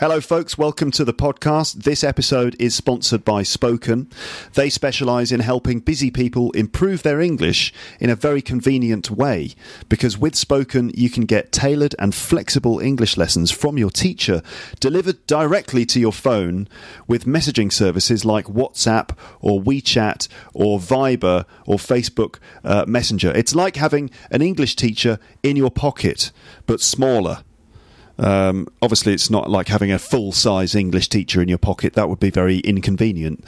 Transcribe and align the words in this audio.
Hello, 0.00 0.18
folks. 0.18 0.56
Welcome 0.56 0.90
to 0.92 1.04
the 1.04 1.12
podcast. 1.12 1.82
This 1.82 2.02
episode 2.02 2.56
is 2.58 2.74
sponsored 2.74 3.22
by 3.22 3.42
Spoken. 3.42 4.08
They 4.54 4.70
specialize 4.70 5.30
in 5.30 5.40
helping 5.40 5.80
busy 5.80 6.10
people 6.10 6.52
improve 6.52 7.02
their 7.02 7.20
English 7.20 7.70
in 7.98 8.08
a 8.08 8.16
very 8.16 8.40
convenient 8.40 9.10
way 9.10 9.50
because 9.90 10.16
with 10.16 10.36
Spoken, 10.36 10.90
you 10.94 11.10
can 11.10 11.26
get 11.26 11.52
tailored 11.52 11.94
and 11.98 12.14
flexible 12.14 12.80
English 12.80 13.18
lessons 13.18 13.50
from 13.50 13.76
your 13.76 13.90
teacher 13.90 14.40
delivered 14.80 15.26
directly 15.26 15.84
to 15.84 16.00
your 16.00 16.14
phone 16.14 16.66
with 17.06 17.26
messaging 17.26 17.70
services 17.70 18.24
like 18.24 18.46
WhatsApp 18.46 19.14
or 19.42 19.60
WeChat 19.60 20.28
or 20.54 20.78
Viber 20.78 21.44
or 21.66 21.76
Facebook 21.76 22.38
uh, 22.64 22.86
Messenger. 22.88 23.32
It's 23.36 23.54
like 23.54 23.76
having 23.76 24.08
an 24.30 24.40
English 24.40 24.76
teacher 24.76 25.18
in 25.42 25.56
your 25.56 25.70
pocket, 25.70 26.32
but 26.64 26.80
smaller. 26.80 27.44
Um, 28.20 28.68
obviously, 28.82 29.14
it's 29.14 29.30
not 29.30 29.50
like 29.50 29.68
having 29.68 29.90
a 29.90 29.98
full 29.98 30.32
size 30.32 30.74
English 30.74 31.08
teacher 31.08 31.40
in 31.40 31.48
your 31.48 31.58
pocket. 31.58 31.94
That 31.94 32.08
would 32.08 32.20
be 32.20 32.30
very 32.30 32.58
inconvenient. 32.58 33.44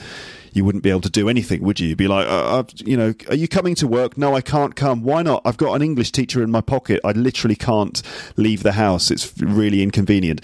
You 0.51 0.65
wouldn't 0.65 0.83
be 0.83 0.91
able 0.91 1.01
to 1.01 1.09
do 1.09 1.29
anything, 1.29 1.63
would 1.63 1.79
you? 1.79 1.89
You'd 1.89 1.97
be 1.97 2.07
like, 2.07 2.27
uh, 2.27 2.63
you 2.77 2.95
know, 2.95 3.13
are 3.29 3.35
you 3.35 3.47
coming 3.47 3.73
to 3.75 3.87
work? 3.87 4.17
No, 4.17 4.35
I 4.35 4.41
can't 4.41 4.75
come. 4.75 5.01
Why 5.01 5.23
not? 5.23 5.41
I've 5.45 5.57
got 5.57 5.73
an 5.73 5.81
English 5.81 6.11
teacher 6.11 6.43
in 6.43 6.51
my 6.51 6.61
pocket. 6.61 6.99
I 7.03 7.11
literally 7.11 7.55
can't 7.55 8.01
leave 8.35 8.61
the 8.61 8.73
house. 8.73 9.09
It's 9.09 9.35
really 9.39 9.81
inconvenient. 9.81 10.41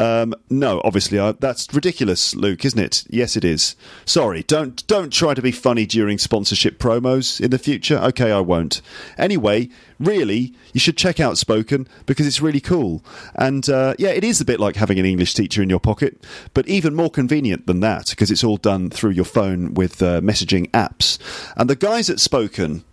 Um, 0.00 0.34
no, 0.50 0.80
obviously, 0.84 1.18
that's 1.38 1.72
ridiculous, 1.72 2.34
Luke, 2.34 2.64
isn't 2.64 2.78
it? 2.78 3.04
Yes, 3.08 3.36
it 3.36 3.44
is. 3.44 3.76
Sorry, 4.04 4.42
don't 4.42 4.84
don't 4.86 5.12
try 5.12 5.34
to 5.34 5.42
be 5.42 5.52
funny 5.52 5.86
during 5.86 6.18
sponsorship 6.18 6.78
promos 6.78 7.40
in 7.40 7.50
the 7.50 7.58
future. 7.58 7.98
Okay, 7.98 8.32
I 8.32 8.40
won't. 8.40 8.80
Anyway, 9.16 9.68
really, 10.00 10.52
you 10.72 10.80
should 10.80 10.96
check 10.96 11.20
out 11.20 11.38
Spoken 11.38 11.86
because 12.06 12.26
it's 12.26 12.40
really 12.40 12.60
cool. 12.60 13.04
And 13.34 13.68
uh, 13.68 13.94
yeah, 13.98 14.10
it 14.10 14.24
is 14.24 14.40
a 14.40 14.44
bit 14.44 14.60
like 14.60 14.76
having 14.76 14.98
an 14.98 15.06
English 15.06 15.34
teacher 15.34 15.62
in 15.62 15.70
your 15.70 15.80
pocket, 15.80 16.24
but 16.54 16.66
even 16.68 16.94
more 16.94 17.10
convenient 17.10 17.66
than 17.66 17.80
that 17.80 18.10
because 18.10 18.30
it's 18.30 18.44
all 18.44 18.56
done 18.56 18.90
through 18.90 19.12
your 19.12 19.24
phone 19.24 19.74
with 19.74 20.02
uh, 20.02 20.20
messaging 20.20 20.70
apps. 20.70 21.18
And 21.56 21.70
the 21.70 21.76
guys 21.76 22.10
at 22.10 22.20
Spoken 22.20 22.84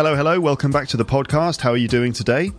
Hello, 0.01 0.15
hello. 0.15 0.39
Welcome 0.39 0.71
back 0.71 0.87
to 0.87 0.97
the 0.97 1.05
podcast. 1.05 1.61
How 1.61 1.69
are 1.69 1.77
you 1.77 1.87
doing 1.87 2.11
today? 2.11 2.49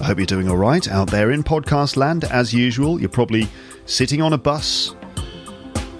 I 0.00 0.04
hope 0.04 0.18
you're 0.18 0.24
doing 0.24 0.48
all 0.48 0.56
right 0.56 0.86
out 0.86 1.10
there 1.10 1.32
in 1.32 1.42
podcast 1.42 1.96
land. 1.96 2.22
As 2.22 2.54
usual, 2.54 3.00
you're 3.00 3.08
probably 3.08 3.48
sitting 3.86 4.22
on 4.22 4.32
a 4.32 4.38
bus, 4.38 4.94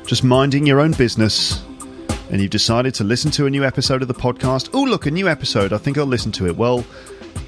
just 0.06 0.22
minding 0.22 0.64
your 0.64 0.78
own 0.78 0.92
business, 0.92 1.60
and 2.30 2.40
you've 2.40 2.52
decided 2.52 2.94
to 2.94 3.02
listen 3.02 3.32
to 3.32 3.46
a 3.46 3.50
new 3.50 3.64
episode 3.64 4.00
of 4.00 4.06
the 4.06 4.14
podcast. 4.14 4.70
Oh, 4.74 4.84
look, 4.84 5.06
a 5.06 5.10
new 5.10 5.26
episode. 5.26 5.72
I 5.72 5.78
think 5.78 5.98
I'll 5.98 6.06
listen 6.06 6.30
to 6.30 6.46
it. 6.46 6.56
Well, 6.56 6.84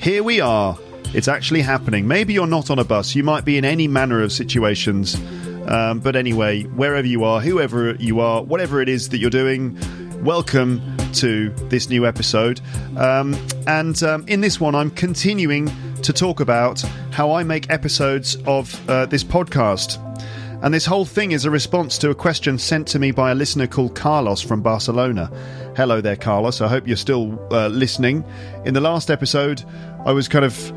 here 0.00 0.24
we 0.24 0.40
are. 0.40 0.76
It's 1.14 1.28
actually 1.28 1.60
happening. 1.60 2.08
Maybe 2.08 2.32
you're 2.32 2.48
not 2.48 2.70
on 2.70 2.80
a 2.80 2.84
bus. 2.84 3.14
You 3.14 3.22
might 3.22 3.44
be 3.44 3.56
in 3.56 3.64
any 3.64 3.86
manner 3.86 4.20
of 4.20 4.32
situations. 4.32 5.14
Um, 5.68 6.00
but 6.00 6.16
anyway, 6.16 6.64
wherever 6.64 7.06
you 7.06 7.22
are, 7.22 7.40
whoever 7.40 7.94
you 8.00 8.18
are, 8.18 8.42
whatever 8.42 8.82
it 8.82 8.88
is 8.88 9.10
that 9.10 9.18
you're 9.18 9.30
doing, 9.30 9.78
welcome 10.24 10.97
to 11.14 11.50
this 11.68 11.88
new 11.88 12.06
episode. 12.06 12.60
Um, 12.96 13.36
and 13.66 14.02
um, 14.02 14.24
in 14.28 14.40
this 14.40 14.60
one, 14.60 14.74
I'm 14.74 14.90
continuing 14.90 15.70
to 16.02 16.12
talk 16.12 16.40
about 16.40 16.80
how 17.10 17.32
I 17.32 17.42
make 17.42 17.70
episodes 17.70 18.36
of 18.46 18.88
uh, 18.88 19.06
this 19.06 19.24
podcast. 19.24 20.04
And 20.62 20.74
this 20.74 20.86
whole 20.86 21.04
thing 21.04 21.32
is 21.32 21.44
a 21.44 21.50
response 21.50 21.98
to 21.98 22.10
a 22.10 22.14
question 22.14 22.58
sent 22.58 22.88
to 22.88 22.98
me 22.98 23.12
by 23.12 23.30
a 23.30 23.34
listener 23.34 23.68
called 23.68 23.94
Carlos 23.94 24.40
from 24.40 24.60
Barcelona. 24.60 25.30
Hello 25.76 26.00
there, 26.00 26.16
Carlos. 26.16 26.60
I 26.60 26.66
hope 26.66 26.88
you're 26.88 26.96
still 26.96 27.38
uh, 27.52 27.68
listening. 27.68 28.24
In 28.64 28.74
the 28.74 28.80
last 28.80 29.08
episode, 29.08 29.62
I 30.04 30.10
was 30.10 30.26
kind 30.26 30.44
of 30.44 30.72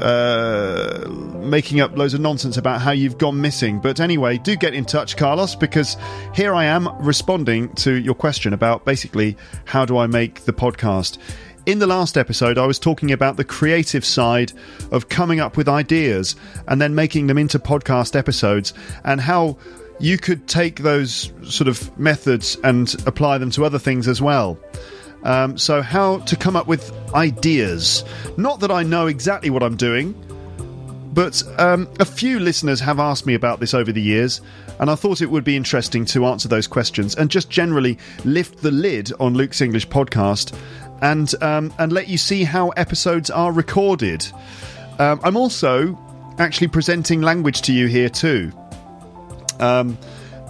uh, 0.00 1.06
making 1.40 1.80
up 1.80 1.96
loads 1.96 2.14
of 2.14 2.20
nonsense 2.20 2.56
about 2.56 2.80
how 2.80 2.90
you've 2.90 3.18
gone 3.18 3.40
missing. 3.40 3.80
But 3.80 4.00
anyway, 4.00 4.38
do 4.38 4.56
get 4.56 4.74
in 4.74 4.84
touch, 4.84 5.16
Carlos, 5.16 5.54
because 5.54 5.96
here 6.34 6.54
I 6.54 6.64
am 6.64 6.88
responding 7.02 7.72
to 7.76 7.94
your 7.94 8.14
question 8.14 8.52
about 8.52 8.84
basically 8.84 9.36
how 9.64 9.84
do 9.84 9.98
I 9.98 10.06
make 10.06 10.42
the 10.42 10.52
podcast. 10.52 11.18
In 11.66 11.78
the 11.78 11.86
last 11.86 12.16
episode, 12.16 12.56
I 12.56 12.66
was 12.66 12.78
talking 12.78 13.12
about 13.12 13.36
the 13.36 13.44
creative 13.44 14.04
side 14.04 14.52
of 14.90 15.08
coming 15.08 15.40
up 15.40 15.56
with 15.56 15.68
ideas 15.68 16.34
and 16.66 16.80
then 16.80 16.94
making 16.94 17.26
them 17.26 17.36
into 17.36 17.58
podcast 17.58 18.16
episodes 18.16 18.72
and 19.04 19.20
how 19.20 19.58
you 20.00 20.16
could 20.16 20.48
take 20.48 20.80
those 20.80 21.30
sort 21.42 21.68
of 21.68 21.96
methods 21.98 22.56
and 22.64 22.94
apply 23.06 23.36
them 23.38 23.50
to 23.50 23.64
other 23.64 23.78
things 23.78 24.08
as 24.08 24.22
well. 24.22 24.58
Um, 25.22 25.58
so, 25.58 25.82
how 25.82 26.18
to 26.20 26.36
come 26.36 26.56
up 26.56 26.66
with 26.66 26.92
ideas. 27.14 28.04
Not 28.36 28.60
that 28.60 28.70
I 28.70 28.82
know 28.82 29.06
exactly 29.06 29.50
what 29.50 29.62
I'm 29.62 29.76
doing, 29.76 30.14
but 31.12 31.42
um, 31.58 31.88
a 31.98 32.04
few 32.04 32.38
listeners 32.38 32.80
have 32.80 32.98
asked 32.98 33.26
me 33.26 33.34
about 33.34 33.60
this 33.60 33.74
over 33.74 33.92
the 33.92 34.00
years, 34.00 34.40
and 34.78 34.90
I 34.90 34.94
thought 34.94 35.20
it 35.20 35.30
would 35.30 35.44
be 35.44 35.56
interesting 35.56 36.04
to 36.06 36.24
answer 36.26 36.48
those 36.48 36.66
questions 36.66 37.14
and 37.16 37.30
just 37.30 37.50
generally 37.50 37.98
lift 38.24 38.62
the 38.62 38.70
lid 38.70 39.12
on 39.20 39.34
Luke's 39.34 39.60
English 39.60 39.88
podcast 39.88 40.56
and 41.02 41.34
um, 41.42 41.72
and 41.78 41.92
let 41.92 42.08
you 42.08 42.16
see 42.16 42.44
how 42.44 42.70
episodes 42.70 43.28
are 43.30 43.52
recorded. 43.52 44.26
Um, 44.98 45.20
I'm 45.24 45.36
also 45.36 45.98
actually 46.38 46.68
presenting 46.68 47.20
language 47.22 47.62
to 47.62 47.72
you 47.72 47.86
here 47.86 48.08
too. 48.08 48.52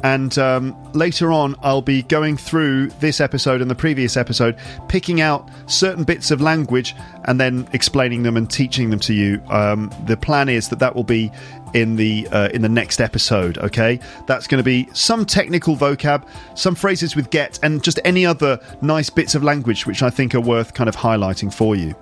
And 0.02 0.36
um, 0.38 0.92
later 0.92 1.30
on, 1.32 1.56
I'll 1.62 1.82
be 1.82 2.02
going 2.02 2.36
through 2.36 2.88
this 3.00 3.20
episode 3.20 3.60
and 3.60 3.70
the 3.70 3.74
previous 3.74 4.16
episode, 4.16 4.56
picking 4.88 5.20
out 5.20 5.48
certain 5.66 6.04
bits 6.04 6.30
of 6.30 6.40
language 6.40 6.94
and 7.24 7.40
then 7.40 7.68
explaining 7.72 8.22
them 8.22 8.36
and 8.36 8.50
teaching 8.50 8.90
them 8.90 9.00
to 9.00 9.14
you. 9.14 9.42
Um, 9.48 9.92
the 10.06 10.16
plan 10.16 10.48
is 10.48 10.68
that 10.68 10.78
that 10.78 10.94
will 10.96 11.04
be 11.04 11.30
in 11.74 11.96
the 11.96 12.26
uh, 12.32 12.48
in 12.48 12.62
the 12.62 12.68
next 12.68 13.00
episode. 13.00 13.58
Okay, 13.58 14.00
that's 14.26 14.46
going 14.46 14.58
to 14.58 14.64
be 14.64 14.88
some 14.92 15.24
technical 15.24 15.76
vocab, 15.76 16.26
some 16.54 16.74
phrases 16.74 17.14
with 17.14 17.30
get, 17.30 17.58
and 17.62 17.82
just 17.82 18.00
any 18.04 18.26
other 18.26 18.58
nice 18.82 19.10
bits 19.10 19.34
of 19.34 19.42
language 19.42 19.86
which 19.86 20.02
I 20.02 20.10
think 20.10 20.34
are 20.34 20.40
worth 20.40 20.74
kind 20.74 20.88
of 20.88 20.96
highlighting 20.96 21.52
for 21.52 21.76
you. 21.76 21.94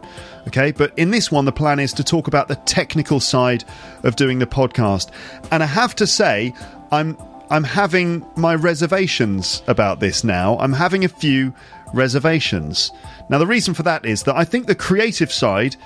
Okay, 0.47 0.73
but 0.73 0.93
in 0.97 1.11
this 1.11 1.31
one, 1.31 1.45
the 1.45 1.53
plan 1.53 1.79
is 1.79 1.93
to 1.95 2.05
talk 2.05 2.29
about 2.29 2.49
the 2.49 2.57
technical 2.57 3.21
side 3.21 3.65
of 4.05 4.17
doing 4.17 4.39
the 4.39 4.47
podcast, 4.47 5.11
and 5.51 5.63
I 5.63 5.67
have 5.67 5.95
to 5.97 6.07
say, 6.07 6.55
I'm 6.91 7.19
I'm 7.51 7.65
having 7.65 8.25
my 8.37 8.55
reservations 8.55 9.63
about 9.67 10.01
this 10.01 10.23
now. 10.23 10.59
I'm 10.59 10.73
having 10.73 11.05
a 11.05 11.09
few 11.09 11.55
reservations. 11.95 12.91
Now, 13.31 13.39
the 13.39 13.47
reason 13.47 13.75
for 13.75 13.83
that 13.85 14.05
is 14.05 14.25
that 14.25 14.37
I 14.37 14.45
think 14.45 14.67
the 14.67 14.75
creative 14.75 15.33
side, 15.33 15.77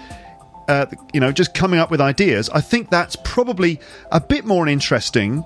uh, 0.68 0.86
you 1.12 1.20
know, 1.20 1.30
just 1.32 1.54
coming 1.54 1.78
up 1.78 1.90
with 1.90 2.00
ideas, 2.00 2.50
I 2.50 2.60
think 2.60 2.90
that's 2.90 3.16
probably 3.16 3.80
a 4.10 4.20
bit 4.20 4.44
more 4.44 4.66
interesting 4.66 5.44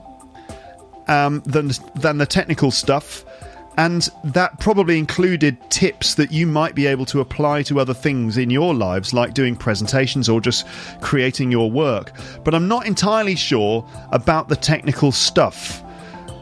um, 1.09 1.43
than 1.45 1.71
than 1.95 2.19
the 2.19 2.27
technical 2.27 2.71
stuff. 2.71 3.25
And 3.79 4.09
that 4.25 4.59
probably 4.59 4.99
included 4.99 5.59
tips 5.71 6.15
that 6.15 6.33
you 6.33 6.47
might 6.47 6.75
be 6.75 6.87
able 6.87 7.05
to 7.07 7.21
apply 7.21 7.63
to 7.65 7.79
other 7.79 7.93
things 7.93 8.39
in 8.39 8.49
your 8.49 8.73
lives, 8.73 9.13
like 9.13 9.35
doing 9.35 9.55
presentations 9.55 10.31
or 10.31 10.41
just 10.41 10.67
creating 11.03 11.53
your 11.53 11.71
work. 11.71 12.13
But 12.43 12.55
I'm 12.55 12.69
not 12.69 12.87
entirely 12.87 13.37
sure 13.37 13.87
about 14.13 14.49
the 14.49 14.57
technical 14.57 15.13
stuff. 15.13 15.83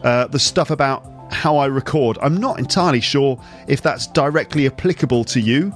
Uh, 0.05 0.27
the 0.27 0.37
stuff 0.37 0.69
about 0.69 1.03
how 1.31 1.57
I 1.57 1.65
record. 1.65 2.19
I'm 2.21 2.37
not 2.37 2.59
entirely 2.59 3.01
sure 3.01 3.41
if 3.67 3.81
that's 3.81 4.05
directly 4.05 4.67
applicable 4.67 5.23
to 5.25 5.39
you, 5.39 5.73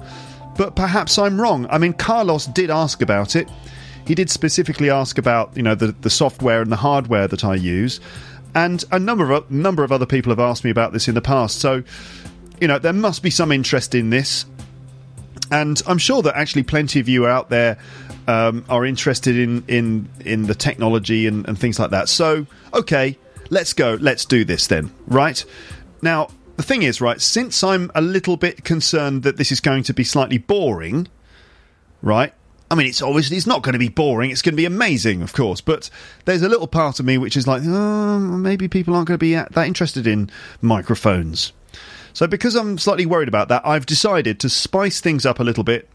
but 0.56 0.76
perhaps 0.76 1.18
I'm 1.18 1.40
wrong. 1.40 1.66
I 1.68 1.78
mean, 1.78 1.94
Carlos 1.94 2.46
did 2.46 2.70
ask 2.70 3.02
about 3.02 3.34
it. 3.34 3.50
He 4.06 4.14
did 4.14 4.30
specifically 4.30 4.88
ask 4.88 5.18
about 5.18 5.56
you 5.56 5.64
know 5.64 5.74
the 5.74 5.88
the 5.88 6.10
software 6.10 6.62
and 6.62 6.70
the 6.70 6.76
hardware 6.76 7.26
that 7.26 7.44
I 7.44 7.56
use, 7.56 7.98
and 8.54 8.84
a 8.92 9.00
number 9.00 9.32
of 9.32 9.50
number 9.50 9.82
of 9.82 9.90
other 9.90 10.06
people 10.06 10.30
have 10.30 10.38
asked 10.38 10.62
me 10.62 10.70
about 10.70 10.92
this 10.92 11.08
in 11.08 11.16
the 11.16 11.20
past. 11.20 11.58
So, 11.58 11.82
you 12.60 12.68
know, 12.68 12.78
there 12.78 12.92
must 12.92 13.24
be 13.24 13.30
some 13.30 13.50
interest 13.50 13.96
in 13.96 14.10
this, 14.10 14.46
and 15.50 15.82
I'm 15.88 15.98
sure 15.98 16.22
that 16.22 16.36
actually 16.36 16.62
plenty 16.62 17.00
of 17.00 17.08
you 17.08 17.26
out 17.26 17.50
there 17.50 17.78
um, 18.28 18.64
are 18.68 18.84
interested 18.84 19.36
in 19.36 19.64
in 19.66 20.08
in 20.24 20.44
the 20.44 20.54
technology 20.54 21.26
and, 21.26 21.48
and 21.48 21.58
things 21.58 21.80
like 21.80 21.90
that. 21.90 22.08
So, 22.08 22.46
okay 22.72 23.18
let's 23.50 23.72
go, 23.72 23.98
let's 24.00 24.24
do 24.24 24.44
this 24.44 24.66
then, 24.66 24.92
right? 25.06 25.44
Now, 26.00 26.30
the 26.56 26.62
thing 26.62 26.82
is, 26.82 27.00
right, 27.00 27.20
since 27.20 27.62
I'm 27.62 27.90
a 27.94 28.00
little 28.00 28.36
bit 28.36 28.64
concerned 28.64 29.22
that 29.24 29.36
this 29.36 29.52
is 29.52 29.60
going 29.60 29.82
to 29.84 29.94
be 29.94 30.04
slightly 30.04 30.38
boring, 30.38 31.08
right? 32.00 32.32
I 32.70 32.76
mean, 32.76 32.86
it's 32.86 33.02
obviously 33.02 33.36
it's 33.36 33.46
not 33.46 33.62
going 33.62 33.72
to 33.72 33.80
be 33.80 33.88
boring. 33.88 34.30
It's 34.30 34.42
going 34.42 34.52
to 34.52 34.56
be 34.56 34.64
amazing, 34.64 35.22
of 35.22 35.32
course. 35.32 35.60
But 35.60 35.90
there's 36.24 36.42
a 36.42 36.48
little 36.48 36.68
part 36.68 37.00
of 37.00 37.06
me 37.06 37.18
which 37.18 37.36
is 37.36 37.46
like, 37.46 37.62
oh, 37.64 38.18
maybe 38.20 38.68
people 38.68 38.94
aren't 38.94 39.08
going 39.08 39.18
to 39.18 39.18
be 39.18 39.34
that 39.34 39.66
interested 39.66 40.06
in 40.06 40.30
microphones. 40.62 41.52
So, 42.12 42.26
because 42.26 42.54
I'm 42.54 42.78
slightly 42.78 43.06
worried 43.06 43.28
about 43.28 43.48
that, 43.48 43.66
I've 43.66 43.86
decided 43.86 44.38
to 44.40 44.48
spice 44.48 45.00
things 45.00 45.26
up 45.26 45.40
a 45.40 45.44
little 45.44 45.64
bit 45.64 45.88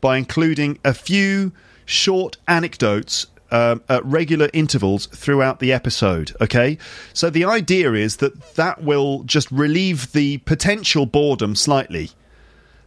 by 0.00 0.16
including 0.16 0.78
a 0.84 0.94
few 0.94 1.52
short 1.84 2.36
anecdotes 2.48 3.26
um, 3.50 3.82
at 3.88 4.04
regular 4.04 4.48
intervals 4.52 5.06
throughout 5.06 5.58
the 5.58 5.72
episode. 5.72 6.32
Okay, 6.40 6.78
so 7.12 7.30
the 7.30 7.44
idea 7.44 7.92
is 7.92 8.16
that 8.16 8.54
that 8.54 8.82
will 8.82 9.22
just 9.24 9.50
relieve 9.50 10.12
the 10.12 10.38
potential 10.38 11.06
boredom 11.06 11.54
slightly. 11.54 12.10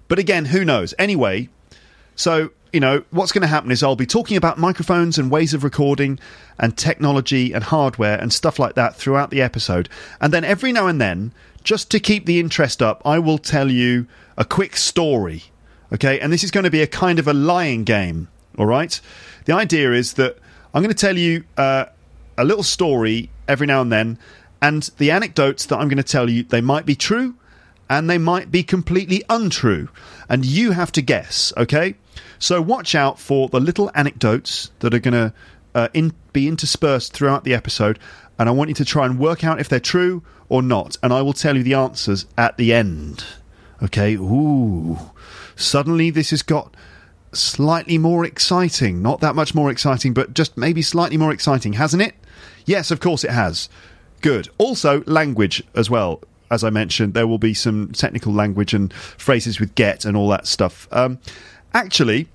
But 0.08 0.20
again, 0.20 0.46
who 0.46 0.64
knows? 0.66 0.94
Anyway, 0.98 1.50
so 2.16 2.52
you 2.74 2.80
know 2.80 3.04
what's 3.12 3.32
going 3.32 3.42
to 3.42 3.48
happen 3.48 3.72
is 3.72 3.82
I'll 3.82 3.96
be 3.96 4.06
talking 4.06 4.38
about 4.38 4.58
microphones 4.58 5.18
and 5.18 5.32
ways 5.32 5.54
of 5.54 5.64
recording 5.64 6.20
and 6.60 6.78
technology 6.78 7.54
and 7.54 7.64
hardware 7.64 8.20
and 8.20 8.34
stuff 8.34 8.60
like 8.60 8.76
that 8.76 8.96
throughout 8.96 9.30
the 9.30 9.42
episode, 9.42 9.90
and 10.20 10.34
then 10.34 10.44
every 10.44 10.72
now 10.72 10.88
and 10.88 11.00
then, 11.00 11.34
just 11.64 11.92
to 11.92 12.00
keep 12.00 12.26
the 12.26 12.40
interest 12.40 12.82
up, 12.82 13.02
I 13.06 13.20
will 13.20 13.38
tell 13.38 13.70
you 13.70 14.08
a 14.38 14.46
quick 14.46 14.76
story. 14.76 15.44
Okay, 15.94 16.20
and 16.20 16.34
this 16.34 16.44
is 16.44 16.52
going 16.52 16.66
to 16.66 16.70
be 16.70 16.82
a 16.82 16.88
kind 16.88 17.20
of 17.20 17.28
a 17.28 17.34
lying 17.34 17.86
game. 17.86 18.28
All 18.58 18.66
right. 18.66 19.00
The 19.46 19.54
idea 19.54 19.94
is 19.94 20.14
that 20.14 20.38
I'm 20.78 20.84
going 20.84 20.94
to 20.94 21.02
tell 21.02 21.18
you 21.18 21.44
uh, 21.58 21.86
a 22.38 22.46
little 22.46 22.62
story 22.62 23.32
every 23.48 23.66
now 23.66 23.82
and 23.82 23.92
then, 23.92 24.20
and 24.62 24.84
the 25.00 25.10
anecdotes 25.10 25.66
that 25.66 25.78
I'm 25.78 25.88
going 25.88 25.98
to 25.98 26.04
tell 26.04 26.30
you 26.30 26.44
they 26.44 26.62
might 26.62 26.86
be 26.86 26.94
true, 26.94 27.34
and 27.90 28.08
they 28.08 28.20
might 28.20 28.52
be 28.52 28.62
completely 28.62 29.24
untrue, 29.28 29.90
and 30.30 30.46
you 30.46 30.74
have 30.74 30.92
to 30.92 31.02
guess. 31.02 31.52
Okay. 31.58 31.96
So 32.38 32.62
watch 32.62 32.94
out 32.94 33.20
for 33.20 33.50
the 33.50 33.60
little 33.60 33.90
anecdotes 33.96 34.70
that 34.82 34.94
are 34.94 35.00
going 35.00 35.16
to 35.16 35.34
uh, 35.74 35.88
in, 35.96 36.14
be 36.32 36.48
interspersed 36.48 37.12
throughout 37.12 37.44
the 37.44 37.56
episode, 37.56 37.98
and 38.38 38.48
I 38.48 38.52
want 38.52 38.70
you 38.70 38.76
to 38.76 38.86
try 38.86 39.08
and 39.08 39.18
work 39.18 39.44
out 39.44 39.60
if 39.60 39.68
they're 39.68 39.80
true 39.80 40.22
or 40.48 40.62
not, 40.62 40.96
and 41.02 41.12
I 41.12 41.24
will 41.24 41.34
tell 41.34 41.58
you 41.58 41.64
the 41.64 41.74
answers 41.74 42.28
at 42.38 42.56
the 42.58 42.72
end. 42.72 43.26
Okay. 43.82 44.14
Ooh. 44.14 45.00
Suddenly, 45.56 46.12
this 46.12 46.30
has 46.30 46.44
got 46.44 46.72
slightly 47.34 47.98
more 47.98 48.26
exciting. 48.26 49.02
Not 49.02 49.22
that 49.22 49.36
much 49.36 49.54
more 49.54 49.72
exciting, 49.72 50.14
but 50.14 50.34
just 50.34 50.58
maybe 50.58 50.82
slightly 50.82 51.18
more 51.18 51.32
exciting, 51.32 51.74
hasn't 51.74 52.04
it? 52.04 52.16
Yes, 52.66 52.92
of 52.92 53.00
course 53.00 53.24
it 53.24 53.32
has. 53.32 53.70
Good. 54.22 54.50
Also, 54.58 55.04
language 55.06 55.64
as 55.76 55.90
well. 55.90 56.22
As 56.50 56.64
I 56.64 56.70
mentioned, 56.70 57.14
there 57.14 57.28
will 57.28 57.38
be 57.38 57.54
some 57.54 57.92
technical 57.92 58.34
language 58.34 58.74
and 58.74 58.94
phrases 58.94 59.60
with 59.60 59.76
get 59.76 60.06
and 60.06 60.16
all 60.16 60.30
that 60.30 60.48
stuff. 60.48 60.88
Um, 60.92 61.20
actually, 61.74 62.28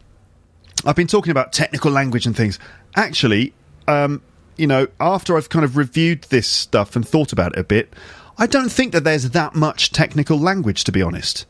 I've 0.85 0.97
been 0.97 1.07
talking 1.07 1.31
about 1.31 1.53
technical 1.53 1.91
language 1.91 2.27
and 2.27 2.37
things. 2.37 2.59
Actually, 2.95 3.55
um, 3.89 4.23
you 4.57 4.67
know, 4.67 4.87
after 5.01 5.37
I've 5.37 5.49
kind 5.49 5.65
of 5.65 5.77
reviewed 5.77 6.23
this 6.25 6.47
stuff 6.47 6.95
and 6.95 7.07
thought 7.07 7.33
about 7.33 7.53
it 7.53 7.59
a 7.59 7.65
bit, 7.65 7.93
I 8.39 8.47
don't 8.47 8.71
think 8.71 8.93
that 8.93 9.05
there's 9.05 9.31
that 9.31 9.55
much 9.55 9.93
technical 9.93 10.39
language, 10.39 10.85
to 10.85 10.93
be 10.93 11.03
honest. 11.03 11.47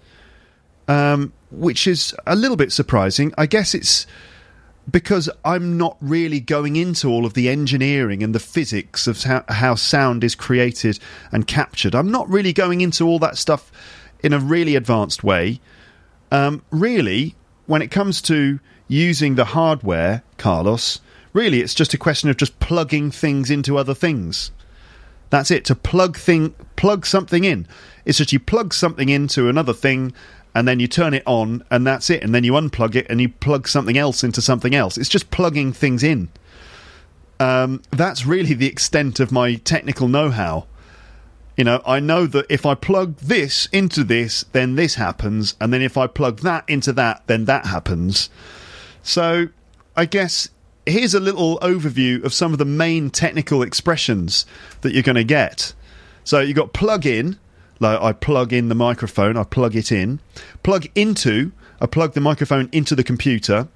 Um, 0.89 1.33
which 1.53 1.87
is 1.87 2.15
a 2.27 2.35
little 2.35 2.57
bit 2.57 2.73
surprising. 2.73 3.33
I 3.37 3.47
guess 3.47 3.75
it's 3.75 4.07
because 4.91 5.31
I'm 5.45 5.79
not 5.79 5.97
really 6.01 6.41
going 6.41 6.77
into 6.77 7.09
all 7.09 7.25
of 7.25 7.35
the 7.35 7.49
engineering 7.49 8.23
and 8.23 8.35
the 8.35 8.41
physics 8.41 9.07
of 9.07 9.23
how, 9.23 9.45
how, 9.49 9.75
sound 9.75 10.25
is 10.25 10.35
created 10.35 10.99
and 11.31 11.47
captured. 11.47 11.95
I'm 11.95 12.11
not 12.11 12.29
really 12.29 12.53
going 12.53 12.81
into 12.81 13.07
all 13.07 13.19
that 13.21 13.39
stuff 13.39 13.71
in 14.23 14.33
a 14.33 14.39
really 14.39 14.75
advanced 14.75 15.23
way. 15.23 15.61
Um, 16.33 16.65
really, 16.71 17.37
when 17.67 17.83
it 17.83 17.91
comes 17.91 18.21
to 18.23 18.59
using 18.89 19.37
the 19.37 19.47
hardware, 19.47 20.23
Carlos, 20.37 21.01
really 21.33 21.61
it's 21.61 21.75
just 21.75 21.95
a 21.95 21.99
question 21.99 22.29
of 22.29 22.37
just 22.37 22.59
plugging 22.59 23.11
things 23.11 23.51
into 23.51 23.79
other 23.79 23.95
things. 23.95 24.51
That's 25.31 25.51
it. 25.51 25.65
To 25.67 25.75
plug 25.75 26.19
thing, 26.19 26.55
plug 26.77 27.07
something 27.07 27.45
in. 27.45 27.67
It's 28.05 28.19
just 28.19 28.33
you 28.33 28.41
plug 28.41 28.75
something 28.75 29.09
into 29.09 29.49
another 29.49 29.73
thing, 29.73 30.13
and 30.55 30.69
then 30.69 30.81
you 30.81 30.87
turn 30.87 31.15
it 31.15 31.23
on 31.27 31.65
and 31.71 31.87
that's 31.87 32.11
it 32.11 32.23
and 32.23 32.35
then 32.35 32.45
you 32.45 32.53
unplug 32.53 32.95
it 32.95 33.07
and 33.09 33.21
you 33.21 33.29
plug 33.29 33.67
something 33.67 33.97
else 33.97 34.23
into 34.23 34.43
something 34.43 34.75
else. 34.75 34.99
It's 34.99 35.09
just 35.09 35.31
plugging 35.31 35.73
things 35.73 36.03
in. 36.03 36.29
Um, 37.41 37.83
that's 37.91 38.27
really 38.27 38.55
the 38.55 38.67
extent 38.67 39.19
of 39.19 39.33
my 39.33 39.57
technical 39.57 40.09
know-how. 40.09 40.67
You 41.57 41.65
know 41.65 41.83
i 41.85 42.01
know 42.01 42.27
that 42.27 42.47
if 42.49 42.65
i 42.65 42.75
plug 42.75 43.17
this 43.19 43.67
into 43.73 44.05
this 44.05 44.43
then 44.53 44.77
this 44.77 44.95
happens 44.95 45.55
and 45.61 45.71
then 45.71 45.83
if 45.83 45.99
i 45.99 46.07
plug 46.07 46.39
that 46.41 46.65
into 46.67 46.95
that 46.95 47.27
then 47.27 47.45
that 47.45 47.67
happens. 47.67 48.31
So 49.03 49.49
i 49.95 50.07
guess 50.07 50.49
here's 50.87 51.15
a 51.15 51.21
little 51.21 51.59
overview 51.61 52.25
of 52.25 52.33
some 52.35 52.53
of 52.53 52.59
the 52.59 52.65
main 52.65 53.11
technical 53.11 53.63
expressions 53.63 54.47
that 54.81 54.93
you're 54.93 55.03
going 55.03 55.17
to 55.17 55.25
get. 55.25 55.75
So 56.25 56.41
you've 56.41 56.57
got 56.57 56.73
plug 56.73 57.07
in 57.07 57.39
like 57.83 58.01
I 58.01 58.13
plug 58.13 58.53
in 58.53 58.69
the 58.69 58.75
microphone, 58.75 59.37
I 59.37 59.45
plug 59.45 59.77
it 59.77 59.93
in. 59.93 60.21
Plug 60.63 60.87
into, 60.95 61.53
I 61.81 61.87
plug 61.87 62.15
the 62.15 62.21
microphone 62.21 62.69
into 62.73 62.95
the 62.95 63.05
computer. 63.05 63.69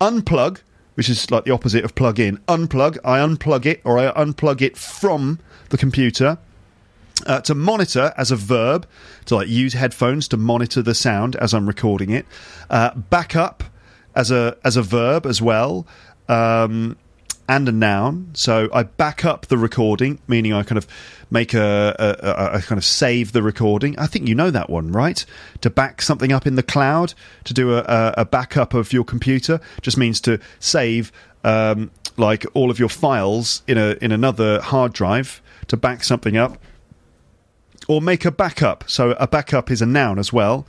Unplug, 0.00 0.60
which 0.94 1.08
is 1.08 1.30
like 1.30 1.44
the 1.44 1.50
opposite 1.50 1.84
of 1.84 1.94
plug 1.94 2.18
in. 2.18 2.38
Unplug, 2.48 2.98
I 3.04 3.18
unplug 3.18 3.66
it 3.66 3.80
or 3.84 3.98
I 3.98 4.12
unplug 4.12 4.62
it 4.62 4.78
from 4.78 5.40
the 5.68 5.76
computer. 5.76 6.38
Uh, 7.26 7.40
to 7.42 7.54
monitor 7.54 8.14
as 8.16 8.30
a 8.30 8.36
verb, 8.36 8.86
to 9.26 9.34
like 9.34 9.48
use 9.48 9.74
headphones 9.74 10.26
to 10.28 10.38
monitor 10.38 10.80
the 10.80 10.94
sound 10.94 11.36
as 11.36 11.52
I'm 11.52 11.66
recording 11.66 12.08
it. 12.10 12.24
Uh, 12.70 12.94
backup 12.94 13.62
as 14.14 14.30
a 14.30 14.56
as 14.64 14.78
a 14.78 14.82
verb 14.82 15.26
as 15.26 15.42
well. 15.42 15.86
Um, 16.30 16.96
and 17.50 17.68
a 17.68 17.72
noun. 17.72 18.30
So 18.32 18.68
I 18.72 18.84
back 18.84 19.24
up 19.24 19.46
the 19.46 19.58
recording, 19.58 20.20
meaning 20.28 20.52
I 20.52 20.62
kind 20.62 20.78
of 20.78 20.86
make 21.32 21.52
a, 21.52 21.96
a, 21.98 22.58
a, 22.58 22.62
kind 22.62 22.78
of 22.78 22.84
save 22.84 23.32
the 23.32 23.42
recording. 23.42 23.98
I 23.98 24.06
think 24.06 24.28
you 24.28 24.36
know 24.36 24.52
that 24.52 24.70
one, 24.70 24.92
right? 24.92 25.24
To 25.62 25.68
back 25.68 26.00
something 26.00 26.32
up 26.32 26.46
in 26.46 26.54
the 26.54 26.62
cloud, 26.62 27.12
to 27.44 27.52
do 27.52 27.74
a, 27.74 28.14
a 28.16 28.24
backup 28.24 28.72
of 28.72 28.92
your 28.92 29.02
computer, 29.02 29.60
just 29.82 29.98
means 29.98 30.20
to 30.20 30.38
save 30.60 31.10
um, 31.42 31.90
like 32.16 32.46
all 32.54 32.70
of 32.70 32.78
your 32.78 32.88
files 32.88 33.64
in 33.66 33.78
a 33.78 33.96
in 34.00 34.12
another 34.12 34.60
hard 34.60 34.92
drive 34.92 35.42
to 35.66 35.76
back 35.76 36.04
something 36.04 36.36
up, 36.36 36.56
or 37.88 38.00
make 38.00 38.24
a 38.24 38.30
backup. 38.30 38.88
So 38.88 39.10
a 39.18 39.26
backup 39.26 39.72
is 39.72 39.82
a 39.82 39.86
noun 39.86 40.20
as 40.20 40.32
well. 40.32 40.68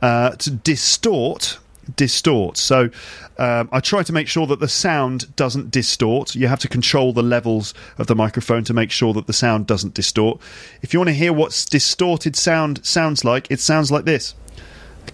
Uh, 0.00 0.30
to 0.30 0.50
distort 0.52 1.58
distort. 1.96 2.56
So 2.56 2.90
um, 3.38 3.68
I 3.72 3.80
try 3.80 4.02
to 4.02 4.12
make 4.12 4.28
sure 4.28 4.46
that 4.46 4.60
the 4.60 4.68
sound 4.68 5.34
doesn't 5.36 5.70
distort. 5.70 6.34
You 6.34 6.48
have 6.48 6.60
to 6.60 6.68
control 6.68 7.12
the 7.12 7.22
levels 7.22 7.74
of 7.98 8.06
the 8.06 8.14
microphone 8.14 8.64
to 8.64 8.74
make 8.74 8.90
sure 8.90 9.12
that 9.14 9.26
the 9.26 9.32
sound 9.32 9.66
doesn't 9.66 9.94
distort. 9.94 10.40
If 10.82 10.92
you 10.92 11.00
want 11.00 11.08
to 11.08 11.14
hear 11.14 11.32
what 11.32 11.66
distorted 11.70 12.36
sound 12.36 12.84
sounds 12.84 13.24
like, 13.24 13.50
it 13.50 13.60
sounds 13.60 13.90
like 13.90 14.04
this. 14.04 14.34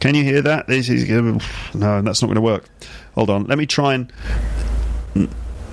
Can 0.01 0.15
you 0.15 0.23
hear 0.23 0.43
that? 0.43 0.67
This 0.67 0.89
is 0.89 1.09
no, 1.09 2.03
that's 2.03 2.23
not 2.23 2.29
going 2.29 2.37
to 2.37 2.41
work. 2.41 2.69
Hold 3.15 3.31
on, 3.31 3.45
let 3.45 3.59
me 3.59 3.67
try 3.67 3.95
and. 3.95 4.13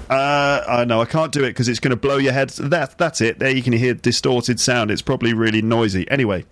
Uh, 0.10 0.64
I 0.68 0.86
know 0.86 1.02
I 1.02 1.06
can't 1.06 1.32
do 1.32 1.44
it 1.44 1.50
because 1.50 1.68
it's 1.68 1.80
going 1.80 1.92
to 1.92 1.98
blow 1.98 2.18
your 2.18 2.32
head. 2.32 2.50
That 2.52 2.98
that's 2.98 3.22
it. 3.22 3.40
There 3.40 3.50
you 3.50 3.64
can 3.64 3.74
hear 3.74 3.94
distorted 3.94 4.60
sound. 4.60 4.92
It's 4.92 5.02
probably 5.02 5.34
really 5.34 5.62
noisy. 5.62 6.10
Anyway, 6.10 6.46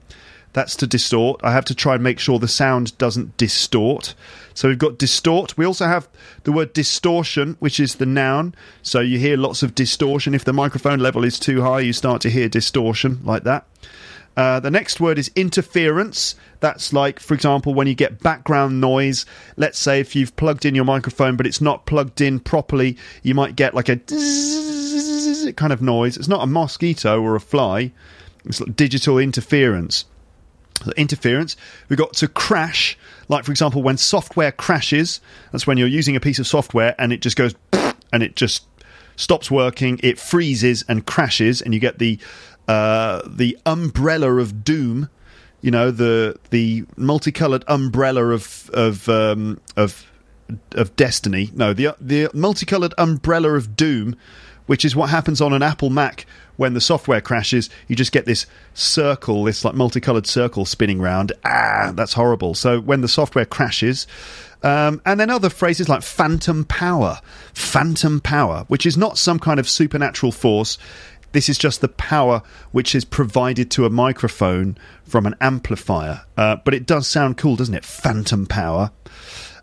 that's 0.53 0.75
to 0.77 0.87
distort. 0.87 1.41
I 1.43 1.51
have 1.51 1.65
to 1.65 1.75
try 1.75 1.95
and 1.95 2.03
make 2.03 2.19
sure 2.19 2.39
the 2.39 2.47
sound 2.47 2.97
doesn't 2.97 3.35
distort. 3.37 4.13
So 4.53 4.69
we've 4.69 4.77
got 4.77 4.99
distort. 4.99 5.57
We 5.57 5.65
also 5.65 5.87
have 5.87 6.07
the 6.43 6.51
word 6.51 6.73
distortion, 6.73 7.57
which 7.59 7.79
is 7.79 7.95
the 7.95 8.05
noun. 8.05 8.53
So 8.83 8.99
you 8.99 9.17
hear 9.17 9.35
lots 9.35 9.63
of 9.63 9.73
distortion. 9.73 10.35
If 10.35 10.45
the 10.45 10.53
microphone 10.53 10.99
level 10.99 11.23
is 11.23 11.39
too 11.39 11.63
high, 11.63 11.79
you 11.79 11.91
start 11.91 12.21
to 12.21 12.29
hear 12.29 12.47
distortion 12.47 13.19
like 13.23 13.43
that. 13.43 13.65
Uh, 14.37 14.59
the 14.59 14.71
next 14.71 14.99
word 14.99 15.17
is 15.17 15.31
interference. 15.35 16.35
That's 16.59 16.93
like, 16.93 17.19
for 17.19 17.33
example, 17.33 17.73
when 17.73 17.87
you 17.87 17.95
get 17.95 18.19
background 18.19 18.79
noise. 18.79 19.25
Let's 19.57 19.79
say 19.79 19.99
if 19.99 20.15
you've 20.15 20.35
plugged 20.35 20.65
in 20.65 20.75
your 20.75 20.85
microphone 20.85 21.35
but 21.35 21.47
it's 21.47 21.61
not 21.61 21.85
plugged 21.85 22.21
in 22.21 22.39
properly, 22.39 22.97
you 23.23 23.33
might 23.33 23.55
get 23.55 23.73
like 23.73 23.89
a 23.89 23.97
kind 25.55 25.73
of 25.73 25.81
noise. 25.81 26.15
It's 26.17 26.27
not 26.27 26.43
a 26.43 26.47
mosquito 26.47 27.21
or 27.21 27.35
a 27.35 27.39
fly, 27.39 27.91
it's 28.45 28.59
like 28.59 28.75
digital 28.75 29.17
interference 29.17 30.05
interference. 30.97 31.55
We've 31.89 31.99
got 31.99 32.13
to 32.13 32.27
crash, 32.27 32.97
like 33.29 33.43
for 33.45 33.51
example, 33.51 33.81
when 33.83 33.97
software 33.97 34.51
crashes. 34.51 35.21
That's 35.51 35.65
when 35.65 35.77
you're 35.77 35.87
using 35.87 36.15
a 36.15 36.19
piece 36.19 36.39
of 36.39 36.47
software 36.47 36.95
and 36.97 37.13
it 37.13 37.21
just 37.21 37.35
goes 37.35 37.55
and 38.11 38.23
it 38.23 38.35
just 38.35 38.65
stops 39.15 39.49
working. 39.51 39.99
It 40.03 40.19
freezes 40.19 40.83
and 40.87 41.05
crashes, 41.05 41.61
and 41.61 41.73
you 41.73 41.79
get 41.79 41.99
the 41.99 42.19
uh, 42.67 43.21
the 43.27 43.57
umbrella 43.65 44.35
of 44.35 44.63
doom. 44.63 45.09
You 45.61 45.71
know 45.71 45.91
the 45.91 46.37
the 46.49 46.85
multicolored 46.97 47.63
umbrella 47.67 48.27
of 48.27 48.69
of 48.73 49.07
um, 49.09 49.59
of 49.77 50.11
of 50.73 50.95
destiny. 50.95 51.51
No, 51.53 51.73
the 51.73 51.95
the 51.99 52.29
multicolored 52.33 52.93
umbrella 52.97 53.53
of 53.53 53.75
doom, 53.75 54.15
which 54.65 54.83
is 54.83 54.95
what 54.95 55.09
happens 55.09 55.41
on 55.41 55.53
an 55.53 55.61
Apple 55.61 55.89
Mac 55.89 56.25
when 56.57 56.73
the 56.73 56.81
software 56.81 57.21
crashes, 57.21 57.69
you 57.87 57.95
just 57.95 58.11
get 58.11 58.25
this 58.25 58.45
circle, 58.73 59.43
this 59.43 59.65
like 59.65 59.75
multicolored 59.75 60.27
circle 60.27 60.65
spinning 60.65 61.01
round. 61.01 61.31
Ah, 61.43 61.91
that's 61.95 62.13
horrible. 62.13 62.53
So 62.53 62.79
when 62.79 63.01
the 63.01 63.07
software 63.07 63.45
crashes, 63.45 64.07
Um, 64.63 65.01
and 65.05 65.19
then 65.19 65.29
other 65.29 65.49
phrases 65.49 65.89
like 65.89 66.03
phantom 66.03 66.63
power, 66.63 67.19
phantom 67.53 68.21
power, 68.21 68.63
which 68.69 68.85
is 68.85 68.95
not 68.95 69.17
some 69.17 69.37
kind 69.37 69.59
of 69.59 69.67
supernatural 69.67 70.31
force. 70.31 70.77
This 71.33 71.49
is 71.49 71.57
just 71.57 71.81
the 71.81 71.89
power 71.89 72.41
which 72.71 72.95
is 72.95 73.03
provided 73.03 73.69
to 73.71 73.85
a 73.85 73.89
microphone 73.89 74.77
from 75.03 75.25
an 75.25 75.35
amplifier. 75.41 76.21
Uh, 76.37 76.55
but 76.63 76.73
it 76.73 76.85
does 76.85 77.07
sound 77.07 77.37
cool, 77.37 77.57
doesn't 77.57 77.75
it? 77.75 77.83
Phantom 77.83 78.45
power. 78.45 78.91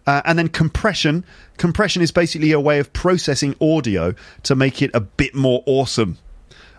Uh, 0.07 0.21
and 0.27 0.39
then 0.39 0.49
compression. 0.49 1.25
Compression 1.57 2.03
is 2.03 2.11
basically 2.13 2.53
a 2.53 2.61
way 2.61 2.79
of 2.79 2.93
processing 2.93 3.55
audio 3.59 4.15
to 4.43 4.55
make 4.55 4.83
it 4.83 4.91
a 4.93 5.01
bit 5.01 5.35
more 5.35 5.63
awesome. 5.65 6.19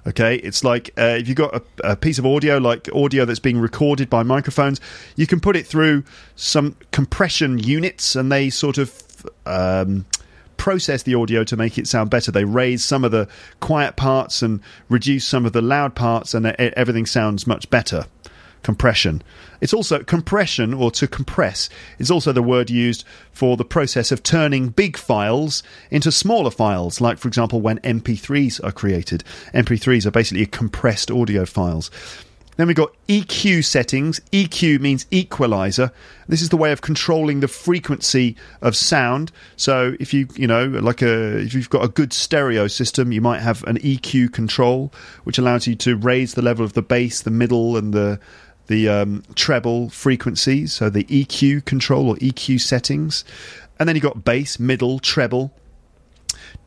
Okay, 0.08 0.38
it's 0.38 0.64
like 0.64 0.90
uh, 0.98 1.18
if 1.20 1.28
you've 1.28 1.38
got 1.38 1.56
a, 1.56 1.92
a, 1.92 1.96
piece 1.96 2.18
of 2.18 2.26
audio, 2.26 2.58
like 2.58 2.90
audio 2.94 3.24
that's 3.24 3.40
being 3.40 3.60
recorded 3.60 4.10
by 4.10 4.24
microphones, 4.24 4.82
you 5.16 5.28
can 5.28 5.40
put 5.40 5.56
it 5.56 5.68
through 5.68 6.04
some 6.36 6.76
compression 6.92 7.60
units 7.60 8.16
and 8.16 8.32
they 8.32 8.50
sort 8.50 8.80
of 8.80 9.04
um, 9.46 10.08
process 10.58 11.04
the 11.04 11.14
audio 11.14 11.44
to 11.44 11.56
make 11.56 11.78
it 11.78 11.88
sound 11.88 12.10
better. 12.10 12.32
They 12.32 12.46
raise 12.46 12.84
some 12.84 13.04
of 13.04 13.12
the 13.12 13.28
quiet 13.60 13.96
parts 13.96 14.42
and 14.42 14.60
reduce 14.90 15.24
some 15.24 15.46
of 15.46 15.54
the 15.54 15.62
loud 15.62 15.94
parts, 15.94 16.34
and 16.34 16.48
everything 16.48 17.06
sounds 17.06 17.46
much 17.46 17.70
better 17.70 18.06
compression. 18.64 19.22
It's 19.60 19.74
also 19.74 20.04
compression 20.04 20.74
or 20.74 20.92
to 20.92 21.08
compress 21.08 21.70
is 22.00 22.12
also 22.12 22.32
the 22.32 22.44
word 22.44 22.70
used 22.70 23.04
for 23.32 23.58
the 23.58 23.66
process 23.66 24.12
of 24.12 24.24
turning 24.24 24.70
big 24.70 24.98
files 24.98 25.64
into 25.90 26.12
smaller 26.12 26.52
files, 26.52 27.02
like 27.02 27.18
for 27.18 27.28
example 27.28 27.62
when 27.62 27.80
MP3s 27.80 28.64
are 28.64 28.72
created. 28.72 29.24
MP3s 29.54 30.06
are 30.06 30.12
basically 30.12 30.46
compressed 30.46 31.12
audio 31.12 31.46
files. 31.46 31.92
Then 32.58 32.68
we've 32.68 32.76
got 32.76 32.94
EQ 33.08 33.64
settings. 33.64 34.20
EQ 34.32 34.82
means 34.82 35.06
equalizer. 35.10 35.92
This 36.28 36.42
is 36.42 36.50
the 36.50 36.58
way 36.58 36.72
of 36.72 36.82
controlling 36.82 37.40
the 37.40 37.48
frequency 37.48 38.36
of 38.62 38.76
sound. 38.76 39.32
So 39.56 39.96
if 40.00 40.14
you, 40.14 40.28
you 40.36 40.48
know, 40.48 40.66
like 40.66 41.02
a 41.02 41.40
if 41.40 41.54
you've 41.54 41.70
got 41.70 41.84
a 41.84 41.88
good 41.88 42.14
stereo 42.14 42.68
system, 42.68 43.12
you 43.12 43.22
might 43.22 43.40
have 43.40 43.64
an 43.64 43.80
EQ 43.80 44.34
control 44.34 44.94
which 45.24 45.38
allows 45.38 45.66
you 45.66 45.76
to 45.78 45.96
raise 45.96 46.34
the 46.34 46.42
level 46.42 46.64
of 46.64 46.74
the 46.74 46.82
bass, 46.82 47.22
the 47.22 47.32
middle 47.32 47.78
and 47.78 47.94
the 47.94 48.20
the 48.68 48.88
um, 48.90 49.24
treble 49.36 49.90
frequencies, 49.90 50.74
so 50.74 50.90
the 50.90 51.04
EQ 51.06 51.66
control 51.66 52.10
or 52.10 52.16
EQ 52.18 52.62
settings. 52.62 53.26
And 53.80 53.88
then 53.88 53.96
you've 53.96 54.04
got 54.04 54.24
bass, 54.24 54.60
middle, 54.60 55.00
treble, 55.00 55.54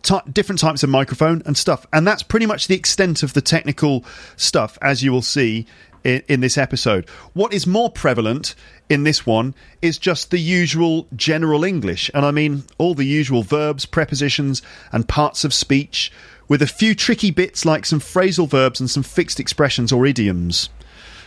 T- 0.02 0.20
different 0.30 0.60
types 0.60 0.82
of 0.82 0.90
microphone 0.90 1.42
and 1.46 1.56
stuff. 1.56 1.86
And 1.92 2.06
that's 2.06 2.22
pretty 2.22 2.44
much 2.44 2.66
the 2.66 2.74
extent 2.74 3.22
of 3.22 3.32
the 3.32 3.40
technical 3.40 4.04
stuff, 4.36 4.76
as 4.82 5.02
you 5.02 5.10
will 5.10 5.22
see 5.22 5.66
in, 6.04 6.22
in, 6.28 6.40
this 6.40 6.58
episode. 6.58 7.08
What 7.32 7.54
is 7.54 7.66
more 7.66 7.90
prevalent 7.90 8.54
in 8.90 9.04
this 9.04 9.24
one 9.24 9.54
is 9.80 9.96
just 9.96 10.30
the 10.30 10.38
usual 10.38 11.08
general 11.16 11.64
English. 11.64 12.10
And 12.12 12.26
I 12.26 12.32
mean 12.32 12.64
all 12.76 12.94
the 12.94 13.06
usual 13.06 13.42
verbs, 13.42 13.86
prepositions, 13.86 14.60
and 14.92 15.08
parts 15.08 15.42
of 15.42 15.54
speech, 15.54 16.12
with 16.48 16.60
a 16.60 16.66
few 16.66 16.94
tricky 16.94 17.30
bits 17.30 17.64
like 17.64 17.86
some 17.86 18.00
phrasal 18.00 18.48
verbs 18.48 18.80
and 18.80 18.90
some 18.90 19.02
fixed 19.02 19.40
expressions 19.40 19.90
or 19.90 20.04
idioms. 20.04 20.68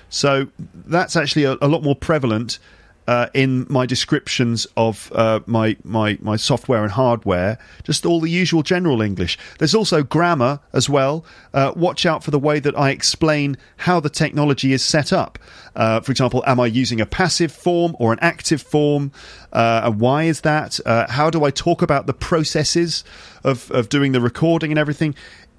So 0.10 0.48
that's 0.74 1.16
actually 1.16 1.44
a, 1.44 1.58
a 1.62 1.68
lot 1.68 1.84
more 1.84 1.96
prevalent 1.96 2.60
uh, 3.08 3.28
in 3.34 3.66
my 3.70 3.86
descriptions 3.86 4.68
of 4.76 5.12
uh, 5.16 5.40
my, 5.46 5.78
my 5.84 6.18
my 6.22 6.36
software 6.36 6.84
and 6.84 6.92
hardware, 6.92 7.58
just 7.84 8.06
all 8.06 8.20
the 8.20 8.30
usual 8.30 8.64
general 8.64 9.02
English. 9.02 9.38
There's 9.60 9.74
also 9.74 10.04
grammar 10.04 10.60
as 10.74 10.90
well. 10.90 11.24
Uh, 11.54 11.72
watch 11.76 12.06
out 12.06 12.24
for 12.24 12.32
the 12.32 12.40
way 12.40 12.60
that 12.60 12.78
I 12.78 12.90
explain 12.90 13.58
how 13.78 14.02
the 14.02 14.10
technology 14.10 14.74
is 14.74 14.84
set 14.84 15.14
up. 15.14 15.40
Uh, 15.76 16.02
for 16.02 16.12
example, 16.12 16.44
am 16.46 16.60
I 16.60 16.66
using 16.66 17.00
a 17.00 17.06
passive 17.06 17.52
form 17.52 17.96
or 17.98 18.12
an 18.12 18.20
active 18.22 18.62
form? 18.62 19.12
Uh, 19.54 19.82
and 19.86 20.00
why 20.02 20.24
is 20.24 20.42
that? 20.42 20.80
Uh, 20.86 21.10
how 21.10 21.30
do 21.30 21.46
I 21.46 21.52
talk 21.52 21.82
about 21.82 22.08
the 22.08 22.14
processes 22.14 23.06
of, 23.44 23.72
of 23.72 23.88
doing 23.88 24.12
the 24.12 24.20
recording 24.20 24.72
and 24.72 24.80
everything? 24.80 25.16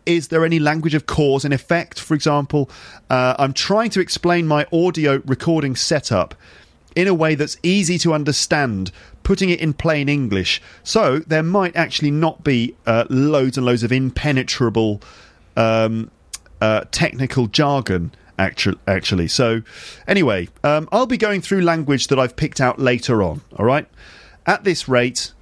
Is 0.08 0.28
there 0.28 0.42
any 0.44 0.58
language 0.58 0.94
of 0.94 1.06
cause 1.06 1.44
and 1.44 1.52
effect? 1.52 2.00
For 2.00 2.14
example, 2.14 2.70
uh, 3.10 3.34
I'm 3.38 3.52
trying 3.52 3.90
to 3.90 4.00
explain 4.00 4.46
my 4.46 4.66
audio 4.72 5.22
recording 5.26 5.76
setup 5.76 6.34
in 6.96 7.06
a 7.06 7.12
way 7.12 7.34
that's 7.34 7.58
easy 7.62 7.98
to 7.98 8.14
understand, 8.14 8.90
putting 9.22 9.50
it 9.50 9.60
in 9.60 9.74
plain 9.74 10.08
English. 10.08 10.62
So 10.82 11.18
there 11.18 11.42
might 11.42 11.76
actually 11.76 12.10
not 12.10 12.42
be 12.42 12.74
uh, 12.86 13.04
loads 13.10 13.58
and 13.58 13.66
loads 13.66 13.82
of 13.82 13.92
impenetrable 13.92 15.02
um, 15.56 16.10
uh, 16.62 16.84
technical 16.90 17.46
jargon. 17.46 18.10
Actually, 18.38 18.78
actually, 18.86 19.28
so 19.28 19.62
anyway, 20.06 20.48
um, 20.62 20.88
I'll 20.92 21.06
be 21.06 21.18
going 21.18 21.42
through 21.42 21.62
language 21.62 22.06
that 22.06 22.20
I've 22.20 22.36
picked 22.36 22.60
out 22.60 22.78
later 22.78 23.20
on. 23.20 23.42
All 23.56 23.66
right, 23.66 23.86
at 24.46 24.62
this 24.62 24.88
rate, 24.88 25.32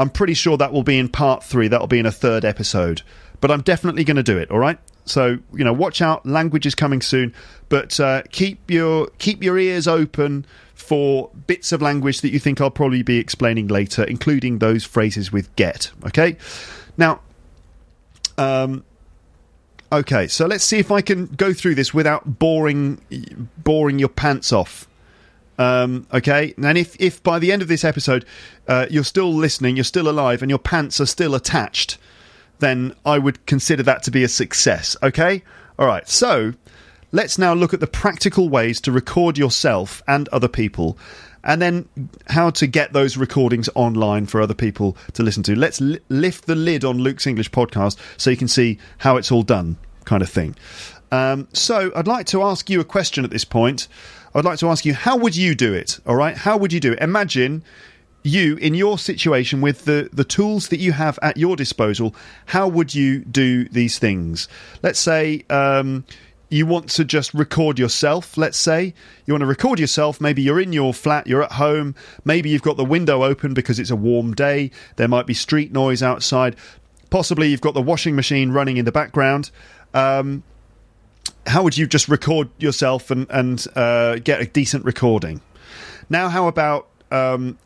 I'm 0.00 0.10
pretty 0.10 0.34
sure 0.34 0.56
that 0.56 0.72
will 0.72 0.82
be 0.82 0.98
in 0.98 1.08
part 1.08 1.44
three. 1.44 1.68
That 1.68 1.80
will 1.80 1.86
be 1.86 2.00
in 2.00 2.06
a 2.06 2.10
third 2.10 2.44
episode 2.44 3.02
but 3.40 3.50
I'm 3.50 3.62
definitely 3.62 4.04
going 4.04 4.16
to 4.16 4.22
do 4.22 4.38
it. 4.38 4.50
All 4.50 4.58
right. 4.58 4.78
So 5.04 5.38
you 5.52 5.64
know, 5.64 5.72
watch 5.72 6.02
out. 6.02 6.26
Language 6.26 6.66
is 6.66 6.74
coming 6.74 7.00
soon, 7.00 7.34
but 7.68 7.98
uh, 8.00 8.22
keep 8.30 8.70
your 8.70 9.08
keep 9.18 9.42
your 9.42 9.58
ears 9.58 9.86
open 9.86 10.44
for 10.74 11.30
bits 11.46 11.72
of 11.72 11.80
language 11.80 12.20
that 12.20 12.30
you 12.30 12.38
think 12.38 12.60
I'll 12.60 12.70
probably 12.70 13.02
be 13.02 13.18
explaining 13.18 13.68
later, 13.68 14.04
including 14.04 14.58
those 14.58 14.84
phrases 14.84 15.32
with 15.32 15.54
get. 15.56 15.90
Okay. 16.06 16.36
Now, 16.96 17.20
um, 18.36 18.84
okay. 19.92 20.26
So 20.26 20.46
let's 20.46 20.64
see 20.64 20.78
if 20.78 20.90
I 20.90 21.00
can 21.00 21.26
go 21.26 21.52
through 21.52 21.76
this 21.76 21.94
without 21.94 22.38
boring 22.38 23.00
boring 23.58 23.98
your 23.98 24.08
pants 24.08 24.52
off. 24.52 24.88
Um, 25.58 26.06
okay, 26.12 26.52
and 26.62 26.76
if 26.76 26.96
if 27.00 27.22
by 27.22 27.38
the 27.38 27.50
end 27.50 27.62
of 27.62 27.68
this 27.68 27.84
episode 27.84 28.26
uh, 28.68 28.86
you're 28.90 29.04
still 29.04 29.32
listening, 29.32 29.76
you're 29.76 29.84
still 29.84 30.08
alive, 30.08 30.42
and 30.42 30.50
your 30.50 30.58
pants 30.58 31.00
are 31.00 31.06
still 31.06 31.34
attached 31.34 31.96
then 32.58 32.94
I 33.04 33.18
would 33.18 33.44
consider 33.46 33.82
that 33.84 34.02
to 34.04 34.10
be 34.10 34.24
a 34.24 34.28
success. 34.28 34.96
Okay? 35.02 35.42
All 35.78 35.86
right. 35.86 36.08
So 36.08 36.54
let's 37.12 37.38
now 37.38 37.54
look 37.54 37.74
at 37.74 37.80
the 37.80 37.86
practical 37.86 38.48
ways 38.48 38.80
to 38.82 38.92
record 38.92 39.38
yourself 39.38 40.02
and 40.06 40.28
other 40.28 40.48
people 40.48 40.98
and 41.46 41.62
then 41.62 41.88
how 42.28 42.50
to 42.50 42.66
get 42.66 42.92
those 42.92 43.16
recordings 43.16 43.68
online 43.74 44.26
for 44.26 44.42
other 44.42 44.54
people 44.54 44.96
to 45.12 45.22
listen 45.22 45.44
to. 45.44 45.54
Let's 45.54 45.80
li- 45.80 46.00
lift 46.08 46.46
the 46.46 46.56
lid 46.56 46.84
on 46.84 46.98
Luke's 46.98 47.26
English 47.26 47.52
podcast 47.52 47.98
so 48.16 48.30
you 48.30 48.36
can 48.36 48.48
see 48.48 48.78
how 48.98 49.16
it's 49.16 49.30
all 49.30 49.44
done, 49.44 49.76
kind 50.04 50.22
of 50.22 50.28
thing. 50.28 50.56
Um, 51.12 51.46
so 51.52 51.92
I'd 51.94 52.08
like 52.08 52.26
to 52.26 52.42
ask 52.42 52.68
you 52.68 52.80
a 52.80 52.84
question 52.84 53.24
at 53.24 53.30
this 53.30 53.44
point. 53.44 53.86
I'd 54.34 54.44
like 54.44 54.58
to 54.58 54.68
ask 54.68 54.84
you, 54.84 54.92
how 54.92 55.16
would 55.16 55.36
you 55.36 55.54
do 55.54 55.72
it? 55.72 56.00
All 56.04 56.16
right, 56.16 56.36
how 56.36 56.56
would 56.56 56.72
you 56.72 56.80
do 56.80 56.92
it? 56.92 56.98
Imagine 56.98 57.62
you 58.26 58.56
in 58.56 58.74
your 58.74 58.98
situation 58.98 59.60
with 59.60 59.84
the 59.84 60.08
the 60.12 60.24
tools 60.24 60.68
that 60.68 60.80
you 60.80 60.92
have 60.92 61.18
at 61.22 61.36
your 61.36 61.56
disposal 61.56 62.14
how 62.46 62.68
would 62.68 62.94
you 62.94 63.20
do 63.20 63.68
these 63.68 63.98
things? 63.98 64.48
Let's 64.82 64.98
say 64.98 65.44
um, 65.50 66.04
you 66.48 66.66
want 66.66 66.88
to 66.90 67.04
just 67.04 67.32
record 67.34 67.78
yourself 67.78 68.36
let's 68.36 68.58
say. 68.58 68.94
You 69.26 69.34
want 69.34 69.42
to 69.42 69.46
record 69.46 69.78
yourself 69.78 70.20
maybe 70.20 70.42
you're 70.42 70.60
in 70.60 70.72
your 70.72 70.92
flat 70.92 71.26
you're 71.26 71.42
at 71.42 71.52
home 71.52 71.94
maybe 72.24 72.50
you've 72.50 72.62
got 72.62 72.76
the 72.76 72.84
window 72.84 73.24
open 73.24 73.54
because 73.54 73.78
it's 73.78 73.90
a 73.90 73.96
warm 73.96 74.34
day 74.34 74.70
there 74.96 75.08
might 75.08 75.26
be 75.26 75.34
street 75.34 75.72
noise 75.72 76.02
outside 76.02 76.56
possibly 77.10 77.48
you've 77.48 77.60
got 77.60 77.74
the 77.74 77.82
washing 77.82 78.16
machine 78.16 78.50
running 78.50 78.76
in 78.76 78.84
the 78.84 78.92
background. 78.92 79.50
Um, 79.94 80.42
how 81.46 81.62
would 81.62 81.76
you 81.76 81.86
just 81.86 82.08
record 82.08 82.48
yourself 82.58 83.10
and 83.10 83.26
and 83.30 83.64
uh, 83.74 84.16
get 84.16 84.40
a 84.40 84.46
decent 84.46 84.84
recording? 84.84 85.40
Now 86.08 86.28
how 86.28 86.48
about 86.48 86.88
um, 87.10 87.58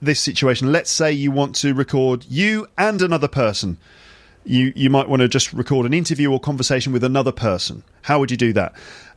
this 0.00 0.20
situation. 0.20 0.72
Let's 0.72 0.90
say 0.90 1.12
you 1.12 1.30
want 1.30 1.54
to 1.56 1.74
record 1.74 2.24
you 2.28 2.66
and 2.78 3.00
another 3.02 3.28
person. 3.28 3.78
You 4.44 4.72
you 4.74 4.88
might 4.88 5.08
want 5.08 5.20
to 5.20 5.28
just 5.28 5.52
record 5.52 5.86
an 5.86 5.92
interview 5.92 6.32
or 6.32 6.40
conversation 6.40 6.92
with 6.92 7.04
another 7.04 7.32
person. 7.32 7.84
How 8.02 8.18
would 8.18 8.30
you 8.30 8.36
do 8.36 8.52
that? 8.54 8.74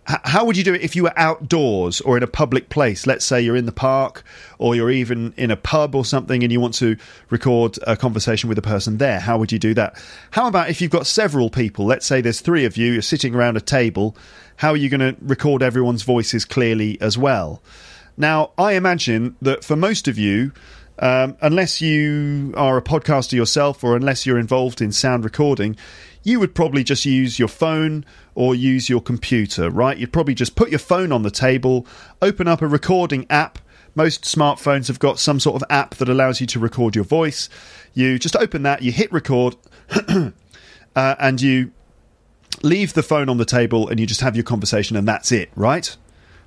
H- 0.09 0.17
how 0.25 0.43
would 0.43 0.57
you 0.57 0.65
do 0.65 0.73
it 0.73 0.81
if 0.81 0.97
you 0.97 1.03
were 1.03 1.13
outdoors 1.17 2.01
or 2.01 2.17
in 2.17 2.23
a 2.23 2.27
public 2.27 2.67
place? 2.67 3.07
Let's 3.07 3.23
say 3.23 3.41
you're 3.41 3.55
in 3.55 3.65
the 3.65 3.71
park 3.71 4.23
or 4.57 4.75
you're 4.75 4.91
even 4.91 5.33
in 5.37 5.49
a 5.49 5.55
pub 5.55 5.95
or 5.95 6.03
something 6.03 6.43
and 6.43 6.51
you 6.51 6.59
want 6.59 6.73
to 6.75 6.97
record 7.29 7.79
a 7.87 7.95
conversation 7.95 8.49
with 8.49 8.57
a 8.57 8.61
person 8.61 8.97
there. 8.97 9.21
How 9.21 9.37
would 9.37 9.53
you 9.53 9.59
do 9.59 9.73
that? 9.75 9.95
How 10.31 10.47
about 10.47 10.69
if 10.69 10.81
you've 10.81 10.91
got 10.91 11.07
several 11.07 11.49
people? 11.49 11.85
Let's 11.85 12.05
say 12.05 12.19
there's 12.19 12.41
three 12.41 12.65
of 12.65 12.75
you, 12.75 12.91
you're 12.91 13.01
sitting 13.01 13.33
around 13.33 13.55
a 13.55 13.61
table. 13.61 14.17
How 14.57 14.71
are 14.71 14.77
you 14.77 14.89
going 14.89 15.15
to 15.15 15.15
record 15.21 15.63
everyone's 15.63 16.03
voices 16.03 16.43
clearly 16.43 16.99
as 16.99 17.17
well? 17.17 17.61
Now, 18.17 18.51
I 18.57 18.73
imagine 18.73 19.35
that 19.41 19.63
for 19.63 19.75
most 19.75 20.07
of 20.07 20.17
you, 20.17 20.51
um, 20.99 21.35
unless 21.41 21.81
you 21.81 22.53
are 22.55 22.77
a 22.77 22.81
podcaster 22.81 23.33
yourself 23.33 23.83
or 23.83 23.95
unless 23.95 24.25
you're 24.25 24.37
involved 24.37 24.81
in 24.81 24.91
sound 24.91 25.23
recording, 25.23 25.75
you 26.21 26.39
would 26.39 26.53
probably 26.53 26.83
just 26.83 27.05
use 27.05 27.39
your 27.39 27.47
phone 27.47 28.05
or 28.35 28.55
use 28.55 28.89
your 28.89 29.01
computer, 29.01 29.69
right? 29.69 29.97
You'd 29.97 30.13
probably 30.13 30.35
just 30.35 30.55
put 30.55 30.69
your 30.69 30.79
phone 30.79 31.11
on 31.11 31.23
the 31.23 31.31
table, 31.31 31.85
open 32.21 32.47
up 32.47 32.61
a 32.61 32.67
recording 32.67 33.25
app. 33.29 33.59
Most 33.95 34.23
smartphones 34.23 34.87
have 34.87 34.99
got 34.99 35.19
some 35.19 35.39
sort 35.39 35.61
of 35.61 35.67
app 35.69 35.95
that 35.95 36.09
allows 36.09 36.41
you 36.41 36.47
to 36.47 36.59
record 36.59 36.95
your 36.95 37.03
voice. 37.03 37.49
You 37.93 38.17
just 38.17 38.35
open 38.35 38.63
that, 38.63 38.81
you 38.81 38.91
hit 38.91 39.11
record, 39.11 39.55
uh, 40.07 40.31
and 40.95 41.41
you 41.41 41.71
leave 42.61 42.93
the 42.93 43.03
phone 43.03 43.29
on 43.29 43.37
the 43.37 43.45
table 43.45 43.87
and 43.89 43.99
you 43.99 44.07
just 44.07 44.21
have 44.21 44.35
your 44.35 44.43
conversation, 44.43 44.95
and 44.95 45.07
that's 45.07 45.31
it, 45.31 45.49
right? 45.55 45.95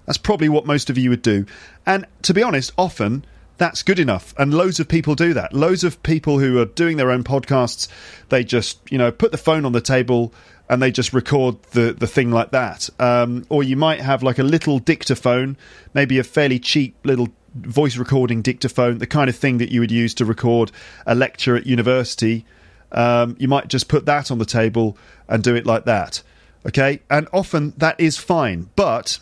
That's 0.06 0.18
probably 0.18 0.48
what 0.48 0.66
most 0.66 0.88
of 0.88 0.96
you 0.96 1.10
would 1.10 1.22
do. 1.22 1.46
And 1.84 2.06
to 2.22 2.32
be 2.32 2.42
honest, 2.42 2.72
often 2.78 3.24
that's 3.58 3.82
good 3.82 3.98
enough. 3.98 4.34
And 4.38 4.52
loads 4.52 4.80
of 4.80 4.88
people 4.88 5.14
do 5.14 5.32
that. 5.34 5.52
Loads 5.52 5.84
of 5.84 6.02
people 6.02 6.38
who 6.38 6.58
are 6.58 6.66
doing 6.66 6.96
their 6.96 7.10
own 7.10 7.24
podcasts, 7.24 7.88
they 8.28 8.44
just, 8.44 8.78
you 8.90 8.98
know, 8.98 9.10
put 9.10 9.32
the 9.32 9.38
phone 9.38 9.64
on 9.64 9.72
the 9.72 9.80
table 9.80 10.32
and 10.68 10.82
they 10.82 10.90
just 10.90 11.12
record 11.12 11.62
the, 11.70 11.92
the 11.92 12.06
thing 12.06 12.30
like 12.30 12.50
that. 12.50 12.90
Um, 12.98 13.46
or 13.48 13.62
you 13.62 13.76
might 13.76 14.00
have 14.00 14.22
like 14.22 14.38
a 14.38 14.42
little 14.42 14.78
dictaphone, 14.78 15.56
maybe 15.94 16.18
a 16.18 16.24
fairly 16.24 16.58
cheap 16.58 16.96
little 17.04 17.28
voice 17.54 17.96
recording 17.96 18.42
dictaphone, 18.42 18.98
the 18.98 19.06
kind 19.06 19.30
of 19.30 19.36
thing 19.36 19.58
that 19.58 19.70
you 19.70 19.80
would 19.80 19.92
use 19.92 20.12
to 20.14 20.24
record 20.24 20.70
a 21.06 21.14
lecture 21.14 21.56
at 21.56 21.66
university. 21.66 22.44
Um, 22.92 23.36
you 23.38 23.48
might 23.48 23.68
just 23.68 23.88
put 23.88 24.06
that 24.06 24.30
on 24.30 24.38
the 24.38 24.44
table 24.44 24.98
and 25.28 25.42
do 25.42 25.54
it 25.54 25.66
like 25.66 25.84
that. 25.84 26.22
Okay. 26.66 27.00
And 27.08 27.28
often 27.32 27.72
that 27.78 27.98
is 27.98 28.18
fine. 28.18 28.68
But 28.76 29.18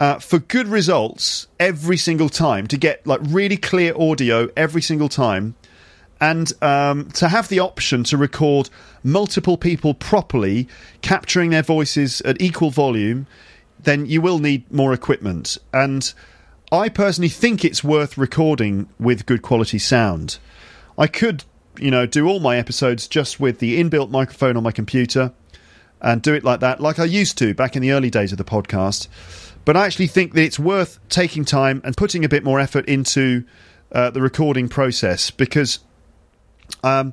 uh, 0.00 0.18
for 0.18 0.38
good 0.38 0.68
results 0.68 1.46
every 1.58 1.96
single 1.96 2.28
time, 2.28 2.66
to 2.66 2.76
get 2.76 3.06
like 3.06 3.20
really 3.22 3.56
clear 3.56 3.94
audio 3.96 4.48
every 4.56 4.82
single 4.82 5.08
time, 5.08 5.54
and 6.20 6.52
um, 6.62 7.10
to 7.10 7.28
have 7.28 7.48
the 7.48 7.60
option 7.60 8.04
to 8.04 8.16
record 8.16 8.70
multiple 9.02 9.56
people 9.56 9.94
properly, 9.94 10.68
capturing 11.02 11.50
their 11.50 11.62
voices 11.62 12.20
at 12.22 12.40
equal 12.40 12.70
volume, 12.70 13.26
then 13.82 14.06
you 14.06 14.20
will 14.20 14.38
need 14.38 14.70
more 14.72 14.92
equipment. 14.92 15.58
And 15.72 16.12
I 16.72 16.88
personally 16.88 17.28
think 17.28 17.64
it's 17.64 17.84
worth 17.84 18.18
recording 18.18 18.88
with 18.98 19.26
good 19.26 19.42
quality 19.42 19.78
sound. 19.78 20.38
I 20.98 21.06
could, 21.06 21.44
you 21.78 21.90
know, 21.90 22.06
do 22.06 22.26
all 22.26 22.40
my 22.40 22.56
episodes 22.56 23.06
just 23.06 23.38
with 23.38 23.58
the 23.58 23.80
inbuilt 23.82 24.10
microphone 24.10 24.56
on 24.56 24.62
my 24.62 24.72
computer 24.72 25.32
and 26.00 26.22
do 26.22 26.34
it 26.34 26.44
like 26.44 26.60
that, 26.60 26.80
like 26.80 26.98
I 26.98 27.04
used 27.04 27.38
to 27.38 27.54
back 27.54 27.76
in 27.76 27.82
the 27.82 27.92
early 27.92 28.10
days 28.10 28.32
of 28.32 28.38
the 28.38 28.44
podcast. 28.44 29.08
But 29.66 29.76
I 29.76 29.84
actually 29.84 30.06
think 30.06 30.32
that 30.34 30.44
it's 30.44 30.60
worth 30.60 31.00
taking 31.08 31.44
time 31.44 31.82
and 31.84 31.96
putting 31.96 32.24
a 32.24 32.28
bit 32.28 32.44
more 32.44 32.60
effort 32.60 32.86
into 32.86 33.44
uh, 33.90 34.10
the 34.10 34.22
recording 34.22 34.68
process 34.68 35.30
because 35.32 35.80
um, 36.84 37.12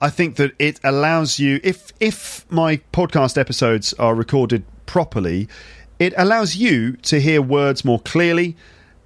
I 0.00 0.08
think 0.08 0.36
that 0.36 0.52
it 0.60 0.78
allows 0.84 1.40
you 1.40 1.60
if 1.64 1.92
if 1.98 2.50
my 2.50 2.76
podcast 2.92 3.36
episodes 3.36 3.92
are 3.94 4.14
recorded 4.14 4.64
properly, 4.86 5.48
it 5.98 6.14
allows 6.16 6.54
you 6.54 6.92
to 6.98 7.20
hear 7.20 7.42
words 7.42 7.84
more 7.84 7.98
clearly 7.98 8.56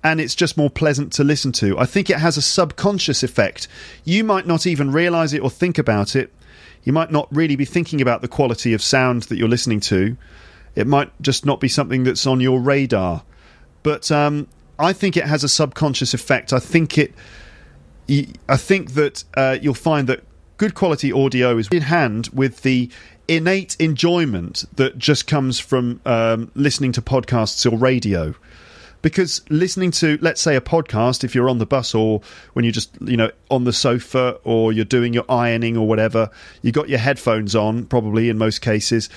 and 0.04 0.20
it's 0.20 0.34
just 0.34 0.58
more 0.58 0.68
pleasant 0.68 1.14
to 1.14 1.24
listen 1.24 1.50
to. 1.52 1.78
I 1.78 1.86
think 1.86 2.10
it 2.10 2.18
has 2.18 2.36
a 2.36 2.42
subconscious 2.42 3.22
effect. 3.22 3.68
You 4.04 4.22
might 4.22 4.46
not 4.46 4.66
even 4.66 4.92
realize 4.92 5.32
it 5.32 5.40
or 5.40 5.48
think 5.48 5.78
about 5.78 6.14
it. 6.14 6.30
You 6.84 6.92
might 6.92 7.10
not 7.10 7.26
really 7.30 7.56
be 7.56 7.64
thinking 7.64 8.02
about 8.02 8.20
the 8.20 8.28
quality 8.28 8.74
of 8.74 8.82
sound 8.82 9.22
that 9.24 9.38
you're 9.38 9.48
listening 9.48 9.80
to. 9.80 10.18
It 10.74 10.86
might 10.86 11.10
just 11.20 11.44
not 11.44 11.60
be 11.60 11.68
something 11.68 12.04
that's 12.04 12.26
on 12.26 12.40
your 12.40 12.60
radar. 12.60 13.22
But 13.82 14.10
um, 14.10 14.48
I 14.78 14.92
think 14.92 15.16
it 15.16 15.24
has 15.24 15.44
a 15.44 15.48
subconscious 15.48 16.14
effect. 16.14 16.52
I 16.52 16.58
think 16.58 16.98
it. 16.98 17.14
I 18.48 18.56
think 18.56 18.92
that 18.94 19.24
uh, 19.36 19.58
you'll 19.62 19.74
find 19.74 20.08
that 20.08 20.24
good 20.56 20.74
quality 20.74 21.12
audio 21.12 21.56
is 21.56 21.68
in 21.68 21.82
hand 21.82 22.28
with 22.32 22.62
the 22.62 22.90
innate 23.28 23.76
enjoyment 23.78 24.64
that 24.76 24.98
just 24.98 25.26
comes 25.26 25.58
from 25.58 26.00
um, 26.04 26.50
listening 26.54 26.92
to 26.92 27.00
podcasts 27.00 27.70
or 27.70 27.76
radio 27.76 28.34
because 29.02 29.42
listening 29.50 29.90
to 29.90 30.18
let's 30.20 30.40
say 30.40 30.56
a 30.56 30.60
podcast 30.60 31.24
if 31.24 31.34
you're 31.34 31.48
on 31.48 31.58
the 31.58 31.66
bus 31.66 31.94
or 31.94 32.20
when 32.52 32.64
you're 32.64 32.72
just 32.72 32.96
you 33.02 33.16
know 33.16 33.30
on 33.50 33.64
the 33.64 33.72
sofa 33.72 34.38
or 34.44 34.72
you're 34.72 34.84
doing 34.84 35.12
your 35.12 35.24
ironing 35.28 35.76
or 35.76 35.86
whatever 35.86 36.30
you 36.62 36.72
got 36.72 36.88
your 36.88 36.98
headphones 36.98 37.54
on 37.54 37.84
probably 37.86 38.28
in 38.28 38.38
most 38.38 38.60
cases 38.60 39.08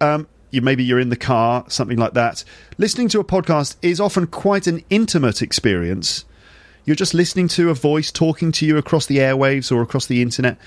um, 0.00 0.26
you 0.56 0.62
maybe 0.62 0.82
you're 0.82 0.98
in 0.98 1.10
the 1.10 1.16
car 1.16 1.64
something 1.68 1.98
like 1.98 2.14
that. 2.14 2.42
Listening 2.78 3.08
to 3.10 3.20
a 3.20 3.24
podcast 3.24 3.76
is 3.82 4.00
often 4.00 4.26
quite 4.26 4.66
an 4.66 4.82
intimate 4.90 5.42
experience. 5.42 6.24
You're 6.84 6.96
just 6.96 7.14
listening 7.14 7.48
to 7.48 7.70
a 7.70 7.74
voice 7.74 8.10
talking 8.10 8.50
to 8.52 8.66
you 8.66 8.76
across 8.76 9.06
the 9.06 9.18
airwaves 9.18 9.70
or 9.70 9.82
across 9.82 10.06
the 10.06 10.22
internet. 10.22 10.58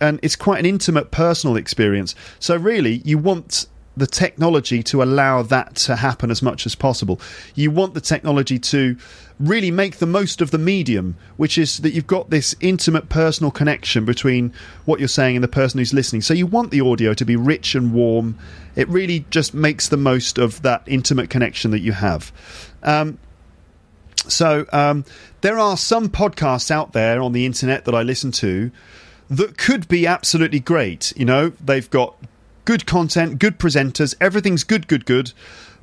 And 0.00 0.20
it's 0.22 0.36
quite 0.36 0.60
an 0.60 0.66
intimate 0.66 1.10
personal 1.10 1.56
experience. 1.56 2.14
So 2.38 2.56
really 2.56 3.02
you 3.04 3.18
want 3.18 3.66
the 3.96 4.06
technology 4.06 4.82
to 4.82 5.02
allow 5.02 5.42
that 5.42 5.74
to 5.74 5.96
happen 5.96 6.30
as 6.30 6.42
much 6.42 6.66
as 6.66 6.74
possible. 6.74 7.20
You 7.54 7.70
want 7.70 7.94
the 7.94 8.00
technology 8.00 8.58
to 8.58 8.96
really 9.38 9.70
make 9.70 9.96
the 9.96 10.06
most 10.06 10.40
of 10.40 10.50
the 10.50 10.58
medium, 10.58 11.16
which 11.36 11.58
is 11.58 11.78
that 11.78 11.92
you've 11.92 12.06
got 12.06 12.30
this 12.30 12.54
intimate 12.60 13.08
personal 13.08 13.50
connection 13.50 14.04
between 14.04 14.52
what 14.86 14.98
you're 14.98 15.08
saying 15.08 15.36
and 15.36 15.44
the 15.44 15.48
person 15.48 15.78
who's 15.78 15.92
listening. 15.92 16.22
So 16.22 16.32
you 16.32 16.46
want 16.46 16.70
the 16.70 16.80
audio 16.80 17.12
to 17.14 17.24
be 17.24 17.36
rich 17.36 17.74
and 17.74 17.92
warm. 17.92 18.38
It 18.76 18.88
really 18.88 19.26
just 19.30 19.52
makes 19.52 19.88
the 19.88 19.98
most 19.98 20.38
of 20.38 20.62
that 20.62 20.82
intimate 20.86 21.28
connection 21.28 21.70
that 21.72 21.80
you 21.80 21.92
have. 21.92 22.32
Um, 22.82 23.18
so 24.26 24.66
um, 24.72 25.04
there 25.42 25.58
are 25.58 25.76
some 25.76 26.08
podcasts 26.08 26.70
out 26.70 26.92
there 26.92 27.20
on 27.20 27.32
the 27.32 27.46
internet 27.46 27.84
that 27.84 27.94
I 27.94 28.02
listen 28.02 28.32
to 28.32 28.70
that 29.28 29.58
could 29.58 29.86
be 29.88 30.06
absolutely 30.06 30.60
great. 30.60 31.12
You 31.16 31.24
know, 31.26 31.50
they've 31.62 31.88
got 31.90 32.16
good 32.64 32.86
content, 32.86 33.38
good 33.38 33.58
presenters, 33.58 34.14
everything's 34.20 34.64
good, 34.64 34.88
good, 34.88 35.04
good. 35.04 35.32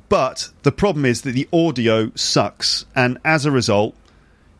But 0.08 0.50
the 0.62 0.72
problem 0.72 1.04
is 1.04 1.22
that 1.22 1.32
the 1.32 1.48
audio 1.52 2.12
sucks, 2.14 2.84
and 2.94 3.18
as 3.24 3.46
a 3.46 3.50
result, 3.50 3.94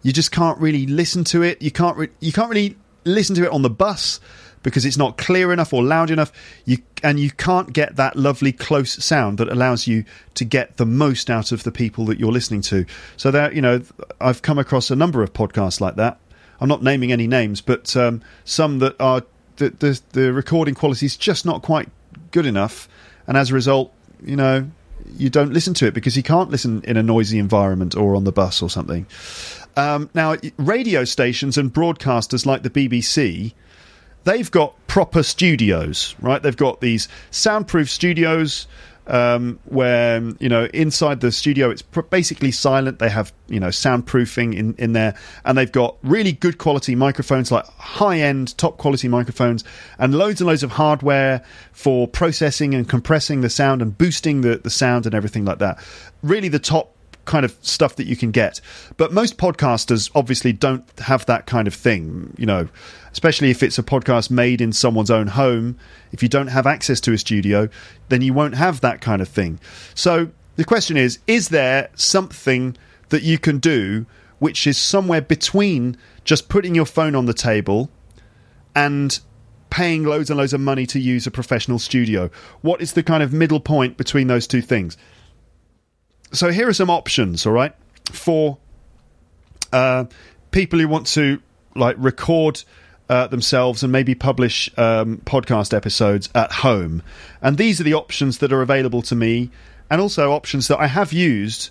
you 0.02 0.12
just 0.12 0.32
can't 0.32 0.58
really 0.58 0.86
listen 0.86 1.24
to 1.24 1.42
it. 1.42 1.60
You 1.62 1.70
can't 1.70 1.96
re- 1.96 2.10
you 2.20 2.32
can't 2.32 2.48
really 2.48 2.76
listen 3.04 3.36
to 3.36 3.44
it 3.44 3.50
on 3.50 3.62
the 3.62 3.70
bus 3.70 4.20
because 4.62 4.84
it's 4.86 4.96
not 4.96 5.18
clear 5.18 5.52
enough 5.52 5.72
or 5.72 5.84
loud 5.84 6.10
enough. 6.10 6.32
You 6.64 6.78
and 7.02 7.20
you 7.20 7.30
can't 7.30 7.72
get 7.72 7.96
that 7.96 8.16
lovely 8.16 8.50
close 8.50 9.04
sound 9.04 9.38
that 9.38 9.48
allows 9.48 9.86
you 9.86 10.04
to 10.34 10.44
get 10.44 10.78
the 10.78 10.86
most 10.86 11.30
out 11.30 11.52
of 11.52 11.62
the 11.62 11.70
people 11.70 12.06
that 12.06 12.18
you're 12.18 12.32
listening 12.32 12.62
to. 12.62 12.84
So 13.16 13.30
there, 13.30 13.52
you 13.52 13.60
know, 13.60 13.82
I've 14.20 14.42
come 14.42 14.58
across 14.58 14.90
a 14.90 14.96
number 14.96 15.22
of 15.22 15.32
podcasts 15.32 15.80
like 15.80 15.96
that. 15.96 16.18
I'm 16.60 16.68
not 16.68 16.82
naming 16.82 17.12
any 17.12 17.26
names, 17.26 17.60
but 17.60 17.94
um, 17.96 18.22
some 18.44 18.78
that 18.80 18.96
are 18.98 19.22
the, 19.56 19.70
the 19.70 20.00
the 20.12 20.32
recording 20.32 20.74
quality 20.74 21.06
is 21.06 21.16
just 21.16 21.46
not 21.46 21.62
quite 21.62 21.88
good 22.30 22.46
enough, 22.46 22.88
and 23.26 23.36
as 23.36 23.50
a 23.50 23.54
result, 23.54 23.92
you 24.24 24.36
know, 24.36 24.70
you 25.16 25.30
don't 25.30 25.52
listen 25.52 25.74
to 25.74 25.86
it 25.86 25.94
because 25.94 26.16
you 26.16 26.22
can't 26.22 26.50
listen 26.50 26.82
in 26.84 26.96
a 26.96 27.02
noisy 27.02 27.38
environment 27.38 27.96
or 27.96 28.16
on 28.16 28.24
the 28.24 28.32
bus 28.32 28.62
or 28.62 28.70
something. 28.70 29.06
Um, 29.76 30.10
now, 30.14 30.36
radio 30.56 31.04
stations 31.04 31.58
and 31.58 31.72
broadcasters 31.72 32.46
like 32.46 32.62
the 32.62 32.70
BBC, 32.70 33.52
they've 34.24 34.50
got 34.50 34.74
proper 34.86 35.22
studios, 35.22 36.14
right? 36.20 36.42
They've 36.42 36.56
got 36.56 36.80
these 36.80 37.08
soundproof 37.30 37.90
studios 37.90 38.66
um, 39.06 39.58
where 39.66 40.22
you 40.38 40.48
know 40.48 40.64
inside 40.72 41.20
the 41.20 41.30
studio 41.30 41.70
it's 41.70 41.82
pr- 41.82 42.02
basically 42.02 42.50
silent. 42.50 42.98
They 42.98 43.10
have 43.10 43.32
you 43.48 43.60
know 43.60 43.68
soundproofing 43.68 44.56
in 44.56 44.74
in 44.78 44.92
there, 44.92 45.14
and 45.44 45.58
they've 45.58 45.70
got 45.70 45.96
really 46.02 46.32
good 46.32 46.58
quality 46.58 46.94
microphones, 46.94 47.52
like 47.52 47.66
high 47.78 48.18
end, 48.18 48.56
top 48.56 48.78
quality 48.78 49.08
microphones, 49.08 49.64
and 49.98 50.14
loads 50.14 50.40
and 50.40 50.48
loads 50.48 50.62
of 50.62 50.72
hardware 50.72 51.44
for 51.72 52.08
processing 52.08 52.74
and 52.74 52.88
compressing 52.88 53.40
the 53.40 53.50
sound 53.50 53.82
and 53.82 53.96
boosting 53.96 54.40
the 54.40 54.56
the 54.56 54.70
sound 54.70 55.06
and 55.06 55.14
everything 55.14 55.44
like 55.44 55.58
that. 55.58 55.78
Really, 56.22 56.48
the 56.48 56.58
top 56.58 56.93
kind 57.24 57.44
of 57.44 57.56
stuff 57.62 57.96
that 57.96 58.06
you 58.06 58.16
can 58.16 58.30
get. 58.30 58.60
But 58.96 59.12
most 59.12 59.36
podcasters 59.38 60.10
obviously 60.14 60.52
don't 60.52 60.84
have 61.00 61.26
that 61.26 61.46
kind 61.46 61.66
of 61.66 61.74
thing, 61.74 62.34
you 62.38 62.46
know, 62.46 62.68
especially 63.12 63.50
if 63.50 63.62
it's 63.62 63.78
a 63.78 63.82
podcast 63.82 64.30
made 64.30 64.60
in 64.60 64.72
someone's 64.72 65.10
own 65.10 65.28
home. 65.28 65.78
If 66.12 66.22
you 66.22 66.28
don't 66.28 66.48
have 66.48 66.66
access 66.66 67.00
to 67.02 67.12
a 67.12 67.18
studio, 67.18 67.68
then 68.08 68.22
you 68.22 68.32
won't 68.32 68.54
have 68.54 68.80
that 68.80 69.00
kind 69.00 69.22
of 69.22 69.28
thing. 69.28 69.60
So 69.94 70.30
the 70.56 70.64
question 70.64 70.96
is 70.96 71.18
is 71.26 71.48
there 71.48 71.88
something 71.94 72.76
that 73.08 73.22
you 73.22 73.38
can 73.38 73.58
do 73.58 74.06
which 74.38 74.66
is 74.66 74.76
somewhere 74.76 75.20
between 75.20 75.96
just 76.24 76.48
putting 76.48 76.74
your 76.74 76.86
phone 76.86 77.14
on 77.14 77.26
the 77.26 77.34
table 77.34 77.90
and 78.74 79.20
paying 79.70 80.04
loads 80.04 80.30
and 80.30 80.38
loads 80.38 80.52
of 80.52 80.60
money 80.60 80.86
to 80.86 81.00
use 81.00 81.26
a 81.26 81.30
professional 81.30 81.78
studio? 81.78 82.30
What 82.60 82.80
is 82.80 82.92
the 82.92 83.02
kind 83.02 83.22
of 83.22 83.32
middle 83.32 83.60
point 83.60 83.96
between 83.96 84.26
those 84.26 84.46
two 84.46 84.62
things? 84.62 84.96
So 86.36 86.50
here 86.50 86.68
are 86.68 86.74
some 86.74 86.90
options, 86.90 87.46
all 87.46 87.52
right, 87.52 87.74
for 88.10 88.58
uh, 89.72 90.04
people 90.50 90.78
who 90.78 90.88
want 90.88 91.06
to 91.08 91.40
like 91.74 91.96
record 91.98 92.62
uh, 93.08 93.26
themselves 93.26 93.82
and 93.82 93.92
maybe 93.92 94.14
publish 94.14 94.70
um, 94.78 95.18
podcast 95.24 95.74
episodes 95.74 96.28
at 96.34 96.50
home. 96.50 97.02
And 97.42 97.58
these 97.58 97.80
are 97.80 97.84
the 97.84 97.94
options 97.94 98.38
that 98.38 98.52
are 98.52 98.62
available 98.62 99.02
to 99.02 99.14
me, 99.14 99.50
and 99.90 100.00
also 100.00 100.32
options 100.32 100.68
that 100.68 100.78
I 100.78 100.86
have 100.86 101.12
used 101.12 101.70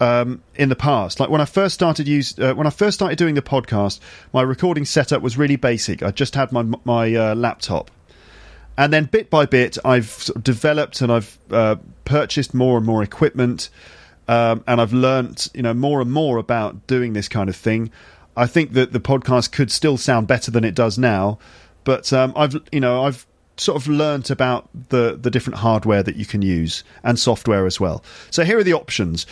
um, 0.00 0.42
in 0.54 0.68
the 0.68 0.76
past. 0.76 1.20
Like 1.20 1.28
when 1.28 1.40
I 1.40 1.44
first 1.44 1.74
started 1.74 2.08
use 2.08 2.38
uh, 2.38 2.54
when 2.54 2.66
I 2.66 2.70
first 2.70 2.96
started 2.96 3.18
doing 3.18 3.34
the 3.34 3.42
podcast, 3.42 4.00
my 4.32 4.42
recording 4.42 4.84
setup 4.84 5.22
was 5.22 5.36
really 5.36 5.56
basic. 5.56 6.02
I 6.02 6.10
just 6.10 6.34
had 6.34 6.52
my 6.52 6.62
my 6.84 7.14
uh, 7.14 7.34
laptop, 7.34 7.90
and 8.78 8.92
then 8.92 9.04
bit 9.04 9.28
by 9.28 9.46
bit, 9.46 9.76
I've 9.84 10.08
sort 10.08 10.36
of 10.36 10.44
developed 10.44 11.00
and 11.02 11.12
I've 11.12 11.38
uh, 11.50 11.76
purchased 12.04 12.54
more 12.54 12.78
and 12.78 12.86
more 12.86 13.02
equipment 13.02 13.68
um, 14.30 14.62
and 14.68 14.80
I've 14.80 14.92
learnt 14.92 15.48
you 15.54 15.62
know 15.62 15.74
more 15.74 16.00
and 16.00 16.10
more 16.10 16.38
about 16.38 16.86
doing 16.86 17.14
this 17.14 17.28
kind 17.28 17.48
of 17.48 17.56
thing. 17.56 17.90
I 18.36 18.46
think 18.46 18.74
that 18.74 18.92
the 18.92 19.00
podcast 19.00 19.50
could 19.50 19.72
still 19.72 19.96
sound 19.96 20.28
better 20.28 20.52
than 20.52 20.62
it 20.62 20.76
does 20.76 20.96
now, 20.96 21.40
but 21.82 22.12
um, 22.12 22.32
I've 22.36 22.56
you 22.70 22.78
know 22.78 23.04
I've 23.04 23.26
sort 23.56 23.82
of 23.82 23.88
learnt 23.88 24.30
about 24.30 24.68
the 24.90 25.18
the 25.20 25.32
different 25.32 25.58
hardware 25.58 26.04
that 26.04 26.14
you 26.14 26.24
can 26.24 26.42
use 26.42 26.84
and 27.02 27.18
software 27.18 27.66
as 27.66 27.80
well. 27.80 28.04
So 28.30 28.44
here 28.44 28.56
are 28.56 28.62
the 28.62 28.72
options. 28.72 29.26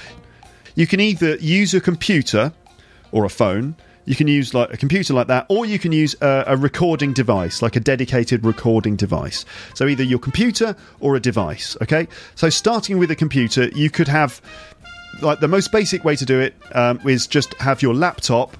You 0.75 0.89
can 0.89 0.99
either 0.99 1.37
use 1.37 1.75
a 1.75 1.81
computer 1.81 2.53
or 3.13 3.25
a 3.25 3.31
phone. 3.31 3.77
You 4.05 4.17
can 4.17 4.27
use 4.27 4.53
like 4.53 4.73
a 4.73 4.77
computer 4.77 5.15
like 5.15 5.27
that, 5.27 5.47
or 5.49 5.67
you 5.67 5.79
can 5.79 5.93
use 5.93 6.17
a, 6.23 6.45
a 6.49 6.57
recording 6.57 7.13
device, 7.13 7.61
like 7.63 7.77
a 7.77 7.81
dedicated 7.81 8.45
recording 8.45 8.97
device. 8.97 9.45
So 9.75 9.87
either 9.87 10.03
your 10.03 10.19
computer 10.19 10.75
or 10.99 11.15
a 11.15 11.21
device. 11.21 11.77
Okay. 11.83 12.09
So 12.35 12.49
starting 12.49 12.99
with 12.99 13.11
a 13.11 13.17
computer, 13.17 13.69
you 13.69 13.91
could 13.91 14.09
have 14.09 14.41
like 15.21 15.41
the 15.41 15.49
most 15.49 15.73
basic 15.73 16.05
way 16.05 16.17
to 16.17 16.25
do 16.25 16.41
it 16.41 16.55
um, 16.73 17.01
is 17.07 17.27
just 17.27 17.55
have 17.55 17.83
your 17.83 17.95
laptop 17.95 18.57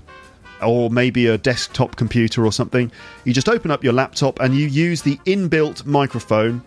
or 0.63 0.91
maybe 0.91 1.27
a 1.27 1.39
desktop 1.39 1.97
computer 1.97 2.45
or 2.45 2.53
something. 2.53 2.91
You 3.25 3.33
just 3.33 3.49
open 3.49 3.71
up 3.71 3.85
your 3.85 3.93
laptop 3.93 4.41
and 4.41 4.55
you 4.55 4.67
use 4.67 5.03
the 5.03 5.17
inbuilt 5.19 5.87
microphone. 5.87 6.63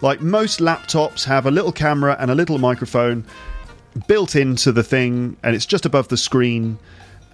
Like 0.00 0.20
most 0.20 0.60
laptops 0.60 1.24
have 1.24 1.46
a 1.46 1.50
little 1.50 1.72
camera 1.72 2.16
and 2.18 2.30
a 2.30 2.34
little 2.34 2.58
microphone 2.58 3.24
built 4.06 4.36
into 4.36 4.70
the 4.70 4.82
thing, 4.82 5.36
and 5.42 5.56
it's 5.56 5.66
just 5.66 5.86
above 5.86 6.08
the 6.08 6.16
screen. 6.16 6.78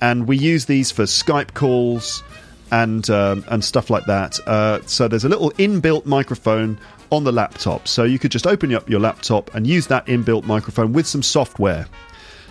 And 0.00 0.26
we 0.26 0.36
use 0.36 0.66
these 0.66 0.90
for 0.90 1.04
Skype 1.04 1.54
calls 1.54 2.22
and 2.70 3.08
um, 3.10 3.44
and 3.48 3.64
stuff 3.64 3.90
like 3.90 4.04
that. 4.06 4.38
Uh, 4.46 4.80
so 4.86 5.08
there's 5.08 5.24
a 5.24 5.28
little 5.28 5.50
inbuilt 5.52 6.06
microphone 6.06 6.78
on 7.10 7.24
the 7.24 7.32
laptop, 7.32 7.86
so 7.86 8.04
you 8.04 8.18
could 8.18 8.30
just 8.30 8.46
open 8.46 8.74
up 8.74 8.88
your 8.88 9.00
laptop 9.00 9.54
and 9.54 9.66
use 9.66 9.86
that 9.88 10.06
inbuilt 10.06 10.44
microphone 10.44 10.92
with 10.92 11.06
some 11.06 11.22
software. 11.22 11.86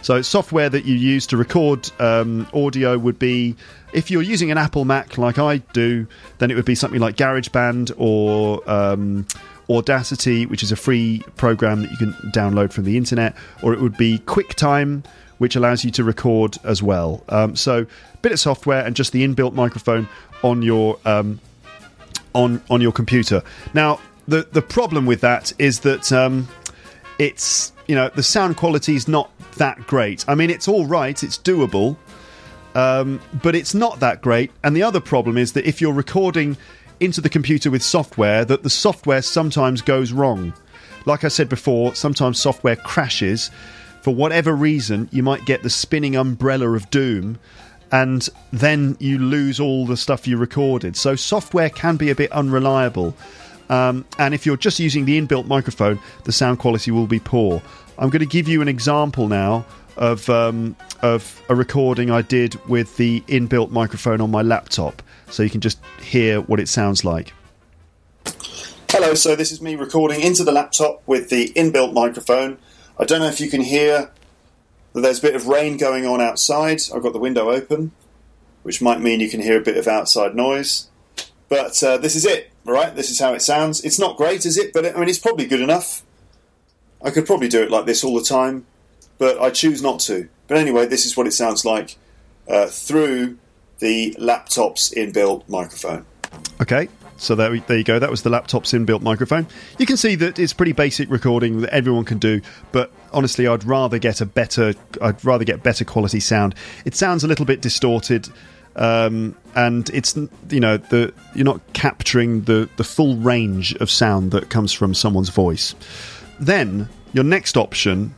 So, 0.04 0.21
software 0.21 0.69
that 0.69 0.84
you 0.84 0.95
use 0.95 1.26
to 1.28 1.38
record 1.38 1.89
um, 1.99 2.45
audio 2.54 2.97
would 2.97 3.17
be 3.17 3.56
if 3.93 4.12
you're 4.12 4.21
using 4.21 4.52
an 4.52 4.58
Apple 4.58 4.84
Mac 4.84 5.17
like 5.17 5.39
I 5.39 5.58
do, 5.58 6.06
then 6.39 6.52
it 6.52 6.56
would 6.56 6.65
be 6.65 6.76
something 6.76 6.99
like 6.99 7.15
GarageBand 7.15 7.93
or 7.97 8.69
um, 8.69 9.26
Audacity, 9.69 10.45
which 10.45 10.62
is 10.62 10.73
a 10.73 10.76
free 10.76 11.23
program 11.38 11.84
that 11.84 11.91
you 11.91 11.97
can 11.97 12.12
download 12.34 12.73
from 12.73 12.84
the 12.84 12.97
internet, 12.97 13.34
or 13.62 13.73
it 13.73 13.80
would 13.80 13.95
be 13.95 14.19
QuickTime, 14.19 15.06
which 15.43 15.58
allows 15.58 15.84
you 15.84 15.91
to 15.91 16.06
record 16.06 16.58
as 16.63 16.82
well. 16.82 17.21
Um, 17.27 17.53
so, 17.58 17.86
bit 18.21 18.32
of 18.32 18.39
software 18.39 18.86
and 18.86 18.95
just 18.95 19.12
the 19.12 19.27
inbuilt 19.27 19.51
microphone 19.51 20.08
on 20.41 20.62
your 20.62 20.97
um, 21.03 21.41
on 22.34 22.62
on 22.69 22.79
your 22.79 22.93
computer. 22.93 23.43
Now, 23.73 23.99
the 24.25 24.47
the 24.49 24.62
problem 24.62 25.06
with 25.06 25.19
that 25.19 25.51
is 25.60 25.82
that 25.82 26.13
um, 26.13 26.47
it's 27.19 27.73
you 27.88 27.93
know 27.95 28.10
the 28.15 28.23
sound 28.23 28.56
quality 28.56 28.95
is 28.95 29.10
not 29.10 29.29
that 29.58 29.86
great. 29.86 30.23
I 30.29 30.36
mean, 30.36 30.49
it's 30.49 30.69
all 30.69 30.86
right, 30.86 31.21
it's 31.21 31.38
doable, 31.38 31.97
um, 32.73 33.19
but 33.43 33.53
it's 33.53 33.73
not 33.73 33.99
that 33.99 34.21
great. 34.21 34.49
And 34.63 34.73
the 34.77 34.84
other 34.84 35.01
problem 35.01 35.38
is 35.38 35.51
that 35.51 35.65
if 35.65 35.82
you're 35.82 35.91
recording 35.91 36.56
into 37.01 37.19
the 37.19 37.27
computer 37.27 37.69
with 37.69 37.84
software, 37.84 38.45
that 38.45 38.63
the 38.63 38.69
software 38.69 39.21
sometimes 39.21 39.82
goes 39.82 40.13
wrong. 40.13 40.53
Like 41.06 41.25
I 41.25 41.27
said 41.27 41.49
before, 41.49 41.95
sometimes 41.95 42.39
software 42.39 42.77
crashes. 42.77 43.51
For 44.04 44.13
whatever 44.13 44.54
reason, 44.54 45.08
you 45.13 45.24
might 45.24 45.46
get 45.46 45.63
the 45.63 45.70
spinning 45.70 46.18
umbrella 46.18 46.72
of 46.72 46.89
doom, 46.89 47.39
and 47.89 48.28
then 48.52 48.98
you 49.00 49.18
lose 49.18 49.62
all 49.62 49.86
the 49.86 49.96
stuff 49.96 50.28
you 50.28 50.36
recorded. 50.36 50.98
So, 50.98 51.16
software 51.16 51.70
can 51.70 51.96
be 51.96 52.10
a 52.10 52.16
bit 52.16 52.30
unreliable. 52.34 53.16
Um, 53.70 54.04
and 54.20 54.34
if 54.34 54.46
you're 54.46 54.58
just 54.58 54.78
using 54.78 55.06
the 55.06 55.18
inbuilt 55.22 55.48
microphone, 55.48 56.02
the 56.26 56.34
sound 56.34 56.60
quality 56.60 56.92
will 56.92 57.08
be 57.08 57.22
poor. 57.22 57.62
I'm 57.98 58.10
going 58.10 58.20
to 58.20 58.26
give 58.26 58.50
you 58.50 58.62
an 58.62 58.68
example 58.68 59.30
now 59.30 59.66
of 59.96 60.30
um, 60.30 60.76
of 61.02 61.42
a 61.48 61.56
recording 61.56 62.12
I 62.12 62.24
did 62.24 62.56
with 62.68 62.98
the 62.98 63.22
inbuilt 63.22 63.72
microphone 63.72 64.20
on 64.20 64.30
my 64.30 64.42
laptop, 64.42 65.02
so 65.30 65.44
you 65.44 65.50
can 65.50 65.62
just 65.62 65.80
hear 66.02 66.42
what 66.42 66.60
it 66.60 66.68
sounds 66.68 67.06
like. 67.06 67.32
Hello, 68.89 69.13
so 69.13 69.38
this 69.38 69.54
is 69.54 69.62
me 69.62 69.78
recording 69.78 70.20
into 70.20 70.44
the 70.44 70.52
laptop 70.52 71.02
with 71.08 71.30
the 71.30 71.54
inbuilt 71.56 71.94
microphone. 71.94 72.58
I 72.99 73.06
don't 73.06 73.19
know 73.19 73.27
if 73.27 73.39
you 73.39 73.49
can 73.49 73.62
hear 73.62 74.12
that 74.93 75.01
there's 75.01 75.19
a 75.19 75.21
bit 75.21 75.36
of 75.36 75.47
rain 75.47 75.77
going 75.77 76.06
on 76.06 76.21
outside. 76.21 76.82
I've 76.93 77.03
got 77.03 77.13
the 77.13 77.19
window 77.19 77.49
open, 77.49 77.91
which 78.62 78.82
might 78.82 79.01
mean 79.01 79.19
you 79.19 79.29
can 79.29 79.41
hear 79.41 79.60
a 79.60 79.63
bit 79.63 79.77
of 79.77 79.88
outside 79.88 80.36
noise. 80.36 80.89
But 81.49 81.82
uh, 81.84 81.97
this 81.97 82.15
is 82.15 82.25
it, 82.25 82.51
all 82.65 82.73
right? 82.73 82.95
This 82.95 83.10
is 83.10 83.19
how 83.19 83.34
it 83.34 83.41
sounds. 83.41 83.84
It's 83.84 83.99
not 83.99 84.17
great, 84.17 84.45
is 84.45 84.58
it? 84.58 84.73
But 84.73 84.86
I 84.86 84.99
mean, 84.99 85.10
it's 85.10 85.19
probably 85.19 85.45
good 85.45 85.62
enough. 85.62 86.03
I 87.03 87.10
could 87.10 87.25
probably 87.25 87.49
do 87.49 87.62
it 87.62 87.69
like 87.69 87.86
this 87.86 88.03
all 88.03 88.15
the 88.15 88.23
time, 88.23 88.65
but 89.17 89.39
I 89.39 89.49
choose 89.49 89.82
not 89.82 89.99
to. 90.01 90.29
But 90.47 90.58
anyway, 90.58 90.86
this 90.86 91.06
is 91.06 91.17
what 91.17 91.27
it 91.27 91.34
sounds 91.34 91.65
like 91.65 91.97
uh, 92.47 92.67
through 92.67 93.38
the 93.79 94.15
laptop's 94.17 94.89
inbuilt 94.91 95.47
microphone. 95.49 96.06
Okay, 96.62 96.88
so 97.24 97.36
there, 97.36 97.58
there 97.58 97.78
you 97.78 97.84
go. 97.84 98.00
That 98.00 98.12
was 98.12 98.24
the 98.24 98.30
laptop's 98.30 98.72
inbuilt 98.74 99.02
microphone. 99.02 99.48
You 99.80 99.86
can 99.86 99.98
see 99.98 100.16
that 100.16 100.40
it's 100.40 100.54
pretty 100.54 100.74
basic 100.74 101.10
recording 101.10 101.62
that 101.62 101.74
everyone 101.74 102.06
can 102.06 102.20
do, 102.20 102.42
but 102.72 102.92
honestly, 103.12 103.48
I'd 103.48 103.64
rather 103.64 103.98
get 103.98 104.22
a 104.22 104.26
better. 104.26 104.74
I'd 105.02 105.24
rather 105.24 105.46
get 105.46 105.64
better 105.64 105.86
quality 105.86 106.20
sound. 106.20 106.56
It 106.86 106.96
sounds 106.96 107.24
a 107.24 107.28
little 107.28 107.46
bit 107.46 107.62
distorted. 107.62 108.30
Um, 108.76 109.36
and 109.56 109.88
it's 109.92 110.18
you 110.50 110.60
know 110.60 110.78
the 110.78 111.14
you're 111.36 111.46
not 111.46 111.62
capturing 111.74 112.42
the 112.44 112.68
the 112.78 112.84
full 112.84 113.18
range 113.18 113.76
of 113.76 113.90
sound 113.92 114.32
that 114.32 114.50
comes 114.50 114.74
from 114.74 114.94
someone's 114.96 115.30
voice. 115.30 115.76
Then 116.40 116.90
your 117.14 117.24
next 117.24 117.56
option 117.56 118.16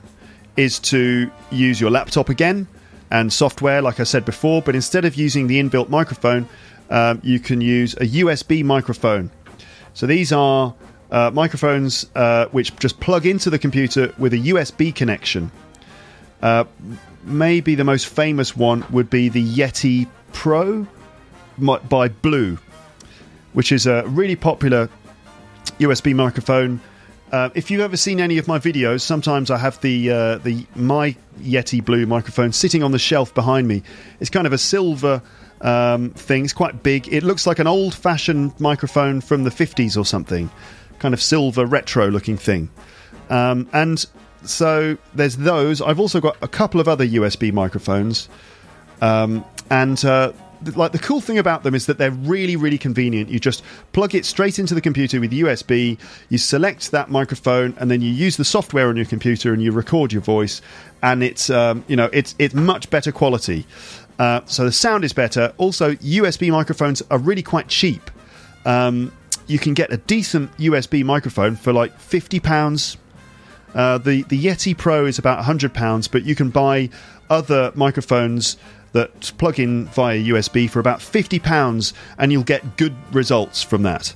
is 0.56 0.80
to 0.80 1.30
use 1.52 1.82
your 1.82 1.92
laptop 1.92 2.30
again 2.30 2.68
and 3.12 3.32
software, 3.32 3.82
like 3.82 4.00
I 4.00 4.04
said 4.04 4.26
before, 4.26 4.62
but 4.62 4.76
instead 4.76 5.06
of 5.06 5.16
using 5.16 5.48
the 5.48 5.62
inbuilt 5.62 5.90
microphone, 5.90 6.48
um, 6.90 7.22
you 7.24 7.40
can 7.40 7.62
use 7.62 7.94
a 7.96 8.06
USB 8.06 8.64
microphone. 8.64 9.32
So 9.94 10.08
these 10.08 10.32
are 10.32 10.74
uh, 11.12 11.32
microphones 11.34 12.06
uh, 12.16 12.48
which 12.48 12.76
just 12.78 13.00
plug 13.00 13.26
into 13.26 13.50
the 13.50 13.60
computer 13.60 14.14
with 14.18 14.34
a 14.34 14.38
USB 14.38 14.94
connection. 14.94 15.52
Uh, 16.42 16.66
maybe 17.24 17.76
the 17.76 17.84
most 17.84 18.08
famous 18.08 18.56
one 18.56 18.86
would 18.92 19.10
be 19.10 19.30
the 19.30 19.44
Yeti 19.44 20.08
Pro 20.34 20.88
by 21.58 22.10
Blue, 22.10 22.58
which 23.54 23.72
is 23.72 23.88
a 23.88 24.04
really 24.08 24.36
popular 24.36 24.90
USB 25.80 26.14
microphone 26.14 26.82
uh, 27.32 27.50
if 27.56 27.72
you've 27.72 27.82
ever 27.82 27.98
seen 27.98 28.20
any 28.20 28.38
of 28.38 28.48
my 28.48 28.60
videos, 28.60 29.02
sometimes 29.02 29.50
I 29.50 29.58
have 29.58 29.82
the 29.82 30.12
uh, 30.12 30.38
the 30.38 30.66
my 30.76 31.16
Yeti 31.40 31.84
Blue 31.84 32.06
microphone 32.06 32.54
sitting 32.54 32.84
on 32.84 32.92
the 32.92 33.00
shelf 33.00 33.34
behind 33.34 33.68
me. 33.68 33.84
It's 34.20 34.30
kind 34.30 34.48
of 34.48 34.54
a 34.54 34.58
silver 34.58 35.22
um, 35.62 36.12
thing. 36.12 36.44
It's 36.44 36.54
quite 36.54 36.84
big. 36.84 37.08
It 37.12 37.24
looks 37.24 37.48
like 37.48 37.60
an 37.60 37.68
old-fashioned 37.68 38.60
microphone 38.60 39.22
from 39.22 39.44
the 39.44 39.50
50s 39.50 39.98
or 39.98 40.06
something, 40.06 40.50
kind 41.00 41.14
of 41.14 41.22
silver 41.22 41.66
retro-looking 41.66 42.38
thing. 42.38 42.70
Um, 43.30 43.68
and 43.74 44.06
so 44.44 44.98
there's 45.14 45.38
those. 45.38 45.82
I've 45.82 46.00
also 46.00 46.22
got 46.22 46.38
a 46.42 46.48
couple 46.48 46.80
of 46.80 46.88
other 46.88 47.06
USB 47.06 47.52
microphones, 47.52 48.30
um, 49.02 49.44
and 49.70 50.04
uh, 50.06 50.32
like 50.76 50.92
the 50.92 51.00
cool 51.00 51.22
thing 51.22 51.38
about 51.38 51.64
them 51.64 51.76
is 51.76 51.86
that 51.86 51.98
they're 51.98 52.12
really 52.12 52.56
really 52.56 52.78
convenient 52.78 53.30
you 53.30 53.40
just 53.40 53.64
plug 53.94 54.16
it 54.16 54.26
straight 54.26 54.58
into 54.58 54.74
the 54.74 54.82
computer 54.82 55.20
with 55.20 55.32
usb 55.32 55.98
you 56.30 56.38
select 56.38 56.92
that 56.92 57.10
microphone 57.10 57.76
and 57.78 57.92
then 57.92 58.02
you 58.02 58.10
use 58.10 58.38
the 58.38 58.46
software 58.46 58.88
on 58.88 58.96
your 58.96 59.06
computer 59.06 59.54
and 59.54 59.62
you 59.62 59.72
record 59.72 60.12
your 60.12 60.22
voice 60.22 60.62
and 61.04 61.24
it's 61.24 61.50
um, 61.50 61.84
you 61.88 61.96
know 61.96 62.10
it's 62.14 62.36
it's 62.40 62.54
much 62.54 62.90
better 62.90 63.12
quality 63.12 63.66
uh, 64.20 64.42
so 64.46 64.64
the 64.66 64.72
sound 64.72 65.04
is 65.04 65.14
better. 65.14 65.54
Also 65.58 65.94
usb 65.96 66.50
microphones 66.52 67.02
are 67.12 67.18
really 67.18 67.44
quite 67.44 67.68
cheap. 67.68 68.12
Um, 68.66 69.12
you 69.48 69.60
can 69.60 69.74
get 69.74 69.92
a 69.92 69.98
decent 69.98 70.56
usb 70.58 71.04
microphone 71.04 71.56
for 71.56 71.74
like 71.74 71.98
50 72.00 72.40
pounds. 72.40 72.98
Uh, 73.74 73.98
the 73.98 74.24
the 74.24 74.42
Yeti 74.42 74.78
Pro 74.78 75.06
is 75.06 75.20
about 75.20 75.38
100 75.40 75.74
pounds, 75.74 76.08
but 76.08 76.24
you 76.24 76.34
can 76.34 76.50
buy 76.50 76.90
other 77.30 77.72
microphones 77.76 78.58
that 78.96 79.34
plug 79.38 79.60
in 79.60 79.86
via 79.88 80.18
USB 80.18 80.70
for 80.70 80.80
about 80.80 81.00
£50 81.00 81.92
and 82.18 82.32
you'll 82.32 82.44
get 82.44 82.78
good 82.78 82.96
results 83.12 83.62
from 83.62 83.84
that. 83.84 84.16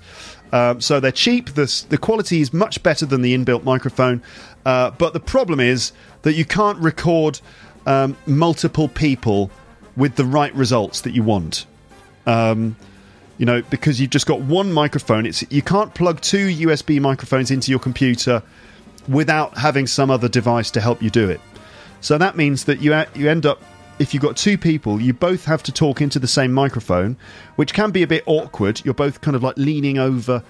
Um, 0.54 0.80
so 0.80 1.02
they're 1.02 1.12
cheap, 1.12 1.54
the, 1.54 1.86
the 1.90 1.98
quality 1.98 2.40
is 2.40 2.54
much 2.54 2.82
better 2.82 3.06
than 3.06 3.22
the 3.22 3.38
inbuilt 3.38 3.66
microphone, 3.66 4.24
uh, 4.66 4.92
but 4.92 5.12
the 5.12 5.20
problem 5.20 5.60
is 5.60 5.92
that 6.22 6.34
you 6.34 6.46
can't 6.46 6.80
record 6.80 7.42
um, 7.86 8.16
multiple 8.26 8.88
people 8.88 9.52
with 10.00 10.16
the 10.16 10.26
right 10.26 10.54
results 10.56 11.02
that 11.02 11.12
you 11.12 11.22
want. 11.22 11.68
Um, 12.26 12.76
you 13.38 13.46
know, 13.46 13.62
because 13.70 14.02
you've 14.02 14.10
just 14.10 14.26
got 14.26 14.42
one 14.42 14.72
microphone. 14.74 15.26
It's 15.26 15.50
you 15.52 15.62
can't 15.62 15.94
plug 15.94 16.22
two 16.22 16.48
USB 16.48 17.00
microphones 17.00 17.52
into 17.52 17.70
your 17.70 17.80
computer 17.80 18.42
without 19.08 19.58
having 19.58 19.88
some 19.88 20.10
other 20.10 20.28
device 20.28 20.72
to 20.72 20.82
help 20.82 21.02
you 21.02 21.10
do 21.10 21.30
it. 21.30 21.40
So 22.02 22.18
that 22.18 22.36
means 22.36 22.66
that 22.66 22.82
you 22.82 22.96
you 23.14 23.30
end 23.30 23.46
up 23.46 23.62
if 24.00 24.14
you've 24.14 24.24
got 24.24 24.38
two 24.38 24.58
people, 24.58 25.02
you 25.02 25.14
both 25.14 25.44
have 25.44 25.62
to 25.64 25.74
talk 25.74 26.02
into 26.02 26.20
the 26.20 26.28
same 26.28 26.54
microphone, 26.54 27.18
which 27.58 27.74
can 27.74 27.92
be 27.92 28.02
a 28.02 28.08
bit 28.08 28.24
awkward. 28.26 28.82
You're 28.86 28.94
both 28.94 29.20
kind 29.20 29.36
of 29.36 29.44
like 29.44 29.58
leaning 29.58 29.98
over, 29.98 30.42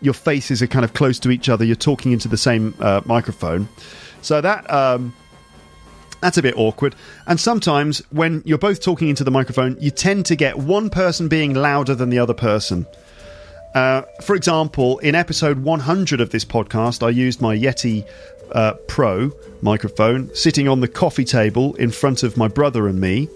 your 0.00 0.14
faces 0.14 0.62
are 0.62 0.66
kind 0.66 0.84
of 0.86 0.94
close 0.94 1.18
to 1.20 1.30
each 1.30 1.50
other. 1.50 1.64
You're 1.66 1.76
talking 1.76 2.12
into 2.12 2.28
the 2.28 2.38
same 2.38 2.74
uh, 2.80 3.02
microphone, 3.04 3.68
so 4.22 4.40
that 4.40 4.70
um, 4.70 5.14
that's 6.24 6.38
a 6.38 6.42
bit 6.42 6.56
awkward. 6.56 6.94
And 7.26 7.38
sometimes 7.38 7.98
when 8.10 8.40
you're 8.46 8.56
both 8.56 8.80
talking 8.80 9.10
into 9.10 9.24
the 9.24 9.30
microphone, 9.30 9.76
you 9.78 9.90
tend 9.90 10.24
to 10.26 10.36
get 10.36 10.56
one 10.56 10.88
person 10.88 11.28
being 11.28 11.52
louder 11.52 11.94
than 11.94 12.08
the 12.08 12.18
other 12.18 12.32
person. 12.32 12.86
Uh, 13.74 14.02
for 14.22 14.34
example, 14.34 14.98
in 15.00 15.14
episode 15.14 15.58
100 15.58 16.22
of 16.22 16.30
this 16.30 16.42
podcast, 16.42 17.06
I 17.06 17.10
used 17.10 17.42
my 17.42 17.54
Yeti 17.54 18.08
uh, 18.52 18.72
Pro 18.88 19.32
microphone 19.60 20.34
sitting 20.34 20.66
on 20.66 20.80
the 20.80 20.88
coffee 20.88 21.26
table 21.26 21.74
in 21.74 21.90
front 21.90 22.22
of 22.22 22.38
my 22.38 22.48
brother 22.48 22.88
and 22.88 22.98
me. 22.98 23.28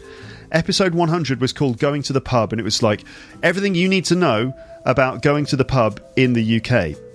Episode 0.51 0.95
100 0.95 1.43
was 1.43 1.53
called 1.53 1.79
Going 1.79 2.01
to 2.05 2.15
the 2.15 2.23
Pub, 2.23 2.55
and 2.55 2.61
it 2.61 2.65
was 2.65 2.83
like 2.83 3.05
everything 3.43 3.75
you 3.75 3.91
need 3.91 4.07
to 4.07 4.15
know 4.15 4.55
about 4.87 5.21
going 5.21 5.45
to 5.45 5.57
the 5.57 5.65
pub 5.67 6.01
in 6.17 6.33
the 6.33 6.57
UK. 6.57 7.08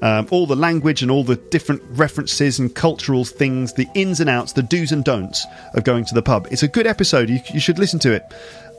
Um, 0.00 0.28
all 0.30 0.46
the 0.46 0.54
language 0.54 1.02
and 1.02 1.10
all 1.10 1.24
the 1.24 1.34
different 1.34 1.82
references 1.90 2.60
and 2.60 2.72
cultural 2.72 3.24
things, 3.24 3.72
the 3.72 3.88
ins 3.94 4.20
and 4.20 4.30
outs, 4.30 4.52
the 4.52 4.62
do's 4.62 4.92
and 4.92 5.02
don'ts 5.02 5.44
of 5.74 5.82
going 5.82 6.04
to 6.04 6.14
the 6.14 6.22
pub. 6.22 6.46
It's 6.52 6.62
a 6.62 6.68
good 6.68 6.86
episode. 6.86 7.28
You, 7.28 7.40
you 7.52 7.58
should 7.58 7.80
listen 7.80 7.98
to 8.00 8.12
it. 8.12 8.22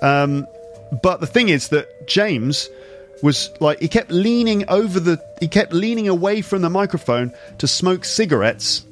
Um, 0.02 0.48
but 1.02 1.20
the 1.20 1.28
thing 1.28 1.50
is 1.50 1.70
that 1.70 2.08
James 2.08 2.70
was 3.22 3.50
like 3.60 3.80
he 3.80 3.88
kept 3.88 4.12
leaning 4.12 4.68
over 4.70 5.00
the 5.00 5.22
he 5.40 5.48
kept 5.48 5.74
leaning 5.74 6.08
away 6.08 6.42
from 6.42 6.62
the 6.62 6.70
microphone 6.70 7.34
to 7.58 7.68
smoke 7.68 8.06
cigarettes 8.06 8.86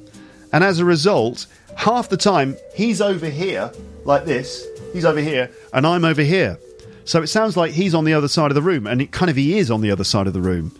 and 0.52 0.62
as 0.62 0.78
a 0.78 0.84
result 0.84 1.46
half 1.76 2.08
the 2.08 2.16
time 2.16 2.56
he's 2.74 3.00
over 3.00 3.26
here 3.26 3.72
like 4.04 4.24
this 4.24 4.66
he's 4.92 5.04
over 5.04 5.20
here 5.20 5.50
and 5.72 5.86
i'm 5.86 6.04
over 6.04 6.22
here 6.22 6.58
so 7.04 7.22
it 7.22 7.28
sounds 7.28 7.56
like 7.56 7.72
he's 7.72 7.94
on 7.94 8.04
the 8.04 8.12
other 8.12 8.28
side 8.28 8.50
of 8.50 8.54
the 8.54 8.62
room 8.62 8.86
and 8.86 9.00
it 9.00 9.12
kind 9.12 9.30
of 9.30 9.36
he 9.36 9.58
is 9.58 9.70
on 9.70 9.80
the 9.80 9.90
other 9.90 10.04
side 10.04 10.26
of 10.26 10.32
the 10.32 10.40
room 10.40 10.74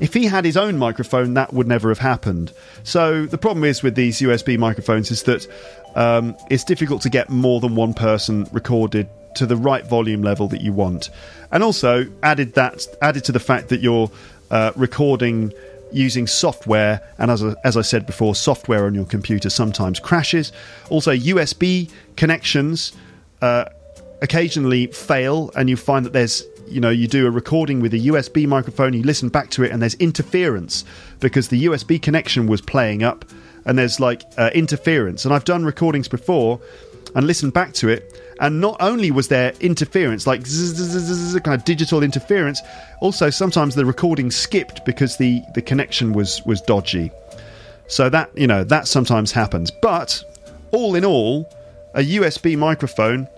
if 0.00 0.14
he 0.14 0.24
had 0.24 0.44
his 0.44 0.56
own 0.56 0.78
microphone 0.78 1.34
that 1.34 1.52
would 1.52 1.68
never 1.68 1.88
have 1.88 1.98
happened 1.98 2.52
so 2.82 3.26
the 3.26 3.38
problem 3.38 3.64
is 3.64 3.82
with 3.82 3.94
these 3.94 4.20
usb 4.20 4.58
microphones 4.58 5.10
is 5.10 5.22
that 5.24 5.46
um, 5.94 6.36
it's 6.50 6.64
difficult 6.64 7.02
to 7.02 7.08
get 7.08 7.28
more 7.30 7.60
than 7.60 7.74
one 7.74 7.94
person 7.94 8.46
recorded 8.52 9.08
to 9.34 9.46
the 9.46 9.56
right 9.56 9.86
volume 9.86 10.22
level 10.22 10.48
that 10.48 10.60
you 10.60 10.72
want. 10.72 11.10
And 11.52 11.62
also 11.62 12.06
added 12.22 12.54
that 12.54 12.86
added 13.02 13.24
to 13.24 13.32
the 13.32 13.40
fact 13.40 13.68
that 13.68 13.80
you're 13.80 14.10
uh, 14.50 14.72
recording 14.76 15.52
using 15.92 16.26
software, 16.26 17.00
and 17.18 17.30
as, 17.30 17.42
as 17.64 17.76
I 17.76 17.82
said 17.82 18.06
before, 18.06 18.34
software 18.34 18.86
on 18.86 18.94
your 18.94 19.04
computer 19.04 19.50
sometimes 19.50 19.98
crashes. 19.98 20.52
Also, 20.88 21.12
USB 21.12 21.90
connections 22.16 22.92
uh, 23.42 23.64
occasionally 24.22 24.86
fail, 24.86 25.50
and 25.56 25.68
you 25.68 25.76
find 25.76 26.06
that 26.06 26.12
there's 26.12 26.44
you 26.70 26.80
know 26.80 26.90
you 26.90 27.06
do 27.06 27.26
a 27.26 27.30
recording 27.30 27.80
with 27.80 27.94
a 27.94 27.98
USB 27.98 28.46
microphone, 28.46 28.92
you 28.92 29.02
listen 29.02 29.28
back 29.28 29.50
to 29.50 29.64
it, 29.64 29.70
and 29.70 29.80
there's 29.82 29.94
interference 29.94 30.84
because 31.20 31.48
the 31.48 31.66
USB 31.66 32.00
connection 32.00 32.46
was 32.46 32.60
playing 32.60 33.02
up, 33.02 33.24
and 33.64 33.78
there's 33.78 34.00
like 34.00 34.22
uh, 34.38 34.50
interference. 34.54 35.24
And 35.24 35.34
I've 35.34 35.44
done 35.44 35.64
recordings 35.64 36.08
before 36.08 36.60
and 37.14 37.26
listened 37.26 37.52
back 37.52 37.72
to 37.74 37.88
it 37.88 38.12
and 38.40 38.58
not 38.58 38.78
only 38.80 39.10
was 39.10 39.28
there 39.28 39.52
interference, 39.60 40.26
like 40.26 40.44
kind 40.44 41.54
of 41.54 41.64
digital 41.64 42.02
interference, 42.02 42.62
also 43.00 43.28
sometimes 43.28 43.74
the 43.74 43.84
recording 43.84 44.30
skipped 44.30 44.84
because 44.86 45.18
the, 45.18 45.42
the 45.54 45.60
connection 45.60 46.14
was, 46.14 46.40
was 46.46 46.62
dodgy. 46.62 47.12
So 47.86 48.08
that, 48.08 48.30
you 48.36 48.46
know, 48.46 48.64
that 48.64 48.88
sometimes 48.88 49.30
happens. 49.30 49.70
But 49.70 50.24
all 50.72 50.94
in 50.94 51.04
all, 51.04 51.52
a 51.94 52.00
USB 52.00 52.56
microphone 52.56 53.28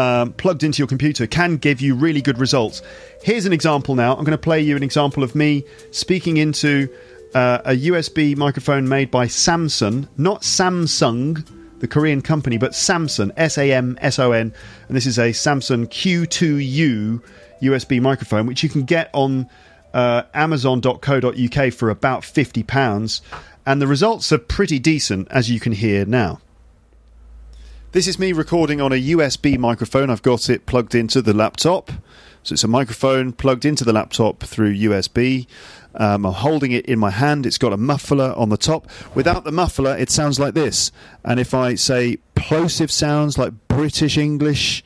um, 0.00 0.32
plugged 0.32 0.62
into 0.62 0.78
your 0.78 0.88
computer 0.88 1.26
can 1.26 1.58
give 1.58 1.82
you 1.82 1.94
really 1.94 2.22
good 2.22 2.38
results. 2.38 2.80
Here's 3.22 3.44
an 3.44 3.52
example 3.52 3.94
now. 3.94 4.12
I'm 4.16 4.24
going 4.24 4.30
to 4.30 4.38
play 4.38 4.60
you 4.60 4.74
an 4.74 4.82
example 4.82 5.22
of 5.22 5.34
me 5.34 5.64
speaking 5.90 6.38
into 6.38 6.88
uh, 7.34 7.58
a 7.66 7.72
USB 7.72 8.34
microphone 8.34 8.88
made 8.88 9.10
by 9.10 9.26
Samson, 9.26 10.08
not 10.16 10.40
Samsung 10.40 11.46
the 11.80 11.88
Korean 11.88 12.20
company, 12.20 12.58
but 12.58 12.74
Samson, 12.74 13.32
S 13.36 13.56
A 13.56 13.72
M 13.72 13.98
S 14.00 14.18
O 14.18 14.32
N, 14.32 14.52
and 14.88 14.96
this 14.96 15.06
is 15.06 15.18
a 15.18 15.32
Samson 15.32 15.86
Q2U 15.86 17.22
USB 17.62 18.00
microphone, 18.00 18.46
which 18.46 18.62
you 18.62 18.68
can 18.68 18.84
get 18.84 19.10
on 19.12 19.48
uh, 19.94 20.22
Amazon.co.uk 20.34 21.72
for 21.72 21.90
about 21.90 22.24
fifty 22.24 22.62
pounds, 22.62 23.22
and 23.66 23.80
the 23.80 23.86
results 23.86 24.30
are 24.32 24.38
pretty 24.38 24.78
decent, 24.78 25.28
as 25.30 25.50
you 25.50 25.58
can 25.58 25.72
hear 25.72 26.04
now. 26.04 26.40
This 27.92 28.06
is 28.06 28.20
me 28.20 28.32
recording 28.32 28.80
on 28.80 28.92
a 28.92 29.08
USB 29.10 29.58
microphone. 29.58 30.10
I've 30.10 30.22
got 30.22 30.48
it 30.48 30.64
plugged 30.64 30.94
into 30.94 31.20
the 31.20 31.34
laptop. 31.34 31.90
So 32.44 32.52
it's 32.52 32.62
a 32.62 32.68
microphone 32.68 33.32
plugged 33.32 33.64
into 33.64 33.82
the 33.82 33.92
laptop 33.92 34.44
through 34.44 34.76
USB. 34.76 35.48
Um, 35.96 36.24
I'm 36.24 36.34
holding 36.34 36.70
it 36.70 36.86
in 36.86 37.00
my 37.00 37.10
hand. 37.10 37.46
It's 37.46 37.58
got 37.58 37.72
a 37.72 37.76
muffler 37.76 38.32
on 38.36 38.48
the 38.48 38.56
top. 38.56 38.86
Without 39.16 39.42
the 39.42 39.50
muffler, 39.50 39.96
it 39.98 40.08
sounds 40.08 40.38
like 40.38 40.54
this. 40.54 40.92
And 41.24 41.40
if 41.40 41.52
I 41.52 41.74
say 41.74 42.18
plosive 42.36 42.92
sounds 42.92 43.36
like 43.36 43.54
British 43.66 44.16
English, 44.16 44.84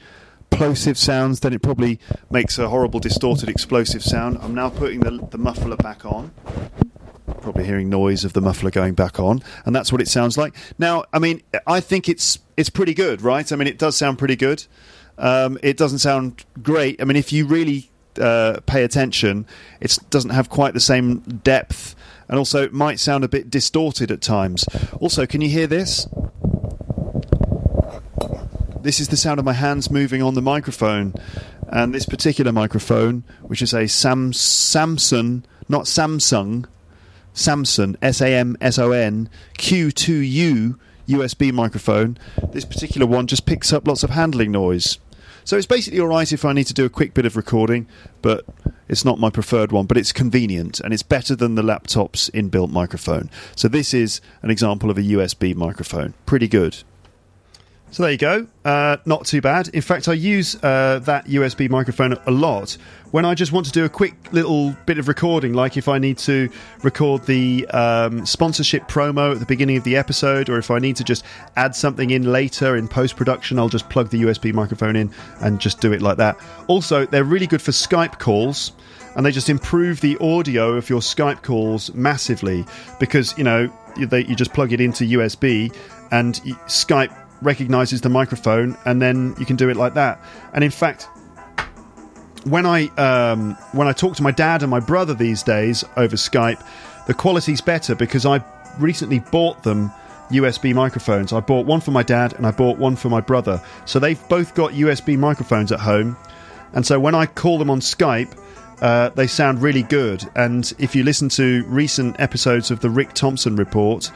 plosive 0.48 0.96
sounds, 0.96 1.40
then 1.40 1.52
it 1.52 1.60
probably 1.60 2.00
makes 2.30 2.58
a 2.58 2.70
horrible 2.70 3.00
distorted 3.00 3.50
explosive 3.50 4.02
sound. 4.02 4.38
I'm 4.40 4.54
now 4.54 4.70
putting 4.70 5.00
the, 5.00 5.28
the 5.30 5.36
muffler 5.36 5.76
back 5.76 6.06
on. 6.06 6.30
Probably 7.26 7.64
hearing 7.64 7.88
noise 7.88 8.24
of 8.24 8.34
the 8.34 8.40
muffler 8.40 8.70
going 8.70 8.94
back 8.94 9.18
on, 9.18 9.42
and 9.64 9.74
that's 9.74 9.90
what 9.90 10.00
it 10.02 10.08
sounds 10.08 10.36
like. 10.36 10.54
Now, 10.78 11.04
I 11.12 11.18
mean, 11.18 11.42
I 11.66 11.80
think 11.80 12.08
it's 12.08 12.38
it's 12.56 12.68
pretty 12.68 12.92
good, 12.92 13.22
right? 13.22 13.50
I 13.50 13.56
mean, 13.56 13.66
it 13.66 13.78
does 13.78 13.96
sound 13.96 14.18
pretty 14.18 14.36
good. 14.36 14.66
Um, 15.16 15.58
it 15.62 15.76
doesn't 15.76 16.00
sound 16.00 16.44
great. 16.62 17.00
I 17.00 17.04
mean, 17.04 17.16
if 17.16 17.32
you 17.32 17.46
really 17.46 17.90
uh, 18.20 18.60
pay 18.66 18.84
attention, 18.84 19.46
it 19.80 19.98
doesn't 20.10 20.30
have 20.30 20.50
quite 20.50 20.74
the 20.74 20.80
same 20.80 21.20
depth, 21.20 21.96
and 22.28 22.38
also 22.38 22.62
it 22.62 22.74
might 22.74 23.00
sound 23.00 23.24
a 23.24 23.28
bit 23.28 23.48
distorted 23.48 24.10
at 24.10 24.20
times. 24.20 24.66
Also, 25.00 25.24
can 25.24 25.40
you 25.40 25.48
hear 25.48 25.66
this? 25.66 26.06
This 28.82 29.00
is 29.00 29.08
the 29.08 29.16
sound 29.16 29.38
of 29.38 29.46
my 29.46 29.54
hands 29.54 29.90
moving 29.90 30.20
on 30.22 30.34
the 30.34 30.42
microphone, 30.42 31.14
and 31.68 31.94
this 31.94 32.04
particular 32.04 32.52
microphone, 32.52 33.24
which 33.42 33.62
is 33.62 33.72
a 33.72 33.88
Sam 33.88 34.34
Samson, 34.34 35.46
not 35.70 35.84
Samsung, 35.84 36.66
Samson 37.34 37.98
S 38.00 38.22
A 38.22 38.34
M 38.34 38.56
S 38.60 38.78
O 38.78 38.92
N 38.92 39.28
Q2U 39.58 40.78
USB 41.06 41.52
microphone. 41.52 42.16
This 42.52 42.64
particular 42.64 43.06
one 43.06 43.26
just 43.26 43.44
picks 43.44 43.72
up 43.72 43.86
lots 43.86 44.02
of 44.02 44.10
handling 44.10 44.52
noise. 44.52 44.98
So 45.44 45.58
it's 45.58 45.66
basically 45.66 46.00
all 46.00 46.08
right 46.08 46.32
if 46.32 46.44
I 46.46 46.54
need 46.54 46.66
to 46.68 46.74
do 46.74 46.86
a 46.86 46.90
quick 46.90 47.12
bit 47.12 47.26
of 47.26 47.36
recording, 47.36 47.86
but 48.22 48.46
it's 48.88 49.04
not 49.04 49.18
my 49.18 49.28
preferred 49.28 49.72
one, 49.72 49.84
but 49.84 49.98
it's 49.98 50.12
convenient 50.12 50.80
and 50.80 50.94
it's 50.94 51.02
better 51.02 51.36
than 51.36 51.54
the 51.54 51.62
laptop's 51.62 52.30
inbuilt 52.30 52.70
microphone. 52.70 53.28
So 53.54 53.68
this 53.68 53.92
is 53.92 54.22
an 54.40 54.50
example 54.50 54.90
of 54.90 54.96
a 54.96 55.02
USB 55.02 55.54
microphone. 55.54 56.14
Pretty 56.24 56.48
good. 56.48 56.82
So 57.94 58.02
there 58.02 58.10
you 58.10 58.18
go. 58.18 58.48
Uh, 58.64 58.96
not 59.06 59.24
too 59.24 59.40
bad. 59.40 59.68
In 59.68 59.80
fact, 59.80 60.08
I 60.08 60.14
use 60.14 60.56
uh, 60.64 60.98
that 61.04 61.26
USB 61.26 61.70
microphone 61.70 62.14
a 62.26 62.30
lot 62.32 62.76
when 63.12 63.24
I 63.24 63.36
just 63.36 63.52
want 63.52 63.66
to 63.66 63.70
do 63.70 63.84
a 63.84 63.88
quick 63.88 64.32
little 64.32 64.76
bit 64.84 64.98
of 64.98 65.06
recording, 65.06 65.52
like 65.52 65.76
if 65.76 65.86
I 65.86 65.98
need 65.98 66.18
to 66.18 66.50
record 66.82 67.24
the 67.26 67.64
um, 67.68 68.26
sponsorship 68.26 68.88
promo 68.88 69.30
at 69.30 69.38
the 69.38 69.46
beginning 69.46 69.76
of 69.76 69.84
the 69.84 69.96
episode, 69.96 70.48
or 70.48 70.58
if 70.58 70.72
I 70.72 70.80
need 70.80 70.96
to 70.96 71.04
just 71.04 71.24
add 71.54 71.76
something 71.76 72.10
in 72.10 72.32
later 72.32 72.74
in 72.74 72.88
post 72.88 73.14
production, 73.14 73.60
I'll 73.60 73.68
just 73.68 73.88
plug 73.88 74.10
the 74.10 74.22
USB 74.22 74.52
microphone 74.52 74.96
in 74.96 75.14
and 75.40 75.60
just 75.60 75.80
do 75.80 75.92
it 75.92 76.02
like 76.02 76.16
that. 76.16 76.36
Also, 76.66 77.06
they're 77.06 77.22
really 77.22 77.46
good 77.46 77.62
for 77.62 77.70
Skype 77.70 78.18
calls 78.18 78.72
and 79.14 79.24
they 79.24 79.30
just 79.30 79.48
improve 79.48 80.00
the 80.00 80.18
audio 80.18 80.72
of 80.72 80.90
your 80.90 80.98
Skype 80.98 81.44
calls 81.44 81.94
massively 81.94 82.64
because 82.98 83.38
you 83.38 83.44
know 83.44 83.72
they, 83.96 84.24
you 84.24 84.34
just 84.34 84.52
plug 84.52 84.72
it 84.72 84.80
into 84.80 85.04
USB 85.04 85.72
and 86.10 86.34
Skype 86.66 87.23
recognizes 87.44 88.00
the 88.00 88.08
microphone, 88.08 88.76
and 88.84 89.00
then 89.00 89.34
you 89.38 89.46
can 89.46 89.56
do 89.56 89.68
it 89.68 89.76
like 89.76 89.94
that. 89.94 90.20
And 90.52 90.64
in 90.64 90.70
fact, 90.70 91.08
when 92.44 92.66
I 92.66 92.88
um, 92.96 93.56
when 93.72 93.86
I 93.86 93.92
talk 93.92 94.16
to 94.16 94.22
my 94.22 94.30
dad 94.30 94.62
and 94.62 94.70
my 94.70 94.80
brother 94.80 95.14
these 95.14 95.42
days 95.42 95.84
over 95.96 96.16
Skype, 96.16 96.64
the 97.06 97.14
quality's 97.14 97.60
better 97.60 97.94
because 97.94 98.26
I 98.26 98.44
recently 98.78 99.20
bought 99.20 99.62
them 99.62 99.90
USB 100.30 100.74
microphones. 100.74 101.32
I 101.32 101.40
bought 101.40 101.66
one 101.66 101.80
for 101.80 101.90
my 101.90 102.02
dad 102.02 102.34
and 102.34 102.46
I 102.46 102.50
bought 102.50 102.78
one 102.78 102.96
for 102.96 103.08
my 103.08 103.20
brother. 103.20 103.62
So 103.84 103.98
they've 103.98 104.28
both 104.28 104.54
got 104.54 104.72
USB 104.72 105.18
microphones 105.18 105.72
at 105.72 105.80
home. 105.80 106.16
And 106.72 106.84
so 106.84 106.98
when 106.98 107.14
I 107.14 107.26
call 107.26 107.58
them 107.58 107.70
on 107.70 107.80
Skype, 107.80 108.36
uh, 108.80 109.10
they 109.10 109.26
sound 109.26 109.62
really 109.62 109.82
good. 109.82 110.28
And 110.34 110.72
if 110.78 110.94
you 110.94 111.04
listen 111.04 111.28
to 111.30 111.64
recent 111.66 112.18
episodes 112.18 112.70
of 112.70 112.80
the 112.80 112.90
Rick 112.90 113.12
Thompson 113.12 113.54
Report, 113.56 114.10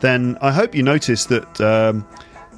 then 0.00 0.36
I 0.40 0.52
hope 0.52 0.74
you 0.74 0.82
notice 0.82 1.24
that 1.26 1.60
um, 1.60 2.06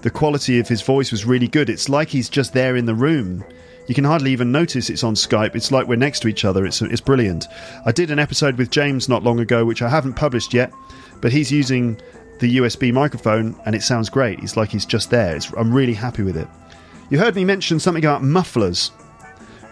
the 0.05 0.11
quality 0.11 0.59
of 0.59 0.69
his 0.69 0.83
voice 0.83 1.11
was 1.11 1.25
really 1.25 1.49
good. 1.49 1.71
It's 1.71 1.89
like 1.89 2.11
he's 2.11 2.29
just 2.29 2.53
there 2.53 2.77
in 2.77 2.85
the 2.85 2.95
room. 2.95 3.43
You 3.87 3.95
can 3.95 4.05
hardly 4.05 4.33
even 4.33 4.53
notice 4.53 4.91
it's 4.91 5.03
on 5.03 5.15
Skype. 5.15 5.57
It's 5.57 5.73
like 5.73 5.89
we're 5.89 5.97
next 5.97 6.21
to 6.21 6.29
each 6.29 6.45
other. 6.45 6.67
It's, 6.67 6.83
it's 6.83 7.01
brilliant. 7.01 7.47
I 7.87 7.91
did 7.91 8.11
an 8.11 8.19
episode 8.19 8.59
with 8.59 8.71
James 8.71 9.09
not 9.09 9.23
long 9.23 9.41
ago, 9.41 9.65
which 9.65 9.81
I 9.81 9.89
haven't 9.89 10.13
published 10.13 10.53
yet, 10.53 10.75
but 11.23 11.33
he's 11.33 11.51
using 11.51 11.99
the 12.39 12.59
USB 12.59 12.93
microphone 12.93 13.59
and 13.65 13.75
it 13.75 13.83
sounds 13.83 14.11
great. 14.11 14.41
It's 14.41 14.59
like 14.59 14.69
he's 14.69 14.85
just 14.85 15.09
there. 15.09 15.37
It's, 15.37 15.51
I'm 15.55 15.73
really 15.73 15.95
happy 15.95 16.23
with 16.23 16.37
it. 16.37 16.49
You 17.09 17.19
heard 17.19 17.35
me 17.35 17.47
mention 17.47 17.81
something 17.81 18.05
about 18.05 18.23
mufflers, 18.23 18.91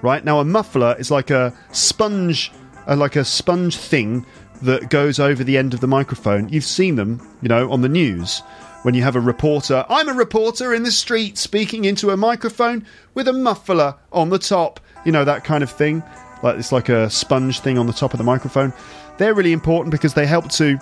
right? 0.01 0.25
Now, 0.25 0.41
a 0.41 0.47
muffler 0.47 0.97
is 0.99 1.11
like 1.11 1.29
a 1.29 1.53
sponge, 1.73 2.53
uh, 2.89 2.97
like 2.97 3.17
a 3.17 3.25
sponge 3.27 3.77
thing 3.77 4.25
that 4.63 4.89
goes 4.89 5.21
over 5.21 5.45
the 5.45 5.59
end 5.59 5.75
of 5.75 5.81
the 5.81 5.89
microphone. 5.89 6.49
You've 6.49 6.65
seen 6.65 6.97
them, 6.97 7.21
you 7.43 7.51
know, 7.51 7.71
on 7.71 7.83
the 7.83 7.89
news 7.91 8.43
when 8.83 8.95
you 8.95 9.03
have 9.03 9.17
a 9.17 9.21
reporter. 9.21 9.85
I'm 9.89 10.09
a 10.09 10.13
reporter 10.13 10.75
in 10.75 10.83
the 10.83 10.93
street 10.93 11.39
speaking 11.39 11.85
into 11.85 12.11
a 12.11 12.17
microphone 12.17 12.87
with 13.15 13.29
a 13.29 13.33
muffler 13.33 13.95
on 14.13 14.31
the 14.31 14.39
top. 14.39 14.81
You 15.05 15.13
know, 15.13 15.25
that 15.25 15.45
kind 15.45 15.63
of 15.63 15.71
thing. 15.71 16.03
Like 16.43 16.59
it's 16.59 16.73
like 16.73 16.89
a 16.89 17.09
sponge 17.09 17.61
thing 17.61 17.79
on 17.79 17.87
the 17.87 17.93
top 17.93 18.13
of 18.13 18.19
the 18.19 18.25
microphone. 18.25 18.73
They're 19.19 19.35
really 19.35 19.53
important 19.53 19.93
because 19.93 20.15
they 20.15 20.27
help 20.27 20.51
to 20.53 20.79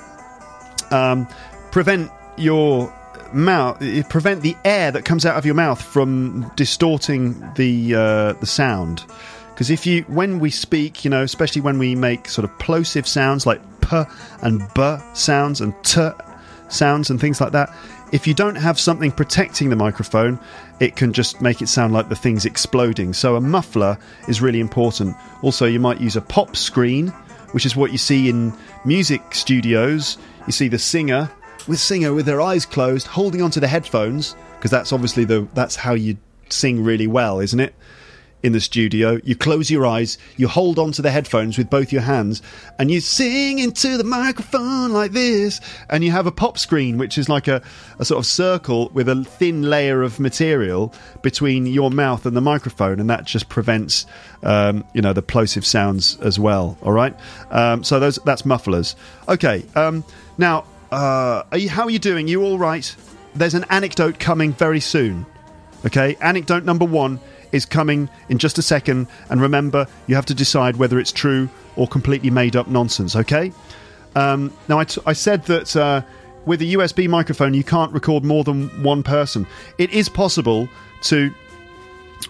um, 0.91 1.29
prevent 1.71 2.11
your 2.37 2.93
mouth, 3.33 3.79
prevent 4.09 4.43
the 4.43 4.57
air 4.65 4.91
that 4.91 5.05
comes 5.05 5.27
out 5.27 5.37
of 5.37 5.45
your 5.45 5.55
mouth 5.55 5.81
from 5.81 6.51
distorting 6.57 7.41
the 7.57 7.95
uh, 7.95 8.33
the 8.35 8.47
sound. 8.47 9.05
Because 9.51 9.71
if 9.71 9.85
you, 9.85 10.03
when 10.05 10.39
we 10.39 10.51
speak, 10.51 11.05
you 11.05 11.11
know, 11.11 11.23
especially 11.23 11.61
when 11.61 11.79
we 11.79 11.95
make 11.95 12.29
sort 12.29 12.47
of 12.47 12.59
plosive 12.59 13.07
sounds 13.07 13.45
like 13.45 13.61
p 13.83 14.03
and 14.41 14.63
b 14.75 14.97
sounds 15.13 15.61
and 15.61 15.75
t 15.85 16.09
sounds 16.73 17.11
and 17.11 17.21
things 17.21 17.41
like 17.41 17.53
that, 17.53 17.75
if 18.13 18.27
you 18.27 18.35
don't 18.35 18.57
have 18.57 18.79
something 18.79 19.13
protecting 19.13 19.71
the 19.71 19.77
microphone, 19.77 20.39
it 20.81 20.97
can 20.97 21.13
just 21.13 21.41
make 21.41 21.63
it 21.63 21.69
sound 21.69 21.93
like 21.93 22.09
the 22.09 22.17
thing's 22.17 22.45
exploding. 22.45 23.13
So 23.13 23.37
a 23.37 23.41
muffler 23.41 23.99
is 24.29 24.41
really 24.41 24.61
important. 24.61 25.17
Also, 25.43 25.67
you 25.67 25.81
might 25.81 26.01
use 26.01 26.17
a 26.17 26.21
pop 26.21 26.57
screen, 26.57 27.09
which 27.53 27.67
is 27.67 27.77
what 27.77 27.93
you 27.93 27.99
see 27.99 28.29
in 28.29 28.53
music 28.85 29.35
studios. 29.35 30.19
You 30.47 30.53
see 30.53 30.69
the 30.69 30.79
singer 30.79 31.31
with 31.69 31.79
singer 31.79 32.15
with 32.15 32.27
their 32.27 32.41
eyes 32.41 32.67
closed, 32.67 33.07
holding 33.07 33.43
onto 33.43 33.61
the 33.61 33.69
headphones, 33.69 34.35
because 34.57 34.71
that's 34.71 34.93
obviously 34.93 35.25
the 35.25 35.47
that's 35.55 35.77
how 35.77 35.95
you 35.95 36.17
sing 36.49 36.83
really 36.83 37.07
well, 37.07 37.41
isn't 37.41 37.61
it? 37.61 37.75
In 38.43 38.53
the 38.53 38.61
studio. 38.61 39.21
You 39.25 39.37
close 39.37 39.71
your 39.71 39.87
eyes, 39.87 40.19
you 40.37 40.49
hold 40.49 40.79
onto 40.79 41.03
the 41.03 41.11
headphones 41.11 41.59
with 41.59 41.69
both 41.69 41.93
your 41.93 42.03
hands, 42.03 42.43
and 42.79 42.91
you 42.91 43.01
sing 43.01 43.59
into 43.59 43.97
the 43.97 44.05
microphone 44.05 44.93
like 44.93 45.13
this. 45.13 45.61
And 45.89 46.03
you 46.03 46.11
have 46.11 46.27
a 46.27 46.33
pop 46.33 46.59
screen, 46.59 46.99
which 46.99 47.19
is 47.19 47.29
like 47.29 47.49
a, 47.49 47.63
a 47.99 48.05
sort 48.05 48.19
of 48.19 48.27
circle 48.27 48.91
with 48.95 49.09
a 49.09 49.25
thin 49.25 49.63
layer 49.63 50.03
of 50.03 50.21
material 50.21 50.93
between 51.23 51.67
your 51.67 51.91
mouth 51.91 52.27
and 52.27 52.37
the 52.37 52.41
microphone, 52.41 53.01
and 53.01 53.11
that 53.11 53.25
just 53.25 53.49
prevents, 53.49 54.07
um, 54.43 54.85
you 54.95 55.03
know, 55.03 55.13
the 55.13 55.23
plosive 55.23 55.67
sounds 55.67 56.19
as 56.21 56.39
well. 56.39 56.79
All 56.83 56.93
right. 56.93 57.15
Um, 57.51 57.85
so 57.85 58.01
those 58.01 58.19
that's 58.25 58.45
mufflers. 58.45 58.97
Okay. 59.29 59.65
Um, 59.75 60.05
now, 60.39 60.65
uh, 60.91 61.45
are 61.53 61.59
you, 61.59 61.69
how 61.69 61.85
are 61.85 61.91
you 61.91 61.99
doing? 61.99 62.27
You 62.29 62.43
all 62.43 62.59
right? 62.59 62.95
There's 63.35 63.55
an 63.55 63.65
anecdote 63.71 64.19
coming 64.19 64.53
very 64.53 64.81
soon. 64.81 65.27
Okay. 65.87 66.17
Anecdote 66.21 66.65
number 66.65 66.85
one 66.85 67.21
is 67.53 67.65
coming 67.65 68.09
in 68.29 68.39
just 68.39 68.59
a 68.59 68.63
second. 68.63 69.07
And 69.29 69.41
remember, 69.41 69.87
you 70.07 70.15
have 70.15 70.27
to 70.27 70.35
decide 70.35 70.77
whether 70.77 70.99
it's 70.99 71.13
true 71.13 71.49
or 71.77 71.87
completely 71.87 72.31
made 72.31 72.57
up 72.57 72.69
nonsense, 72.69 73.17
okay? 73.17 73.53
Um, 74.17 74.53
now, 74.69 74.79
I, 74.79 74.85
t- 74.85 75.01
I 75.07 75.13
said 75.13 75.45
that 75.45 75.77
uh, 75.77 76.03
with 76.47 76.63
a 76.63 76.65
USB 76.65 77.09
microphone, 77.09 77.55
you 77.55 77.65
can't 77.65 77.93
record 77.93 78.25
more 78.25 78.45
than 78.45 78.69
one 78.83 79.03
person. 79.03 79.47
It 79.79 79.91
is 79.91 80.09
possible 80.09 80.69
to 81.03 81.33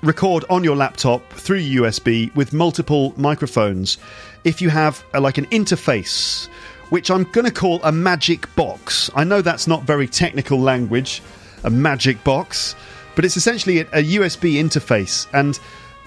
record 0.02 0.44
on 0.48 0.64
your 0.64 0.76
laptop 0.76 1.28
through 1.32 1.60
USB 1.60 2.34
with 2.34 2.52
multiple 2.52 3.12
microphones 3.16 3.98
if 4.44 4.62
you 4.62 4.70
have 4.70 5.04
a, 5.14 5.20
like 5.20 5.38
an 5.38 5.46
interface, 5.46 6.48
which 6.90 7.10
I'm 7.10 7.24
going 7.24 7.44
to 7.44 7.52
call 7.52 7.82
a 7.82 7.92
magic 7.92 8.54
box. 8.56 9.10
I 9.14 9.24
know 9.24 9.42
that's 9.42 9.66
not 9.66 9.82
very 9.82 10.06
technical 10.06 10.58
language, 10.58 11.22
a 11.64 11.70
magic 11.70 12.22
box 12.24 12.74
but 13.20 13.26
it's 13.26 13.36
essentially 13.36 13.80
a, 13.80 13.84
USB 13.84 14.54
interface, 14.54 15.26
and 15.34 15.58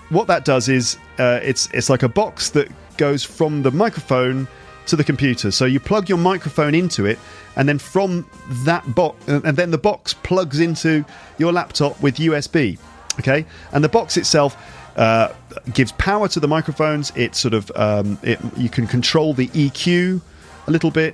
what 0.10 0.26
that 0.26 0.46
does 0.46 0.68
is 0.68 0.98
uh, 1.20 1.40
it's 1.44 1.70
it's 1.72 1.88
like 1.88 2.02
a 2.02 2.10
box 2.10 2.50
that 2.50 2.68
goes 2.98 3.24
from 3.24 3.62
the 3.62 3.70
microphone 3.70 4.48
to 4.88 4.96
the 4.96 5.04
computer. 5.04 5.52
So 5.52 5.66
you 5.66 5.80
plug 5.80 6.10
your 6.10 6.18
microphone 6.18 6.74
into 6.74 7.06
it, 7.06 7.20
and 7.56 7.70
then 7.70 7.78
from 7.78 8.28
that 8.66 8.96
box, 8.96 9.30
uh, 9.30 9.42
and 9.46 9.56
then 9.56 9.70
the 9.70 9.78
box 9.78 10.16
plugs 10.16 10.60
into 10.60 11.06
your 11.38 11.54
laptop 11.54 12.02
with 12.02 12.16
USB. 12.16 12.80
Okay, 13.20 13.46
and 13.74 13.84
the 13.84 13.90
box 13.90 14.18
itself 14.18 14.58
uh, 14.98 15.32
gives 15.72 15.92
power 15.92 16.28
to 16.30 16.40
the 16.40 16.48
microphones. 16.48 17.14
It 17.16 17.36
sort 17.36 17.54
of 17.54 17.72
um, 17.76 18.18
it, 18.24 18.40
you 18.58 18.70
can 18.70 18.88
control 18.88 19.36
the 19.36 19.50
EQ 19.50 20.20
a 20.66 20.72
little 20.72 20.90
bit. 20.90 21.14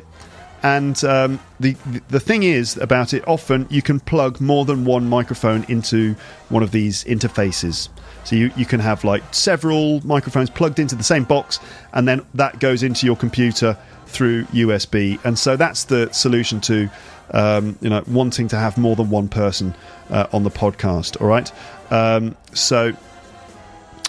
And 0.61 1.01
um, 1.05 1.39
the 1.59 1.73
the 2.09 2.19
thing 2.19 2.43
is 2.43 2.75
about 2.77 3.13
it, 3.13 3.25
often 3.27 3.65
you 3.69 3.81
can 3.81 3.99
plug 3.99 4.41
more 4.41 4.65
than 4.65 4.83
one 4.85 5.07
microphone 5.07 5.63
into 5.69 6.15
one 6.49 6.63
of 6.63 6.71
these 6.71 7.03
interfaces. 7.05 7.89
So 8.25 8.35
you, 8.35 8.51
you 8.57 8.65
can 8.65 8.79
have 8.81 9.03
like 9.03 9.23
several 9.33 10.05
microphones 10.05 10.49
plugged 10.49 10.79
into 10.79 10.95
the 10.95 11.03
same 11.03 11.23
box, 11.23 11.59
and 11.93 12.07
then 12.07 12.25
that 12.33 12.59
goes 12.59 12.83
into 12.83 13.05
your 13.05 13.15
computer 13.15 13.77
through 14.07 14.45
USB. 14.45 15.23
And 15.23 15.39
so 15.39 15.55
that's 15.55 15.85
the 15.85 16.11
solution 16.11 16.59
to 16.61 16.89
um, 17.31 17.77
you 17.81 17.89
know 17.89 18.03
wanting 18.07 18.49
to 18.49 18.57
have 18.57 18.77
more 18.77 18.95
than 18.95 19.09
one 19.09 19.29
person 19.29 19.73
uh, 20.09 20.27
on 20.33 20.43
the 20.43 20.51
podcast. 20.51 21.21
All 21.21 21.27
right. 21.27 21.51
Um, 21.89 22.35
so 22.53 22.93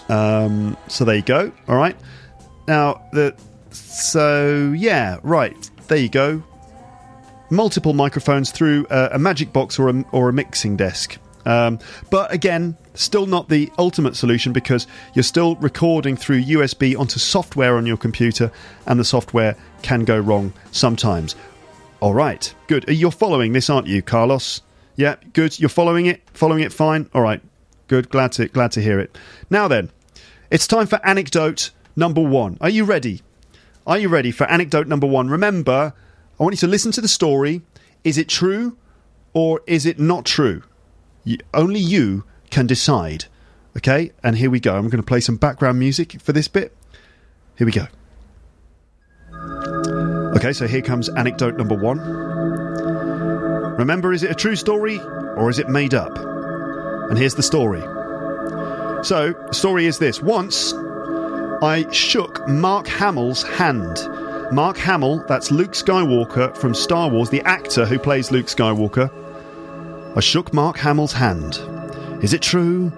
um, 0.09 0.75
so 0.89 1.05
there 1.05 1.15
you 1.15 1.21
go. 1.21 1.51
All 1.69 1.77
right. 1.77 1.95
Now 2.67 3.01
the 3.13 3.35
so 3.71 4.73
yeah 4.75 5.17
right 5.23 5.70
there 5.91 5.99
you 5.99 6.07
go. 6.07 6.41
Multiple 7.49 7.91
microphones 7.91 8.49
through 8.49 8.87
a, 8.89 9.09
a 9.13 9.19
magic 9.19 9.51
box 9.51 9.77
or 9.77 9.89
a, 9.89 10.05
or 10.13 10.29
a 10.29 10.33
mixing 10.33 10.77
desk. 10.77 11.17
Um, 11.45 11.79
but 12.09 12.31
again, 12.31 12.77
still 12.93 13.25
not 13.25 13.49
the 13.49 13.69
ultimate 13.77 14.15
solution 14.15 14.53
because 14.53 14.87
you're 15.15 15.23
still 15.23 15.57
recording 15.57 16.15
through 16.15 16.43
USB 16.43 16.97
onto 16.97 17.19
software 17.19 17.75
on 17.75 17.85
your 17.85 17.97
computer, 17.97 18.53
and 18.85 18.97
the 18.97 19.03
software 19.03 19.57
can 19.81 20.05
go 20.05 20.17
wrong 20.17 20.53
sometimes. 20.71 21.35
All 21.99 22.13
right, 22.13 22.53
good. 22.67 22.85
You're 22.87 23.11
following 23.11 23.51
this, 23.51 23.69
aren't 23.69 23.87
you, 23.87 24.01
Carlos? 24.01 24.61
Yeah, 24.95 25.15
good. 25.33 25.59
You're 25.59 25.67
following 25.67 26.05
it. 26.05 26.21
Following 26.33 26.63
it, 26.63 26.71
fine. 26.71 27.09
All 27.13 27.21
right, 27.21 27.41
good. 27.89 28.09
Glad 28.09 28.31
to 28.33 28.47
glad 28.47 28.71
to 28.73 28.81
hear 28.81 29.01
it. 29.01 29.17
Now 29.49 29.67
then, 29.67 29.91
it's 30.49 30.67
time 30.67 30.87
for 30.87 31.05
anecdote 31.05 31.71
number 31.97 32.21
one. 32.21 32.57
Are 32.61 32.69
you 32.69 32.85
ready? 32.85 33.23
Are 33.87 33.97
you 33.97 34.09
ready 34.09 34.29
for 34.31 34.49
anecdote 34.49 34.87
number 34.87 35.07
one? 35.07 35.29
Remember, 35.29 35.93
I 36.39 36.43
want 36.43 36.53
you 36.53 36.57
to 36.57 36.67
listen 36.67 36.91
to 36.93 37.01
the 37.01 37.07
story. 37.07 37.61
Is 38.03 38.17
it 38.17 38.29
true 38.29 38.77
or 39.33 39.61
is 39.65 39.85
it 39.87 39.99
not 39.99 40.25
true? 40.25 40.61
You, 41.23 41.37
only 41.53 41.79
you 41.79 42.23
can 42.51 42.67
decide. 42.67 43.25
Okay, 43.77 44.11
and 44.23 44.37
here 44.37 44.51
we 44.51 44.59
go. 44.59 44.75
I'm 44.75 44.89
going 44.89 45.01
to 45.01 45.07
play 45.07 45.19
some 45.19 45.37
background 45.37 45.79
music 45.79 46.21
for 46.21 46.31
this 46.31 46.47
bit. 46.47 46.75
Here 47.57 47.65
we 47.65 47.71
go. 47.71 47.87
Okay, 50.35 50.53
so 50.53 50.67
here 50.67 50.81
comes 50.81 51.09
anecdote 51.09 51.57
number 51.57 51.75
one. 51.75 51.99
Remember, 53.77 54.13
is 54.13 54.21
it 54.23 54.29
a 54.29 54.35
true 54.35 54.55
story 54.55 54.99
or 54.99 55.49
is 55.49 55.57
it 55.57 55.69
made 55.69 55.93
up? 55.93 56.15
And 57.09 57.17
here's 57.17 57.35
the 57.35 57.43
story. 57.43 57.81
So, 59.03 59.33
story 59.51 59.87
is 59.87 59.97
this. 59.97 60.21
Once 60.21 60.73
I 61.61 61.85
shook 61.91 62.47
Mark 62.47 62.87
Hamill's 62.87 63.43
hand. 63.43 64.07
Mark 64.51 64.77
Hamill, 64.77 65.23
that's 65.27 65.51
Luke 65.51 65.73
Skywalker 65.73 66.57
from 66.57 66.73
Star 66.73 67.07
Wars, 67.07 67.29
the 67.29 67.41
actor 67.41 67.85
who 67.85 67.99
plays 67.99 68.31
Luke 68.31 68.47
Skywalker. 68.47 69.11
I 70.17 70.19
shook 70.21 70.53
Mark 70.53 70.77
Hamill's 70.77 71.13
hand. 71.13 71.59
Is 72.23 72.33
it 72.33 72.41
true 72.41 72.91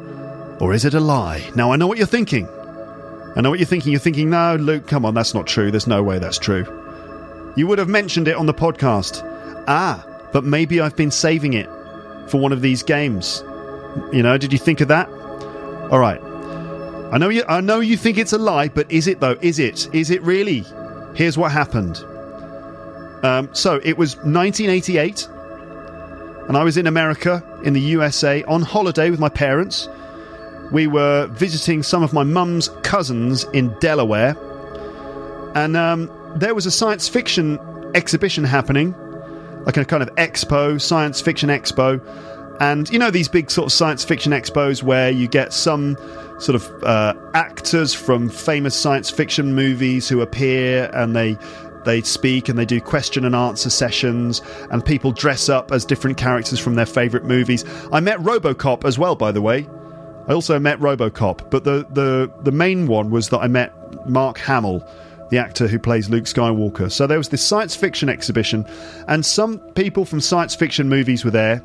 or 0.62 0.74
is 0.74 0.86
it 0.86 0.94
a 0.94 1.02
lie? 1.02 1.52
Now 1.56 1.74
I 1.74 1.76
know 1.76 1.88
what 1.88 1.98
you're 1.98 2.08
thinking. 2.08 2.48
I 3.36 3.42
know 3.42 3.50
what 3.50 3.60
you're 3.60 3.66
thinking. 3.66 3.92
You're 3.92 4.00
thinking, 4.00 4.30
no, 4.30 4.56
Luke, 4.56 4.88
come 4.88 5.06
on, 5.06 5.14
that's 5.14 5.34
not 5.34 5.46
true. 5.46 5.70
There's 5.70 5.88
no 5.88 6.02
way 6.02 6.18
that's 6.20 6.38
true. 6.38 6.66
You 7.58 7.68
would 7.68 7.80
have 7.80 7.90
mentioned 7.90 8.30
it 8.30 8.38
on 8.38 8.46
the 8.46 8.54
podcast. 8.54 9.22
Ah, 9.68 10.06
but 10.32 10.46
maybe 10.46 10.80
I've 10.80 10.96
been 10.96 11.12
saving 11.12 11.52
it 11.54 11.68
for 12.30 12.40
one 12.40 12.54
of 12.54 12.62
these 12.62 12.82
games. 12.82 13.44
You 14.14 14.24
know, 14.24 14.38
did 14.38 14.54
you 14.54 14.60
think 14.60 14.80
of 14.80 14.88
that? 14.88 15.10
All 15.92 16.00
right. 16.00 16.22
I 17.14 17.20
know 17.20 17.30
you. 17.30 17.44
I 17.48 17.62
know 17.62 17.80
you 17.80 17.96
think 17.96 18.18
it's 18.18 18.34
a 18.34 18.40
lie, 18.40 18.70
but 18.70 18.92
is 18.92 19.06
it 19.06 19.20
though? 19.20 19.38
Is 19.40 19.60
it? 19.60 19.88
Is 19.94 20.10
it 20.10 20.20
really? 20.24 20.66
Here's 21.14 21.38
what 21.38 21.52
happened. 21.52 22.04
Um, 23.24 23.54
so 23.54 23.80
it 23.84 24.00
was 24.00 24.16
1988, 24.16 25.28
and 26.48 26.58
I 26.58 26.64
was 26.64 26.76
in 26.76 26.88
America, 26.88 27.44
in 27.64 27.74
the 27.74 27.82
USA, 27.82 28.44
on 28.46 28.64
holiday 28.64 29.12
with 29.12 29.20
my 29.20 29.30
parents. 29.30 29.88
We 30.72 30.88
were 30.88 31.28
visiting 31.28 31.84
some 31.84 32.02
of 32.02 32.14
my 32.14 32.24
mum's 32.24 32.70
cousins 32.82 33.44
in 33.54 33.78
Delaware, 33.80 34.36
and 35.54 35.78
um, 35.78 36.10
there 36.36 36.56
was 36.56 36.66
a 36.66 36.72
science 36.72 37.08
fiction 37.08 37.60
exhibition 37.94 38.44
happening, 38.44 38.96
like 39.66 39.78
a 39.78 39.86
kind 39.86 40.02
of 40.02 40.10
expo, 40.16 40.82
science 40.82 41.22
fiction 41.22 41.50
expo. 41.50 42.02
And 42.60 42.90
you 42.90 43.00
know 43.00 43.12
these 43.12 43.28
big 43.28 43.50
sort 43.50 43.68
of 43.68 43.74
science 43.74 44.04
fiction 44.04 44.32
expos 44.32 44.84
where 44.84 45.10
you 45.10 45.28
get 45.28 45.54
some 45.54 45.98
sort 46.40 46.56
of 46.56 46.84
uh, 46.84 47.14
actors 47.34 47.94
from 47.94 48.30
famous 48.30 48.80
science 48.80 49.10
fiction 49.10 49.56
movies 49.56 50.08
who 50.10 50.22
appear 50.22 50.90
and 50.94 51.16
they 51.16 51.38
they 51.86 52.02
speak 52.02 52.48
and 52.48 52.58
they 52.58 52.66
do 52.66 52.80
question 52.80 53.26
and 53.26 53.36
answer 53.36 53.70
sessions 53.70 54.42
and 54.72 54.86
people 54.86 55.12
dress 55.12 55.50
up 55.50 55.72
as 55.72 55.84
different 55.86 56.18
characters 56.18 56.60
from 56.60 56.76
their 56.76 56.86
favorite 56.86 57.26
movies. 57.26 57.66
I 57.92 58.00
met 58.00 58.20
RoboCop 58.20 58.86
as 58.86 58.98
well 58.98 59.16
by 59.16 59.32
the 59.32 59.42
way. 59.42 59.68
I 60.28 60.34
also 60.34 60.58
met 60.58 60.80
RoboCop, 60.80 61.50
but 61.50 61.64
the 61.64 61.86
the 61.92 62.32
the 62.44 62.52
main 62.52 62.88
one 62.88 63.10
was 63.10 63.30
that 63.30 63.40
I 63.40 63.48
met 63.48 63.74
Mark 64.08 64.38
Hamill, 64.38 64.88
the 65.30 65.38
actor 65.38 65.68
who 65.68 65.80
plays 65.80 66.10
Luke 66.10 66.26
Skywalker. 66.26 66.92
So 66.92 67.08
there 67.08 67.18
was 67.18 67.30
this 67.30 67.46
science 67.46 67.76
fiction 67.76 68.10
exhibition 68.10 68.66
and 69.08 69.26
some 69.26 69.60
people 69.76 70.06
from 70.06 70.22
science 70.22 70.56
fiction 70.56 70.88
movies 70.88 71.26
were 71.26 71.32
there, 71.32 71.62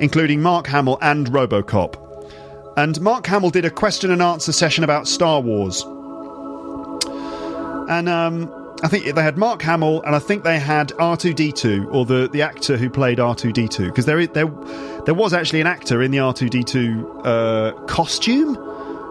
including 0.00 0.42
Mark 0.42 0.66
Hamill 0.66 0.98
and 1.00 1.28
RoboCop. 1.28 1.96
And 2.76 3.00
Mark 3.00 3.26
Hamill 3.26 3.50
did 3.50 3.64
a 3.64 3.70
question 3.70 4.10
and 4.10 4.22
answer 4.22 4.52
session 4.52 4.84
about 4.84 5.06
Star 5.06 5.40
Wars. 5.40 5.82
And 7.88 8.08
um, 8.08 8.52
I 8.82 8.88
think 8.88 9.14
they 9.14 9.22
had 9.22 9.36
Mark 9.36 9.60
Hamill, 9.62 10.02
and 10.02 10.14
I 10.14 10.18
think 10.18 10.44
they 10.44 10.58
had 10.58 10.88
R2D2, 10.90 11.92
or 11.92 12.06
the, 12.06 12.28
the 12.32 12.40
actor 12.42 12.76
who 12.76 12.88
played 12.88 13.18
R2D2, 13.18 13.86
because 13.86 14.06
there, 14.06 14.26
there 14.26 14.50
there 15.04 15.14
was 15.14 15.32
actually 15.32 15.60
an 15.60 15.66
actor 15.66 16.02
in 16.02 16.10
the 16.10 16.18
R2D2 16.18 17.22
uh, 17.24 17.72
costume. 17.86 18.56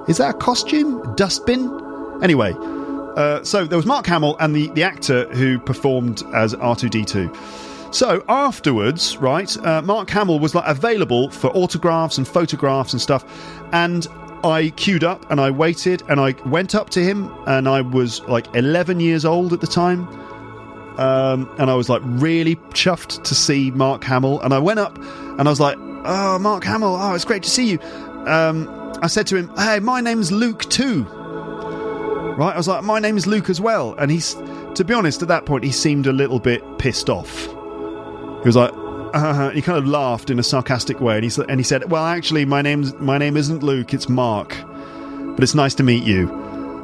Is 0.07 0.17
that 0.17 0.35
a 0.35 0.37
costume? 0.37 1.15
Dustbin? 1.15 2.23
Anyway, 2.23 2.53
uh, 2.57 3.43
so 3.43 3.65
there 3.65 3.77
was 3.77 3.85
Mark 3.85 4.07
Hamill 4.07 4.37
and 4.39 4.55
the, 4.55 4.69
the 4.69 4.83
actor 4.83 5.25
who 5.35 5.59
performed 5.59 6.23
as 6.33 6.55
R2D2. 6.55 7.68
So 7.91 8.23
afterwards, 8.29 9.17
right, 9.17 9.57
uh, 9.65 9.81
Mark 9.81 10.09
Hamill 10.11 10.39
was 10.39 10.53
like 10.53 10.67
available 10.67 11.31
for 11.31 11.47
autographs 11.51 12.17
and 12.17 12.27
photographs 12.27 12.93
and 12.93 13.01
stuff, 13.01 13.25
and 13.73 14.07
I 14.43 14.71
queued 14.77 15.03
up 15.03 15.29
and 15.31 15.39
I 15.41 15.51
waited 15.51 16.03
and 16.07 16.19
I 16.19 16.33
went 16.45 16.75
up 16.75 16.89
to 16.91 17.03
him 17.03 17.29
and 17.45 17.67
I 17.67 17.81
was 17.81 18.21
like 18.21 18.47
11 18.55 18.99
years 18.99 19.25
old 19.25 19.53
at 19.53 19.61
the 19.61 19.67
time. 19.67 20.07
Um, 20.97 21.49
and 21.57 21.69
I 21.69 21.75
was 21.75 21.89
like 21.89 22.01
really 22.03 22.55
chuffed 22.71 23.23
to 23.23 23.35
see 23.35 23.71
Mark 23.71 24.03
Hamill. 24.03 24.41
And 24.41 24.53
I 24.53 24.59
went 24.59 24.79
up 24.79 24.97
and 24.97 25.41
I 25.41 25.49
was 25.49 25.59
like, 25.59 25.77
"Oh, 25.77 26.37
Mark 26.39 26.63
Hamill! 26.65 26.97
Oh, 26.99 27.13
it's 27.13 27.25
great 27.25 27.43
to 27.43 27.49
see 27.49 27.69
you." 27.69 27.79
Um, 28.27 28.67
I 29.01 29.07
said 29.07 29.25
to 29.27 29.37
him, 29.37 29.49
"Hey, 29.57 29.79
my 29.79 30.01
name's 30.01 30.31
Luke 30.31 30.69
too." 30.69 31.03
Right? 31.03 32.53
I 32.53 32.57
was 32.57 32.67
like, 32.67 32.83
"My 32.83 32.99
name's 32.99 33.27
Luke 33.27 33.49
as 33.49 33.61
well." 33.61 33.93
And 33.95 34.11
he's, 34.11 34.35
to 34.75 34.83
be 34.83 34.93
honest, 34.93 35.21
at 35.21 35.29
that 35.29 35.45
point, 35.45 35.63
he 35.63 35.71
seemed 35.71 36.05
a 36.05 36.13
little 36.13 36.39
bit 36.39 36.61
pissed 36.79 37.09
off. 37.09 37.47
He 38.41 38.47
was 38.47 38.55
like, 38.55 38.71
uh, 39.13 39.49
he 39.49 39.61
kind 39.61 39.77
of 39.77 39.85
laughed 39.85 40.29
in 40.29 40.39
a 40.39 40.43
sarcastic 40.43 41.01
way, 41.01 41.15
and 41.15 41.29
he 41.29 41.41
and 41.49 41.59
he 41.59 41.63
said, 41.63 41.89
"Well, 41.89 42.05
actually, 42.05 42.45
my 42.45 42.61
name's 42.61 42.93
my 42.95 43.17
name 43.17 43.37
isn't 43.37 43.63
Luke; 43.63 43.93
it's 43.93 44.07
Mark, 44.07 44.55
but 45.35 45.43
it's 45.43 45.55
nice 45.55 45.73
to 45.75 45.83
meet 45.83 46.03
you." 46.03 46.29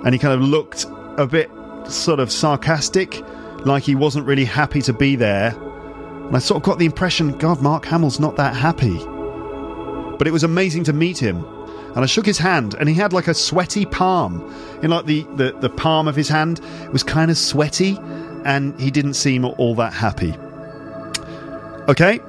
And 0.03 0.13
he 0.13 0.19
kind 0.19 0.33
of 0.33 0.41
looked 0.41 0.85
a 1.17 1.25
bit 1.25 1.49
sort 1.87 2.19
of 2.19 2.31
sarcastic, 2.31 3.21
like 3.65 3.83
he 3.83 3.95
wasn't 3.95 4.25
really 4.25 4.45
happy 4.45 4.81
to 4.83 4.93
be 4.93 5.15
there. 5.15 5.55
And 6.27 6.35
I 6.35 6.39
sort 6.39 6.57
of 6.57 6.63
got 6.63 6.79
the 6.79 6.85
impression, 6.85 7.37
God, 7.37 7.61
Mark 7.61 7.85
Hamill's 7.85 8.19
not 8.19 8.35
that 8.37 8.55
happy. 8.55 8.97
But 10.17 10.27
it 10.27 10.31
was 10.31 10.43
amazing 10.43 10.83
to 10.85 10.93
meet 10.93 11.17
him. 11.19 11.45
And 11.95 11.99
I 11.99 12.07
shook 12.07 12.25
his 12.25 12.37
hand, 12.37 12.75
and 12.79 12.89
he 12.89 12.95
had 12.95 13.13
like 13.13 13.27
a 13.27 13.33
sweaty 13.33 13.85
palm. 13.85 14.41
In 14.81 14.89
like 14.89 15.05
the, 15.05 15.21
the, 15.35 15.55
the 15.59 15.69
palm 15.69 16.07
of 16.07 16.15
his 16.15 16.27
hand 16.27 16.59
was 16.91 17.03
kind 17.03 17.31
of 17.31 17.37
sweaty, 17.37 17.97
and 18.43 18.79
he 18.79 18.91
didn't 18.91 19.13
seem 19.13 19.45
all 19.45 19.75
that 19.75 19.93
happy. 19.93 20.35
Okay. 21.87 22.19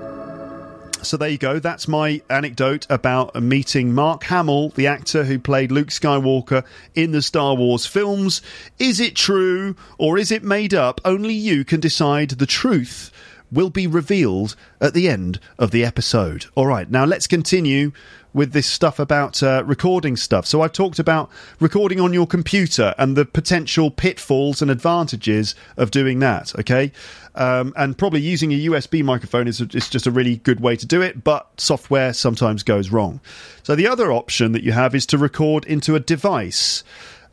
So 1.02 1.16
there 1.16 1.30
you 1.30 1.38
go. 1.38 1.59
That's 1.59 1.88
my 1.88 2.20
anecdote 2.28 2.86
about 2.90 3.40
meeting 3.40 3.94
Mark 3.94 4.24
Hamill, 4.24 4.70
the 4.70 4.86
actor 4.86 5.24
who 5.24 5.38
played 5.38 5.72
Luke 5.72 5.88
Skywalker 5.88 6.62
in 6.94 7.12
the 7.12 7.22
Star 7.22 7.54
Wars 7.54 7.86
films. 7.86 8.42
Is 8.78 9.00
it 9.00 9.16
true 9.16 9.76
or 9.96 10.18
is 10.18 10.30
it 10.30 10.42
made 10.42 10.74
up? 10.74 11.00
Only 11.07 11.32
you 11.32 11.64
can 11.64 11.80
decide 11.80 12.30
the 12.30 12.44
truth 12.44 13.11
will 13.50 13.70
be 13.70 13.86
revealed 13.86 14.57
at 14.80 14.92
the 14.92 15.09
end 15.09 15.40
of 15.59 15.70
the 15.70 15.84
episode. 15.84 16.46
All 16.54 16.66
right, 16.66 16.90
now 16.90 17.07
let's 17.07 17.26
continue 17.26 17.92
with 18.37 18.53
this 18.53 18.66
stuff 18.66 18.99
about 18.99 19.43
uh, 19.43 19.64
recording 19.64 20.14
stuff. 20.14 20.45
So 20.47 20.61
I've 20.61 20.72
talked 20.72 20.99
about 20.99 21.30
recording 21.59 22.01
on 22.01 22.12
your 22.12 22.26
computer 22.26 22.95
and 22.99 23.16
the 23.16 23.24
potential 23.24 23.91
pitfalls 23.91 24.61
and 24.61 24.70
advantages 24.70 25.55
of 25.78 25.91
doing 25.91 26.18
that. 26.18 26.55
Okay, 26.61 26.93
um, 27.34 27.72
and 27.76 27.97
probably 27.97 28.20
using 28.20 28.53
a 28.53 28.66
USB 28.66 29.03
microphone 29.03 29.49
is, 29.49 29.62
is 29.62 29.89
just 29.89 30.07
a 30.07 30.11
really 30.11 30.37
good 30.37 30.61
way 30.61 30.76
to 30.76 30.84
do 30.84 31.01
it, 31.01 31.24
but 31.24 31.49
software 31.59 32.12
sometimes 32.12 32.62
goes 32.62 32.91
wrong. 32.91 33.20
So 33.62 33.74
the 33.74 33.89
other 33.89 34.12
option 34.12 34.53
that 34.53 34.62
you 34.62 34.72
have 34.72 34.95
is 34.95 35.07
to 35.07 35.18
record 35.18 35.64
into 35.64 35.95
a 35.95 36.01
device 36.01 36.84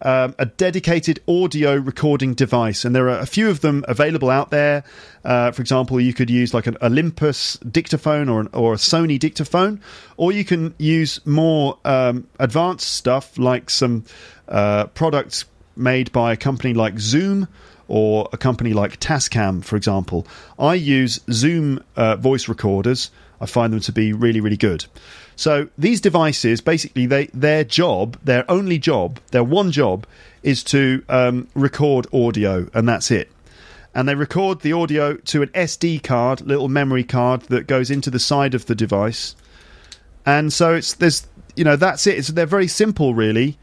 um, 0.03 0.35
a 0.37 0.45
dedicated 0.45 1.21
audio 1.27 1.75
recording 1.75 2.33
device, 2.33 2.85
and 2.85 2.95
there 2.95 3.09
are 3.09 3.19
a 3.19 3.25
few 3.25 3.49
of 3.49 3.61
them 3.61 3.83
available 3.87 4.29
out 4.29 4.51
there. 4.51 4.83
Uh, 5.23 5.51
for 5.51 5.61
example, 5.61 5.99
you 5.99 6.13
could 6.13 6.29
use 6.29 6.53
like 6.53 6.67
an 6.67 6.77
Olympus 6.81 7.57
dictaphone 7.57 8.29
or, 8.29 8.41
an, 8.41 8.49
or 8.53 8.73
a 8.73 8.77
Sony 8.77 9.17
dictaphone, 9.17 9.81
or 10.17 10.31
you 10.31 10.43
can 10.43 10.75
use 10.77 11.25
more 11.25 11.79
um, 11.85 12.27
advanced 12.37 12.93
stuff 12.93 13.37
like 13.37 13.69
some 13.69 14.03
uh, 14.49 14.85
products 14.87 15.45
made 15.75 16.11
by 16.11 16.33
a 16.33 16.37
company 16.37 16.73
like 16.73 16.99
Zoom 16.99 17.47
or 17.87 18.29
a 18.33 18.37
company 18.37 18.73
like 18.73 18.99
Tascam, 18.99 19.63
for 19.63 19.75
example. 19.75 20.27
I 20.59 20.75
use 20.75 21.19
Zoom 21.31 21.83
uh, 21.95 22.17
voice 22.17 22.47
recorders. 22.47 23.09
I 23.39 23.45
find 23.45 23.73
them 23.73 23.81
to 23.81 23.91
be 23.91 24.13
really, 24.13 24.39
really 24.39 24.57
good. 24.57 24.85
So 25.35 25.69
these 25.77 26.01
devices, 26.01 26.61
basically, 26.61 27.05
they 27.05 27.27
their 27.27 27.63
job, 27.63 28.17
their 28.23 28.49
only 28.49 28.77
job, 28.77 29.19
their 29.31 29.43
one 29.43 29.71
job, 29.71 30.05
is 30.43 30.63
to 30.65 31.03
um, 31.09 31.47
record 31.55 32.07
audio, 32.13 32.67
and 32.73 32.87
that's 32.87 33.11
it. 33.11 33.31
And 33.95 34.07
they 34.09 34.15
record 34.15 34.61
the 34.61 34.73
audio 34.73 35.15
to 35.15 35.43
an 35.43 35.49
SD 35.49 36.03
card, 36.03 36.41
little 36.41 36.67
memory 36.67 37.03
card 37.03 37.41
that 37.43 37.67
goes 37.67 37.91
into 37.91 38.09
the 38.09 38.19
side 38.19 38.55
of 38.55 38.65
the 38.65 38.75
device. 38.75 39.35
And 40.25 40.51
so 40.51 40.75
it's 40.75 40.93
there's 40.93 41.27
you 41.55 41.63
know 41.63 41.75
that's 41.75 42.07
it. 42.07 42.17
It's, 42.17 42.29
they're 42.29 42.45
very 42.45 42.67
simple, 42.67 43.13
really, 43.13 43.57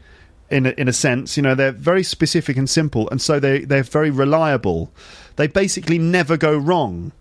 in 0.49 0.65
a, 0.65 0.69
in 0.71 0.87
a 0.87 0.93
sense. 0.93 1.37
You 1.37 1.43
know 1.43 1.55
they're 1.55 1.71
very 1.71 2.03
specific 2.03 2.57
and 2.57 2.69
simple, 2.69 3.09
and 3.09 3.21
so 3.21 3.39
they 3.39 3.65
they're 3.65 3.83
very 3.83 4.09
reliable. 4.09 4.91
They 5.35 5.47
basically 5.47 5.97
never 5.97 6.37
go 6.37 6.55
wrong. 6.55 7.11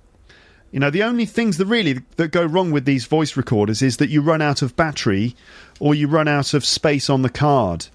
You 0.70 0.78
know, 0.78 0.90
the 0.90 1.02
only 1.02 1.26
things 1.26 1.56
that 1.58 1.66
really 1.66 2.00
that 2.16 2.28
go 2.28 2.44
wrong 2.44 2.70
with 2.70 2.84
these 2.84 3.06
voice 3.06 3.36
recorders 3.36 3.82
is 3.82 3.96
that 3.96 4.08
you 4.08 4.22
run 4.22 4.40
out 4.40 4.62
of 4.62 4.76
battery 4.76 5.34
or 5.80 5.94
you 5.94 6.06
run 6.06 6.28
out 6.28 6.54
of 6.54 6.64
space 6.64 7.10
on 7.10 7.22
the 7.22 7.28
card. 7.28 7.88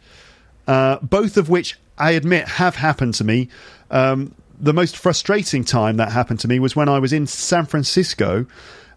Uh, 0.68 0.98
both 1.02 1.38
of 1.38 1.50
which 1.50 1.78
I 1.98 2.12
admit 2.12 2.48
have 2.48 2.76
happened 2.76 3.14
to 3.16 3.24
me. 3.24 3.50
Um, 3.92 4.34
the 4.60 4.74
most 4.74 4.98
frustrating 4.98 5.64
time 5.64 5.98
that 5.98 6.12
happened 6.12 6.40
to 6.42 6.48
me 6.48 6.60
was 6.60 6.76
when 6.76 6.90
I 6.90 7.00
was 7.00 7.14
in 7.14 7.28
San 7.28 7.66
Francisco 7.66 8.46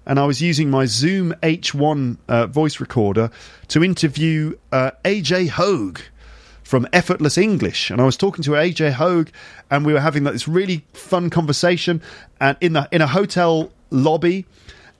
and 0.06 0.18
I 0.18 0.24
was 0.24 0.40
using 0.40 0.70
my 0.70 0.86
Zoom 0.86 1.34
H1 1.42 2.16
uh, 2.28 2.46
voice 2.46 2.80
recorder 2.80 3.30
to 3.68 3.84
interview 3.84 4.56
uh, 4.72 4.92
AJ 5.04 5.50
Hogue 5.50 6.00
from 6.68 6.86
Effortless 6.92 7.38
English, 7.38 7.88
and 7.88 7.98
I 7.98 8.04
was 8.04 8.14
talking 8.14 8.44
to 8.44 8.50
AJ 8.50 8.92
Hogue, 8.92 9.30
and 9.70 9.86
we 9.86 9.94
were 9.94 10.00
having 10.00 10.24
like, 10.24 10.34
this 10.34 10.46
really 10.46 10.84
fun 10.92 11.30
conversation, 11.30 12.02
and 12.42 12.58
in 12.60 12.74
the 12.74 12.86
in 12.92 13.00
a 13.00 13.06
hotel 13.06 13.72
lobby, 13.88 14.44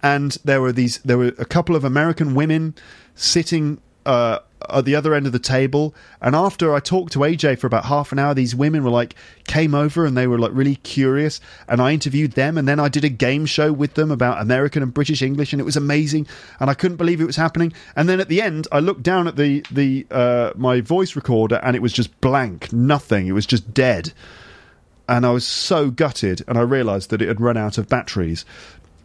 and 0.03 0.39
there 0.47 0.63
were 0.63 0.73
these 0.73 0.97
there 1.05 1.19
were 1.19 1.35
a 1.37 1.45
couple 1.45 1.77
of 1.77 1.85
American 1.85 2.35
women 2.35 2.75
sitting 3.15 3.83
uh, 4.07 4.39
at 4.69 4.85
the 4.85 4.95
other 4.95 5.15
end 5.15 5.27
of 5.27 5.33
the 5.33 5.39
table. 5.39 5.95
And 6.21 6.35
after 6.35 6.75
I 6.75 6.81
talked 6.81 7.13
to 7.13 7.21
AJ 7.21 7.59
for 7.59 7.67
about 7.67 7.85
half 7.87 8.13
an 8.13 8.19
hour, 8.19 8.35
these 8.35 8.55
women 8.55 8.85
were 8.85 8.91
like, 8.91 9.15
came 9.47 9.75
over 9.75 10.05
and 10.05 10.17
they 10.17 10.27
were 10.27 10.39
like 10.39 10.53
really 10.55 10.77
curious. 10.77 11.41
And 11.69 11.81
I 11.81 11.93
interviewed 11.93 12.33
them. 12.33 12.59
And 12.59 12.67
then 12.67 12.81
I 12.81 12.89
did 12.89 13.05
a 13.05 13.09
game 13.09 13.47
show 13.47 13.73
with 13.73 13.95
them 13.95 14.11
about 14.11 14.41
American 14.41 14.83
and 14.83 14.93
British 14.93 15.23
English. 15.23 15.53
And 15.53 15.61
it 15.61 15.65
was 15.65 15.77
amazing. 15.77 16.27
And 16.61 16.71
I 16.71 16.75
couldn't 16.75 16.97
believe 16.97 17.21
it 17.21 17.27
was 17.27 17.37
happening. 17.37 17.73
And 17.97 18.09
then 18.09 18.21
at 18.21 18.29
the 18.29 18.43
end, 18.43 18.69
I 18.73 18.81
looked 18.81 19.03
down 19.03 19.29
at 19.29 19.37
the, 19.37 19.65
the, 19.71 20.07
uh, 20.11 20.53
my 20.57 20.81
voice 20.81 21.17
recorder 21.17 21.61
and 21.63 21.77
it 21.77 21.83
was 21.83 21.93
just 21.93 22.21
blank, 22.21 22.73
nothing. 22.73 23.27
It 23.27 23.33
was 23.33 23.47
just 23.47 23.73
dead. 23.73 24.13
And 25.09 25.25
I 25.25 25.31
was 25.31 25.47
so 25.47 25.91
gutted. 25.91 26.43
And 26.47 26.59
I 26.59 26.63
realized 26.63 27.11
that 27.11 27.23
it 27.23 27.29
had 27.29 27.41
run 27.41 27.57
out 27.57 27.79
of 27.79 27.89
batteries. 27.89 28.45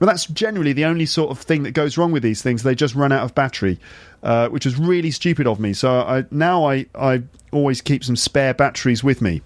But 0.03 0.07
that's 0.07 0.25
generally 0.25 0.73
the 0.73 0.83
only 0.83 1.05
sort 1.05 1.31
of 1.31 1.39
thing 1.39 1.63
that 1.63 1.71
goes 1.71 1.97
wrong 1.97 2.11
with 2.11 2.23
these 2.23 2.41
things. 2.41 2.63
They 2.63 2.75
just 2.75 2.93
run 2.93 3.13
out 3.13 3.23
of 3.23 3.33
battery, 3.33 3.79
uh, 4.21 4.49
which 4.49 4.65
is 4.65 4.77
really 4.77 5.11
stupid 5.11 5.47
of 5.47 5.61
me. 5.61 5.71
So 5.71 6.01
I, 6.01 6.25
now 6.29 6.65
I, 6.65 6.87
I 6.93 7.23
always 7.53 7.79
keep 7.79 8.03
some 8.03 8.17
spare 8.17 8.53
batteries 8.53 9.01
with 9.01 9.21
me. 9.21 9.41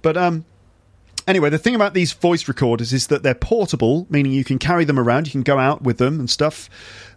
But 0.00 0.16
um, 0.16 0.44
anyway, 1.26 1.50
the 1.50 1.58
thing 1.58 1.74
about 1.74 1.94
these 1.94 2.12
voice 2.12 2.46
recorders 2.46 2.92
is 2.92 3.08
that 3.08 3.24
they're 3.24 3.34
portable, 3.34 4.06
meaning 4.08 4.30
you 4.30 4.44
can 4.44 4.60
carry 4.60 4.84
them 4.84 5.00
around, 5.00 5.26
you 5.26 5.32
can 5.32 5.42
go 5.42 5.58
out 5.58 5.82
with 5.82 5.98
them 5.98 6.20
and 6.20 6.30
stuff. 6.30 6.70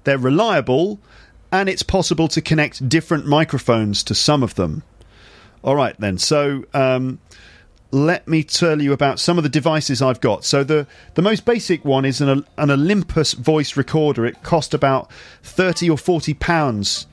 They're 0.04 0.18
reliable, 0.18 1.00
and 1.52 1.70
it's 1.70 1.84
possible 1.84 2.28
to 2.30 2.42
connect 2.42 2.90
different 2.90 3.28
microphones 3.28 4.02
to 4.06 4.16
some 4.16 4.42
of 4.42 4.56
them. 4.56 4.82
All 5.64 5.76
right, 5.76 5.96
then. 6.00 6.18
So 6.18 6.66
um, 6.74 7.20
let 7.92 8.28
me 8.28 8.44
tell 8.44 8.82
you 8.82 8.94
about 8.94 9.20
some 9.20 9.38
of 9.38 9.44
the 9.44 9.50
devices 9.50 10.02
I've 10.02 10.22
got. 10.22 10.44
So 10.46 10.64
the 10.64 10.88
the 11.16 11.22
most 11.22 11.46
basic 11.46 11.86
one 11.86 12.06
is 12.06 12.22
an 12.22 12.46
an 12.58 12.72
Olympus 12.72 13.34
voice 13.34 13.78
recorder. 13.78 14.26
It 14.26 14.42
cost 14.44 14.74
about 14.74 15.12
thirty 15.44 15.90
or 15.90 15.98
forty 15.98 16.34
pounds, 16.34 17.08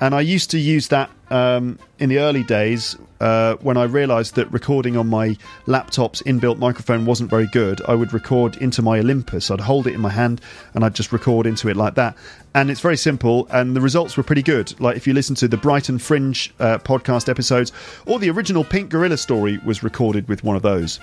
and 0.00 0.14
I 0.14 0.20
used 0.20 0.50
to 0.50 0.58
use 0.58 0.88
that 0.88 1.10
um, 1.30 1.78
in 1.98 2.08
the 2.08 2.18
early 2.18 2.44
days 2.44 2.96
uh, 3.20 3.56
when 3.56 3.76
I 3.76 3.84
realised 3.84 4.34
that 4.36 4.50
recording 4.52 4.96
on 4.96 5.06
my 5.08 5.36
laptop's 5.66 6.22
inbuilt 6.22 6.58
microphone 6.58 7.04
wasn't 7.04 7.30
very 7.30 7.46
good. 7.46 7.80
I 7.86 7.94
would 7.94 8.12
record 8.12 8.56
into 8.56 8.82
my 8.82 8.98
Olympus. 8.98 9.50
I'd 9.50 9.60
hold 9.60 9.86
it 9.86 9.94
in 9.94 10.00
my 10.00 10.10
hand 10.10 10.40
and 10.74 10.84
I'd 10.84 10.94
just 10.94 11.12
record 11.12 11.46
into 11.46 11.68
it 11.68 11.76
like 11.76 11.94
that. 11.96 12.16
And 12.52 12.68
it's 12.68 12.80
very 12.80 12.96
simple, 12.96 13.46
and 13.52 13.76
the 13.76 13.80
results 13.80 14.16
were 14.16 14.24
pretty 14.24 14.42
good. 14.42 14.78
Like 14.80 14.96
if 14.96 15.06
you 15.06 15.12
listen 15.12 15.36
to 15.36 15.46
the 15.46 15.56
Brighton 15.56 15.98
Fringe 15.98 16.52
uh, 16.58 16.78
podcast 16.78 17.28
episodes, 17.28 17.70
or 18.06 18.18
the 18.18 18.28
original 18.30 18.64
Pink 18.64 18.90
Gorilla 18.90 19.18
story 19.18 19.60
was 19.64 19.84
recorded 19.84 20.26
with 20.26 20.42
one 20.42 20.56
of 20.56 20.62
those. 20.62 20.98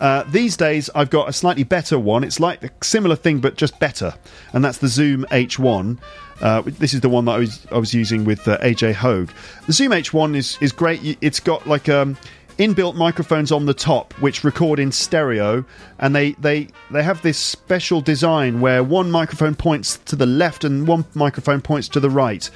Uh, 0.00 0.24
these 0.24 0.56
days, 0.56 0.90
I've 0.96 1.10
got 1.10 1.28
a 1.28 1.32
slightly 1.32 1.62
better 1.62 2.00
one. 2.00 2.24
It's 2.24 2.40
like 2.40 2.64
a 2.64 2.70
similar 2.84 3.14
thing, 3.14 3.38
but 3.38 3.56
just 3.56 3.78
better, 3.78 4.14
and 4.52 4.64
that's 4.64 4.78
the 4.78 4.88
Zoom 4.88 5.24
H1. 5.30 5.98
Uh, 6.40 6.62
this 6.64 6.94
is 6.94 7.00
the 7.00 7.08
one 7.08 7.24
that 7.24 7.32
I 7.32 7.38
was 7.38 7.66
I 7.72 7.78
was 7.78 7.92
using 7.92 8.24
with 8.24 8.46
uh, 8.46 8.58
AJ 8.58 8.94
Hogue. 8.94 9.30
The 9.66 9.72
Zoom 9.72 9.92
H1 9.92 10.36
is 10.36 10.58
is 10.60 10.72
great. 10.72 11.18
It's 11.20 11.40
got 11.40 11.66
like 11.66 11.88
um, 11.88 12.16
inbuilt 12.58 12.96
microphones 12.96 13.52
on 13.52 13.66
the 13.66 13.74
top 13.74 14.12
which 14.14 14.44
record 14.44 14.78
in 14.78 14.92
stereo, 14.92 15.64
and 15.98 16.14
they 16.14 16.32
they 16.32 16.68
they 16.90 17.02
have 17.02 17.22
this 17.22 17.38
special 17.38 18.00
design 18.00 18.60
where 18.60 18.82
one 18.82 19.10
microphone 19.10 19.54
points 19.54 19.98
to 20.06 20.16
the 20.16 20.26
left 20.26 20.64
and 20.64 20.86
one 20.86 21.04
microphone 21.14 21.60
points 21.60 21.88
to 21.88 22.00
the 22.00 22.10
right, 22.10 22.50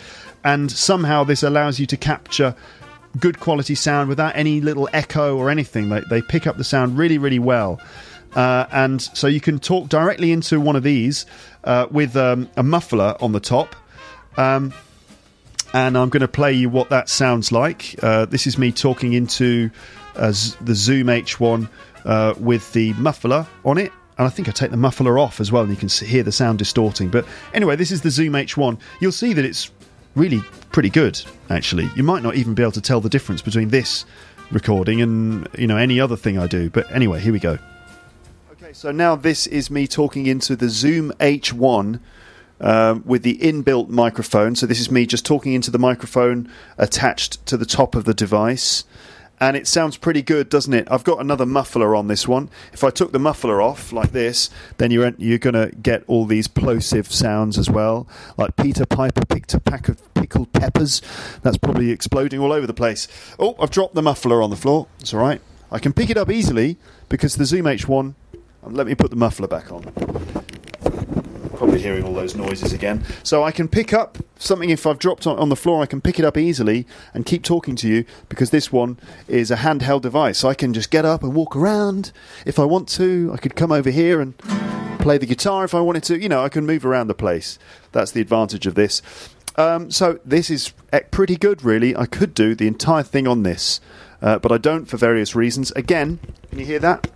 and 0.44 0.70
somehow 0.70 1.24
this 1.24 1.42
allows 1.42 1.78
you 1.78 1.86
to 1.86 1.96
capture 1.96 2.54
good 3.18 3.38
quality 3.40 3.74
sound 3.74 4.08
without 4.08 4.34
any 4.34 4.60
little 4.60 4.88
echo 4.92 5.36
or 5.36 5.50
anything. 5.50 5.88
They 5.88 6.02
they 6.10 6.22
pick 6.22 6.46
up 6.46 6.56
the 6.56 6.64
sound 6.64 6.98
really 6.98 7.18
really 7.18 7.38
well. 7.38 7.80
Uh, 8.34 8.66
and 8.72 9.00
so 9.00 9.26
you 9.26 9.40
can 9.40 9.58
talk 9.58 9.88
directly 9.88 10.32
into 10.32 10.60
one 10.60 10.76
of 10.76 10.82
these 10.82 11.26
uh, 11.64 11.86
with 11.90 12.16
um, 12.16 12.48
a 12.56 12.62
muffler 12.62 13.16
on 13.20 13.32
the 13.32 13.40
top. 13.40 13.76
Um, 14.36 14.72
and 15.74 15.96
I'm 15.96 16.08
going 16.08 16.20
to 16.20 16.28
play 16.28 16.52
you 16.52 16.68
what 16.68 16.90
that 16.90 17.08
sounds 17.08 17.52
like. 17.52 17.94
Uh, 18.02 18.26
this 18.26 18.46
is 18.46 18.58
me 18.58 18.72
talking 18.72 19.12
into 19.12 19.70
uh, 20.16 20.32
the 20.60 20.74
Zoom 20.74 21.06
H1 21.06 21.68
uh, 22.04 22.34
with 22.38 22.72
the 22.72 22.92
muffler 22.94 23.46
on 23.64 23.78
it. 23.78 23.92
And 24.18 24.26
I 24.26 24.30
think 24.30 24.48
I 24.48 24.52
take 24.52 24.70
the 24.70 24.76
muffler 24.76 25.18
off 25.18 25.40
as 25.40 25.50
well, 25.50 25.62
and 25.62 25.70
you 25.70 25.76
can 25.76 25.88
hear 25.88 26.22
the 26.22 26.32
sound 26.32 26.58
distorting. 26.58 27.08
But 27.08 27.26
anyway, 27.54 27.76
this 27.76 27.90
is 27.90 28.02
the 28.02 28.10
Zoom 28.10 28.34
H1. 28.34 28.78
You'll 29.00 29.10
see 29.10 29.32
that 29.32 29.44
it's 29.44 29.70
really 30.14 30.40
pretty 30.70 30.90
good, 30.90 31.20
actually. 31.48 31.88
You 31.96 32.02
might 32.02 32.22
not 32.22 32.34
even 32.34 32.52
be 32.54 32.62
able 32.62 32.72
to 32.72 32.82
tell 32.82 33.00
the 33.00 33.08
difference 33.08 33.40
between 33.40 33.68
this 33.68 34.04
recording 34.50 35.00
and 35.00 35.48
you 35.56 35.66
know 35.66 35.78
any 35.78 35.98
other 35.98 36.16
thing 36.16 36.38
I 36.38 36.46
do. 36.46 36.68
But 36.68 36.90
anyway, 36.92 37.20
here 37.20 37.32
we 37.32 37.38
go. 37.38 37.58
Okay, 38.72 38.78
so 38.78 38.90
now 38.90 39.14
this 39.14 39.46
is 39.46 39.70
me 39.70 39.86
talking 39.86 40.24
into 40.24 40.56
the 40.56 40.70
Zoom 40.70 41.12
H1 41.20 42.00
um, 42.58 43.02
with 43.04 43.22
the 43.22 43.36
inbuilt 43.36 43.90
microphone. 43.90 44.56
So 44.56 44.64
this 44.64 44.80
is 44.80 44.90
me 44.90 45.04
just 45.04 45.26
talking 45.26 45.52
into 45.52 45.70
the 45.70 45.78
microphone 45.78 46.50
attached 46.78 47.44
to 47.44 47.58
the 47.58 47.66
top 47.66 47.94
of 47.94 48.06
the 48.06 48.14
device. 48.14 48.84
And 49.38 49.58
it 49.58 49.66
sounds 49.66 49.98
pretty 49.98 50.22
good, 50.22 50.48
doesn't 50.48 50.72
it? 50.72 50.88
I've 50.90 51.04
got 51.04 51.20
another 51.20 51.44
muffler 51.44 51.94
on 51.94 52.08
this 52.08 52.26
one. 52.26 52.48
If 52.72 52.82
I 52.82 52.88
took 52.88 53.12
the 53.12 53.18
muffler 53.18 53.60
off 53.60 53.92
like 53.92 54.12
this, 54.12 54.48
then 54.78 54.90
you're 54.90 55.12
you're 55.18 55.36
going 55.36 55.52
to 55.52 55.76
get 55.76 56.02
all 56.06 56.24
these 56.24 56.48
plosive 56.48 57.12
sounds 57.12 57.58
as 57.58 57.68
well, 57.68 58.08
like 58.38 58.56
Peter 58.56 58.86
Piper 58.86 59.26
picked 59.26 59.52
a 59.52 59.60
pack 59.60 59.90
of 59.90 60.14
pickled 60.14 60.50
peppers. 60.54 61.02
That's 61.42 61.58
probably 61.58 61.90
exploding 61.90 62.40
all 62.40 62.52
over 62.52 62.66
the 62.66 62.72
place. 62.72 63.06
Oh, 63.38 63.54
I've 63.60 63.70
dropped 63.70 63.94
the 63.94 64.02
muffler 64.02 64.40
on 64.40 64.48
the 64.48 64.56
floor. 64.56 64.86
It's 64.98 65.12
all 65.12 65.20
right. 65.20 65.42
I 65.70 65.78
can 65.78 65.92
pick 65.92 66.08
it 66.08 66.16
up 66.16 66.30
easily 66.30 66.78
because 67.10 67.36
the 67.36 67.44
Zoom 67.44 67.66
H1. 67.66 68.14
Let 68.62 68.86
me 68.86 68.94
put 68.94 69.10
the 69.10 69.16
muffler 69.16 69.48
back 69.48 69.70
on 69.72 69.84
probably 71.62 71.80
hearing 71.80 72.02
all 72.02 72.12
those 72.12 72.34
noises 72.34 72.72
again. 72.72 73.04
So 73.22 73.44
I 73.44 73.52
can 73.52 73.68
pick 73.68 73.92
up 73.92 74.18
something 74.36 74.70
if 74.70 74.84
I've 74.84 74.98
dropped 74.98 75.28
on, 75.28 75.38
on 75.38 75.48
the 75.48 75.54
floor, 75.54 75.80
I 75.80 75.86
can 75.86 76.00
pick 76.00 76.18
it 76.18 76.24
up 76.24 76.36
easily 76.36 76.88
and 77.14 77.24
keep 77.24 77.44
talking 77.44 77.76
to 77.76 77.88
you 77.88 78.04
because 78.28 78.50
this 78.50 78.72
one 78.72 78.98
is 79.28 79.48
a 79.52 79.56
handheld 79.56 80.02
device. 80.02 80.38
So 80.38 80.48
I 80.48 80.54
can 80.54 80.74
just 80.74 80.90
get 80.90 81.04
up 81.04 81.22
and 81.22 81.34
walk 81.34 81.54
around 81.54 82.10
if 82.44 82.58
I 82.58 82.64
want 82.64 82.88
to. 82.88 83.30
I 83.32 83.36
could 83.36 83.54
come 83.54 83.70
over 83.70 83.90
here 83.90 84.20
and 84.20 84.36
play 84.98 85.18
the 85.18 85.26
guitar 85.26 85.64
if 85.64 85.72
I 85.72 85.80
wanted 85.80 86.02
to. 86.04 86.20
You 86.20 86.28
know, 86.28 86.42
I 86.42 86.48
can 86.48 86.66
move 86.66 86.84
around 86.84 87.06
the 87.06 87.14
place. 87.14 87.60
That's 87.92 88.10
the 88.10 88.20
advantage 88.20 88.66
of 88.66 88.74
this. 88.74 89.00
Um, 89.54 89.88
so 89.92 90.18
this 90.24 90.50
is 90.50 90.72
pretty 91.12 91.36
good, 91.36 91.62
really. 91.62 91.94
I 91.94 92.06
could 92.06 92.34
do 92.34 92.56
the 92.56 92.66
entire 92.66 93.04
thing 93.04 93.28
on 93.28 93.44
this, 93.44 93.80
uh, 94.20 94.40
but 94.40 94.50
I 94.50 94.58
don't 94.58 94.86
for 94.86 94.96
various 94.96 95.36
reasons. 95.36 95.70
Again, 95.72 96.18
can 96.50 96.58
you 96.58 96.66
hear 96.66 96.80
that? 96.80 97.11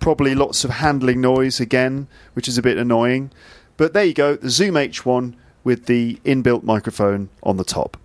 Probably 0.00 0.34
lots 0.34 0.64
of 0.64 0.70
handling 0.70 1.20
noise 1.20 1.60
again, 1.60 2.08
which 2.32 2.48
is 2.48 2.58
a 2.58 2.62
bit 2.62 2.76
annoying. 2.76 3.30
But 3.76 3.92
there 3.92 4.04
you 4.04 4.14
go, 4.14 4.36
the 4.36 4.50
Zoom 4.50 4.74
H1 4.74 5.34
with 5.62 5.86
the 5.86 6.16
inbuilt 6.24 6.62
microphone 6.62 7.28
on 7.42 7.56
the 7.56 7.64
top. 7.64 7.96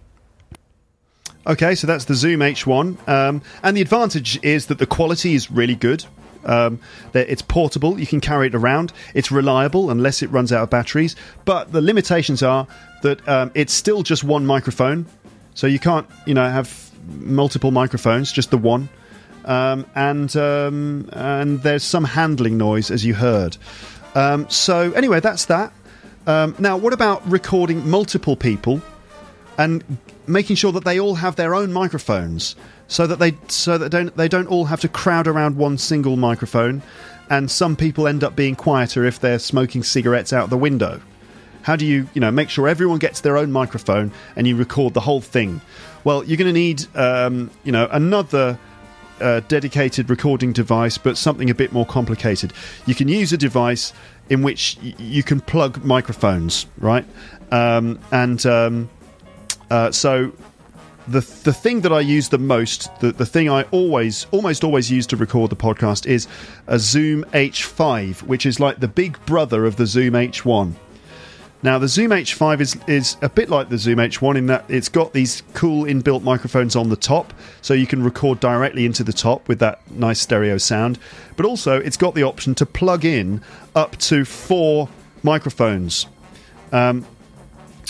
Okay, 1.48 1.76
so 1.76 1.86
that's 1.86 2.06
the 2.06 2.16
Zoom 2.16 2.40
H1. 2.40 3.08
Um, 3.08 3.42
and 3.62 3.78
the 3.78 3.82
advantage 3.82 4.44
is 4.44 4.68
that 4.68 4.80
the 4.80 4.86
quality 4.86 5.36
is 5.36 5.52
really 5.52 5.76
good. 5.76 6.06
Um, 6.44 6.80
it's 7.14 7.42
portable, 7.42 8.00
you 8.00 8.08
can 8.08 8.22
carry 8.22 8.48
it 8.48 8.56
around. 8.56 8.94
It's 9.14 9.32
reliable 9.32 9.90
unless 9.90 10.22
it 10.22 10.28
runs 10.32 10.52
out 10.52 10.64
of 10.64 10.70
batteries. 10.70 11.16
But 11.44 11.72
the 11.72 11.82
limitations 11.82 12.44
are 12.44 12.68
that 13.02 13.28
um, 13.28 13.52
it's 13.54 13.74
still 13.74 14.04
just 14.04 14.24
one 14.24 14.46
microphone. 14.46 15.06
So 15.54 15.68
you 15.68 15.80
can't, 15.80 16.08
you 16.26 16.34
know, 16.34 16.50
have 16.50 16.92
multiple 17.08 17.72
microphones, 17.72 18.32
just 18.32 18.52
the 18.52 18.58
one 18.58 18.90
um, 19.46 19.86
and 19.96 20.36
um, 20.36 21.10
and 21.14 21.62
there's 21.64 21.84
some 21.84 22.04
handling 22.04 22.58
noise 22.58 22.92
as 22.92 23.06
you 23.06 23.14
heard. 23.14 23.58
Um, 24.16 24.50
so 24.50 24.92
anyway, 24.94 25.20
that's 25.20 25.46
that. 25.46 25.74
Um, 26.28 26.56
now, 26.58 26.78
what 26.78 26.94
about 26.94 27.28
recording 27.30 27.88
multiple 27.88 28.36
people 28.36 28.82
and 29.58 29.84
making 30.28 30.56
sure 30.56 30.72
that 30.72 30.84
they 30.84 31.00
all 31.00 31.16
have 31.16 31.36
their 31.36 31.54
own 31.54 31.72
microphones, 31.72 32.56
so 32.88 33.08
that 33.08 33.20
they 33.20 33.34
so 33.48 33.78
that 33.78 33.90
don't 33.90 34.16
they 34.18 34.28
don't 34.28 34.48
all 34.48 34.66
have 34.66 34.82
to 34.82 34.88
crowd 34.88 35.28
around 35.28 35.58
one 35.58 35.78
single 35.78 36.18
microphone, 36.18 36.82
and 37.30 37.50
some 37.50 37.76
people 37.76 38.08
end 38.08 38.24
up 38.24 38.36
being 38.36 38.56
quieter 38.56 39.06
if 39.06 39.20
they're 39.20 39.40
smoking 39.40 39.84
cigarettes 39.84 40.34
out 40.34 40.50
the 40.50 40.58
window. 40.58 41.02
How 41.62 41.76
do 41.76 41.84
you, 41.84 42.08
you 42.14 42.22
know, 42.22 42.30
make 42.30 42.52
sure 42.52 42.68
everyone 42.68 43.00
gets 43.00 43.22
their 43.22 43.38
own 43.38 43.52
microphone 43.52 44.12
and 44.36 44.46
you 44.46 44.56
record 44.56 44.94
the 44.94 45.00
whole 45.00 45.20
thing? 45.20 45.62
Well, 46.04 46.24
you're 46.24 46.38
going 46.38 46.54
to 46.54 46.54
need, 46.54 46.86
um, 46.96 47.50
you 47.64 47.72
know, 47.72 47.88
another 47.92 48.60
uh, 49.22 49.42
dedicated 49.48 50.10
recording 50.10 50.54
device, 50.54 50.98
but 50.98 51.18
something 51.18 51.50
a 51.50 51.56
bit 51.56 51.72
more 51.72 51.86
complicated. 51.86 52.54
You 52.86 52.96
can 52.96 53.08
use 53.08 53.34
a 53.34 53.38
device 53.38 53.94
in 54.30 54.42
which 54.42 54.78
you 54.82 55.24
can 55.24 55.40
plug 55.40 55.84
microphones, 55.84 56.66
right? 56.78 57.06
Um, 57.52 58.00
and 58.12 58.46
um, 58.46 58.90
uh, 59.70 59.92
so 59.92 60.32
the 61.08 61.22
the 61.44 61.54
thing 61.54 61.82
that 61.82 61.94
I 61.94 62.00
use 62.00 62.30
the 62.30 62.38
most, 62.38 62.90
the, 63.00 63.12
the 63.12 63.26
thing 63.26 63.50
I 63.50 63.64
always 63.64 64.26
almost 64.32 64.64
always 64.64 64.90
use 64.92 65.06
to 65.08 65.18
record 65.18 65.52
the 65.52 65.56
podcast 65.56 66.08
is 66.08 66.28
a 66.68 66.80
Zoom 66.80 67.24
H5, 67.26 68.24
which 68.24 68.46
is 68.46 68.60
like 68.60 68.80
the 68.80 68.88
big 68.88 69.24
brother 69.26 69.66
of 69.66 69.76
the 69.76 69.86
Zoom 69.86 70.14
H1. 70.14 70.74
Now, 71.66 71.80
the 71.80 71.88
Zoom 71.88 72.12
H5 72.12 72.62
is, 72.62 72.78
is 72.86 73.18
a 73.24 73.28
bit 73.28 73.50
like 73.50 73.70
the 73.70 73.80
Zoom 73.80 73.98
H1 73.98 74.38
in 74.38 74.46
that 74.46 74.66
it's 74.68 74.88
got 74.88 75.14
these 75.14 75.42
cool 75.56 75.86
inbuilt 75.86 76.22
microphones 76.22 76.76
on 76.76 76.90
the 76.90 76.96
top, 76.96 77.34
so 77.64 77.74
you 77.74 77.88
can 77.88 78.04
record 78.04 78.40
directly 78.40 78.86
into 78.86 79.04
the 79.04 79.12
top 79.12 79.48
with 79.48 79.58
that 79.62 79.80
nice 79.90 80.22
stereo 80.22 80.60
sound. 80.60 81.00
But 81.36 81.48
also, 81.48 81.80
it's 81.80 81.98
got 81.98 82.14
the 82.14 82.22
option 82.22 82.54
to 82.54 82.68
plug 82.68 83.04
in 83.04 83.42
up 83.74 83.98
to 83.98 84.26
four 84.26 84.90
microphones. 85.24 86.06
Um, 86.72 87.04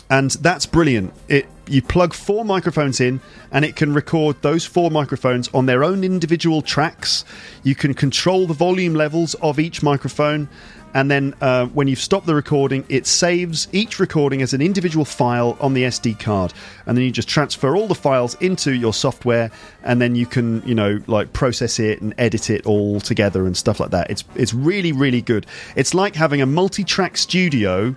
and 0.09 0.31
that's 0.31 0.65
brilliant. 0.65 1.13
It 1.27 1.47
you 1.67 1.81
plug 1.81 2.13
four 2.13 2.45
microphones 2.45 3.01
in 3.01 3.19
and 3.51 3.65
it 3.65 3.75
can 3.75 3.93
record 3.93 4.39
those 4.43 4.65
four 4.65 4.91
microphones 4.91 5.49
on 5.53 5.65
their 5.65 5.83
own 5.83 6.03
individual 6.03 6.61
tracks. 6.61 7.25
You 7.63 7.73
can 7.73 7.95
control 7.95 8.45
the 8.45 8.53
volume 8.53 8.93
levels 8.93 9.33
of 9.35 9.59
each 9.59 9.81
microphone 9.81 10.47
and 10.95 11.11
then 11.11 11.35
uh, 11.41 11.65
when 11.67 11.89
you've 11.89 11.99
stopped 11.99 12.25
the 12.25 12.33
recording, 12.33 12.85
it 12.87 13.05
saves 13.05 13.67
each 13.73 13.99
recording 13.99 14.41
as 14.41 14.53
an 14.53 14.61
individual 14.61 15.03
file 15.03 15.57
on 15.59 15.73
the 15.73 15.83
SD 15.83 16.17
card, 16.17 16.53
and 16.85 16.97
then 16.97 17.03
you 17.03 17.11
just 17.11 17.27
transfer 17.27 17.75
all 17.75 17.89
the 17.89 17.95
files 17.95 18.35
into 18.35 18.73
your 18.73 18.93
software, 18.93 19.51
and 19.83 20.01
then 20.01 20.15
you 20.15 20.25
can, 20.25 20.63
you 20.65 20.73
know, 20.73 21.01
like 21.07 21.33
process 21.33 21.79
it 21.79 22.01
and 22.01 22.15
edit 22.17 22.49
it 22.49 22.65
all 22.65 23.01
together 23.01 23.45
and 23.45 23.57
stuff 23.57 23.81
like 23.81 23.91
that. 23.91 24.09
It's 24.09 24.23
it's 24.35 24.53
really 24.53 24.93
really 24.93 25.21
good. 25.21 25.45
It's 25.75 25.93
like 25.93 26.15
having 26.15 26.41
a 26.41 26.45
multi-track 26.45 27.17
studio 27.17 27.93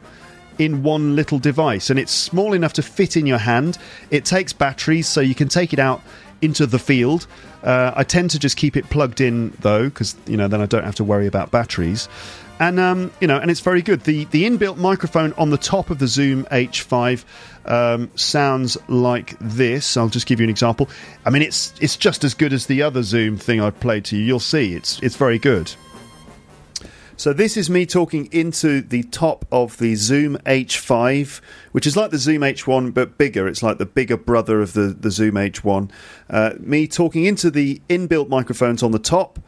in 0.59 0.82
one 0.82 1.14
little 1.14 1.38
device, 1.38 1.90
and 1.90 2.01
it's 2.01 2.12
small 2.12 2.53
enough 2.53 2.72
to 2.74 2.82
fit 2.82 3.16
in 3.16 3.28
your 3.28 3.38
hand. 3.38 3.78
It 4.11 4.24
takes 4.24 4.53
batteries, 4.53 5.07
so 5.07 5.20
you 5.20 5.36
can 5.36 5.46
take 5.46 5.72
it 5.72 5.78
out 5.78 6.03
into 6.42 6.66
the 6.66 6.80
field. 6.80 7.28
Uh, 7.62 7.92
I 7.94 8.03
tend 8.03 8.30
to 8.30 8.40
just 8.40 8.57
keep 8.57 8.76
it 8.76 8.90
plugged 8.90 9.20
in 9.20 9.57
though, 9.61 9.84
because 9.84 10.16
you 10.26 10.36
know 10.36 10.49
then 10.49 10.61
I 10.61 10.66
don't 10.66 10.84
have 10.84 10.96
to 10.96 11.05
worry 11.05 11.28
about 11.28 11.53
batteries 11.53 12.09
and 12.61 12.80
um, 12.80 13.12
you 13.20 13.26
know, 13.26 13.38
and 13.38 13.50
it's 13.50 13.61
very 13.61 13.82
good. 13.82 14.04
The 14.04 14.24
the 14.26 14.44
inbuilt 14.44 14.76
microphone 14.76 15.32
on 15.34 15.50
the 15.50 15.59
top 15.59 15.90
of 15.90 15.98
the 15.98 16.06
Zoom 16.06 16.44
H5 16.46 17.24
um, 17.66 18.11
sounds 18.14 18.76
like 18.88 19.38
this. 19.40 19.96
I'll 19.96 20.09
just 20.09 20.26
give 20.26 20.40
you 20.40 20.44
an 20.44 20.50
example. 20.50 20.88
I 21.24 21.30
mean, 21.30 21.42
it's 21.42 21.72
it's 21.80 21.96
just 21.96 22.24
as 22.24 22.34
good 22.34 22.52
as 22.52 22.66
the 22.66 22.82
other 22.82 23.02
Zoom 23.02 23.36
thing 23.36 23.61
I 23.61 23.70
played 23.70 24.04
to 24.06 24.16
you. 24.16 24.24
You'll 24.24 24.40
see, 24.40 24.74
it's 24.74 25.00
it's 25.02 25.16
very 25.16 25.38
good. 25.38 25.72
So 27.16 27.32
this 27.32 27.56
is 27.56 27.68
me 27.68 27.84
talking 27.84 28.28
into 28.30 28.80
the 28.80 29.02
top 29.02 29.44
of 29.50 29.78
the 29.78 29.96
Zoom 29.96 30.36
H5, 30.46 31.40
which 31.72 31.84
is 31.84 31.96
like 31.96 32.12
the 32.12 32.18
Zoom 32.18 32.42
H1 32.42 32.94
but 32.94 33.18
bigger. 33.18 33.48
It's 33.48 33.61
like 33.61 33.78
the 33.78 33.86
bigger 33.86 34.16
brother 34.16 34.61
of 34.61 34.72
the 34.72 34.96
the 34.98 35.11
Zoom 35.11 35.34
H1. 35.34 35.90
Uh, 36.30 36.52
me 36.61 36.86
talking 36.86 37.24
into 37.24 37.50
the 37.50 37.82
inbuilt 37.88 38.28
microphones 38.28 38.84
on 38.84 38.92
the 38.92 39.00
top 39.00 39.40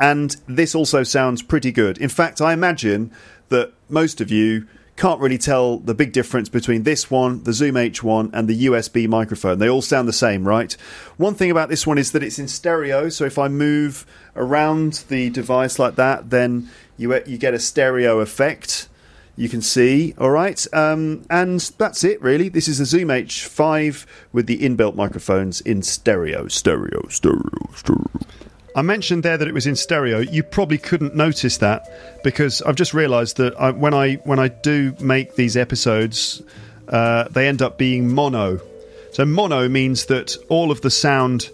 and 0.00 0.36
this 0.46 0.74
also 0.74 1.02
sounds 1.02 1.42
pretty 1.42 1.72
good. 1.72 1.98
In 1.98 2.08
fact, 2.08 2.40
I 2.40 2.52
imagine 2.52 3.12
that 3.48 3.72
most 3.88 4.20
of 4.20 4.30
you 4.30 4.66
can't 4.96 5.20
really 5.20 5.38
tell 5.38 5.78
the 5.78 5.94
big 5.94 6.12
difference 6.12 6.48
between 6.48 6.82
this 6.82 7.10
one, 7.10 7.42
the 7.44 7.52
Zoom 7.52 7.76
H1, 7.76 8.30
and 8.32 8.46
the 8.46 8.66
USB 8.66 9.08
microphone. 9.08 9.58
They 9.58 9.68
all 9.68 9.82
sound 9.82 10.06
the 10.06 10.12
same, 10.12 10.46
right? 10.46 10.72
One 11.16 11.34
thing 11.34 11.50
about 11.50 11.68
this 11.68 11.86
one 11.86 11.98
is 11.98 12.12
that 12.12 12.22
it's 12.22 12.38
in 12.38 12.48
stereo, 12.48 13.08
so 13.08 13.24
if 13.24 13.38
I 13.38 13.48
move 13.48 14.06
around 14.36 15.04
the 15.08 15.30
device 15.30 15.78
like 15.78 15.96
that, 15.96 16.30
then 16.30 16.68
you 16.96 17.14
you 17.26 17.38
get 17.38 17.54
a 17.54 17.58
stereo 17.58 18.20
effect. 18.20 18.88
you 19.34 19.48
can 19.48 19.62
see. 19.62 20.14
All 20.18 20.30
right, 20.30 20.64
um, 20.74 21.24
and 21.30 21.58
that's 21.78 22.04
it 22.04 22.20
really. 22.20 22.48
This 22.48 22.68
is 22.68 22.78
the 22.78 22.84
Zoom 22.84 23.08
H5 23.08 24.04
with 24.30 24.46
the 24.46 24.58
inbuilt 24.58 24.94
microphones 24.94 25.60
in 25.62 25.82
stereo, 25.82 26.48
stereo, 26.48 27.08
stereo, 27.08 27.70
stereo. 27.74 28.21
I 28.74 28.82
mentioned 28.82 29.22
there 29.22 29.36
that 29.36 29.46
it 29.46 29.52
was 29.52 29.66
in 29.66 29.76
stereo. 29.76 30.20
You 30.20 30.42
probably 30.42 30.78
couldn't 30.78 31.14
notice 31.14 31.58
that 31.58 31.88
because 32.24 32.62
I've 32.62 32.76
just 32.76 32.94
realised 32.94 33.36
that 33.36 33.54
I, 33.60 33.70
when 33.70 33.92
I 33.92 34.14
when 34.24 34.38
I 34.38 34.48
do 34.48 34.94
make 34.98 35.34
these 35.34 35.56
episodes, 35.56 36.42
uh, 36.88 37.24
they 37.28 37.48
end 37.48 37.60
up 37.60 37.76
being 37.76 38.12
mono. 38.14 38.60
So 39.12 39.26
mono 39.26 39.68
means 39.68 40.06
that 40.06 40.36
all 40.48 40.70
of 40.70 40.80
the 40.80 40.90
sound, 40.90 41.50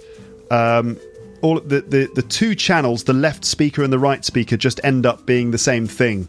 um, 0.50 0.96
all 1.42 1.58
the, 1.58 1.80
the 1.80 2.08
the 2.14 2.22
two 2.22 2.54
channels, 2.54 3.04
the 3.04 3.14
left 3.14 3.44
speaker 3.44 3.82
and 3.82 3.92
the 3.92 3.98
right 3.98 4.24
speaker, 4.24 4.56
just 4.56 4.80
end 4.84 5.04
up 5.04 5.26
being 5.26 5.50
the 5.50 5.58
same 5.58 5.88
thing. 5.88 6.28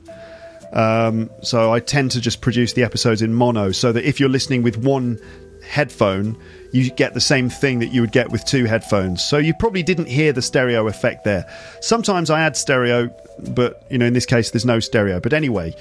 Um, 0.74 1.30
so 1.42 1.72
I 1.72 1.80
tend 1.80 2.12
to 2.12 2.22
just 2.22 2.42
produce 2.42 2.74
the 2.74 2.84
episodes 2.84 3.22
in 3.22 3.34
mono, 3.34 3.72
so 3.72 3.92
that 3.92 4.06
if 4.06 4.20
you're 4.20 4.30
listening 4.30 4.64
with 4.64 4.78
one 4.78 5.20
headphone, 5.70 6.38
you 6.72 6.90
get 6.92 7.14
the 7.14 7.22
same 7.22 7.50
thing 7.50 7.80
that 7.80 7.88
you 7.88 8.02
would 8.02 8.12
get 8.12 8.32
with 8.32 8.44
two 8.46 8.66
headphones. 8.66 9.24
So 9.24 9.38
you 9.38 9.54
probably 9.54 9.84
didn't 9.84 10.08
hear 10.08 10.34
the 10.34 10.42
stereo 10.42 10.88
effect 10.88 11.24
there. 11.24 11.46
Sometimes 11.82 12.30
I 12.30 12.42
add 12.42 12.58
stereo, 12.58 13.10
but 13.50 13.84
you 13.90 13.98
know 13.98 14.06
in 14.06 14.14
this 14.14 14.26
case 14.26 14.52
there's 14.52 14.66
no 14.66 14.80
stereo. 14.80 15.20
But 15.20 15.34
anyway, 15.34 15.76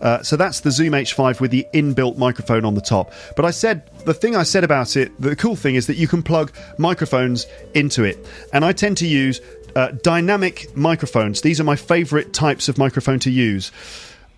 uh, 0.00 0.22
so 0.22 0.36
that's 0.36 0.60
the 0.60 0.70
Zoom 0.70 0.92
H5 0.92 1.40
with 1.40 1.50
the 1.50 1.66
inbuilt 1.74 2.16
microphone 2.16 2.64
on 2.64 2.74
the 2.74 2.80
top. 2.80 3.12
But 3.36 3.44
I 3.44 3.50
said 3.50 3.86
the 4.04 4.14
thing 4.14 4.34
I 4.34 4.42
said 4.42 4.64
about 4.64 4.96
it, 4.96 5.12
the 5.20 5.36
cool 5.36 5.56
thing 5.56 5.74
is 5.74 5.86
that 5.86 5.96
you 5.96 6.08
can 6.08 6.22
plug 6.22 6.52
microphones 6.78 7.46
into 7.74 8.04
it, 8.04 8.18
and 8.52 8.64
I 8.64 8.72
tend 8.72 8.96
to 8.98 9.06
use 9.06 9.40
uh, 9.76 9.88
dynamic 10.02 10.74
microphones. 10.76 11.40
These 11.40 11.60
are 11.60 11.64
my 11.64 11.76
favourite 11.76 12.32
types 12.32 12.68
of 12.68 12.78
microphone 12.78 13.18
to 13.20 13.30
use. 13.30 13.72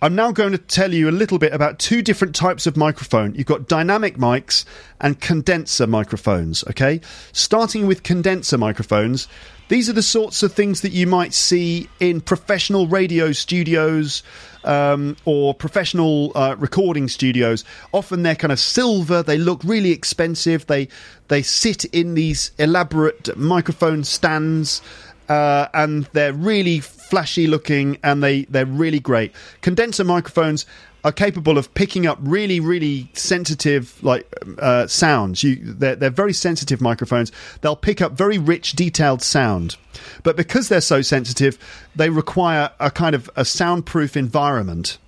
I'm 0.03 0.15
now 0.15 0.31
going 0.31 0.53
to 0.53 0.59
tell 0.59 0.93
you 0.93 1.09
a 1.09 1.11
little 1.11 1.39
bit 1.39 1.55
about 1.55 1.79
two 1.79 2.03
different 2.03 2.35
types 2.35 2.67
of 2.67 2.77
microphone. 2.77 3.35
You've 3.35 3.47
got 3.47 3.67
dynamic 3.67 4.19
mics 4.19 4.67
and 5.01 5.19
condenser 5.19 5.87
microphones, 5.87 6.63
okay? 6.69 7.01
Starting 7.33 7.87
with 7.87 8.03
condenser 8.03 8.59
microphones, 8.59 9.27
these 9.69 9.89
are 9.89 9.95
the 9.95 10.03
sorts 10.03 10.43
of 10.43 10.53
things 10.53 10.83
that 10.83 10.93
you 10.93 11.07
might 11.07 11.33
see 11.33 11.89
in 11.99 12.21
professional 12.21 12.87
radio 12.87 13.33
studios 13.33 14.23
um, 14.65 15.17
or 15.25 15.55
professional 15.55 16.31
uh, 16.35 16.57
recording 16.59 17.09
studios. 17.09 17.65
Often 17.93 18.23
they're 18.23 18.35
kind 18.35 18.53
of 18.53 18.61
silver, 18.61 19.23
they 19.23 19.39
look 19.39 19.63
really 19.65 19.93
expensive, 19.93 20.67
they, 20.67 20.89
they 21.29 21.41
sit 21.41 21.87
in 21.87 22.15
these 22.15 22.51
elaborate 22.59 23.35
microphone 23.37 24.05
stands. 24.05 24.83
Uh, 25.29 25.69
and 25.75 26.05
they're 26.13 26.33
really 26.33 26.81
flashy 26.81 27.47
looking 27.47 27.99
and 28.03 28.23
they, 28.23 28.45
they're 28.45 28.67
really 28.67 29.01
great. 29.01 29.33
Condenser 29.61 30.05
microphones 30.05 30.67
are 31.05 31.13
capable 31.13 31.57
of 31.57 31.73
picking 31.75 32.05
up 32.05 32.19
really, 32.21 32.59
really 32.59 33.09
sensitive 33.13 34.03
like 34.03 34.29
uh, 34.59 34.89
sounds. 34.89 35.43
You, 35.45 35.57
they're, 35.63 35.95
they're 35.95 36.11
very 36.11 36.33
sensitive 36.33 36.81
microphones. 36.81 37.31
They'll 37.61 37.77
pick 37.77 38.03
up 38.03 38.13
very 38.13 38.39
rich, 38.39 38.73
detailed 38.73 39.23
sound. 39.23 39.77
But 40.25 40.37
because 40.37 40.69
they're 40.69 40.81
so 40.81 41.03
sensitive, 41.03 41.59
they 41.95 42.11
require 42.11 42.71
a 42.81 42.91
kind 42.91 43.15
of 43.15 43.31
a 43.37 43.45
soundproof 43.45 44.17
environment. 44.17 44.99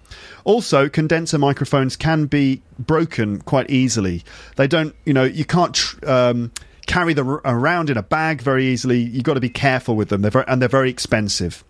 Also, 0.44 0.88
condenser 0.88 1.36
microphones 1.36 1.96
can 1.96 2.26
be 2.26 2.62
broken 2.78 3.40
quite 3.40 3.68
easily. 3.68 4.24
They 4.54 4.68
don't, 4.68 4.94
you 5.04 5.12
know, 5.12 5.24
you 5.24 5.44
can't. 5.44 5.74
Tr- 5.74 6.08
um, 6.08 6.52
carry 6.88 7.14
them 7.14 7.28
around 7.44 7.90
in 7.90 7.96
a 7.96 8.02
bag 8.02 8.42
very 8.42 8.66
easily. 8.66 8.98
You've 9.00 9.22
got 9.22 9.34
to 9.34 9.40
be 9.40 9.48
careful 9.48 9.94
with 9.94 10.08
them, 10.08 10.22
they're 10.22 10.32
very, 10.32 10.44
and 10.48 10.60
they're 10.60 10.68
very 10.68 10.90
expensive. 10.90 11.62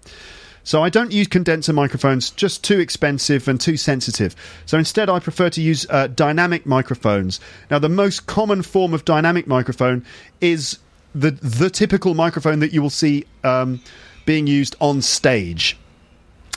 So 0.65 0.83
I 0.83 0.91
don't 0.91 1.13
use 1.13 1.27
condenser 1.27 1.73
microphones, 1.73 2.31
just 2.31 2.63
too 2.63 2.79
expensive 2.79 3.49
and 3.49 3.61
too 3.61 3.77
sensitive. 3.77 4.37
So 4.67 4.79
instead, 4.79 5.09
I 5.09 5.19
prefer 5.19 5.49
to 5.51 5.63
use 5.63 5.87
uh, 5.89 6.09
dynamic 6.09 6.67
microphones. 6.67 7.41
Now, 7.71 7.79
the 7.79 7.89
most 7.89 8.27
common 8.27 8.63
form 8.63 8.93
of 8.93 9.05
dynamic 9.05 9.47
microphone 9.47 10.05
is 10.41 10.79
the 11.15 11.31
the 11.31 11.71
typical 11.71 12.15
microphone 12.15 12.61
that 12.61 12.73
you 12.73 12.83
will 12.83 12.91
see 12.91 13.25
um, 13.45 13.81
being 14.27 14.47
used 14.47 14.77
on 14.81 15.01
stage. 15.01 15.77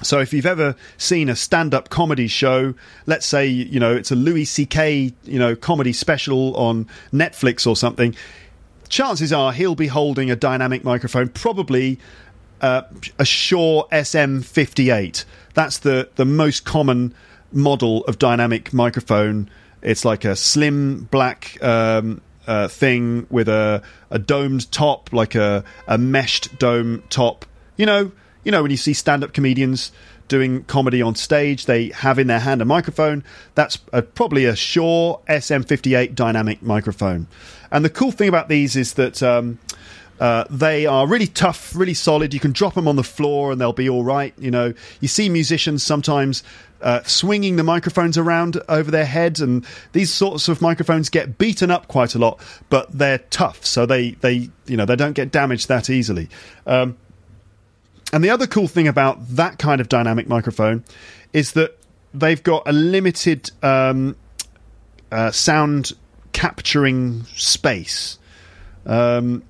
So 0.03 0.19
if 0.19 0.33
you've 0.33 0.47
ever 0.47 0.75
seen 0.97 1.29
a 1.29 1.35
stand-up 1.35 1.89
comedy 1.89 2.27
show, 2.27 2.73
let's 3.05 3.25
say 3.25 3.45
you 3.47 3.79
know 3.79 3.95
it's 3.95 4.11
a 4.11 4.15
Louis 4.15 4.45
C.K. 4.45 5.13
you 5.23 5.39
know 5.39 5.55
comedy 5.55 5.93
special 5.93 6.55
on 6.57 6.87
Netflix 7.13 7.67
or 7.67 7.75
something, 7.75 8.15
chances 8.91 9.33
are 9.33 9.51
he'll 9.51 9.73
be 9.73 9.87
holding 9.87 10.29
a 10.29 10.35
dynamic 10.35 10.83
microphone, 10.83 11.29
probably 11.29 11.97
uh, 12.59 12.83
a 13.17 13.25
Shure 13.25 13.87
SM58. 13.91 15.25
That's 15.55 15.79
the, 15.79 16.09
the 16.15 16.25
most 16.25 16.65
common 16.65 17.15
model 17.51 18.03
of 18.05 18.19
dynamic 18.19 18.71
microphone. 18.73 19.49
It's 19.81 20.05
like 20.05 20.25
a 20.25 20.35
slim 20.35 21.05
black 21.05 21.57
um, 21.63 22.21
uh, 22.45 22.67
thing 22.67 23.25
with 23.29 23.49
a, 23.49 23.81
a 24.11 24.19
domed 24.19 24.71
top, 24.71 25.11
like 25.11 25.33
a, 25.33 25.63
a 25.87 25.97
meshed 25.97 26.59
dome 26.59 27.01
top. 27.09 27.45
You 27.77 27.87
know, 27.87 28.11
you 28.43 28.51
know 28.51 28.61
when 28.61 28.71
you 28.71 28.77
see 28.77 28.93
stand-up 28.93 29.33
comedians 29.33 29.91
doing 30.27 30.63
comedy 30.63 31.01
on 31.01 31.15
stage, 31.15 31.65
they 31.65 31.89
have 31.89 32.19
in 32.19 32.27
their 32.27 32.39
hand 32.39 32.61
a 32.61 32.65
microphone. 32.65 33.23
That's 33.55 33.79
a, 33.91 34.01
probably 34.01 34.45
a 34.45 34.55
Shure 34.55 35.19
SM58 35.27 36.15
dynamic 36.15 36.61
microphone. 36.61 37.27
And 37.71 37.85
the 37.85 37.89
cool 37.89 38.11
thing 38.11 38.27
about 38.27 38.49
these 38.49 38.75
is 38.75 38.93
that 38.95 39.23
um, 39.23 39.59
uh, 40.19 40.45
they 40.49 40.85
are 40.85 41.07
really 41.07 41.27
tough, 41.27 41.75
really 41.75 41.93
solid. 41.93 42.33
You 42.33 42.39
can 42.39 42.51
drop 42.51 42.75
them 42.75 42.87
on 42.87 42.95
the 42.95 43.03
floor 43.03 43.51
and 43.51 43.59
they'll 43.59 43.73
be 43.73 43.89
all 43.89 44.03
right. 44.03 44.33
You 44.37 44.51
know, 44.51 44.73
you 44.99 45.07
see 45.07 45.29
musicians 45.29 45.83
sometimes 45.83 46.43
uh, 46.81 47.01
swinging 47.03 47.55
the 47.55 47.63
microphones 47.63 48.17
around 48.17 48.61
over 48.67 48.91
their 48.91 49.05
heads, 49.05 49.39
and 49.39 49.65
these 49.93 50.11
sorts 50.11 50.47
of 50.47 50.61
microphones 50.61 51.09
get 51.09 51.37
beaten 51.37 51.71
up 51.71 51.87
quite 51.87 52.15
a 52.15 52.19
lot, 52.19 52.39
but 52.69 52.91
they're 52.91 53.19
tough, 53.29 53.65
so 53.65 53.85
they 53.85 54.11
they 54.11 54.49
you 54.65 54.77
know 54.77 54.85
they 54.85 54.95
don't 54.95 55.13
get 55.13 55.31
damaged 55.31 55.67
that 55.67 55.89
easily. 55.89 56.29
Um, 56.65 56.97
and 58.13 58.23
the 58.23 58.29
other 58.29 58.47
cool 58.47 58.67
thing 58.67 58.87
about 58.87 59.25
that 59.29 59.57
kind 59.57 59.79
of 59.79 59.89
dynamic 59.89 60.27
microphone 60.27 60.83
is 61.33 61.53
that 61.53 61.77
they've 62.13 62.41
got 62.43 62.63
a 62.67 62.73
limited 62.73 63.51
um, 63.63 64.15
uh, 65.11 65.31
sound 65.31 65.93
capturing 66.33 67.23
space. 67.35 68.17
Um, 68.85 69.43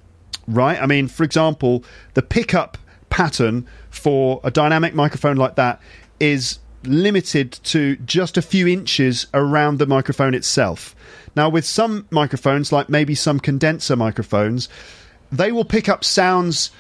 right? 0.47 0.82
I 0.82 0.86
mean, 0.86 1.07
for 1.07 1.23
example, 1.23 1.84
the 2.13 2.21
pickup 2.21 2.77
pattern 3.09 3.67
for 3.89 4.41
a 4.43 4.51
dynamic 4.51 4.93
microphone 4.93 5.38
like 5.38 5.55
that 5.55 5.82
is 6.19 6.59
limited 6.84 7.51
to 7.63 7.95
just 7.97 8.38
a 8.38 8.41
few 8.41 8.67
inches 8.67 9.27
around 9.34 9.77
the 9.77 9.86
microphone 9.86 10.34
itself. 10.34 10.95
Now, 11.36 11.49
with 11.49 11.65
some 11.65 12.07
microphones, 12.09 12.71
like 12.71 12.89
maybe 12.89 13.15
some 13.15 13.39
condenser 13.39 13.95
microphones, 13.95 14.67
they 15.32 15.51
will 15.51 15.65
pick 15.65 15.88
up 15.88 16.03
sounds 16.03 16.71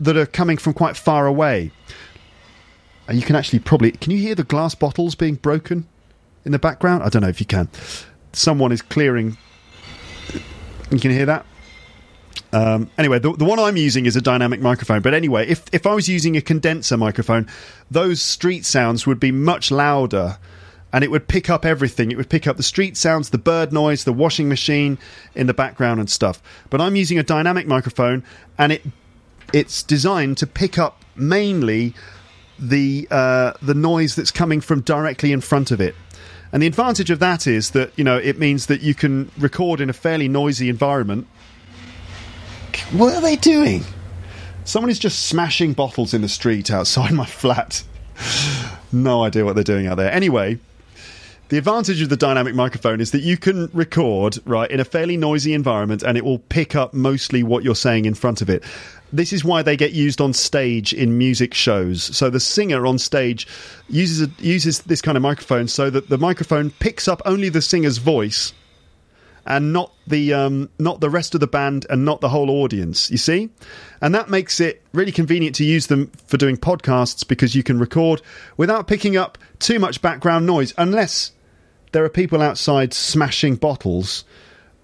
that 0.00 0.16
are 0.16 0.26
coming 0.26 0.56
from 0.56 0.72
quite 0.72 0.96
far 0.96 1.26
away. 1.26 1.70
And 3.06 3.18
you 3.18 3.24
can 3.24 3.36
actually 3.36 3.58
probably 3.58 3.92
can 3.92 4.12
you 4.12 4.18
hear 4.18 4.34
the 4.34 4.44
glass 4.44 4.74
bottles 4.74 5.14
being 5.14 5.34
broken 5.34 5.86
in 6.44 6.52
the 6.52 6.58
background? 6.58 7.02
I 7.02 7.08
don't 7.08 7.22
know 7.22 7.28
if 7.28 7.40
you 7.40 7.46
can. 7.46 7.68
Someone 8.32 8.72
is 8.72 8.82
clearing. 8.82 9.36
You 10.90 10.98
can 10.98 11.10
hear 11.10 11.26
that. 11.26 11.46
Um, 12.52 12.90
anyway, 12.98 13.18
the, 13.18 13.32
the 13.32 13.44
one 13.44 13.58
I'm 13.58 13.76
using 13.76 14.06
is 14.06 14.16
a 14.16 14.20
dynamic 14.20 14.60
microphone. 14.60 15.02
But 15.02 15.14
anyway, 15.14 15.48
if 15.48 15.64
if 15.72 15.86
I 15.86 15.94
was 15.94 16.08
using 16.08 16.36
a 16.36 16.40
condenser 16.40 16.96
microphone, 16.96 17.46
those 17.90 18.20
street 18.20 18.64
sounds 18.64 19.06
would 19.06 19.20
be 19.20 19.30
much 19.30 19.70
louder 19.70 20.38
and 20.92 21.04
it 21.04 21.10
would 21.10 21.28
pick 21.28 21.48
up 21.48 21.64
everything. 21.64 22.10
It 22.10 22.16
would 22.16 22.30
pick 22.30 22.46
up 22.46 22.56
the 22.56 22.62
street 22.62 22.96
sounds, 22.96 23.30
the 23.30 23.38
bird 23.38 23.72
noise, 23.72 24.04
the 24.04 24.12
washing 24.12 24.48
machine 24.48 24.98
in 25.34 25.46
the 25.46 25.54
background 25.54 26.00
and 26.00 26.10
stuff. 26.10 26.42
But 26.68 26.80
I'm 26.80 26.96
using 26.96 27.18
a 27.18 27.22
dynamic 27.22 27.66
microphone, 27.66 28.24
and 28.58 28.72
it 28.72 28.82
it's 29.52 29.82
designed 29.82 30.38
to 30.38 30.46
pick 30.46 30.78
up 30.78 31.04
mainly 31.16 31.94
the 32.58 33.06
uh, 33.10 33.52
the 33.62 33.74
noise 33.74 34.14
that's 34.16 34.30
coming 34.30 34.60
from 34.60 34.80
directly 34.80 35.32
in 35.32 35.40
front 35.40 35.70
of 35.70 35.80
it. 35.80 35.94
And 36.52 36.62
the 36.62 36.66
advantage 36.66 37.10
of 37.10 37.18
that 37.20 37.46
is 37.46 37.70
that 37.70 37.92
you 37.96 38.04
know 38.04 38.16
it 38.16 38.38
means 38.38 38.66
that 38.66 38.80
you 38.80 38.94
can 38.94 39.30
record 39.38 39.80
in 39.80 39.88
a 39.88 39.92
fairly 39.92 40.28
noisy 40.28 40.68
environment. 40.68 41.26
What 42.92 43.14
are 43.14 43.20
they 43.20 43.36
doing? 43.36 43.84
Someone 44.64 44.90
is 44.90 44.98
just 44.98 45.26
smashing 45.26 45.72
bottles 45.72 46.12
in 46.12 46.22
the 46.22 46.28
street 46.28 46.70
outside 46.70 47.12
my 47.22 47.26
flat. 47.26 47.84
no 48.92 49.24
idea 49.24 49.44
what 49.44 49.54
they're 49.54 49.64
doing 49.64 49.86
out 49.86 49.96
there. 49.96 50.12
Anyway, 50.12 50.58
the 51.50 51.58
advantage 51.58 52.00
of 52.00 52.08
the 52.08 52.16
dynamic 52.16 52.54
microphone 52.54 53.00
is 53.00 53.10
that 53.10 53.22
you 53.22 53.36
can 53.36 53.68
record 53.72 54.38
right 54.44 54.70
in 54.70 54.78
a 54.78 54.84
fairly 54.84 55.16
noisy 55.16 55.52
environment 55.52 56.04
and 56.04 56.16
it 56.16 56.24
will 56.24 56.38
pick 56.38 56.76
up 56.76 56.94
mostly 56.94 57.42
what 57.42 57.64
you're 57.64 57.74
saying 57.74 58.04
in 58.04 58.14
front 58.14 58.40
of 58.40 58.48
it. 58.48 58.62
This 59.12 59.32
is 59.32 59.44
why 59.44 59.62
they 59.62 59.76
get 59.76 59.92
used 59.92 60.20
on 60.20 60.32
stage 60.32 60.92
in 60.92 61.18
music 61.18 61.52
shows. 61.52 62.04
So 62.16 62.30
the 62.30 62.38
singer 62.38 62.86
on 62.86 63.00
stage 63.00 63.48
uses 63.88 64.28
a, 64.28 64.30
uses 64.38 64.82
this 64.82 65.02
kind 65.02 65.16
of 65.16 65.22
microphone 65.22 65.66
so 65.66 65.90
that 65.90 66.08
the 66.08 66.18
microphone 66.18 66.70
picks 66.70 67.08
up 67.08 67.20
only 67.24 67.48
the 67.48 67.60
singer's 67.60 67.98
voice 67.98 68.52
and 69.44 69.72
not 69.72 69.92
the 70.06 70.32
um, 70.32 70.70
not 70.78 71.00
the 71.00 71.10
rest 71.10 71.34
of 71.34 71.40
the 71.40 71.48
band 71.48 71.84
and 71.90 72.04
not 72.04 72.20
the 72.20 72.28
whole 72.28 72.48
audience. 72.48 73.10
You 73.10 73.16
see, 73.16 73.50
and 74.00 74.14
that 74.14 74.30
makes 74.30 74.60
it 74.60 74.82
really 74.92 75.10
convenient 75.10 75.56
to 75.56 75.64
use 75.64 75.88
them 75.88 76.12
for 76.26 76.36
doing 76.36 76.56
podcasts 76.56 77.26
because 77.26 77.56
you 77.56 77.64
can 77.64 77.80
record 77.80 78.22
without 78.56 78.86
picking 78.86 79.16
up 79.16 79.36
too 79.58 79.80
much 79.80 80.00
background 80.00 80.46
noise, 80.46 80.72
unless 80.78 81.32
there 81.92 82.04
are 82.04 82.08
people 82.08 82.42
outside 82.42 82.92
smashing 82.94 83.56
bottles. 83.56 84.24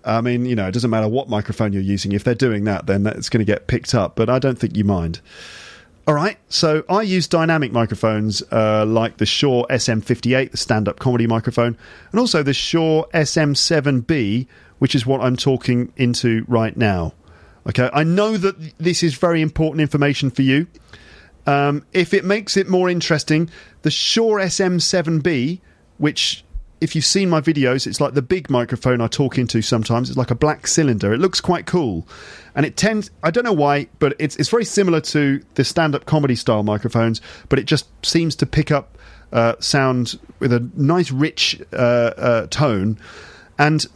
I 0.05 0.21
mean, 0.21 0.47
you 0.47 0.55
know, 0.55 0.69
it 0.69 0.73
doesn't 0.73 0.91
matter 0.91 1.09
what 1.09 1.29
microphone 1.29 1.73
you're 1.73 1.83
using. 1.83 2.13
If 2.13 2.25
they're 2.25 2.35
doing 2.35 2.65
that, 2.65 2.87
then 2.87 3.07
it's 3.07 3.29
going 3.29 3.45
to 3.45 3.51
get 3.51 3.67
picked 3.67 3.95
up. 3.95 4.17
But 4.17 4.31
I 4.31 4.39
don't 4.39 4.59
think 4.59 4.77
you 4.77 4.85
mind. 4.85 5.21
All 6.09 6.15
right, 6.15 6.39
so 6.49 6.85
I 6.89 7.03
use 7.03 7.27
dynamic 7.27 7.73
microphones 7.73 8.41
uh, 8.53 8.87
like 8.87 9.17
the 9.17 9.27
Shure 9.27 9.67
SM58, 9.69 10.53
the 10.53 10.57
stand 10.57 10.89
up 10.89 11.01
comedy 11.01 11.27
microphone, 11.27 11.77
and 12.13 12.21
also 12.21 12.45
the 12.45 12.55
Shure 12.55 13.09
SM7B, 13.13 14.47
which 14.79 14.95
is 14.95 15.05
what 15.05 15.21
I'm 15.21 15.37
talking 15.37 15.93
into 15.97 16.45
right 16.47 16.77
now. 16.77 17.13
Okay, 17.69 17.91
I 17.93 18.05
know 18.05 18.37
that 18.37 18.79
this 18.79 19.03
is 19.03 19.17
very 19.17 19.43
important 19.43 19.81
information 19.81 20.31
for 20.31 20.43
you. 20.43 20.69
Um, 21.45 21.85
if 21.93 22.15
it 22.15 22.25
makes 22.25 22.57
it 22.57 22.69
more 22.69 22.89
interesting, 22.89 23.51
the 23.83 23.91
Shure 23.91 24.39
SM7B, 24.39 25.59
which 25.99 26.45
if 26.81 26.95
you've 26.95 27.05
seen 27.05 27.31
my 27.31 27.41
videos, 27.41 27.87
it's 27.87 28.01
like 28.01 28.15
the 28.15 28.23
big 28.23 28.51
microphone 28.51 29.01
I 29.01 29.07
talk 29.07 29.39
into 29.39 29.63
sometimes. 29.63 30.11
It's 30.11 30.19
like 30.19 30.31
a 30.31 30.35
black 30.35 30.67
cylinder. 30.67 31.13
It 31.13 31.19
looks 31.19 31.41
quite 31.41 31.67
cool. 31.67 32.07
And 32.55 32.67
it 32.67 32.77
tends, 32.77 33.11
I 33.23 33.31
don't 33.31 33.45
know 33.45 33.53
why, 33.53 33.89
but 33.99 34.15
it's, 34.19 34.37
it's 34.37 34.49
very 34.49 34.65
similar 34.65 35.01
to 35.03 35.43
the 35.55 35.65
stand 35.65 35.95
up 35.95 36.05
comedy 36.05 36.37
style 36.37 36.63
microphones, 36.63 37.21
but 37.49 37.59
it 37.59 37.65
just 37.65 37.87
seems 38.05 38.37
to 38.37 38.47
pick 38.47 38.71
up 38.71 38.99
uh, 39.33 39.55
sound 39.59 40.19
with 40.39 40.53
a 40.53 40.71
nice, 40.77 41.11
rich 41.11 41.61
uh, 41.73 41.77
uh, 41.77 42.47
tone. 42.49 42.99
And 43.59 43.87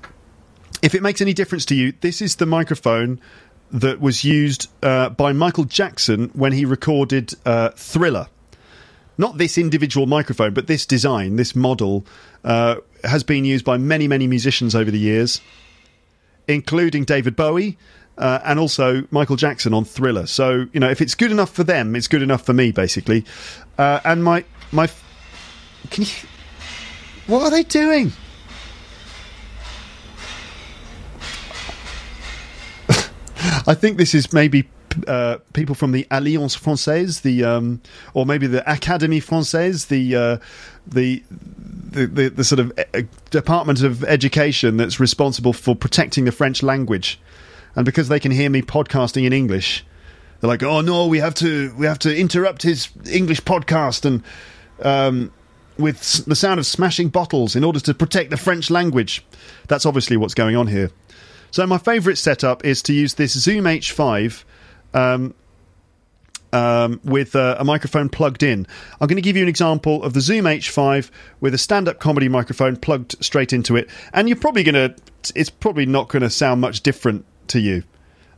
if 0.83 0.95
it 0.95 1.03
makes 1.03 1.21
any 1.21 1.35
difference 1.35 1.67
to 1.67 1.75
you, 1.75 1.93
this 2.01 2.23
is 2.23 2.37
the 2.37 2.47
microphone 2.47 3.21
that 3.71 4.01
was 4.01 4.25
used 4.25 4.71
uh, 4.83 5.11
by 5.11 5.33
Michael 5.33 5.65
Jackson 5.65 6.31
when 6.33 6.53
he 6.53 6.65
recorded 6.65 7.35
uh, 7.45 7.71
Thriller 7.71 8.27
not 9.21 9.37
this 9.37 9.59
individual 9.59 10.07
microphone, 10.07 10.55
but 10.55 10.67
this 10.67 10.87
design, 10.87 11.37
this 11.37 11.55
model, 11.55 12.07
uh, 12.45 12.77
has 13.05 13.23
been 13.23 13.45
used 13.45 13.65
by 13.65 13.77
many, 13.77 14.09
many 14.09 14.27
musicians 14.27 14.75
over 14.75 14.91
the 14.91 14.99
years, 14.99 15.41
including 16.49 17.05
David 17.05 17.37
Bowie. 17.37 17.79
Uh, 18.19 18.39
and 18.45 18.59
also 18.59 19.05
Michael 19.11 19.37
Jackson 19.37 19.73
on 19.73 19.83
Thriller. 19.87 20.27
So 20.27 20.67
you 20.75 20.81
know, 20.81 20.91
if 20.91 21.01
it's 21.01 21.15
good 21.15 21.31
enough 21.31 21.51
for 21.51 21.65
them, 21.65 21.97
it's 21.97 22.07
good 22.07 22.21
enough 22.21 22.45
for 22.45 22.53
me, 22.53 22.71
basically. 22.71 23.25
Uh, 23.79 24.01
and 24.05 24.23
my 24.23 24.45
my, 24.73 24.91
can 25.89 26.05
you? 26.05 26.11
What 27.27 27.45
are 27.45 27.51
they 27.51 27.63
doing? 27.63 28.13
I 33.67 33.75
think 33.75 33.97
this 33.97 34.15
is 34.15 34.35
maybe 34.35 34.69
uh, 35.07 35.39
people 35.53 35.75
from 35.75 35.93
the 35.93 36.07
Alliance 36.11 36.57
Française, 36.57 37.23
the 37.23 37.45
um, 37.45 37.81
or 38.15 38.27
maybe 38.27 38.47
the 38.47 38.63
Académie 38.63 39.23
Française, 39.23 39.89
the, 39.89 40.17
uh, 40.17 40.37
the, 40.87 41.23
the, 41.91 42.07
the 42.07 42.29
the 42.31 42.45
sort 42.45 42.59
of 42.59 42.73
department 43.31 43.83
of 43.83 44.05
education 44.05 44.77
that's 44.77 45.01
responsible 45.01 45.53
for 45.53 45.75
protecting 45.75 46.25
the 46.25 46.33
French 46.33 46.63
language, 46.63 47.21
and 47.75 47.85
because 47.85 48.09
they 48.09 48.21
can 48.21 48.33
hear 48.33 48.51
me 48.51 48.63
podcasting 48.63 49.25
in 49.25 49.33
English, 49.33 49.85
they're 50.41 50.49
like, 50.49 50.63
"Oh 50.63 50.81
no, 50.81 51.07
we 51.07 51.19
have 51.19 51.35
to 51.37 51.75
we 51.77 51.87
have 51.87 51.99
to 52.01 52.17
interrupt 52.17 52.63
his 52.63 52.89
English 53.11 53.43
podcast 53.43 54.05
and." 54.05 54.23
Um, 54.83 55.33
with 55.77 56.27
the 56.27 56.37
sound 56.37 56.61
of 56.61 56.67
smashing 56.67 57.09
bottles 57.09 57.57
in 57.57 57.65
order 57.65 57.81
to 57.81 57.95
protect 57.95 58.29
the 58.29 58.37
French 58.37 58.71
language. 58.71 59.25
That's 59.67 59.87
obviously 59.87 60.19
what's 60.19 60.35
going 60.35 60.55
on 60.55 60.67
here. 60.67 60.91
So 61.51 61.67
my 61.67 61.79
favourite 61.79 62.19
setup 62.19 62.65
is 62.65 62.83
to 62.83 62.93
use 62.93 63.15
this 63.15 63.33
Zoom 63.33 63.65
H5 63.65 64.45
um, 64.95 65.35
um, 66.53 67.01
with 67.05 67.37
uh, 67.37 67.57
a 67.59 67.65
microphone 67.65 68.09
plugged 68.09 68.43
in. 68.43 68.67
I'm 69.01 69.07
going 69.07 69.17
to 69.17 69.23
give 69.23 69.37
you 69.37 69.43
an 69.43 69.49
example 69.49 70.03
of 70.03 70.15
the 70.15 70.21
Zoom 70.21 70.45
H5 70.45 71.11
with 71.41 71.55
a 71.55 71.59
stand 71.59 71.89
up 71.89 72.01
comedy 72.01 72.29
microphone 72.29 72.77
plugged 72.77 73.23
straight 73.25 73.53
into 73.53 73.77
it. 73.77 73.89
And 74.13 74.29
you're 74.29 74.39
probably 74.39 74.63
going 74.63 74.75
to, 74.75 74.95
it's 75.35 75.51
probably 75.51 75.87
not 75.87 76.09
going 76.09 76.23
to 76.23 76.31
sound 76.31 76.61
much 76.61 76.83
different 76.83 77.25
to 77.49 77.61
you. 77.61 77.83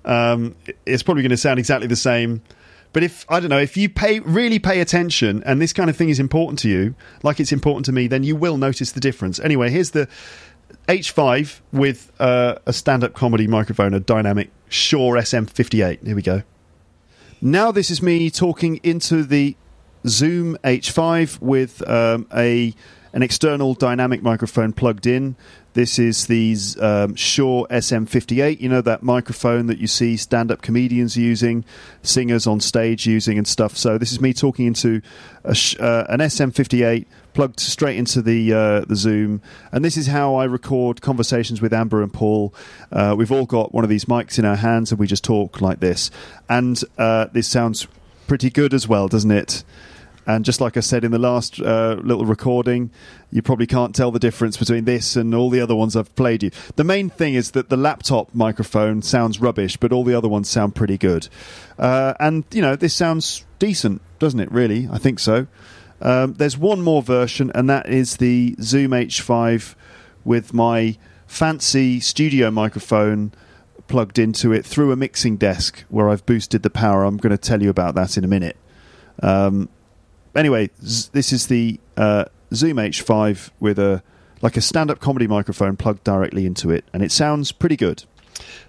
Um, 0.05 0.57
it's 0.85 1.03
probably 1.03 1.23
going 1.23 1.31
to 1.31 1.37
sound 1.37 1.59
exactly 1.59 1.87
the 1.87 1.97
same. 1.97 2.43
But 2.93 3.03
if 3.03 3.25
I 3.31 3.41
don't 3.41 3.49
know, 3.49 3.59
if 3.59 3.77
you 3.77 3.89
pay 3.89 4.21
really 4.21 4.59
pay 4.59 4.81
attention 4.81 5.43
and 5.45 5.63
this 5.63 5.73
kind 5.73 5.89
of 5.89 5.97
thing 5.97 6.11
is 6.11 6.21
important 6.21 6.59
to 6.61 6.69
you, 6.69 6.95
like 7.23 7.41
it's 7.41 7.53
important 7.53 7.87
to 7.87 7.93
me, 7.93 8.07
then 8.07 8.23
you 8.23 8.37
will 8.37 8.59
notice 8.59 8.93
the 8.93 9.01
difference. 9.01 9.41
Anyway, 9.41 9.71
here's 9.71 9.93
the 9.93 10.09
H5 10.89 11.61
with 11.73 12.13
uh, 12.19 12.57
a 12.67 12.73
stand-up 12.73 13.15
comedy 13.15 13.47
microphone, 13.47 13.95
a 13.95 14.01
dynamic 14.01 14.51
Shure 14.69 15.17
SM58. 15.17 16.05
Here 16.05 16.17
we 16.17 16.23
go. 16.23 16.43
Now 17.41 17.73
this 17.73 17.91
is 17.91 18.03
me 18.03 18.31
talking 18.31 18.81
into 18.83 19.25
the 19.25 19.57
Zoom 20.07 20.57
H5 20.65 21.41
with 21.41 21.89
um, 21.89 22.27
a 22.35 22.75
an 23.15 23.23
external 23.23 23.75
dynamic 23.75 24.23
microphone 24.23 24.73
plugged 24.73 25.07
in. 25.07 25.37
This 25.75 25.99
is 25.99 26.27
the 26.27 26.57
um, 26.81 27.15
Shure 27.15 27.67
SM58. 27.71 28.61
You 28.61 28.69
know 28.69 28.81
that 28.81 29.03
microphone 29.03 29.67
that 29.67 29.79
you 29.79 29.87
see 29.87 30.17
stand-up 30.17 30.63
comedians 30.63 31.17
using, 31.17 31.65
singers 32.03 32.47
on 32.47 32.61
stage 32.61 33.07
using, 33.07 33.39
and 33.39 33.47
stuff. 33.47 33.77
So 33.77 33.99
this 33.99 34.13
is 34.13 34.21
me 34.21 34.33
talking 34.33 34.67
into 34.67 35.03
a, 35.45 35.57
uh, 35.81 36.07
an 36.09 36.21
SM58 36.21 37.07
plugged 37.35 37.61
straight 37.61 37.97
into 37.97 38.23
the 38.23 38.53
uh, 38.53 38.81
the 38.81 38.97
Zoom, 38.97 39.43
and 39.71 39.85
this 39.85 39.97
is 39.97 40.07
how 40.07 40.35
I 40.35 40.45
record 40.45 41.01
conversations 41.01 41.61
with 41.61 41.73
Amber 41.73 42.03
and 42.03 42.13
Paul. 42.13 42.55
Uh, 42.91 43.15
we've 43.17 43.33
all 43.33 43.47
got 43.47 43.73
one 43.73 43.85
of 43.85 43.91
these 43.91 44.07
mics 44.07 44.39
in 44.39 44.45
our 44.45 44.57
hands, 44.57 44.93
and 44.93 44.99
we 44.99 45.07
just 45.07 45.25
talk 45.25 45.61
like 45.61 45.81
this. 45.81 46.11
And 46.49 46.83
uh, 46.99 47.27
this 47.33 47.49
sounds 47.49 47.87
pretty 48.27 48.51
good 48.51 48.75
as 48.75 48.87
well, 48.89 49.09
doesn't 49.09 49.31
it? 49.31 49.65
And 50.25 50.45
just 50.45 50.61
like 50.61 50.77
I 50.77 50.81
said 50.81 51.05
in 51.05 51.11
the 51.11 51.19
last 51.19 51.61
uh, 51.61 51.97
little 52.01 52.25
recording, 52.25 52.91
you 53.33 53.43
probably 53.43 53.67
can't 53.67 53.95
tell 53.95 54.13
the 54.13 54.21
difference 54.21 54.57
between 54.57 54.85
this 54.85 55.17
and 55.17 55.35
all 55.35 55.51
the 55.51 55.61
other 55.61 55.75
ones 55.75 55.97
I've 55.97 56.15
played 56.15 56.45
you. 56.45 56.51
The 56.77 56.85
main 56.85 57.11
thing 57.11 57.35
is 57.35 57.53
that 57.53 57.71
the 57.71 57.77
laptop 57.77 58.33
microphone 58.33 59.03
sounds 59.03 59.41
rubbish, 59.41 59.77
but 59.77 59.93
all 59.93 60.05
the 60.05 60.15
other 60.15 60.29
ones 60.29 60.49
sound 60.49 60.77
pretty 60.77 60.97
good. 60.97 61.29
Uh, 61.77 62.15
and, 62.21 62.45
you 62.53 62.63
know, 62.63 62.77
this 62.77 62.95
sounds 62.95 63.45
decent, 63.59 64.01
doesn't 64.21 64.39
it, 64.39 64.53
really? 64.53 64.89
I 64.93 64.99
think 64.99 65.19
so. 65.19 65.49
Um, 66.03 66.35
there's 66.35 66.59
one 66.59 66.83
more 66.83 67.03
version, 67.03 67.51
and 67.55 67.71
that 67.71 67.89
is 67.89 68.17
the 68.17 68.57
Zoom 68.61 68.91
H5 68.91 69.75
with 70.25 70.53
my 70.53 70.99
fancy 71.27 72.01
studio 72.01 72.51
microphone 72.51 73.33
plugged 73.89 74.19
into 74.19 74.53
it 74.53 74.65
through 74.67 74.93
a 74.93 74.97
mixing 74.97 75.37
desk 75.37 75.85
where 75.89 76.09
I've 76.09 76.25
boosted 76.27 76.63
the 76.63 76.71
power. 76.71 77.05
I'm 77.05 77.17
going 77.17 77.31
to 77.31 77.39
tell 77.39 77.63
you 77.63 77.71
about 77.71 77.95
that 77.95 78.17
in 78.17 78.25
a 78.25 78.29
minute. 78.29 78.57
Um, 79.23 79.69
anyway, 80.35 80.71
z- 80.85 81.09
this 81.13 81.33
is 81.33 81.47
the 81.47 81.79
uh, 81.97 82.25
Zoom 82.55 82.77
H5 82.77 83.51
with 83.61 83.79
a 83.79 84.03
like 84.41 84.57
a 84.57 84.61
stand-up 84.61 84.99
comedy 84.99 85.29
microphone 85.29 85.77
plugged 85.77 86.03
directly 86.03 86.47
into 86.47 86.71
it, 86.71 86.85
and 86.93 87.03
it 87.03 87.13
sounds 87.13 87.53
pretty 87.53 87.77
good. 87.77 88.05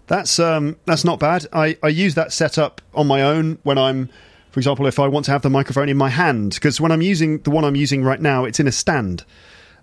That's 0.08 0.38
um, 0.40 0.78
that's 0.86 1.04
not 1.04 1.20
bad. 1.20 1.48
I, 1.52 1.78
I 1.82 1.88
use 1.88 2.14
that 2.16 2.32
setup 2.32 2.82
on 2.94 3.08
my 3.08 3.22
own 3.24 3.58
when 3.64 3.78
I'm, 3.78 4.10
for 4.54 4.60
example, 4.60 4.86
if 4.86 5.00
I 5.00 5.08
want 5.08 5.26
to 5.26 5.32
have 5.32 5.42
the 5.42 5.50
microphone 5.50 5.90
in 5.90 5.98
my 5.98 6.10
hand, 6.10 6.54
because 6.54 6.80
when 6.80 6.92
I'm 6.92 7.02
using 7.02 7.40
the 7.40 7.50
one 7.50 7.66
I'm 7.66 7.76
using 7.76 8.04
right 8.04 8.22
now, 8.22 8.46
it's 8.46 8.60
in 8.60 8.68
a 8.68 8.72
stand, 8.72 9.26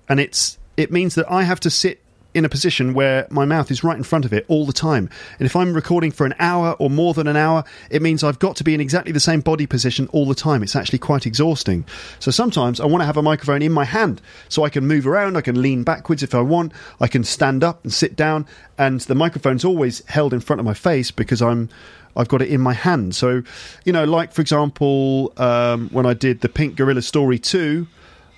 and 0.08 0.20
it's 0.20 0.58
it 0.76 0.92
means 0.92 1.16
that 1.16 1.28
I 1.28 1.42
have 1.42 1.58
to 1.60 1.70
sit 1.70 2.00
in 2.34 2.44
a 2.44 2.48
position 2.48 2.94
where 2.94 3.26
my 3.30 3.44
mouth 3.44 3.68
is 3.72 3.82
right 3.82 3.96
in 3.96 4.04
front 4.04 4.24
of 4.24 4.32
it 4.32 4.44
all 4.46 4.64
the 4.64 4.72
time. 4.72 5.10
And 5.40 5.46
if 5.46 5.56
I'm 5.56 5.74
recording 5.74 6.12
for 6.12 6.24
an 6.24 6.36
hour 6.38 6.76
or 6.78 6.88
more 6.88 7.14
than 7.14 7.26
an 7.26 7.36
hour, 7.36 7.64
it 7.90 8.00
means 8.00 8.22
I've 8.22 8.38
got 8.38 8.54
to 8.56 8.64
be 8.64 8.72
in 8.72 8.80
exactly 8.80 9.10
the 9.10 9.18
same 9.18 9.40
body 9.40 9.66
position 9.66 10.06
all 10.12 10.24
the 10.24 10.36
time. 10.36 10.62
It's 10.62 10.76
actually 10.76 11.00
quite 11.00 11.26
exhausting. 11.26 11.84
So 12.20 12.30
sometimes 12.30 12.78
I 12.78 12.86
want 12.86 13.02
to 13.02 13.06
have 13.06 13.16
a 13.16 13.22
microphone 13.22 13.62
in 13.62 13.72
my 13.72 13.84
hand 13.84 14.22
so 14.48 14.62
I 14.62 14.68
can 14.68 14.86
move 14.86 15.04
around, 15.04 15.36
I 15.36 15.40
can 15.40 15.60
lean 15.60 15.82
backwards 15.82 16.22
if 16.22 16.32
I 16.32 16.42
want, 16.42 16.72
I 17.00 17.08
can 17.08 17.24
stand 17.24 17.64
up 17.64 17.82
and 17.82 17.92
sit 17.92 18.14
down, 18.14 18.46
and 18.78 19.00
the 19.00 19.16
microphone's 19.16 19.64
always 19.64 20.06
held 20.06 20.32
in 20.32 20.38
front 20.38 20.60
of 20.60 20.64
my 20.64 20.74
face 20.74 21.10
because 21.10 21.42
I'm 21.42 21.68
I've 22.16 22.28
got 22.28 22.42
it 22.42 22.48
in 22.48 22.60
my 22.60 22.74
hand. 22.74 23.14
So, 23.14 23.42
you 23.84 23.92
know, 23.92 24.04
like 24.04 24.32
for 24.32 24.40
example, 24.40 25.32
um, 25.36 25.88
when 25.90 26.06
I 26.06 26.14
did 26.14 26.40
the 26.40 26.48
Pink 26.48 26.76
Gorilla 26.76 27.02
Story 27.02 27.38
2, 27.38 27.86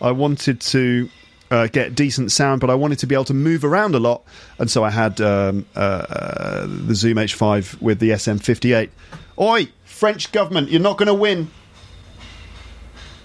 I 0.01 0.11
wanted 0.11 0.61
to 0.61 1.09
uh, 1.51 1.67
get 1.67 1.95
decent 1.95 2.33
sound, 2.33 2.61
but 2.61 2.71
I 2.71 2.75
wanted 2.75 2.99
to 3.01 3.07
be 3.07 3.15
able 3.15 3.27
to 3.27 3.35
move 3.35 3.65
around 3.65 3.95
a 3.95 4.01
lot, 4.01 4.25
and 4.59 4.71
so 4.71 4.83
I 4.83 4.91
had 4.91 5.21
um, 5.21 5.67
uh, 5.77 5.79
uh 5.79 6.67
the 6.67 6.95
Zoom 6.95 7.19
H5 7.19 7.81
with 7.83 7.99
the 7.99 8.11
SM58. 8.11 8.89
Oi, 9.39 9.69
French 9.85 10.33
government, 10.33 10.71
you're 10.71 10.81
not 10.81 10.97
going 10.97 11.09
to 11.09 11.15
win. 11.15 11.51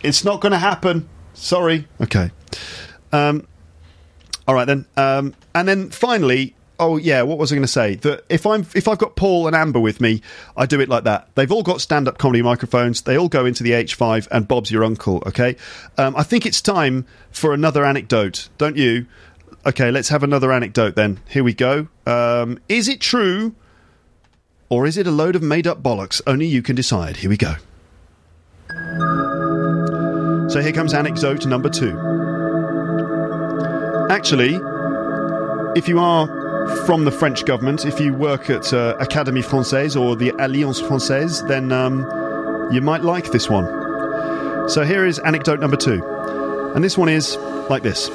It's 0.03 0.23
not 0.23 0.41
going 0.41 0.51
to 0.51 0.57
happen. 0.57 1.07
Sorry. 1.33 1.87
Okay. 2.01 2.31
Um, 3.11 3.47
all 4.47 4.55
right 4.55 4.65
then. 4.65 4.85
Um, 4.95 5.33
and 5.55 5.67
then 5.67 5.89
finally, 5.89 6.55
Oh 6.79 6.97
yeah, 6.97 7.23
what 7.23 7.37
was 7.37 7.51
I 7.51 7.55
going 7.55 7.63
to 7.63 7.67
say? 7.67 7.95
That 7.95 8.23
if 8.29 8.45
I'm 8.45 8.61
if 8.75 8.87
I've 8.87 8.97
got 8.97 9.15
Paul 9.15 9.47
and 9.47 9.55
Amber 9.55 9.79
with 9.79 9.99
me, 9.99 10.21
I 10.55 10.65
do 10.65 10.79
it 10.79 10.89
like 10.89 11.05
that. 11.05 11.29
They've 11.35 11.51
all 11.51 11.63
got 11.63 11.81
stand-up 11.81 12.17
comedy 12.17 12.41
microphones. 12.43 13.01
They 13.01 13.17
all 13.17 13.29
go 13.29 13.45
into 13.45 13.63
the 13.63 13.71
H5, 13.71 14.27
and 14.31 14.47
Bob's 14.47 14.69
your 14.71 14.83
uncle. 14.83 15.23
Okay, 15.25 15.55
um, 15.97 16.15
I 16.15 16.23
think 16.23 16.45
it's 16.45 16.61
time 16.61 17.05
for 17.31 17.53
another 17.53 17.83
anecdote, 17.83 18.49
don't 18.57 18.77
you? 18.77 19.07
Okay, 19.65 19.91
let's 19.91 20.09
have 20.09 20.23
another 20.23 20.53
anecdote 20.53 20.95
then. 20.95 21.19
Here 21.27 21.43
we 21.43 21.53
go. 21.53 21.87
Um, 22.05 22.59
is 22.69 22.87
it 22.87 23.01
true 23.01 23.55
or 24.69 24.85
is 24.85 24.97
it 24.97 25.07
a 25.07 25.11
load 25.11 25.35
of 25.35 25.41
made 25.41 25.67
up 25.67 25.81
bollocks? 25.81 26.21
Only 26.27 26.45
you 26.45 26.61
can 26.61 26.75
decide. 26.75 27.17
Here 27.17 27.29
we 27.29 27.37
go. 27.37 27.55
So 30.49 30.61
here 30.61 30.71
comes 30.71 30.93
anecdote 30.93 31.45
number 31.45 31.69
two. 31.69 31.91
Actually, 34.09 34.59
if 35.75 35.89
you 35.89 35.99
are 35.99 36.46
from 36.85 37.05
the 37.05 37.11
French 37.11 37.45
government, 37.45 37.85
if 37.85 37.99
you 37.99 38.13
work 38.13 38.49
at 38.49 38.73
uh, 38.73 38.97
Académie 38.99 39.43
Française 39.43 39.99
or 39.99 40.15
the 40.15 40.29
Alliance 40.39 40.81
Française, 40.81 41.47
then 41.47 41.71
um, 41.71 42.01
you 42.71 42.81
might 42.81 43.03
like 43.03 43.31
this 43.31 43.49
one. 43.49 43.65
So 44.69 44.83
here 44.83 45.05
is 45.05 45.19
anecdote 45.19 45.59
number 45.59 45.77
two. 45.77 46.03
And 46.75 46.83
this 46.83 46.97
one 46.97 47.09
is 47.09 47.37
like 47.69 47.83
this. 47.83 48.05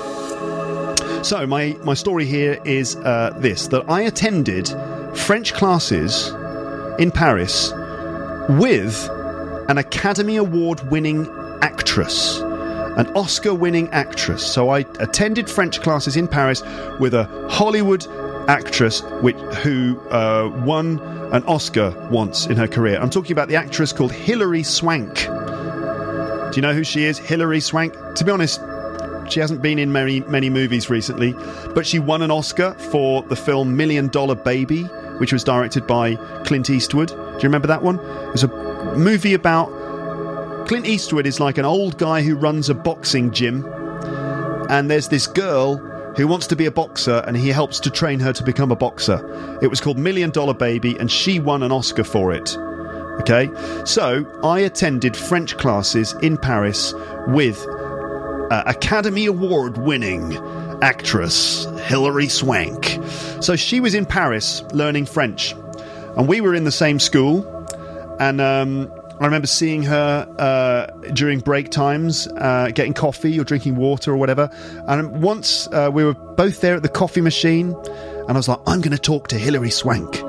So 1.26 1.46
my, 1.46 1.76
my 1.82 1.94
story 1.94 2.24
here 2.26 2.60
is 2.64 2.96
uh, 2.96 3.34
this 3.38 3.68
that 3.68 3.88
I 3.88 4.02
attended 4.02 4.68
French 5.14 5.54
classes 5.54 6.28
in 6.98 7.10
Paris 7.10 7.72
with 8.48 9.08
an 9.68 9.78
Academy 9.78 10.36
Award 10.36 10.80
winning 10.90 11.28
actress, 11.62 12.40
an 12.40 13.06
Oscar 13.16 13.54
winning 13.54 13.88
actress. 13.90 14.44
So 14.44 14.70
I 14.70 14.80
attended 14.98 15.48
French 15.48 15.80
classes 15.80 16.16
in 16.16 16.28
Paris 16.28 16.62
with 16.98 17.14
a 17.14 17.24
Hollywood 17.48 18.06
actress 18.48 19.02
which, 19.20 19.36
who 19.62 19.98
uh, 20.10 20.50
won 20.64 20.98
an 21.32 21.42
Oscar 21.44 21.94
once 22.10 22.46
in 22.46 22.56
her 22.56 22.68
career. 22.68 22.98
I'm 23.00 23.10
talking 23.10 23.32
about 23.32 23.48
the 23.48 23.56
actress 23.56 23.92
called 23.92 24.12
Hilary 24.12 24.62
Swank. 24.62 25.14
Do 25.14 26.56
you 26.56 26.62
know 26.62 26.74
who 26.74 26.84
she 26.84 27.04
is? 27.04 27.18
Hilary 27.18 27.60
Swank. 27.60 27.94
To 28.16 28.24
be 28.24 28.30
honest, 28.30 28.60
she 29.30 29.40
hasn't 29.40 29.62
been 29.62 29.78
in 29.78 29.92
many 29.92 30.20
many 30.20 30.50
movies 30.50 30.90
recently, 30.90 31.34
but 31.74 31.86
she 31.86 31.98
won 31.98 32.22
an 32.22 32.30
Oscar 32.30 32.74
for 32.74 33.22
the 33.22 33.36
film 33.36 33.76
Million 33.76 34.08
Dollar 34.08 34.34
Baby, 34.34 34.82
which 35.18 35.32
was 35.32 35.44
directed 35.44 35.86
by 35.86 36.16
Clint 36.44 36.68
Eastwood. 36.68 37.08
Do 37.08 37.14
you 37.14 37.44
remember 37.44 37.68
that 37.68 37.82
one? 37.82 37.98
It 37.98 38.32
was 38.32 38.44
a 38.44 38.94
movie 38.96 39.34
about 39.34 39.66
Clint 40.66 40.86
Eastwood 40.86 41.26
is 41.26 41.40
like 41.40 41.58
an 41.58 41.64
old 41.64 41.98
guy 41.98 42.22
who 42.22 42.36
runs 42.36 42.68
a 42.68 42.74
boxing 42.74 43.30
gym, 43.30 43.64
and 44.68 44.90
there's 44.90 45.08
this 45.08 45.26
girl 45.26 45.80
who 46.16 46.26
wants 46.26 46.46
to 46.48 46.56
be 46.56 46.66
a 46.66 46.70
boxer 46.70 47.22
and 47.26 47.36
he 47.36 47.48
helps 47.48 47.80
to 47.80 47.90
train 47.90 48.20
her 48.20 48.32
to 48.32 48.44
become 48.44 48.70
a 48.70 48.76
boxer. 48.76 49.58
It 49.62 49.68
was 49.68 49.80
called 49.80 49.98
Million 49.98 50.30
Dollar 50.30 50.54
Baby, 50.54 50.96
and 50.98 51.10
she 51.10 51.38
won 51.38 51.62
an 51.62 51.72
Oscar 51.72 52.04
for 52.04 52.32
it. 52.32 52.56
Okay, 53.20 53.50
so 53.84 54.26
I 54.42 54.60
attended 54.60 55.16
French 55.16 55.56
classes 55.58 56.14
in 56.22 56.38
Paris 56.38 56.94
with 57.28 57.64
uh, 57.68 58.62
Academy 58.66 59.26
Award 59.26 59.78
winning 59.78 60.36
actress 60.82 61.64
Hilary 61.84 62.28
Swank. 62.28 62.98
So 63.40 63.54
she 63.54 63.80
was 63.80 63.94
in 63.94 64.06
Paris 64.06 64.62
learning 64.72 65.06
French, 65.06 65.52
and 66.16 66.26
we 66.26 66.40
were 66.40 66.54
in 66.54 66.64
the 66.64 66.72
same 66.72 66.98
school. 66.98 67.46
And 68.18 68.40
um, 68.40 68.92
I 69.22 69.26
remember 69.26 69.46
seeing 69.46 69.84
her 69.84 70.26
uh, 70.36 70.86
during 71.12 71.38
break 71.38 71.70
times, 71.70 72.26
uh, 72.26 72.72
getting 72.74 72.92
coffee 72.92 73.38
or 73.38 73.44
drinking 73.44 73.76
water 73.76 74.10
or 74.10 74.16
whatever. 74.16 74.50
And 74.88 75.22
once 75.22 75.68
uh, 75.68 75.90
we 75.92 76.02
were 76.04 76.14
both 76.14 76.60
there 76.60 76.74
at 76.74 76.82
the 76.82 76.88
coffee 76.88 77.20
machine, 77.20 77.72
and 77.72 78.30
I 78.30 78.32
was 78.32 78.48
like, 78.48 78.58
I'm 78.66 78.80
going 78.80 78.96
to 78.96 78.98
talk 78.98 79.28
to 79.28 79.38
Hilary 79.38 79.70
Swank. 79.70 80.20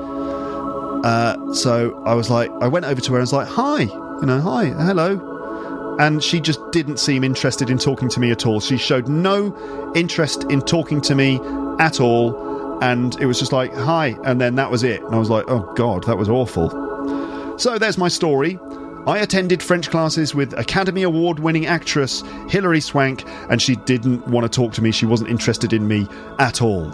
Uh, 1.04 1.52
so 1.54 2.00
I 2.04 2.14
was 2.14 2.30
like, 2.30 2.48
I 2.60 2.68
went 2.68 2.86
over 2.86 3.00
to 3.00 3.10
her 3.10 3.18
and 3.18 3.22
was 3.22 3.32
like, 3.32 3.48
hi, 3.48 3.80
you 3.80 4.26
know, 4.26 4.40
hi, 4.40 4.66
hello. 4.66 5.96
And 5.98 6.22
she 6.22 6.40
just 6.40 6.60
didn't 6.70 6.98
seem 6.98 7.24
interested 7.24 7.70
in 7.70 7.78
talking 7.78 8.08
to 8.10 8.20
me 8.20 8.30
at 8.30 8.46
all. 8.46 8.60
She 8.60 8.76
showed 8.76 9.08
no 9.08 9.92
interest 9.96 10.44
in 10.44 10.62
talking 10.62 11.00
to 11.00 11.16
me 11.16 11.40
at 11.80 11.98
all. 12.00 12.78
And 12.80 13.20
it 13.20 13.26
was 13.26 13.40
just 13.40 13.52
like, 13.52 13.74
hi. 13.74 14.16
And 14.24 14.40
then 14.40 14.54
that 14.54 14.70
was 14.70 14.84
it. 14.84 15.02
And 15.02 15.16
I 15.16 15.18
was 15.18 15.30
like, 15.30 15.46
oh 15.48 15.72
God, 15.74 16.04
that 16.04 16.16
was 16.16 16.28
awful. 16.28 16.70
So 17.58 17.76
there's 17.76 17.98
my 17.98 18.08
story. 18.08 18.58
I 19.06 19.18
attended 19.18 19.62
French 19.62 19.90
classes 19.90 20.34
with 20.34 20.58
Academy 20.58 21.02
Award 21.02 21.38
winning 21.38 21.66
actress 21.66 22.22
Hilary 22.48 22.80
Swank, 22.80 23.24
and 23.50 23.60
she 23.60 23.76
didn't 23.76 24.26
want 24.28 24.44
to 24.44 24.48
talk 24.48 24.72
to 24.74 24.82
me. 24.82 24.92
She 24.92 25.04
wasn't 25.04 25.30
interested 25.30 25.72
in 25.74 25.86
me 25.86 26.06
at 26.38 26.62
all. 26.62 26.92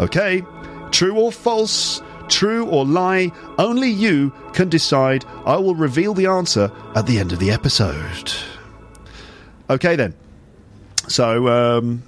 Okay, 0.00 0.42
true 0.90 1.16
or 1.16 1.30
false? 1.30 2.02
True 2.28 2.66
or 2.66 2.84
lie? 2.84 3.30
Only 3.58 3.90
you 3.90 4.32
can 4.54 4.68
decide. 4.68 5.24
I 5.44 5.56
will 5.56 5.74
reveal 5.74 6.14
the 6.14 6.26
answer 6.26 6.72
at 6.96 7.06
the 7.06 7.18
end 7.18 7.32
of 7.32 7.38
the 7.38 7.50
episode. 7.50 8.32
Okay, 9.70 9.96
then. 9.96 10.14
So, 11.08 11.48
um, 11.48 12.02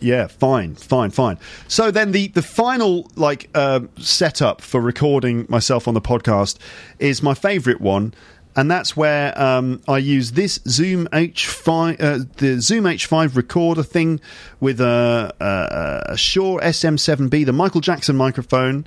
yeah, 0.00 0.26
fine, 0.26 0.74
fine, 0.74 1.10
fine. 1.10 1.38
So 1.68 1.90
then 1.90 2.12
the 2.12 2.28
the 2.28 2.42
final 2.42 3.10
like 3.16 3.50
um, 3.56 3.88
setup 3.98 4.60
for 4.60 4.80
recording 4.80 5.46
myself 5.48 5.88
on 5.88 5.94
the 5.94 6.00
podcast 6.00 6.58
is 6.98 7.22
my 7.22 7.34
favourite 7.34 7.80
one, 7.80 8.14
and 8.56 8.70
that's 8.70 8.96
where 8.96 9.38
um, 9.40 9.82
I 9.86 9.98
use 9.98 10.32
this 10.32 10.58
Zoom 10.66 11.06
H5, 11.12 12.02
uh, 12.02 12.24
the 12.38 12.60
Zoom 12.60 12.84
H5 12.84 13.36
recorder 13.36 13.82
thing 13.82 14.18
with 14.60 14.80
a, 14.80 15.32
a, 15.38 16.12
a 16.12 16.16
Shure 16.16 16.58
SM7B, 16.60 17.44
the 17.44 17.52
Michael 17.52 17.82
Jackson 17.82 18.16
microphone. 18.16 18.86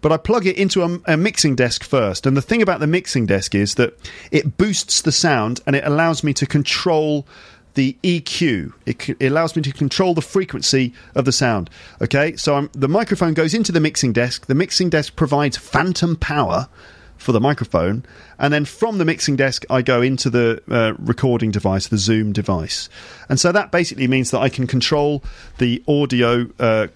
But 0.00 0.12
I 0.12 0.16
plug 0.16 0.46
it 0.46 0.56
into 0.56 0.84
a, 0.84 1.00
a, 1.12 1.16
mixing 1.16 1.56
desk 1.56 1.82
first, 1.82 2.24
and 2.24 2.36
the 2.36 2.42
thing 2.42 2.62
about 2.62 2.78
the 2.78 2.86
mixing 2.86 3.26
desk 3.26 3.56
is 3.56 3.74
that 3.74 3.98
it 4.30 4.56
boosts 4.56 5.02
the 5.02 5.10
sound 5.10 5.60
and 5.66 5.74
it 5.74 5.84
allows 5.84 6.22
me 6.22 6.32
to 6.34 6.46
control 6.46 7.26
the 7.74 7.96
EQ. 8.04 8.72
It, 8.86 9.08
it, 9.08 9.26
allows 9.26 9.56
me 9.56 9.62
to 9.62 9.72
control 9.72 10.14
the 10.14 10.22
frequency 10.22 10.94
of 11.16 11.24
the 11.24 11.32
sound. 11.32 11.68
Okay, 12.00 12.36
so 12.36 12.54
I'm, 12.54 12.70
the 12.74 12.86
microphone 12.86 13.34
goes 13.34 13.54
into 13.54 13.72
the 13.72 13.80
mixing 13.80 14.12
desk. 14.12 14.46
The 14.46 14.54
mixing 14.54 14.88
desk 14.88 15.16
provides 15.16 15.56
phantom 15.56 16.14
power 16.14 16.68
for 17.18 17.32
the 17.32 17.40
microphone, 17.40 18.04
and 18.38 18.52
then 18.52 18.64
from 18.64 18.98
the 18.98 19.04
mixing 19.04 19.36
desk, 19.36 19.64
I 19.68 19.82
go 19.82 20.00
into 20.00 20.30
the 20.30 20.62
uh, 20.70 20.94
recording 20.98 21.50
device, 21.50 21.88
the 21.88 21.98
Zoom 21.98 22.32
device, 22.32 22.88
and 23.28 23.38
so 23.38 23.52
that 23.52 23.70
basically 23.70 24.08
means 24.08 24.30
that 24.30 24.40
I 24.40 24.48
can 24.48 24.66
control 24.66 25.22
the 25.58 25.82
audio. 25.86 26.46
Uh, 26.58 26.88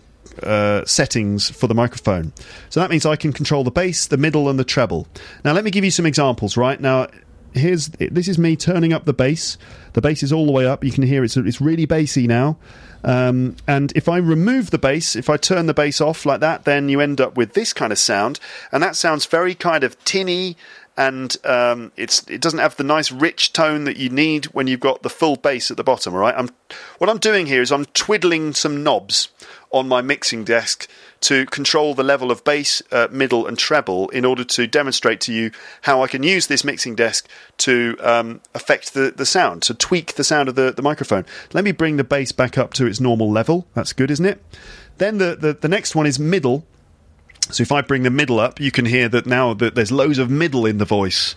uh, 0.42 0.82
settings 0.86 1.50
for 1.50 1.66
the 1.66 1.74
microphone. 1.74 2.32
So 2.70 2.80
that 2.80 2.88
means 2.88 3.04
I 3.04 3.16
can 3.16 3.34
control 3.34 3.64
the 3.64 3.70
bass, 3.70 4.06
the 4.06 4.16
middle, 4.16 4.48
and 4.48 4.58
the 4.58 4.64
treble. 4.64 5.06
Now, 5.44 5.52
let 5.52 5.62
me 5.62 5.70
give 5.70 5.84
you 5.84 5.90
some 5.90 6.06
examples, 6.06 6.56
right? 6.56 6.80
Now, 6.80 7.08
here's 7.54 7.88
this 7.88 8.28
is 8.28 8.38
me 8.38 8.56
turning 8.56 8.92
up 8.92 9.04
the 9.04 9.12
bass. 9.12 9.58
The 9.92 10.00
bass 10.00 10.22
is 10.22 10.32
all 10.32 10.46
the 10.46 10.52
way 10.52 10.66
up. 10.66 10.84
You 10.84 10.90
can 10.90 11.02
hear 11.02 11.24
it's 11.24 11.36
it's 11.36 11.60
really 11.60 11.86
bassy 11.86 12.26
now. 12.26 12.56
Um, 13.05 13.57
and 13.66 13.92
if 13.96 14.09
I 14.09 14.18
remove 14.18 14.70
the 14.70 14.78
bass, 14.78 15.16
if 15.16 15.28
I 15.28 15.36
turn 15.36 15.66
the 15.66 15.74
bass 15.74 16.00
off 16.00 16.24
like 16.24 16.40
that, 16.40 16.64
then 16.64 16.88
you 16.88 17.00
end 17.00 17.20
up 17.20 17.36
with 17.36 17.55
this 17.55 17.72
kind 17.72 17.92
of 17.92 17.98
sound, 17.98 18.38
and 18.70 18.82
that 18.82 18.96
sounds 18.96 19.26
very 19.26 19.55
kind 19.55 19.84
of 19.84 20.03
tinny 20.05 20.57
and 20.96 21.36
um, 21.44 21.90
it's 21.96 22.28
it 22.28 22.40
doesn't 22.40 22.59
have 22.59 22.76
the 22.76 22.84
nice 22.84 23.11
rich 23.11 23.53
tone 23.53 23.84
that 23.84 23.96
you 23.96 24.11
need 24.11 24.46
when 24.46 24.66
you've 24.66 24.80
got 24.80 25.03
the 25.03 25.11
full 25.11 25.36
bass 25.36 25.70
at 25.70 25.76
the 25.76 25.84
bottom. 25.84 26.12
All 26.14 26.20
right, 26.20 26.34
I'm 26.36 26.50
what 26.98 27.09
I'm 27.09 27.18
doing 27.18 27.46
here 27.46 27.62
is 27.62 27.72
I'm 27.72 27.86
twiddling 27.86 28.53
some 28.53 28.82
knobs 28.82 29.28
on 29.72 29.88
my 29.88 30.02
mixing 30.02 30.44
desk 30.44 30.88
to 31.20 31.46
control 31.46 31.94
the 31.94 32.02
level 32.02 32.30
of 32.30 32.44
bass, 32.44 32.82
uh, 32.90 33.08
middle, 33.10 33.46
and 33.46 33.58
treble 33.58 34.08
in 34.10 34.24
order 34.24 34.44
to 34.44 34.66
demonstrate 34.66 35.20
to 35.20 35.32
you 35.32 35.50
how 35.82 36.02
I 36.02 36.08
can 36.08 36.22
use 36.22 36.48
this 36.48 36.64
mixing 36.64 36.94
desk 36.94 37.28
to 37.58 37.96
um, 38.00 38.40
affect 38.54 38.94
the, 38.94 39.12
the 39.16 39.26
sound, 39.26 39.62
to 39.62 39.74
tweak 39.74 40.14
the 40.14 40.24
sound 40.24 40.48
of 40.48 40.56
the, 40.56 40.72
the 40.72 40.82
microphone. 40.82 41.24
Let 41.52 41.64
me 41.64 41.72
bring 41.72 41.96
the 41.96 42.04
bass 42.04 42.32
back 42.32 42.58
up 42.58 42.74
to 42.74 42.86
its 42.86 43.00
normal 43.00 43.30
level. 43.30 43.66
That's 43.74 43.92
good, 43.92 44.10
isn't 44.10 44.26
it? 44.26 44.42
Then 44.98 45.18
the, 45.18 45.36
the, 45.36 45.52
the 45.54 45.68
next 45.68 45.94
one 45.94 46.06
is 46.06 46.18
middle. 46.18 46.64
So 47.50 47.62
if 47.62 47.72
I 47.72 47.82
bring 47.82 48.02
the 48.02 48.10
middle 48.10 48.38
up, 48.38 48.60
you 48.60 48.70
can 48.70 48.84
hear 48.84 49.08
that 49.08 49.26
now 49.26 49.54
that 49.54 49.74
there's 49.74 49.92
loads 49.92 50.18
of 50.18 50.30
middle 50.30 50.64
in 50.64 50.78
the 50.78 50.84
voice, 50.84 51.34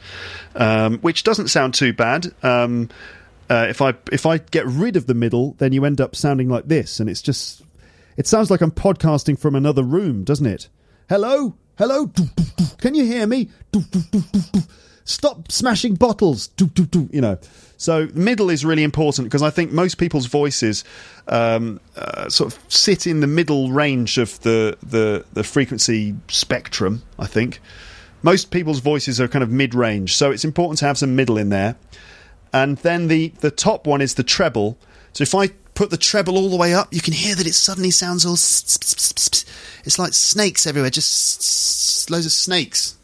um, 0.55 0.99
which 0.99 1.23
doesn't 1.23 1.47
sound 1.47 1.73
too 1.73 1.93
bad. 1.93 2.33
Um, 2.43 2.89
uh, 3.49 3.67
if 3.69 3.81
I 3.81 3.93
if 4.11 4.25
I 4.25 4.37
get 4.37 4.65
rid 4.65 4.95
of 4.95 5.07
the 5.07 5.13
middle, 5.13 5.55
then 5.57 5.73
you 5.73 5.83
end 5.85 5.99
up 6.01 6.15
sounding 6.15 6.47
like 6.47 6.67
this, 6.67 6.99
and 6.99 7.09
it's 7.09 7.21
just 7.21 7.64
it 8.17 8.27
sounds 8.27 8.49
like 8.49 8.61
I'm 8.61 8.71
podcasting 8.71 9.37
from 9.37 9.55
another 9.55 9.83
room, 9.83 10.23
doesn't 10.23 10.45
it? 10.45 10.69
Hello? 11.09 11.55
Hello? 11.77 12.11
Can 12.77 12.95
you 12.95 13.05
hear 13.05 13.27
me? 13.27 13.49
Stop 15.03 15.51
smashing 15.51 15.95
bottles. 15.95 16.49
You 16.57 17.21
know. 17.21 17.37
So 17.77 18.07
middle 18.13 18.49
is 18.49 18.65
really 18.65 18.83
important 18.83 19.27
because 19.27 19.43
I 19.43 19.49
think 19.49 19.71
most 19.71 19.97
people's 19.97 20.25
voices 20.25 20.83
um, 21.27 21.79
uh, 21.95 22.29
sort 22.29 22.53
of 22.53 22.59
sit 22.73 23.05
in 23.05 23.19
the 23.19 23.27
middle 23.27 23.71
range 23.71 24.17
of 24.17 24.39
the, 24.41 24.77
the 24.81 25.25
the 25.33 25.43
frequency 25.43 26.15
spectrum. 26.27 27.03
I 27.19 27.27
think 27.27 27.59
most 28.23 28.49
people's 28.49 28.79
voices 28.79 29.19
are 29.21 29.27
kind 29.27 29.43
of 29.43 29.51
mid 29.51 29.75
range, 29.75 30.15
so 30.15 30.31
it's 30.31 30.45
important 30.45 30.79
to 30.79 30.85
have 30.85 30.97
some 30.97 31.15
middle 31.15 31.37
in 31.37 31.49
there. 31.49 31.75
And 32.53 32.77
then 32.77 33.07
the 33.07 33.33
the 33.41 33.51
top 33.51 33.85
one 33.85 34.01
is 34.01 34.15
the 34.15 34.23
treble. 34.23 34.77
So 35.13 35.21
if 35.23 35.35
I 35.35 35.49
put 35.75 35.89
the 35.89 35.97
treble 35.97 36.37
all 36.37 36.49
the 36.49 36.57
way 36.57 36.73
up, 36.73 36.87
you 36.91 37.01
can 37.01 37.13
hear 37.13 37.35
that 37.35 37.45
it 37.45 37.53
suddenly 37.53 37.91
sounds 37.91 38.25
all. 38.25 38.33
It's 38.33 39.99
like 39.99 40.13
snakes 40.13 40.65
everywhere, 40.65 40.89
just 40.89 42.09
loads 42.09 42.25
of 42.25 42.31
snakes. 42.31 42.95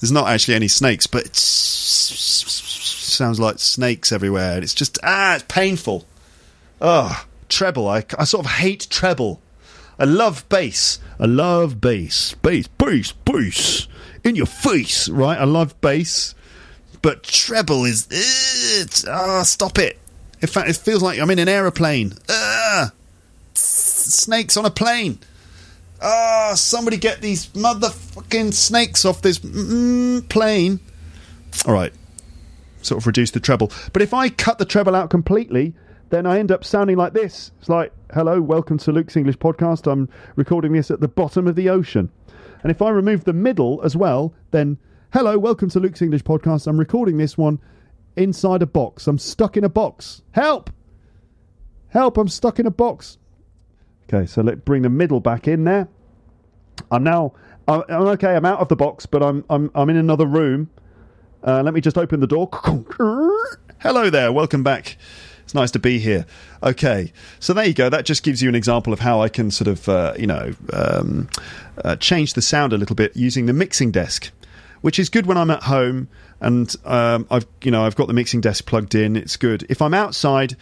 There's 0.00 0.12
not 0.12 0.28
actually 0.28 0.54
any 0.54 0.68
snakes, 0.68 1.08
but 1.08 1.26
it 1.26 1.36
sounds 1.36 3.40
like 3.40 3.58
snakes 3.58 4.12
everywhere. 4.12 4.54
And 4.54 4.62
it's 4.62 4.74
just, 4.74 4.96
ah, 5.02 5.34
it's 5.34 5.44
painful. 5.48 6.06
Oh, 6.80 7.24
treble. 7.48 7.88
I, 7.88 8.04
I 8.16 8.24
sort 8.24 8.46
of 8.46 8.52
hate 8.52 8.86
treble. 8.88 9.40
I 9.98 10.04
love 10.04 10.48
bass. 10.48 11.00
I 11.18 11.26
love 11.26 11.80
bass. 11.80 12.34
Bass, 12.34 12.68
bass, 12.68 13.12
bass. 13.12 13.88
In 14.22 14.36
your 14.36 14.46
face, 14.46 15.08
right? 15.08 15.36
I 15.36 15.44
love 15.44 15.78
bass. 15.80 16.36
But 17.02 17.24
treble 17.24 17.84
is. 17.84 18.06
It's, 18.10 19.04
ah, 19.08 19.42
stop 19.42 19.78
it. 19.78 19.98
In 20.40 20.48
fact, 20.48 20.68
it 20.68 20.76
feels 20.76 21.02
like 21.02 21.18
I'm 21.18 21.30
in 21.30 21.38
an 21.38 21.48
aeroplane. 21.48 22.12
Ah, 22.28 22.92
snakes 23.54 24.56
on 24.56 24.64
a 24.64 24.70
plane. 24.70 25.18
Ah, 26.00 26.52
somebody 26.54 26.96
get 26.96 27.20
these 27.20 27.48
motherfucking 27.48 28.54
snakes 28.54 29.04
off 29.04 29.20
this 29.20 29.40
mm, 29.40 30.28
plane. 30.28 30.78
All 31.66 31.74
right. 31.74 31.92
Sort 32.82 33.02
of 33.02 33.06
reduce 33.06 33.32
the 33.32 33.40
treble. 33.40 33.72
But 33.92 34.02
if 34.02 34.14
I 34.14 34.28
cut 34.28 34.58
the 34.58 34.64
treble 34.64 34.94
out 34.94 35.10
completely, 35.10 35.74
then 36.10 36.24
I 36.24 36.38
end 36.38 36.52
up 36.52 36.64
sounding 36.64 36.96
like 36.96 37.14
this. 37.14 37.50
It's 37.58 37.68
like, 37.68 37.92
hello, 38.14 38.40
welcome 38.40 38.78
to 38.78 38.92
Luke's 38.92 39.16
English 39.16 39.38
podcast. 39.38 39.90
I'm 39.90 40.08
recording 40.36 40.72
this 40.72 40.92
at 40.92 41.00
the 41.00 41.08
bottom 41.08 41.48
of 41.48 41.56
the 41.56 41.68
ocean. 41.68 42.10
And 42.62 42.70
if 42.70 42.80
I 42.80 42.90
remove 42.90 43.24
the 43.24 43.32
middle 43.32 43.80
as 43.82 43.96
well, 43.96 44.32
then 44.52 44.78
hello, 45.12 45.36
welcome 45.36 45.68
to 45.70 45.80
Luke's 45.80 46.00
English 46.00 46.22
podcast. 46.22 46.68
I'm 46.68 46.78
recording 46.78 47.18
this 47.18 47.36
one 47.36 47.58
inside 48.18 48.62
a 48.62 48.66
box. 48.66 49.06
I'm 49.06 49.18
stuck 49.18 49.56
in 49.56 49.64
a 49.64 49.68
box. 49.68 50.22
Help! 50.32 50.70
Help, 51.88 52.18
I'm 52.18 52.28
stuck 52.28 52.58
in 52.58 52.66
a 52.66 52.70
box. 52.70 53.16
Okay, 54.12 54.26
so 54.26 54.42
let's 54.42 54.60
bring 54.60 54.82
the 54.82 54.90
middle 54.90 55.20
back 55.20 55.48
in 55.48 55.64
there. 55.64 55.88
I'm 56.90 57.02
now 57.02 57.32
I'm, 57.66 57.82
okay, 57.88 58.34
I'm 58.34 58.46
out 58.46 58.60
of 58.60 58.68
the 58.68 58.76
box, 58.76 59.04
but 59.06 59.22
I'm 59.22 59.44
I'm 59.50 59.70
I'm 59.74 59.90
in 59.90 59.96
another 59.96 60.26
room. 60.26 60.70
Uh, 61.46 61.62
let 61.62 61.74
me 61.74 61.80
just 61.80 61.98
open 61.98 62.20
the 62.20 62.26
door. 62.26 62.48
Hello 63.80 64.10
there, 64.10 64.32
welcome 64.32 64.62
back. 64.62 64.96
It's 65.44 65.54
nice 65.54 65.70
to 65.70 65.78
be 65.78 65.98
here. 65.98 66.26
Okay, 66.62 67.12
so 67.40 67.52
there 67.52 67.64
you 67.64 67.74
go. 67.74 67.88
That 67.88 68.04
just 68.04 68.22
gives 68.22 68.42
you 68.42 68.48
an 68.48 68.54
example 68.54 68.92
of 68.92 69.00
how 69.00 69.22
I 69.22 69.28
can 69.30 69.50
sort 69.50 69.68
of, 69.68 69.88
uh, 69.88 70.12
you 70.18 70.26
know, 70.26 70.52
um, 70.74 71.28
uh, 71.84 71.96
change 71.96 72.34
the 72.34 72.42
sound 72.42 72.74
a 72.74 72.76
little 72.76 72.96
bit 72.96 73.16
using 73.16 73.46
the 73.46 73.54
mixing 73.54 73.90
desk, 73.90 74.30
which 74.82 74.98
is 74.98 75.08
good 75.08 75.24
when 75.24 75.38
I'm 75.38 75.50
at 75.50 75.62
home 75.62 76.08
and 76.40 76.74
um, 76.84 77.26
I've, 77.30 77.46
you 77.62 77.70
know, 77.70 77.84
I've 77.84 77.96
got 77.96 78.08
the 78.08 78.14
mixing 78.14 78.40
desk 78.40 78.66
plugged 78.66 78.94
in. 78.94 79.16
It's 79.16 79.36
good. 79.36 79.66
If 79.68 79.82
I'm 79.82 79.94
outside, 79.94 80.56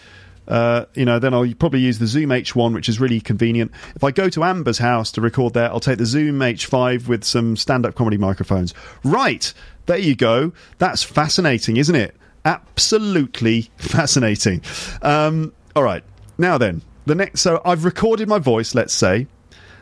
uh, 0.48 0.86
you 0.94 1.04
know, 1.04 1.18
then 1.18 1.34
I'll 1.34 1.52
probably 1.54 1.80
use 1.80 1.98
the 1.98 2.06
Zoom 2.06 2.30
H1, 2.30 2.74
which 2.74 2.88
is 2.88 3.00
really 3.00 3.20
convenient. 3.20 3.72
If 3.94 4.04
I 4.04 4.10
go 4.10 4.28
to 4.30 4.44
Amber's 4.44 4.78
house 4.78 5.12
to 5.12 5.20
record 5.20 5.54
there, 5.54 5.70
I'll 5.70 5.80
take 5.80 5.98
the 5.98 6.06
Zoom 6.06 6.38
H5 6.38 7.08
with 7.08 7.24
some 7.24 7.56
stand-up 7.56 7.94
comedy 7.94 8.16
microphones. 8.16 8.74
Right, 9.04 9.52
there 9.86 9.98
you 9.98 10.14
go. 10.14 10.52
That's 10.78 11.02
fascinating, 11.02 11.76
isn't 11.76 11.94
it? 11.94 12.16
absolutely 12.46 13.70
fascinating. 13.76 14.62
Um, 15.02 15.52
all 15.74 15.82
right, 15.82 16.04
now 16.38 16.56
then, 16.56 16.80
the 17.04 17.14
next. 17.14 17.42
So 17.42 17.60
I've 17.64 17.84
recorded 17.84 18.28
my 18.28 18.38
voice. 18.38 18.74
Let's 18.74 18.94
say, 18.94 19.26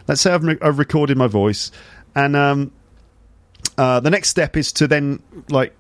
let's 0.09 0.21
say 0.23 0.33
I've, 0.33 0.43
re- 0.43 0.59
I've 0.61 0.79
recorded 0.79 1.17
my 1.17 1.29
voice, 1.29 1.71
and 2.17 2.35
um, 2.35 2.73
uh, 3.79 4.01
the 4.01 4.11
next 4.11 4.31
step 4.31 4.57
is 4.57 4.73
to 4.73 4.89
then 4.89 5.23
like 5.51 5.77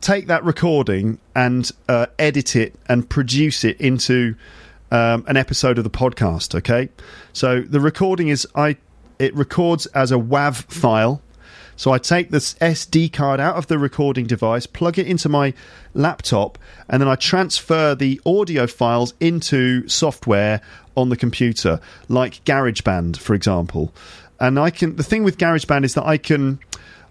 take 0.00 0.26
that 0.26 0.44
recording 0.44 1.18
and 1.34 1.70
uh, 1.88 2.06
edit 2.18 2.56
it 2.56 2.74
and 2.88 3.08
produce 3.08 3.64
it 3.64 3.80
into 3.80 4.34
um, 4.90 5.24
an 5.28 5.36
episode 5.36 5.78
of 5.78 5.84
the 5.84 5.90
podcast. 5.90 6.54
Okay, 6.54 6.88
so 7.32 7.60
the 7.60 7.80
recording 7.80 8.28
is 8.28 8.46
I 8.54 8.76
it 9.18 9.34
records 9.34 9.86
as 9.86 10.12
a 10.12 10.16
WAV 10.16 10.70
file 10.70 11.22
so 11.78 11.92
I 11.92 11.98
take 11.98 12.30
this 12.30 12.54
SD 12.54 13.12
card 13.12 13.38
out 13.38 13.54
of 13.54 13.68
the 13.68 13.78
recording 13.78 14.26
device, 14.26 14.66
plug 14.66 14.98
it 14.98 15.06
into 15.06 15.28
my 15.28 15.54
laptop, 15.94 16.58
and 16.88 17.00
then 17.00 17.08
I 17.08 17.14
transfer 17.14 17.94
the 17.94 18.20
audio 18.26 18.66
files 18.66 19.14
into 19.20 19.86
software 19.86 20.60
on 20.96 21.08
the 21.08 21.16
computer, 21.16 21.78
like 22.08 22.44
GarageBand, 22.44 23.18
for 23.18 23.32
example. 23.32 23.94
And 24.40 24.58
I 24.58 24.70
can 24.70 24.96
the 24.96 25.04
thing 25.04 25.22
with 25.22 25.38
GarageBand 25.38 25.84
is 25.84 25.94
that 25.94 26.04
I 26.04 26.18
can 26.18 26.58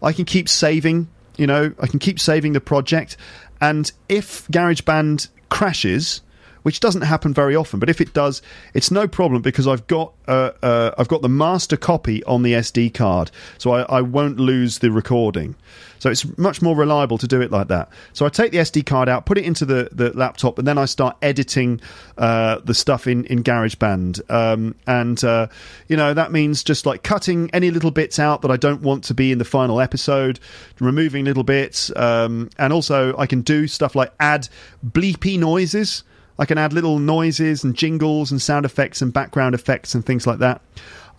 I 0.03 0.11
can 0.11 0.25
keep 0.25 0.49
saving, 0.49 1.07
you 1.38 1.47
know, 1.47 1.73
I 1.79 1.88
can 1.88 1.99
keep 1.99 2.19
saving 2.19 2.53
the 2.53 2.61
project. 2.61 3.17
And 3.61 3.91
if 4.09 4.47
GarageBand 4.47 5.29
crashes, 5.49 6.21
which 6.68 6.82
doesn't 6.82 7.03
happen 7.03 7.34
very 7.34 7.55
often. 7.55 7.80
But 7.80 7.89
if 7.89 8.01
it 8.01 8.11
does, 8.11 8.41
it's 8.74 8.91
no 8.91 9.07
problem 9.07 9.41
because 9.41 9.70
I've 9.70 9.88
got 9.88 10.11
uh, 10.28 10.51
uh, 10.61 10.91
I've 10.97 11.07
got 11.07 11.22
the 11.22 11.30
master 11.30 11.78
copy 11.78 12.22
on 12.26 12.43
the 12.43 12.51
SD 12.51 12.93
card, 12.93 13.32
so 13.57 13.72
I, 13.72 13.84
I 13.84 14.01
won't 14.01 14.38
lose 14.38 14.80
the 14.80 14.91
recording. 14.91 15.55
So 15.99 16.09
it's 16.09 16.38
much 16.38 16.61
more 16.61 16.76
reliable 16.76 17.18
to 17.20 17.26
do 17.26 17.39
it 17.39 17.51
like 17.51 17.70
that. 17.70 17.89
So 18.11 18.26
I 18.26 18.30
take 18.30 18.51
the 18.51 18.57
SD 18.57 18.86
card 18.86 19.07
out, 19.07 19.26
put 19.26 19.38
it 19.38 19.45
into 19.45 19.63
the, 19.63 19.88
the 19.93 20.11
laptop, 20.11 20.59
and 20.59 20.68
then 20.68 20.78
I 20.78 20.84
start 20.84 21.15
editing 21.22 21.80
uh, 22.18 22.59
the 22.65 22.74
stuff 22.74 23.07
in, 23.07 23.24
in 23.28 23.43
GarageBand. 23.43 24.30
Um, 24.30 24.76
and, 24.86 25.24
uh, 25.24 25.47
you 25.88 25.95
know, 25.95 26.13
that 26.13 26.34
means 26.34 26.65
just 26.65 26.86
like 26.86 27.01
cutting 27.01 27.49
any 27.53 27.72
little 27.72 27.91
bits 27.91 28.20
out 28.20 28.41
that 28.41 28.51
I 28.51 28.57
don't 28.57 28.82
want 28.82 29.05
to 29.05 29.13
be 29.13 29.32
in 29.32 29.38
the 29.38 29.45
final 29.45 29.80
episode, 29.80 30.41
removing 30.82 31.24
little 31.24 31.43
bits. 31.43 31.95
Um, 31.95 32.49
and 32.59 32.74
also, 32.74 33.15
I 33.18 33.26
can 33.26 33.41
do 33.41 33.68
stuff 33.68 33.95
like 33.95 34.11
add 34.20 34.49
bleepy 34.86 35.39
noises. 35.39 36.03
I 36.39 36.45
can 36.45 36.57
add 36.57 36.73
little 36.73 36.99
noises 36.99 37.63
and 37.63 37.75
jingles 37.75 38.31
and 38.31 38.41
sound 38.41 38.65
effects 38.65 39.01
and 39.01 39.11
background 39.11 39.55
effects 39.55 39.95
and 39.95 40.05
things 40.05 40.27
like 40.27 40.39
that. 40.39 40.61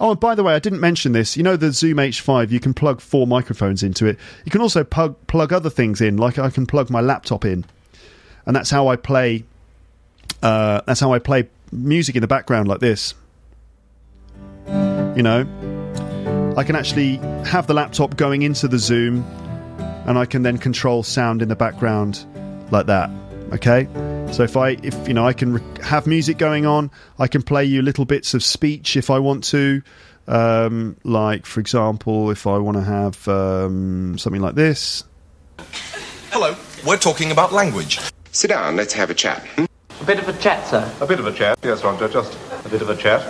Oh, 0.00 0.12
and 0.12 0.20
by 0.20 0.34
the 0.34 0.44
way, 0.44 0.54
I 0.54 0.60
didn't 0.60 0.80
mention 0.80 1.12
this. 1.12 1.36
You 1.36 1.42
know 1.42 1.56
the 1.56 1.72
Zoom 1.72 1.96
H5, 1.96 2.50
you 2.50 2.60
can 2.60 2.72
plug 2.72 3.00
four 3.00 3.26
microphones 3.26 3.82
into 3.82 4.06
it. 4.06 4.16
You 4.44 4.52
can 4.52 4.60
also 4.60 4.84
plug, 4.84 5.16
plug 5.26 5.52
other 5.52 5.70
things 5.70 6.00
in, 6.00 6.16
like 6.16 6.38
I 6.38 6.50
can 6.50 6.66
plug 6.66 6.88
my 6.88 7.00
laptop 7.00 7.44
in. 7.44 7.64
And 8.46 8.54
that's 8.54 8.70
how 8.70 8.88
I 8.88 8.96
play 8.96 9.44
uh, 10.42 10.80
that's 10.86 11.00
how 11.00 11.12
I 11.12 11.18
play 11.18 11.48
music 11.72 12.16
in 12.16 12.20
the 12.20 12.28
background 12.28 12.68
like 12.68 12.80
this. 12.80 13.14
You 14.66 15.22
know, 15.22 15.40
I 16.56 16.64
can 16.64 16.76
actually 16.76 17.16
have 17.44 17.66
the 17.66 17.74
laptop 17.74 18.16
going 18.16 18.42
into 18.42 18.68
the 18.68 18.78
Zoom 18.78 19.24
and 20.06 20.18
I 20.18 20.26
can 20.26 20.42
then 20.42 20.58
control 20.58 21.02
sound 21.02 21.42
in 21.42 21.48
the 21.48 21.56
background 21.56 22.24
like 22.70 22.86
that. 22.86 23.10
Okay? 23.52 23.88
So 24.32 24.44
if 24.44 24.56
I, 24.56 24.76
if 24.84 25.08
you 25.08 25.14
know, 25.14 25.26
I 25.26 25.32
can 25.32 25.54
re- 25.54 25.62
have 25.82 26.06
music 26.06 26.38
going 26.38 26.64
on, 26.64 26.92
I 27.18 27.26
can 27.26 27.42
play 27.42 27.64
you 27.64 27.82
little 27.82 28.04
bits 28.04 28.34
of 28.34 28.44
speech 28.44 28.96
if 28.96 29.10
I 29.10 29.18
want 29.18 29.42
to. 29.44 29.82
Um, 30.28 30.96
like, 31.02 31.44
for 31.44 31.58
example, 31.58 32.30
if 32.30 32.46
I 32.46 32.58
want 32.58 32.76
to 32.76 32.84
have 32.84 33.26
um, 33.26 34.16
something 34.16 34.40
like 34.40 34.54
this. 34.54 35.02
Hello, 36.30 36.54
we're 36.86 36.98
talking 36.98 37.32
about 37.32 37.52
language. 37.52 37.98
Sit 38.30 38.48
down, 38.48 38.76
let's 38.76 38.92
have 38.92 39.10
a 39.10 39.14
chat. 39.14 39.44
Hmm? 39.56 39.64
A 40.00 40.04
bit 40.04 40.20
of 40.20 40.28
a 40.28 40.38
chat, 40.38 40.64
sir. 40.68 40.88
A 41.00 41.06
bit 41.06 41.18
of 41.18 41.26
a 41.26 41.32
chat, 41.32 41.58
yes, 41.64 41.82
Roger, 41.82 42.08
just 42.08 42.38
a 42.64 42.68
bit 42.68 42.82
of 42.82 42.90
a 42.90 42.96
chat. 42.96 43.22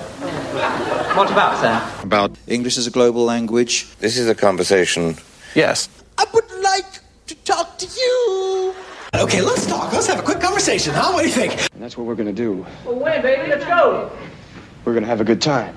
What 1.16 1.30
about, 1.30 1.58
sir? 1.60 2.02
About 2.02 2.36
English 2.46 2.76
as 2.76 2.86
a 2.86 2.90
global 2.90 3.24
language. 3.24 3.86
this 4.00 4.18
is 4.18 4.28
a 4.28 4.34
conversation. 4.34 5.16
Yes. 5.54 5.88
I 6.18 6.26
would 6.34 6.50
like 6.60 6.98
to 7.28 7.34
talk 7.36 7.78
to 7.78 7.86
you. 7.86 8.74
Okay, 9.18 9.42
let's 9.42 9.66
talk. 9.66 9.92
Let's 9.92 10.06
have 10.06 10.20
a 10.20 10.22
quick 10.22 10.40
conversation, 10.40 10.94
huh? 10.94 11.10
What 11.12 11.22
do 11.22 11.26
you 11.28 11.34
think? 11.34 11.52
And 11.72 11.82
that's 11.82 11.96
what 11.96 12.06
we're 12.06 12.14
gonna 12.14 12.32
do. 12.32 12.64
Well, 12.84 13.00
when, 13.00 13.20
baby? 13.20 13.50
Let's 13.50 13.64
go. 13.64 14.12
We're 14.84 14.94
gonna 14.94 15.08
have 15.08 15.20
a 15.20 15.24
good 15.24 15.42
time. 15.42 15.76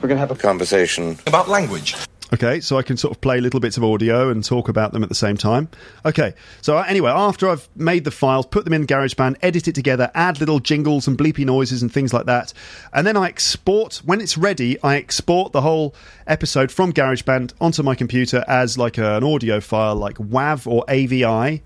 We're 0.00 0.08
gonna 0.08 0.20
have 0.20 0.30
a 0.30 0.36
Conversation. 0.36 1.18
About 1.26 1.48
language. 1.48 1.96
Okay, 2.32 2.60
so 2.60 2.78
I 2.78 2.82
can 2.82 2.96
sort 2.96 3.14
of 3.14 3.20
play 3.20 3.40
little 3.40 3.58
bits 3.58 3.76
of 3.76 3.82
audio 3.82 4.30
and 4.30 4.42
talk 4.44 4.68
about 4.68 4.92
them 4.92 5.02
at 5.02 5.08
the 5.08 5.16
same 5.16 5.36
time. 5.36 5.68
Okay, 6.06 6.32
so 6.60 6.78
uh, 6.78 6.84
anyway, 6.86 7.10
after 7.10 7.48
I've 7.48 7.68
made 7.74 8.04
the 8.04 8.10
files, 8.12 8.46
put 8.46 8.64
them 8.64 8.72
in 8.72 8.86
GarageBand, 8.86 9.36
edit 9.42 9.66
it 9.66 9.74
together, 9.74 10.10
add 10.14 10.38
little 10.38 10.60
jingles 10.60 11.08
and 11.08 11.18
bleepy 11.18 11.44
noises 11.44 11.82
and 11.82 11.92
things 11.92 12.14
like 12.14 12.26
that, 12.26 12.52
and 12.94 13.04
then 13.06 13.16
I 13.16 13.26
export, 13.28 14.00
when 14.04 14.20
it's 14.20 14.38
ready, 14.38 14.80
I 14.82 14.96
export 14.96 15.52
the 15.52 15.60
whole 15.60 15.94
episode 16.26 16.70
from 16.70 16.92
GarageBand 16.92 17.52
onto 17.60 17.82
my 17.82 17.94
computer 17.96 18.44
as 18.48 18.78
like 18.78 18.96
an 18.96 19.24
audio 19.24 19.60
file, 19.60 19.96
like 19.96 20.16
WAV 20.16 20.66
or 20.66 20.84
AVI, 20.88 21.62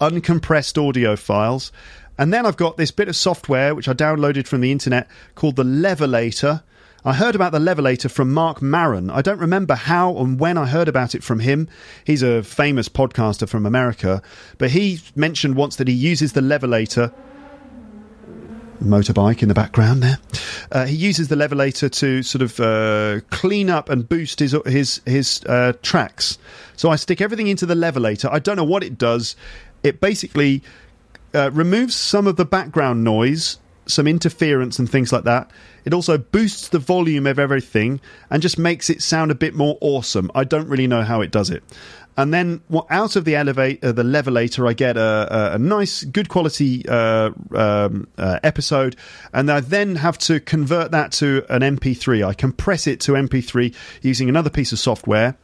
uncompressed 0.00 0.78
audio 0.78 1.16
files. 1.16 1.72
And 2.16 2.32
then 2.32 2.46
I've 2.46 2.56
got 2.56 2.76
this 2.76 2.90
bit 2.90 3.08
of 3.08 3.16
software 3.16 3.74
which 3.74 3.88
I 3.88 3.92
downloaded 3.92 4.46
from 4.46 4.60
the 4.60 4.72
internet 4.72 5.08
called 5.34 5.56
the 5.56 5.64
Levelator. 5.64 6.62
I 7.04 7.14
heard 7.14 7.36
about 7.36 7.52
the 7.52 7.60
Levelator 7.60 8.10
from 8.10 8.34
Mark 8.34 8.60
Maron. 8.60 9.08
I 9.08 9.22
don't 9.22 9.38
remember 9.38 9.76
how 9.76 10.16
and 10.16 10.38
when 10.38 10.58
I 10.58 10.66
heard 10.66 10.88
about 10.88 11.14
it 11.14 11.22
from 11.22 11.38
him. 11.38 11.68
He's 12.04 12.22
a 12.22 12.42
famous 12.42 12.88
podcaster 12.88 13.48
from 13.48 13.66
America, 13.66 14.20
but 14.58 14.72
he 14.72 15.00
mentioned 15.14 15.54
once 15.54 15.76
that 15.76 15.86
he 15.86 15.94
uses 15.94 16.32
the 16.32 16.40
Levelator 16.40 17.12
motorbike 18.82 19.42
in 19.42 19.48
the 19.48 19.54
background 19.54 20.02
there. 20.02 20.18
Uh, 20.70 20.86
he 20.86 20.96
uses 20.96 21.28
the 21.28 21.36
levelator 21.36 21.90
to 21.90 22.22
sort 22.22 22.42
of 22.42 22.60
uh, 22.60 23.20
clean 23.30 23.70
up 23.70 23.88
and 23.88 24.08
boost 24.08 24.38
his 24.38 24.54
his 24.66 25.00
his 25.06 25.42
uh, 25.44 25.72
tracks. 25.82 26.38
So 26.76 26.90
I 26.90 26.96
stick 26.96 27.20
everything 27.20 27.48
into 27.48 27.66
the 27.66 27.74
levelator. 27.74 28.30
I 28.30 28.38
don't 28.38 28.56
know 28.56 28.64
what 28.64 28.84
it 28.84 28.98
does. 28.98 29.36
It 29.82 30.00
basically 30.00 30.62
uh, 31.34 31.50
removes 31.52 31.94
some 31.94 32.26
of 32.26 32.36
the 32.36 32.44
background 32.44 33.04
noise 33.04 33.58
some 33.88 34.06
interference 34.06 34.78
and 34.78 34.88
things 34.88 35.12
like 35.12 35.24
that. 35.24 35.50
It 35.84 35.94
also 35.94 36.18
boosts 36.18 36.68
the 36.68 36.78
volume 36.78 37.26
of 37.26 37.38
everything 37.38 38.00
and 38.30 38.42
just 38.42 38.58
makes 38.58 38.90
it 38.90 39.02
sound 39.02 39.30
a 39.30 39.34
bit 39.34 39.54
more 39.54 39.78
awesome. 39.80 40.30
I 40.34 40.44
don't 40.44 40.68
really 40.68 40.86
know 40.86 41.02
how 41.02 41.22
it 41.22 41.30
does 41.30 41.50
it. 41.50 41.64
And 42.16 42.34
then 42.34 42.60
well, 42.68 42.86
out 42.90 43.14
of 43.14 43.24
the 43.24 43.36
elevator, 43.36 43.92
the 43.92 44.02
levelator, 44.02 44.68
I 44.68 44.72
get 44.72 44.96
a, 44.96 45.52
a, 45.52 45.54
a 45.54 45.58
nice, 45.58 46.02
good 46.02 46.28
quality 46.28 46.84
uh, 46.88 47.30
um, 47.54 48.08
uh, 48.18 48.40
episode, 48.42 48.96
and 49.32 49.50
I 49.50 49.60
then 49.60 49.94
have 49.94 50.18
to 50.18 50.40
convert 50.40 50.90
that 50.90 51.12
to 51.12 51.46
an 51.48 51.62
MP3. 51.62 52.26
I 52.26 52.34
compress 52.34 52.88
it 52.88 52.98
to 53.02 53.12
MP3 53.12 53.72
using 54.02 54.28
another 54.28 54.50
piece 54.50 54.72
of 54.72 54.80
software. 54.80 55.36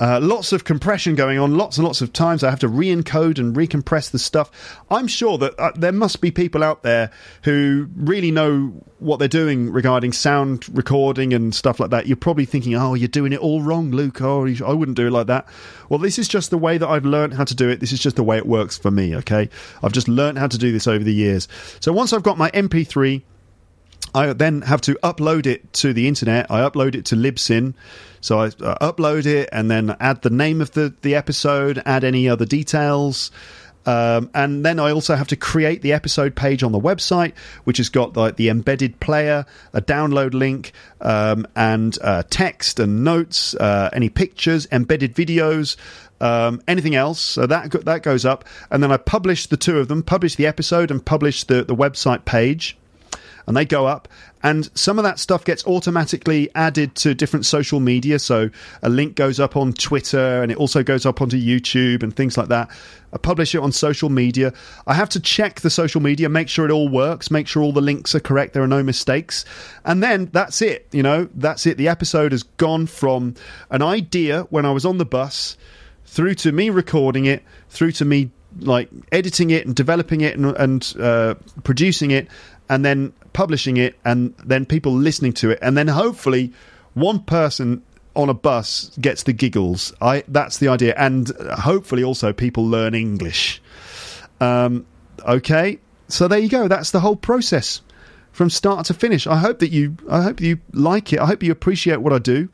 Uh, 0.00 0.18
lots 0.20 0.52
of 0.52 0.64
compression 0.64 1.14
going 1.14 1.38
on, 1.38 1.56
lots 1.56 1.76
and 1.76 1.86
lots 1.86 2.00
of 2.00 2.12
times 2.12 2.42
I 2.42 2.50
have 2.50 2.58
to 2.60 2.68
re 2.68 2.88
encode 2.88 3.38
and 3.38 3.54
recompress 3.54 4.10
the 4.10 4.18
stuff. 4.18 4.50
I'm 4.90 5.06
sure 5.06 5.38
that 5.38 5.54
uh, 5.58 5.70
there 5.76 5.92
must 5.92 6.20
be 6.20 6.32
people 6.32 6.64
out 6.64 6.82
there 6.82 7.10
who 7.42 7.88
really 7.94 8.32
know 8.32 8.72
what 8.98 9.18
they're 9.18 9.28
doing 9.28 9.70
regarding 9.70 10.12
sound 10.12 10.66
recording 10.76 11.32
and 11.32 11.54
stuff 11.54 11.78
like 11.78 11.90
that. 11.90 12.08
You're 12.08 12.16
probably 12.16 12.44
thinking, 12.44 12.74
oh, 12.74 12.94
you're 12.94 13.06
doing 13.06 13.32
it 13.32 13.38
all 13.38 13.62
wrong, 13.62 13.92
Luke. 13.92 14.20
Oh, 14.20 14.46
I 14.46 14.72
wouldn't 14.72 14.96
do 14.96 15.06
it 15.06 15.12
like 15.12 15.28
that. 15.28 15.46
Well, 15.88 16.00
this 16.00 16.18
is 16.18 16.26
just 16.26 16.50
the 16.50 16.58
way 16.58 16.76
that 16.76 16.88
I've 16.88 17.04
learned 17.04 17.34
how 17.34 17.44
to 17.44 17.54
do 17.54 17.68
it. 17.68 17.78
This 17.78 17.92
is 17.92 18.00
just 18.00 18.16
the 18.16 18.24
way 18.24 18.36
it 18.36 18.46
works 18.46 18.76
for 18.76 18.90
me, 18.90 19.14
okay? 19.16 19.48
I've 19.82 19.92
just 19.92 20.08
learned 20.08 20.38
how 20.38 20.48
to 20.48 20.58
do 20.58 20.72
this 20.72 20.88
over 20.88 21.04
the 21.04 21.14
years. 21.14 21.46
So 21.78 21.92
once 21.92 22.12
I've 22.12 22.22
got 22.22 22.36
my 22.36 22.50
MP3, 22.50 23.22
I 24.12 24.32
then 24.32 24.62
have 24.62 24.80
to 24.82 24.94
upload 25.02 25.46
it 25.46 25.72
to 25.74 25.92
the 25.92 26.06
internet. 26.06 26.50
I 26.50 26.60
upload 26.60 26.94
it 26.94 27.04
to 27.06 27.16
Libsyn. 27.16 27.74
So 28.20 28.40
I 28.40 28.46
uh, 28.46 28.92
upload 28.92 29.26
it 29.26 29.48
and 29.52 29.70
then 29.70 29.96
add 30.00 30.22
the 30.22 30.30
name 30.30 30.60
of 30.60 30.70
the, 30.72 30.94
the 31.02 31.14
episode, 31.14 31.82
add 31.84 32.04
any 32.04 32.28
other 32.28 32.46
details. 32.46 33.30
Um, 33.86 34.30
and 34.34 34.64
then 34.64 34.80
I 34.80 34.92
also 34.92 35.14
have 35.14 35.28
to 35.28 35.36
create 35.36 35.82
the 35.82 35.92
episode 35.92 36.34
page 36.34 36.62
on 36.62 36.72
the 36.72 36.80
website, 36.80 37.36
which 37.64 37.76
has 37.78 37.90
got 37.90 38.16
like 38.16 38.36
the 38.36 38.48
embedded 38.48 38.98
player, 39.00 39.44
a 39.72 39.82
download 39.82 40.32
link, 40.32 40.72
um, 41.00 41.46
and 41.54 41.98
uh, 42.00 42.22
text 42.30 42.80
and 42.80 43.04
notes, 43.04 43.54
uh, 43.56 43.90
any 43.92 44.08
pictures, 44.08 44.66
embedded 44.72 45.14
videos, 45.14 45.76
um, 46.20 46.62
anything 46.66 46.94
else. 46.94 47.20
So 47.20 47.46
that 47.46 47.72
that 47.84 48.02
goes 48.02 48.24
up, 48.24 48.46
and 48.70 48.82
then 48.82 48.90
I 48.90 48.96
publish 48.96 49.48
the 49.48 49.58
two 49.58 49.78
of 49.78 49.88
them, 49.88 50.02
publish 50.02 50.36
the 50.36 50.46
episode, 50.46 50.90
and 50.90 51.04
publish 51.04 51.44
the 51.44 51.62
the 51.62 51.76
website 51.76 52.24
page 52.24 52.78
and 53.46 53.56
they 53.56 53.64
go 53.64 53.86
up. 53.86 54.08
And 54.42 54.68
some 54.78 54.98
of 54.98 55.04
that 55.04 55.18
stuff 55.18 55.44
gets 55.44 55.66
automatically 55.66 56.50
added 56.54 56.94
to 56.96 57.14
different 57.14 57.46
social 57.46 57.80
media. 57.80 58.18
So 58.18 58.50
a 58.82 58.90
link 58.90 59.14
goes 59.14 59.40
up 59.40 59.56
on 59.56 59.72
Twitter 59.72 60.42
and 60.42 60.52
it 60.52 60.58
also 60.58 60.82
goes 60.82 61.06
up 61.06 61.22
onto 61.22 61.38
YouTube 61.38 62.02
and 62.02 62.14
things 62.14 62.36
like 62.36 62.48
that. 62.48 62.70
I 63.12 63.16
publish 63.16 63.54
it 63.54 63.58
on 63.58 63.72
social 63.72 64.10
media. 64.10 64.52
I 64.86 64.94
have 64.94 65.08
to 65.10 65.20
check 65.20 65.60
the 65.60 65.70
social 65.70 66.02
media, 66.02 66.28
make 66.28 66.48
sure 66.48 66.66
it 66.66 66.72
all 66.72 66.88
works, 66.88 67.30
make 67.30 67.46
sure 67.46 67.62
all 67.62 67.72
the 67.72 67.80
links 67.80 68.14
are 68.14 68.20
correct, 68.20 68.52
there 68.52 68.62
are 68.62 68.68
no 68.68 68.82
mistakes. 68.82 69.44
And 69.84 70.02
then 70.02 70.28
that's 70.32 70.60
it. 70.60 70.88
You 70.92 71.02
know, 71.02 71.28
that's 71.34 71.64
it. 71.64 71.78
The 71.78 71.88
episode 71.88 72.32
has 72.32 72.42
gone 72.42 72.86
from 72.86 73.34
an 73.70 73.82
idea 73.82 74.42
when 74.50 74.66
I 74.66 74.72
was 74.72 74.84
on 74.84 74.98
the 74.98 75.06
bus 75.06 75.56
through 76.04 76.34
to 76.34 76.52
me 76.52 76.70
recording 76.70 77.24
it, 77.24 77.42
through 77.70 77.92
to 77.92 78.04
me 78.04 78.30
like 78.60 78.88
editing 79.10 79.50
it 79.50 79.66
and 79.66 79.74
developing 79.74 80.20
it 80.20 80.36
and, 80.36 80.46
and 80.56 80.94
uh, 81.00 81.34
producing 81.62 82.10
it 82.10 82.28
and 82.74 82.84
then 82.84 83.12
publishing 83.32 83.76
it 83.76 83.96
and 84.04 84.34
then 84.44 84.66
people 84.66 84.92
listening 84.92 85.32
to 85.32 85.50
it. 85.50 85.60
And 85.62 85.78
then 85.78 85.86
hopefully 85.86 86.52
one 86.94 87.20
person 87.20 87.84
on 88.16 88.28
a 88.28 88.34
bus 88.34 88.90
gets 89.00 89.22
the 89.22 89.32
giggles. 89.32 89.92
I 90.00 90.24
that's 90.26 90.58
the 90.58 90.66
idea. 90.66 90.94
And 90.96 91.30
hopefully 91.52 92.02
also 92.02 92.32
people 92.32 92.66
learn 92.66 92.96
english. 92.96 93.62
Um, 94.40 94.86
okay. 95.24 95.78
So 96.08 96.26
there 96.26 96.40
you 96.40 96.48
go. 96.48 96.66
That's 96.66 96.90
the 96.90 96.98
whole 96.98 97.14
process 97.14 97.80
from 98.32 98.50
start 98.50 98.86
to 98.86 98.94
finish. 98.94 99.28
I 99.28 99.36
hope 99.36 99.60
that 99.60 99.70
you 99.70 99.96
i 100.10 100.22
hope 100.22 100.40
you 100.40 100.58
like 100.72 101.12
it. 101.12 101.20
I 101.20 101.26
hope 101.26 101.44
you 101.44 101.52
appreciate 101.52 101.98
what 101.98 102.12
i 102.12 102.18
do. 102.18 102.48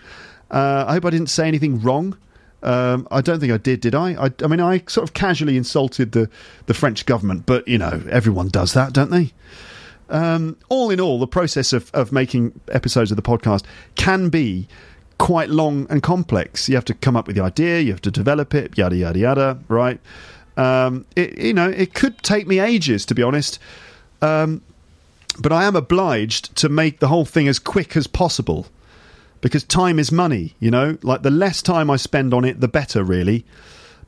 Uh, 0.51 0.85
i 0.87 0.93
hope 0.93 1.07
i 1.07 1.11
didn't 1.11 1.31
say 1.31 1.49
anything 1.49 1.81
wrong. 1.81 2.17
Um, 2.63 3.09
I 3.11 3.23
don't 3.23 3.41
think 3.41 3.55
I 3.55 3.57
did, 3.57 3.81
did 3.81 3.95
I? 3.95 4.27
I? 4.27 4.31
I 4.45 4.47
mean, 4.47 4.61
I 4.61 4.83
sort 4.87 5.09
of 5.09 5.15
casually 5.15 5.57
insulted 5.57 6.13
the, 6.13 6.29
the 6.67 6.75
French 6.75 7.07
government, 7.07 7.47
but 7.47 7.67
you 7.67 7.79
know, 7.79 8.03
everyone 8.11 8.49
does 8.49 8.75
that, 8.75 8.93
don't 8.93 9.11
they? 9.11 9.33
Um, 10.11 10.57
all 10.69 10.91
in 10.91 11.01
all, 11.01 11.19
the 11.19 11.27
process 11.27 11.73
of, 11.73 11.91
of 11.95 12.13
making 12.13 12.59
episodes 12.73 13.11
of 13.11 13.17
the 13.17 13.23
podcast 13.23 13.65
can 13.95 14.29
be 14.29 14.67
quite 15.19 15.51
long 15.51 15.87
and 15.91 16.03
complex. 16.03 16.69
You 16.69 16.75
have 16.75 16.85
to 16.87 16.95
come 16.95 17.17
up 17.17 17.27
with 17.27 17.37
the 17.37 17.43
idea, 17.43 17.81
you 17.81 17.93
have 17.93 18.03
to 18.03 18.11
develop 18.11 18.55
it, 18.55 18.77
yada 18.77 18.97
yada 18.97 19.19
yada. 19.19 19.59
Right? 19.69 20.01
Um, 20.57 21.07
it, 21.15 21.39
you 21.39 21.55
know, 21.55 21.69
it 21.69 21.95
could 21.95 22.19
take 22.23 22.47
me 22.47 22.59
ages 22.59 23.07
to 23.07 23.15
be 23.15 23.23
honest, 23.23 23.59
um, 24.21 24.63
but 25.39 25.53
I 25.53 25.65
am 25.65 25.77
obliged 25.77 26.57
to 26.57 26.69
make 26.69 26.99
the 27.01 27.09
whole 27.09 27.25
thing 27.25 27.49
as 27.49 27.59
quick 27.59 27.97
as 27.97 28.07
possible 28.07 28.67
because 29.41 29.65
time 29.65 29.99
is 29.99 30.11
money. 30.11 30.55
You 30.59 30.71
know, 30.71 30.99
like 31.03 31.23
the 31.23 31.31
less 31.31 31.63
time 31.63 31.91
I 31.91 31.97
spend 31.97 32.35
on 32.35 32.45
it, 32.45 32.61
the 32.61 32.69
better, 32.69 33.05
really. 33.05 33.45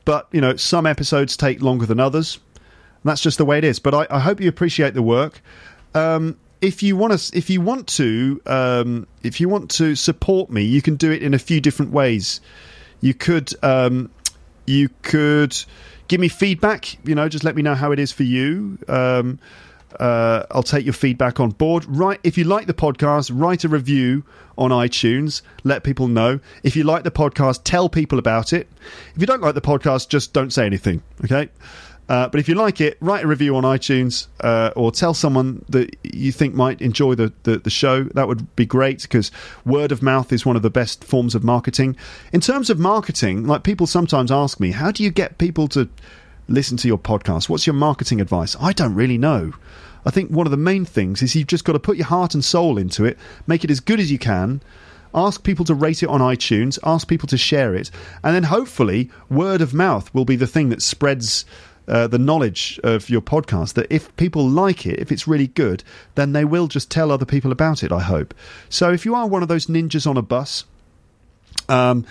But 0.05 0.27
you 0.31 0.41
know, 0.41 0.55
some 0.55 0.85
episodes 0.85 1.37
take 1.37 1.61
longer 1.61 1.85
than 1.85 1.99
others. 1.99 2.39
That's 3.03 3.21
just 3.21 3.37
the 3.37 3.45
way 3.45 3.57
it 3.57 3.63
is. 3.63 3.79
But 3.79 3.93
I, 3.93 4.07
I 4.09 4.19
hope 4.19 4.39
you 4.39 4.49
appreciate 4.49 4.93
the 4.93 5.01
work. 5.01 5.41
Um, 5.93 6.37
if 6.61 6.81
you 6.81 6.95
want 6.95 7.19
to, 7.19 7.37
if 7.37 7.49
you 7.49 7.61
want 7.61 7.87
to, 7.87 8.41
um, 8.45 9.07
if 9.21 9.41
you 9.41 9.49
want 9.49 9.69
to 9.71 9.95
support 9.95 10.49
me, 10.49 10.63
you 10.63 10.81
can 10.81 10.95
do 10.95 11.11
it 11.11 11.21
in 11.21 11.33
a 11.33 11.39
few 11.39 11.59
different 11.59 11.91
ways. 11.91 12.39
You 13.01 13.13
could, 13.13 13.53
um, 13.63 14.09
you 14.65 14.89
could 15.01 15.61
give 16.07 16.21
me 16.21 16.29
feedback. 16.29 16.97
You 17.05 17.15
know, 17.15 17.27
just 17.27 17.43
let 17.43 17.55
me 17.55 17.61
know 17.61 17.75
how 17.75 17.91
it 17.91 17.99
is 17.99 18.11
for 18.13 18.23
you. 18.23 18.77
Um, 18.87 19.39
uh, 19.99 20.45
I'll 20.51 20.63
take 20.63 20.85
your 20.85 20.93
feedback 20.93 21.39
on 21.39 21.51
board. 21.51 21.85
Right, 21.87 22.19
if 22.23 22.37
you 22.37 22.45
like 22.45 22.65
the 22.65 22.73
podcast, 22.73 23.29
write 23.33 23.63
a 23.63 23.69
review 23.69 24.23
on 24.57 24.71
iTunes. 24.71 25.41
Let 25.63 25.83
people 25.83 26.07
know. 26.07 26.39
If 26.63 26.75
you 26.75 26.83
like 26.83 27.03
the 27.03 27.11
podcast, 27.11 27.61
tell 27.63 27.89
people 27.89 28.19
about 28.19 28.53
it. 28.53 28.69
If 29.15 29.21
you 29.21 29.27
don't 29.27 29.41
like 29.41 29.55
the 29.55 29.61
podcast, 29.61 30.09
just 30.09 30.33
don't 30.33 30.51
say 30.51 30.65
anything. 30.65 31.03
Okay. 31.25 31.49
Uh, 32.09 32.27
but 32.27 32.39
if 32.39 32.49
you 32.49 32.55
like 32.55 32.81
it, 32.81 32.97
write 32.99 33.23
a 33.23 33.27
review 33.27 33.55
on 33.55 33.63
iTunes 33.63 34.27
uh, 34.41 34.71
or 34.75 34.91
tell 34.91 35.13
someone 35.13 35.63
that 35.69 35.95
you 36.03 36.31
think 36.31 36.53
might 36.53 36.81
enjoy 36.81 37.15
the, 37.15 37.31
the, 37.43 37.57
the 37.57 37.69
show. 37.69 38.03
That 38.03 38.27
would 38.27 38.53
be 38.55 38.65
great 38.65 39.01
because 39.03 39.31
word 39.65 39.91
of 39.91 40.01
mouth 40.01 40.33
is 40.33 40.45
one 40.45 40.55
of 40.55 40.61
the 40.61 40.69
best 40.69 41.03
forms 41.03 41.33
of 41.33 41.43
marketing. 41.43 41.95
In 42.33 42.41
terms 42.41 42.69
of 42.69 42.77
marketing, 42.77 43.47
like 43.47 43.63
people 43.63 43.87
sometimes 43.87 44.31
ask 44.31 44.59
me, 44.59 44.71
how 44.71 44.91
do 44.91 45.03
you 45.03 45.11
get 45.11 45.37
people 45.37 45.67
to 45.69 45.89
listen 46.47 46.77
to 46.77 46.87
your 46.87 46.97
podcast? 46.97 47.47
What's 47.47 47.65
your 47.65 47.73
marketing 47.73 48.19
advice? 48.19 48.55
I 48.59 48.73
don't 48.73 48.95
really 48.95 49.17
know. 49.17 49.53
I 50.05 50.11
think 50.11 50.29
one 50.29 50.45
of 50.45 50.51
the 50.51 50.57
main 50.57 50.83
things 50.83 51.21
is 51.21 51.35
you've 51.35 51.47
just 51.47 51.63
got 51.63 51.73
to 51.73 51.79
put 51.79 51.97
your 51.97 52.07
heart 52.07 52.33
and 52.33 52.43
soul 52.43 52.77
into 52.77 53.05
it, 53.05 53.17
make 53.47 53.63
it 53.63 53.71
as 53.71 53.79
good 53.79 54.01
as 54.01 54.11
you 54.11 54.19
can, 54.19 54.61
ask 55.15 55.43
people 55.43 55.63
to 55.65 55.73
rate 55.73 56.03
it 56.03 56.09
on 56.09 56.19
iTunes, 56.19 56.77
ask 56.83 57.07
people 57.07 57.27
to 57.27 57.37
share 57.37 57.73
it, 57.73 57.89
and 58.23 58.35
then 58.35 58.43
hopefully 58.43 59.09
word 59.29 59.61
of 59.61 59.73
mouth 59.73 60.13
will 60.13 60.25
be 60.25 60.35
the 60.35 60.47
thing 60.47 60.69
that 60.69 60.81
spreads 60.81 61.45
uh, 61.87 62.07
the 62.07 62.19
knowledge 62.19 62.79
of 62.83 63.09
your 63.09 63.21
podcast 63.21 63.73
that 63.73 63.87
if 63.89 64.15
people 64.15 64.47
like 64.47 64.85
it, 64.85 64.99
if 64.99 65.11
it's 65.11 65.27
really 65.27 65.47
good, 65.47 65.83
then 66.15 66.33
they 66.33 66.45
will 66.45 66.67
just 66.67 66.89
tell 66.89 67.11
other 67.11 67.25
people 67.25 67.51
about 67.51 67.83
it, 67.83 67.91
I 67.91 67.99
hope. 67.99 68.33
So 68.69 68.91
if 68.91 69.05
you 69.05 69.15
are 69.15 69.27
one 69.27 69.41
of 69.41 69.49
those 69.49 69.67
ninjas 69.67 70.07
on 70.07 70.17
a 70.17 70.21
bus, 70.21 70.65
um, 71.67 72.05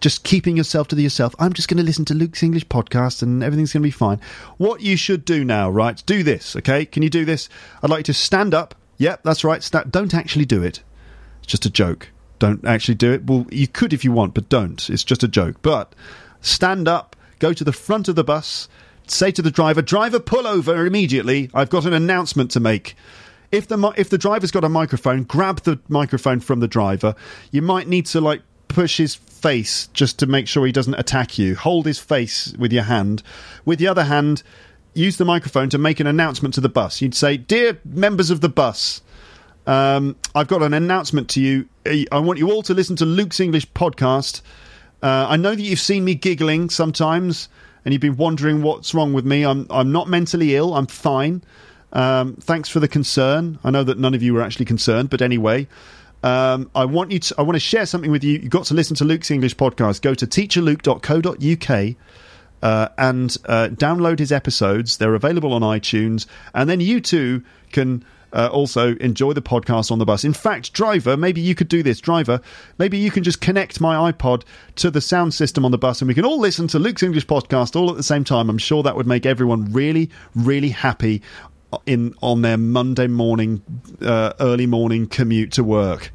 just 0.00 0.24
keeping 0.24 0.56
yourself 0.56 0.88
to 0.88 1.00
yourself, 1.00 1.34
I'm 1.38 1.52
just 1.52 1.68
going 1.68 1.78
to 1.78 1.82
listen 1.82 2.04
to 2.06 2.14
Luke's 2.14 2.42
English 2.42 2.66
podcast 2.66 3.22
and 3.22 3.42
everything's 3.42 3.72
going 3.72 3.82
to 3.82 3.86
be 3.86 3.90
fine. 3.90 4.20
What 4.58 4.80
you 4.80 4.96
should 4.96 5.24
do 5.24 5.44
now, 5.44 5.70
right? 5.70 6.02
Do 6.06 6.22
this, 6.22 6.54
okay? 6.56 6.84
Can 6.84 7.02
you 7.02 7.10
do 7.10 7.24
this? 7.24 7.48
I'd 7.82 7.90
like 7.90 8.00
you 8.00 8.04
to 8.04 8.14
stand 8.14 8.54
up. 8.54 8.74
Yep, 8.98 9.22
that's 9.24 9.44
right. 9.44 9.68
Don't 9.90 10.14
actually 10.14 10.44
do 10.44 10.62
it. 10.62 10.82
It's 11.38 11.48
just 11.48 11.66
a 11.66 11.70
joke. 11.70 12.10
Don't 12.38 12.64
actually 12.64 12.96
do 12.96 13.12
it. 13.12 13.24
Well, 13.24 13.46
you 13.50 13.66
could 13.66 13.92
if 13.92 14.04
you 14.04 14.12
want, 14.12 14.34
but 14.34 14.48
don't. 14.48 14.88
It's 14.90 15.04
just 15.04 15.22
a 15.22 15.28
joke. 15.28 15.56
But 15.62 15.94
stand 16.40 16.88
up, 16.88 17.16
go 17.38 17.52
to 17.52 17.64
the 17.64 17.72
front 17.72 18.08
of 18.08 18.14
the 18.14 18.24
bus, 18.24 18.68
say 19.10 19.30
to 19.30 19.42
the 19.42 19.50
driver, 19.50 19.82
"Driver, 19.82 20.18
pull 20.18 20.46
over 20.46 20.86
immediately. 20.86 21.50
I've 21.54 21.70
got 21.70 21.84
an 21.84 21.92
announcement 21.92 22.50
to 22.52 22.60
make." 22.60 22.96
If 23.52 23.68
the 23.68 23.92
if 23.96 24.10
the 24.10 24.18
driver's 24.18 24.50
got 24.50 24.64
a 24.64 24.68
microphone, 24.68 25.22
grab 25.22 25.62
the 25.62 25.78
microphone 25.88 26.40
from 26.40 26.60
the 26.60 26.68
driver. 26.68 27.14
You 27.50 27.62
might 27.62 27.88
need 27.88 28.06
to 28.06 28.20
like 28.20 28.42
push 28.68 28.96
his 28.96 29.14
face 29.14 29.88
just 29.92 30.18
to 30.18 30.26
make 30.26 30.48
sure 30.48 30.66
he 30.66 30.72
doesn't 30.72 30.94
attack 30.94 31.38
you. 31.38 31.54
Hold 31.54 31.86
his 31.86 31.98
face 31.98 32.54
with 32.58 32.72
your 32.72 32.82
hand. 32.82 33.22
With 33.64 33.78
the 33.78 33.86
other 33.86 34.04
hand, 34.04 34.42
use 34.94 35.16
the 35.16 35.24
microphone 35.24 35.70
to 35.70 35.78
make 35.78 36.00
an 36.00 36.06
announcement 36.06 36.54
to 36.54 36.60
the 36.60 36.68
bus. 36.68 37.00
You'd 37.00 37.14
say, 37.14 37.36
"Dear 37.36 37.78
members 37.84 38.30
of 38.30 38.40
the 38.40 38.48
bus, 38.48 39.02
um, 39.66 40.16
I've 40.34 40.48
got 40.48 40.62
an 40.62 40.74
announcement 40.74 41.28
to 41.30 41.40
you. 41.40 41.66
I 42.10 42.18
want 42.18 42.38
you 42.38 42.50
all 42.50 42.62
to 42.62 42.74
listen 42.74 42.96
to 42.96 43.04
Luke's 43.04 43.40
English 43.40 43.70
podcast. 43.72 44.40
Uh, 45.02 45.26
I 45.28 45.36
know 45.36 45.54
that 45.54 45.62
you've 45.62 45.80
seen 45.80 46.04
me 46.04 46.14
giggling 46.14 46.70
sometimes, 46.70 47.48
and 47.86 47.92
you've 47.92 48.02
been 48.02 48.16
wondering 48.16 48.62
what's 48.62 48.92
wrong 48.94 49.12
with 49.12 49.24
me. 49.24 49.44
I'm 49.44 49.66
I'm 49.70 49.92
not 49.92 50.08
mentally 50.08 50.56
ill. 50.56 50.74
I'm 50.74 50.88
fine. 50.88 51.42
Um, 51.92 52.34
thanks 52.34 52.68
for 52.68 52.80
the 52.80 52.88
concern. 52.88 53.60
I 53.62 53.70
know 53.70 53.84
that 53.84 53.96
none 53.96 54.12
of 54.12 54.22
you 54.24 54.34
were 54.34 54.42
actually 54.42 54.66
concerned, 54.66 55.08
but 55.08 55.22
anyway." 55.22 55.68
Um, 56.22 56.68
I 56.74 56.84
want 56.84 57.12
you 57.12 57.20
to. 57.20 57.34
I 57.38 57.42
want 57.42 57.54
to 57.54 57.60
share 57.60 57.86
something 57.86 58.10
with 58.10 58.24
you. 58.24 58.40
You've 58.40 58.50
got 58.50 58.64
to 58.66 58.74
listen 58.74 58.96
to 58.96 59.04
Luke's 59.04 59.30
English 59.30 59.56
podcast. 59.56 60.02
Go 60.02 60.12
to 60.14 60.26
teacherluke.co.uk 60.26 61.96
uh, 62.62 62.88
and 62.98 63.36
uh, 63.44 63.68
download 63.68 64.18
his 64.18 64.32
episodes. 64.32 64.96
They're 64.96 65.14
available 65.14 65.52
on 65.52 65.62
iTunes, 65.62 66.26
and 66.52 66.68
then 66.68 66.80
you 66.80 67.00
too 67.00 67.44
can 67.70 68.04
Uh, 68.32 68.48
also, 68.52 68.96
enjoy 68.96 69.32
the 69.32 69.42
podcast 69.42 69.90
on 69.90 69.98
the 69.98 70.04
bus. 70.04 70.24
In 70.24 70.32
fact, 70.32 70.72
driver, 70.72 71.16
maybe 71.16 71.40
you 71.40 71.54
could 71.54 71.68
do 71.68 71.82
this. 71.82 72.00
Driver, 72.00 72.40
maybe 72.78 72.98
you 72.98 73.10
can 73.10 73.22
just 73.22 73.40
connect 73.40 73.80
my 73.80 74.10
iPod 74.10 74.42
to 74.76 74.90
the 74.90 75.00
sound 75.00 75.32
system 75.32 75.64
on 75.64 75.70
the 75.70 75.78
bus 75.78 76.00
and 76.02 76.08
we 76.08 76.14
can 76.14 76.24
all 76.24 76.38
listen 76.38 76.66
to 76.68 76.78
Luke's 76.78 77.02
English 77.02 77.26
podcast 77.26 77.76
all 77.76 77.90
at 77.90 77.96
the 77.96 78.02
same 78.02 78.24
time. 78.24 78.50
I'm 78.50 78.58
sure 78.58 78.82
that 78.82 78.96
would 78.96 79.06
make 79.06 79.24
everyone 79.24 79.72
really, 79.72 80.10
really 80.34 80.70
happy 80.70 81.22
in 81.86 82.14
on 82.22 82.42
their 82.42 82.56
Monday 82.56 83.06
morning, 83.06 83.62
uh, 84.02 84.32
early 84.40 84.66
morning 84.66 85.06
commute 85.06 85.52
to 85.52 85.64
work. 85.64 86.12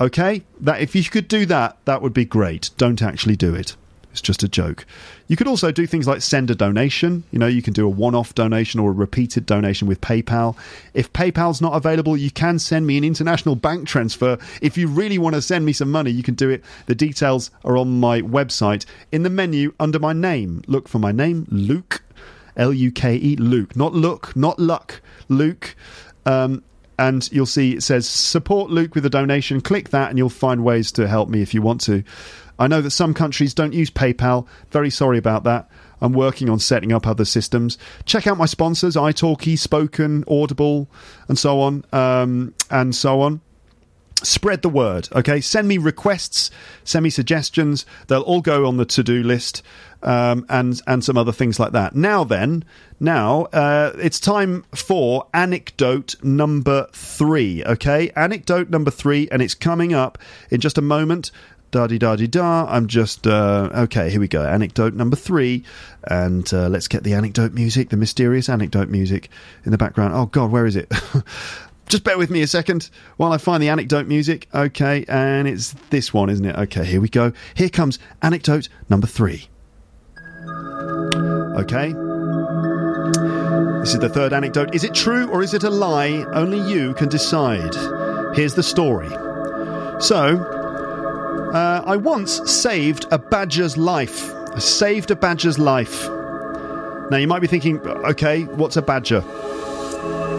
Okay, 0.00 0.44
that 0.60 0.80
if 0.80 0.94
you 0.94 1.04
could 1.04 1.28
do 1.28 1.44
that, 1.46 1.76
that 1.84 2.00
would 2.00 2.14
be 2.14 2.24
great. 2.24 2.70
Don't 2.78 3.02
actually 3.02 3.36
do 3.36 3.54
it. 3.54 3.76
It's 4.12 4.20
just 4.20 4.42
a 4.42 4.48
joke. 4.48 4.84
You 5.28 5.36
could 5.36 5.46
also 5.46 5.70
do 5.70 5.86
things 5.86 6.08
like 6.08 6.20
send 6.20 6.50
a 6.50 6.54
donation. 6.54 7.22
You 7.30 7.38
know, 7.38 7.46
you 7.46 7.62
can 7.62 7.72
do 7.72 7.86
a 7.86 7.88
one 7.88 8.16
off 8.16 8.34
donation 8.34 8.80
or 8.80 8.90
a 8.90 8.92
repeated 8.92 9.46
donation 9.46 9.86
with 9.86 10.00
PayPal. 10.00 10.56
If 10.94 11.12
PayPal's 11.12 11.60
not 11.60 11.76
available, 11.76 12.16
you 12.16 12.30
can 12.30 12.58
send 12.58 12.86
me 12.86 12.98
an 12.98 13.04
international 13.04 13.54
bank 13.54 13.86
transfer. 13.86 14.36
If 14.60 14.76
you 14.76 14.88
really 14.88 15.18
want 15.18 15.36
to 15.36 15.42
send 15.42 15.64
me 15.64 15.72
some 15.72 15.92
money, 15.92 16.10
you 16.10 16.24
can 16.24 16.34
do 16.34 16.50
it. 16.50 16.64
The 16.86 16.94
details 16.96 17.52
are 17.64 17.76
on 17.76 18.00
my 18.00 18.20
website 18.22 18.84
in 19.12 19.22
the 19.22 19.30
menu 19.30 19.74
under 19.78 20.00
my 20.00 20.12
name. 20.12 20.62
Look 20.66 20.88
for 20.88 20.98
my 20.98 21.12
name, 21.12 21.46
Luke, 21.48 22.02
L 22.56 22.72
U 22.72 22.90
K 22.90 23.14
E, 23.14 23.36
Luke. 23.36 23.76
Not 23.76 23.94
look, 23.94 24.34
not 24.34 24.58
luck, 24.58 25.00
Luke. 25.28 25.76
Um, 26.26 26.64
and 27.00 27.32
you'll 27.32 27.46
see 27.46 27.72
it 27.72 27.82
says 27.82 28.06
support 28.06 28.70
Luke 28.70 28.94
with 28.94 29.06
a 29.06 29.10
donation. 29.10 29.62
Click 29.62 29.88
that, 29.88 30.10
and 30.10 30.18
you'll 30.18 30.28
find 30.28 30.62
ways 30.62 30.92
to 30.92 31.08
help 31.08 31.30
me 31.30 31.40
if 31.40 31.54
you 31.54 31.62
want 31.62 31.80
to. 31.82 32.04
I 32.58 32.66
know 32.66 32.82
that 32.82 32.90
some 32.90 33.14
countries 33.14 33.54
don't 33.54 33.72
use 33.72 33.90
PayPal. 33.90 34.46
Very 34.70 34.90
sorry 34.90 35.16
about 35.16 35.44
that. 35.44 35.70
I'm 36.02 36.12
working 36.12 36.50
on 36.50 36.58
setting 36.58 36.92
up 36.92 37.06
other 37.06 37.24
systems. 37.24 37.78
Check 38.04 38.26
out 38.26 38.36
my 38.36 38.44
sponsors: 38.44 38.96
iTalki, 38.96 39.58
Spoken, 39.58 40.24
Audible, 40.28 40.90
and 41.26 41.38
so 41.38 41.62
on, 41.62 41.84
um, 41.92 42.54
and 42.70 42.94
so 42.94 43.22
on. 43.22 43.40
Spread 44.22 44.62
the 44.62 44.68
word, 44.68 45.08
okay? 45.12 45.40
Send 45.40 45.66
me 45.66 45.78
requests, 45.78 46.50
send 46.84 47.04
me 47.04 47.10
suggestions. 47.10 47.86
They'll 48.08 48.20
all 48.22 48.40
go 48.40 48.66
on 48.66 48.76
the 48.76 48.84
to-do 48.84 49.22
list, 49.22 49.62
um, 50.02 50.44
and 50.48 50.80
and 50.86 51.04
some 51.04 51.16
other 51.16 51.32
things 51.32 51.58
like 51.58 51.72
that. 51.72 51.94
Now 51.94 52.24
then, 52.24 52.64
now 52.98 53.44
uh, 53.52 53.92
it's 53.96 54.20
time 54.20 54.64
for 54.74 55.26
anecdote 55.32 56.16
number 56.22 56.86
three. 56.92 57.64
Okay, 57.64 58.10
anecdote 58.16 58.70
number 58.70 58.90
three, 58.90 59.28
and 59.30 59.40
it's 59.40 59.54
coming 59.54 59.94
up 59.94 60.18
in 60.50 60.60
just 60.60 60.78
a 60.78 60.82
moment 60.82 61.30
da 61.70 61.86
di 61.86 61.98
da 61.98 62.16
di 62.16 62.26
da. 62.26 62.66
I'm 62.68 62.86
just 62.86 63.26
uh, 63.26 63.70
okay. 63.74 64.10
Here 64.10 64.20
we 64.20 64.28
go. 64.28 64.44
Anecdote 64.44 64.94
number 64.94 65.16
three, 65.16 65.64
and 66.04 66.52
uh, 66.52 66.68
let's 66.68 66.88
get 66.88 67.04
the 67.04 67.14
anecdote 67.14 67.52
music, 67.52 67.90
the 67.90 67.96
mysterious 67.96 68.48
anecdote 68.48 68.88
music 68.88 69.28
in 69.64 69.72
the 69.72 69.78
background. 69.78 70.14
Oh 70.14 70.26
God, 70.26 70.50
where 70.50 70.66
is 70.66 70.76
it? 70.76 70.92
just 71.90 72.04
bear 72.04 72.16
with 72.16 72.30
me 72.30 72.40
a 72.40 72.46
second 72.46 72.88
while 73.16 73.32
I 73.32 73.38
find 73.38 73.62
the 73.62 73.68
anecdote 73.68 74.06
music. 74.06 74.48
Okay, 74.54 75.04
and 75.08 75.48
it's 75.48 75.74
this 75.90 76.14
one, 76.14 76.30
isn't 76.30 76.44
it? 76.44 76.56
Okay, 76.56 76.84
here 76.84 77.00
we 77.00 77.08
go. 77.08 77.32
Here 77.54 77.68
comes 77.68 77.98
anecdote 78.22 78.68
number 78.88 79.06
three. 79.06 79.48
Okay. 81.58 81.92
This 83.80 83.94
is 83.94 83.98
the 83.98 84.08
third 84.08 84.32
anecdote. 84.32 84.74
Is 84.74 84.84
it 84.84 84.94
true 84.94 85.28
or 85.28 85.42
is 85.42 85.52
it 85.52 85.64
a 85.64 85.70
lie? 85.70 86.24
Only 86.32 86.60
you 86.60 86.94
can 86.94 87.08
decide. 87.08 87.74
Here's 88.36 88.54
the 88.54 88.62
story. 88.62 89.08
So, 90.00 90.38
uh, 91.52 91.82
I 91.84 91.96
once 91.96 92.50
saved 92.50 93.06
a 93.10 93.18
badger's 93.18 93.76
life. 93.76 94.32
I 94.54 94.60
saved 94.60 95.10
a 95.10 95.16
badger's 95.16 95.58
life. 95.58 96.08
Now, 97.10 97.16
you 97.16 97.26
might 97.26 97.40
be 97.40 97.48
thinking, 97.48 97.80
okay, 97.80 98.44
what's 98.44 98.76
a 98.76 98.82
badger? 98.82 99.22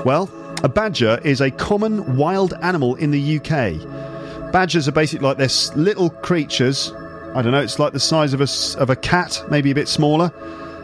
Well, 0.05 0.29
a 0.63 0.69
badger 0.69 1.19
is 1.23 1.41
a 1.41 1.49
common 1.49 2.17
wild 2.17 2.53
animal 2.61 2.95
in 2.95 3.11
the 3.11 3.37
UK. 3.37 4.51
Badgers 4.51 4.87
are 4.87 4.91
basically 4.91 5.25
like 5.25 5.37
this 5.37 5.75
little 5.75 6.09
creatures. 6.09 6.91
I 7.33 7.41
don't 7.41 7.51
know, 7.51 7.61
it's 7.61 7.79
like 7.79 7.93
the 7.93 7.99
size 7.99 8.33
of 8.33 8.41
a, 8.41 8.47
of 8.79 8.89
a 8.89 8.95
cat, 8.95 9.43
maybe 9.49 9.71
a 9.71 9.75
bit 9.75 9.87
smaller. 9.87 10.31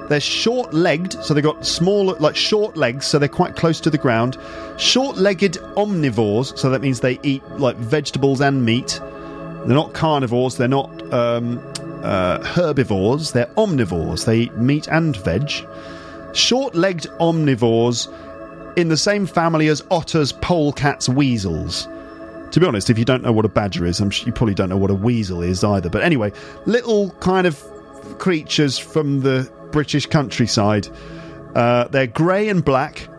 They're 0.10 0.20
short 0.22 0.74
legged, 0.74 1.22
so 1.24 1.34
they've 1.34 1.44
got 1.44 1.66
small, 1.66 2.16
like 2.20 2.36
short 2.36 2.78
legs, 2.78 3.06
so 3.06 3.20
they're 3.20 3.28
quite 3.28 3.56
close 3.56 3.82
to 3.82 3.90
the 3.90 3.98
ground. 3.98 4.38
Short 4.78 5.18
legged 5.18 5.54
omnivores, 5.76 6.58
so 6.58 6.70
that 6.70 6.82
means 6.82 7.02
they 7.02 7.20
eat 7.24 7.44
like 7.52 7.76
vegetables 7.76 8.40
and 8.40 8.64
meat. 8.64 9.02
They're 9.66 9.76
not 9.76 9.94
carnivores, 9.94 10.56
they're 10.56 10.70
not 10.70 11.14
um, 11.14 11.62
uh, 12.04 12.42
herbivores, 12.46 13.34
they're 13.34 13.52
omnivores. 13.58 14.26
They 14.26 14.40
eat 14.40 14.56
meat 14.56 14.88
and 14.88 15.16
veg. 15.18 15.52
Short 16.34 16.74
legged 16.74 17.12
omnivores 17.20 18.08
in 18.78 18.90
the 18.90 18.96
same 18.96 19.26
family 19.26 19.68
as 19.68 19.84
otters, 19.90 20.32
polecats, 20.32 21.10
weasels. 21.10 21.88
To 22.52 22.60
be 22.60 22.66
honest, 22.66 22.92
if 22.92 23.00
you 23.00 23.06
don't 23.06 23.24
know 23.24 23.32
what 23.32 23.44
a 23.44 23.50
badger 23.50 23.86
is, 23.88 24.00
I'm 24.00 24.12
sure 24.12 24.28
you 24.28 24.32
probably 24.32 24.54
don't 24.54 24.70
know 24.70 24.78
what 24.78 24.92
a 24.92 24.96
weasel 24.96 25.42
is 25.42 25.64
either. 25.64 25.90
But 25.90 26.04
anyway, 26.04 26.32
little 26.66 27.10
kind 27.20 27.48
of 27.48 27.62
creatures 28.20 28.78
from 28.78 29.22
the 29.22 29.52
British 29.72 30.06
countryside. 30.06 30.88
Uh, 31.56 31.86
they're 31.86 32.08
grey 32.08 32.50
and 32.50 32.64
black, 32.64 33.10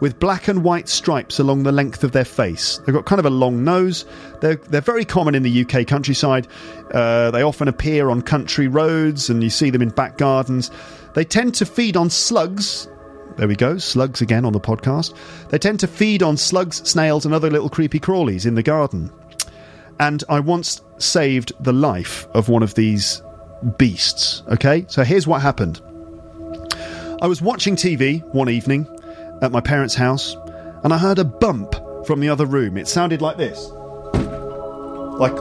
with 0.00 0.18
black 0.18 0.48
and 0.48 0.64
white 0.64 0.88
stripes 0.88 1.38
along 1.38 1.62
the 1.62 1.70
length 1.70 2.02
of 2.02 2.10
their 2.10 2.24
face. 2.24 2.78
They've 2.78 2.94
got 2.94 3.06
kind 3.06 3.20
of 3.20 3.24
a 3.24 3.30
long 3.30 3.62
nose. 3.62 4.04
They're 4.40 4.56
they're 4.56 4.80
very 4.80 5.04
common 5.04 5.36
in 5.36 5.44
the 5.44 5.64
UK 5.64 5.86
countryside. 5.86 6.48
Uh, 6.92 7.30
they 7.30 7.42
often 7.42 7.68
appear 7.68 8.10
on 8.10 8.20
country 8.20 8.66
roads, 8.66 9.30
and 9.30 9.44
you 9.44 9.50
see 9.50 9.70
them 9.70 9.80
in 9.80 9.90
back 9.90 10.18
gardens. 10.18 10.72
They 11.14 11.24
tend 11.24 11.54
to 11.54 11.66
feed 11.66 11.96
on 11.96 12.10
slugs. 12.10 12.88
There 13.36 13.48
we 13.48 13.56
go, 13.56 13.78
slugs 13.78 14.20
again 14.20 14.44
on 14.44 14.52
the 14.52 14.60
podcast. 14.60 15.14
They 15.50 15.58
tend 15.58 15.80
to 15.80 15.88
feed 15.88 16.22
on 16.22 16.36
slugs, 16.36 16.88
snails, 16.88 17.26
and 17.26 17.34
other 17.34 17.50
little 17.50 17.68
creepy 17.68 17.98
crawlies 17.98 18.46
in 18.46 18.54
the 18.54 18.62
garden. 18.62 19.10
And 19.98 20.22
I 20.28 20.40
once 20.40 20.82
saved 20.98 21.52
the 21.60 21.72
life 21.72 22.26
of 22.34 22.48
one 22.48 22.62
of 22.62 22.74
these 22.74 23.22
beasts. 23.76 24.42
Okay, 24.48 24.84
so 24.88 25.02
here's 25.02 25.26
what 25.26 25.42
happened. 25.42 25.80
I 27.20 27.26
was 27.26 27.42
watching 27.42 27.74
TV 27.74 28.22
one 28.34 28.48
evening 28.48 28.86
at 29.42 29.50
my 29.50 29.60
parents' 29.60 29.94
house, 29.94 30.36
and 30.84 30.92
I 30.92 30.98
heard 30.98 31.18
a 31.18 31.24
bump 31.24 31.74
from 32.06 32.20
the 32.20 32.28
other 32.28 32.46
room. 32.46 32.76
It 32.76 32.86
sounded 32.86 33.20
like 33.20 33.36
this, 33.36 33.68
like 35.18 35.34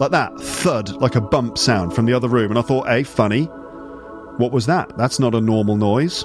like 0.00 0.10
that 0.10 0.38
thud, 0.40 0.90
like 1.00 1.14
a 1.14 1.20
bump 1.20 1.56
sound 1.56 1.94
from 1.94 2.06
the 2.06 2.12
other 2.12 2.28
room. 2.28 2.50
And 2.50 2.58
I 2.58 2.62
thought, 2.62 2.88
hey, 2.88 3.04
funny. 3.04 3.44
What 4.38 4.50
was 4.50 4.66
that? 4.66 4.96
That's 4.96 5.20
not 5.20 5.34
a 5.34 5.40
normal 5.40 5.76
noise. 5.76 6.24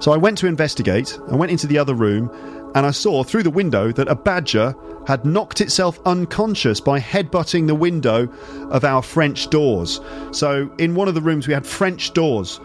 So 0.00 0.12
I 0.12 0.16
went 0.16 0.38
to 0.38 0.46
investigate. 0.46 1.18
I 1.30 1.36
went 1.36 1.52
into 1.52 1.66
the 1.66 1.78
other 1.78 1.94
room, 1.94 2.30
and 2.74 2.86
I 2.86 2.90
saw 2.90 3.22
through 3.22 3.42
the 3.42 3.50
window 3.50 3.92
that 3.92 4.08
a 4.08 4.14
badger 4.14 4.74
had 5.06 5.24
knocked 5.24 5.60
itself 5.60 6.00
unconscious 6.06 6.80
by 6.80 6.98
headbutting 7.00 7.66
the 7.66 7.74
window 7.74 8.28
of 8.70 8.84
our 8.84 9.02
French 9.02 9.50
doors. 9.50 10.00
So 10.30 10.70
in 10.78 10.94
one 10.94 11.08
of 11.08 11.14
the 11.14 11.20
rooms, 11.20 11.46
we 11.46 11.54
had 11.54 11.66
French 11.66 12.12
doors. 12.12 12.60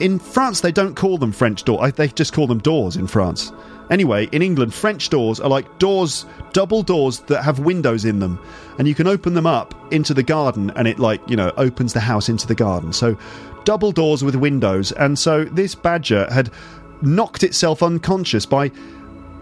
In 0.00 0.18
France, 0.18 0.60
they 0.60 0.72
don't 0.72 0.94
call 0.94 1.18
them 1.18 1.32
French 1.32 1.64
doors. 1.64 1.92
They 1.94 2.08
just 2.08 2.32
call 2.32 2.46
them 2.46 2.58
doors 2.58 2.96
in 2.96 3.06
France. 3.06 3.52
Anyway, 3.90 4.28
in 4.30 4.40
England, 4.40 4.72
French 4.72 5.10
doors 5.10 5.40
are 5.40 5.48
like 5.48 5.78
doors, 5.80 6.24
double 6.52 6.82
doors 6.82 7.20
that 7.20 7.42
have 7.42 7.58
windows 7.58 8.04
in 8.04 8.20
them, 8.20 8.38
and 8.78 8.86
you 8.86 8.94
can 8.94 9.08
open 9.08 9.34
them 9.34 9.46
up 9.46 9.74
into 9.92 10.14
the 10.14 10.22
garden, 10.22 10.70
and 10.76 10.86
it 10.86 11.00
like 11.00 11.20
you 11.28 11.34
know 11.34 11.52
opens 11.56 11.92
the 11.92 12.00
house 12.00 12.28
into 12.28 12.46
the 12.46 12.54
garden. 12.54 12.92
So, 12.92 13.18
double 13.64 13.92
doors 13.92 14.24
with 14.24 14.34
windows, 14.34 14.92
and 14.92 15.18
so 15.18 15.44
this 15.44 15.74
badger 15.74 16.30
had 16.32 16.50
knocked 17.02 17.42
itself 17.42 17.82
unconscious 17.82 18.46
by 18.46 18.70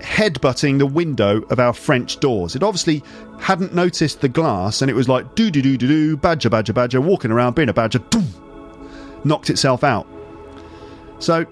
headbutting 0.01 0.79
the 0.79 0.87
window 0.87 1.43
of 1.51 1.59
our 1.59 1.73
French 1.73 2.21
doors. 2.21 2.55
It 2.55 2.63
obviously 2.63 3.03
hadn't 3.41 3.75
noticed 3.75 4.21
the 4.21 4.29
glass, 4.29 4.83
and 4.83 4.91
it 4.91 4.95
was 4.95 5.09
like 5.09 5.35
doo 5.35 5.51
doo 5.51 5.63
doo 5.63 5.77
doo 5.77 5.89
doo, 5.89 6.17
badger 6.17 6.51
badger 6.51 6.73
badger, 6.73 7.01
walking 7.01 7.31
around 7.31 7.55
being 7.55 7.69
a 7.69 7.75
badger, 7.75 7.99
boom, 7.99 8.27
knocked 9.25 9.51
itself 9.51 9.83
out. 9.85 10.07
So, 11.19 11.47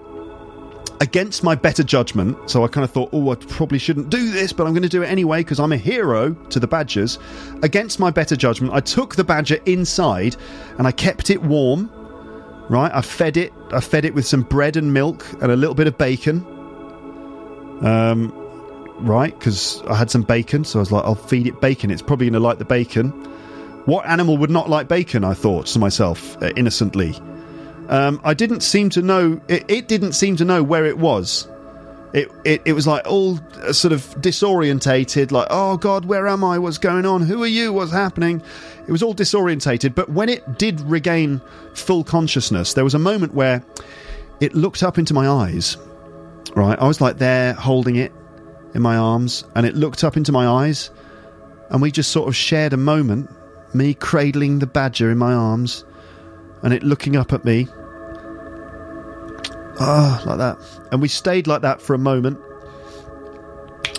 against 1.01 1.43
my 1.43 1.55
better 1.55 1.83
judgment, 1.83 2.49
so 2.49 2.63
I 2.63 2.67
kind 2.67 2.83
of 2.83 2.91
thought, 2.91 3.09
oh, 3.11 3.31
I 3.31 3.35
probably 3.35 3.79
shouldn't 3.79 4.09
do 4.09 4.31
this, 4.31 4.53
but 4.53 4.65
I'm 4.65 4.73
going 4.73 4.83
to 4.83 4.89
do 4.89 5.03
it 5.03 5.07
anyway 5.07 5.39
because 5.39 5.59
I'm 5.59 5.73
a 5.73 5.77
hero 5.77 6.33
to 6.33 6.59
the 6.59 6.67
badgers. 6.67 7.19
Against 7.63 7.99
my 7.99 8.09
better 8.09 8.35
judgment, 8.35 8.73
I 8.73 8.79
took 8.79 9.15
the 9.15 9.23
badger 9.23 9.59
inside 9.65 10.37
and 10.77 10.87
I 10.87 10.91
kept 10.91 11.29
it 11.29 11.41
warm. 11.41 11.91
Right, 12.69 12.91
I 12.93 13.01
fed 13.01 13.37
it. 13.37 13.53
I 13.71 13.79
fed 13.79 14.03
it 14.03 14.13
with 14.13 14.25
some 14.25 14.41
bread 14.41 14.75
and 14.75 14.93
milk 14.93 15.25
and 15.41 15.51
a 15.51 15.55
little 15.55 15.75
bit 15.75 15.87
of 15.87 15.97
bacon. 15.97 16.45
Um, 17.81 18.33
right, 18.99 19.37
because 19.37 19.81
I 19.83 19.95
had 19.95 20.11
some 20.11 20.23
bacon, 20.23 20.65
so 20.65 20.79
I 20.79 20.81
was 20.81 20.91
like, 20.91 21.05
I'll 21.05 21.15
feed 21.15 21.47
it 21.47 21.61
bacon. 21.61 21.91
It's 21.91 22.01
probably 22.01 22.25
going 22.25 22.33
to 22.33 22.39
like 22.39 22.57
the 22.57 22.65
bacon. 22.65 23.11
What 23.85 24.05
animal 24.05 24.37
would 24.37 24.49
not 24.49 24.69
like 24.69 24.89
bacon? 24.89 25.23
I 25.23 25.33
thought 25.33 25.67
to 25.67 25.79
myself 25.79 26.35
uh, 26.41 26.51
innocently. 26.57 27.15
Um, 27.87 28.19
I 28.25 28.33
didn't 28.33 28.61
seem 28.61 28.89
to 28.91 29.01
know. 29.01 29.39
It, 29.47 29.63
it 29.69 29.87
didn't 29.87 30.13
seem 30.13 30.35
to 30.37 30.45
know 30.45 30.61
where 30.61 30.85
it 30.85 30.97
was. 30.97 31.47
It, 32.13 32.29
it 32.43 32.61
it 32.65 32.73
was 32.73 32.87
like 32.87 33.05
all 33.05 33.39
uh, 33.63 33.71
sort 33.71 33.93
of 33.93 34.01
disorientated, 34.21 35.31
like 35.31 35.47
oh 35.49 35.77
god, 35.77 36.05
where 36.05 36.27
am 36.27 36.43
I? 36.43 36.59
What's 36.59 36.77
going 36.77 37.05
on? 37.05 37.21
Who 37.21 37.43
are 37.43 37.47
you? 37.47 37.71
What's 37.71 37.91
happening? 37.91 38.41
It 38.87 38.91
was 38.91 39.03
all 39.03 39.13
disorientated. 39.13 39.95
But 39.95 40.09
when 40.09 40.29
it 40.29 40.57
did 40.57 40.79
regain 40.81 41.41
full 41.73 42.03
consciousness, 42.03 42.73
there 42.73 42.83
was 42.83 42.93
a 42.93 42.99
moment 42.99 43.33
where 43.33 43.63
it 44.39 44.55
looked 44.55 44.81
up 44.83 44.97
into 44.97 45.13
my 45.13 45.27
eyes, 45.27 45.77
right? 46.55 46.79
I 46.79 46.87
was 46.87 47.01
like 47.01 47.17
there 47.17 47.53
holding 47.53 47.97
it 47.97 48.13
in 48.73 48.81
my 48.81 48.95
arms, 48.97 49.43
and 49.55 49.65
it 49.65 49.75
looked 49.75 50.03
up 50.03 50.15
into 50.15 50.31
my 50.31 50.47
eyes, 50.47 50.89
and 51.69 51.81
we 51.81 51.91
just 51.91 52.11
sort 52.11 52.27
of 52.27 52.35
shared 52.35 52.73
a 52.73 52.77
moment, 52.77 53.29
me 53.73 53.93
cradling 53.93 54.59
the 54.59 54.67
badger 54.67 55.11
in 55.11 55.17
my 55.17 55.33
arms, 55.33 55.83
and 56.63 56.73
it 56.73 56.83
looking 56.83 57.15
up 57.15 57.33
at 57.33 57.43
me. 57.43 57.67
Ah, 59.79 60.23
like 60.25 60.37
that. 60.37 60.57
And 60.91 61.01
we 61.01 61.07
stayed 61.07 61.47
like 61.47 61.61
that 61.61 61.81
for 61.81 61.93
a 61.93 61.99
moment. 61.99 62.39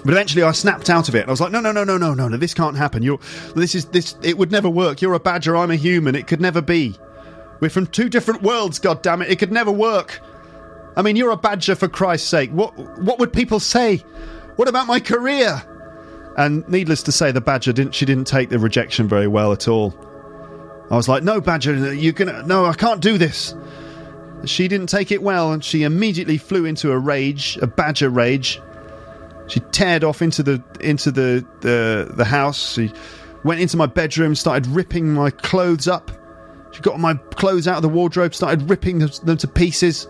But 0.05 0.13
eventually 0.13 0.43
I 0.43 0.53
snapped 0.53 0.91
out 0.91 1.09
of 1.09 1.15
it. 1.15 1.27
I 1.27 1.31
was 1.31 1.41
like, 1.41 1.53
no, 1.53 1.61
no, 1.61 1.73
no, 1.73 1.85
no, 1.85 1.99
no, 1.99 2.15
no, 2.15 2.29
no, 2.29 2.37
this 2.37 2.55
can't 2.55 2.77
happen. 2.77 3.03
You're, 3.03 3.19
this 3.55 3.75
is, 3.75 3.87
this, 3.87 4.17
it 4.23 4.39
would 4.39 4.53
never 4.53 4.69
work. 4.69 5.03
You're 5.03 5.15
a 5.15 5.21
badger, 5.21 5.57
I'm 5.57 5.71
a 5.71 5.77
human. 5.77 6.15
It 6.15 6.27
could 6.27 6.41
never 6.41 6.63
be. 6.63 6.97
We're 7.61 7.71
from 7.71 7.87
two 7.87 8.09
different 8.09 8.43
worlds, 8.43 8.79
God 8.79 9.03
damn 9.03 9.23
it! 9.23 9.31
It 9.31 9.39
could 9.39 9.51
never 9.51 9.73
work. 9.73 10.21
I 10.97 11.03
mean, 11.03 11.17
you're 11.17 11.33
a 11.33 11.37
badger 11.37 11.75
for 11.75 11.89
Christ's 11.89 12.29
sake. 12.29 12.51
What, 12.51 12.77
what 13.01 13.19
would 13.19 13.33
people 13.33 13.61
say? 13.61 13.99
What 14.57 14.69
about 14.69 14.87
my 14.87 15.01
career? 15.01 15.63
And 16.37 16.69
needless 16.69 17.03
to 17.05 17.13
say, 17.13 17.33
the 17.33 17.41
badger 17.41 17.73
didn't, 17.73 17.95
she 17.95 18.07
didn't 18.07 18.27
take 18.27 18.49
the 18.49 18.59
rejection 18.59 19.09
very 19.09 19.27
well 19.27 19.53
at 19.53 19.67
all. 19.67 19.95
I 20.91 20.97
was 20.97 21.09
like, 21.09 21.23
no, 21.23 21.41
badger, 21.41 21.95
you're 21.95 22.13
gonna, 22.13 22.43
no, 22.45 22.65
I 22.65 22.75
can't 22.75 23.01
do 23.01 23.19
this. 23.19 23.55
She 24.45 24.69
didn't 24.69 24.89
take 24.89 25.11
it 25.11 25.23
well, 25.23 25.53
and 25.53 25.65
she 25.65 25.83
immediately 25.83 26.39
flew 26.39 26.65
into 26.65 26.93
a 26.93 26.99
rage, 26.99 27.59
a 27.61 27.67
badger 27.67 28.09
rage. 28.09 28.61
She 29.49 29.61
teared 29.61 30.05
off 30.05 30.23
into 30.23 30.43
the 30.43 30.63
into 30.81 31.11
the 31.11 31.47
the, 31.61 32.13
the 32.15 32.25
house. 32.25 32.75
She 32.75 32.93
went 33.45 33.61
into 33.61 33.77
my 33.77 33.87
bedroom, 33.87 34.35
started 34.35 34.67
ripping 34.67 35.13
my 35.13 35.31
clothes 35.31 35.89
up. 35.89 36.11
She 36.73 36.81
got 36.81 37.01
my 37.01 37.15
clothes 37.15 37.67
out 37.67 37.77
of 37.77 37.83
the 37.83 37.89
wardrobe, 37.89 38.35
started 38.35 38.69
ripping 38.69 38.99
them, 38.99 39.11
them 39.25 39.37
to 39.39 39.49
pieces. 39.49 40.07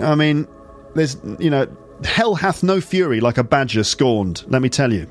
I 0.00 0.14
mean, 0.14 0.46
there's 0.94 1.16
you 1.38 1.50
know, 1.50 1.66
hell 2.04 2.36
hath 2.36 2.62
no 2.62 2.80
fury 2.80 3.20
like 3.20 3.38
a 3.38 3.44
badger 3.44 3.82
scorned. 3.82 4.44
Let 4.46 4.62
me 4.62 4.68
tell 4.68 4.92
you, 4.92 5.10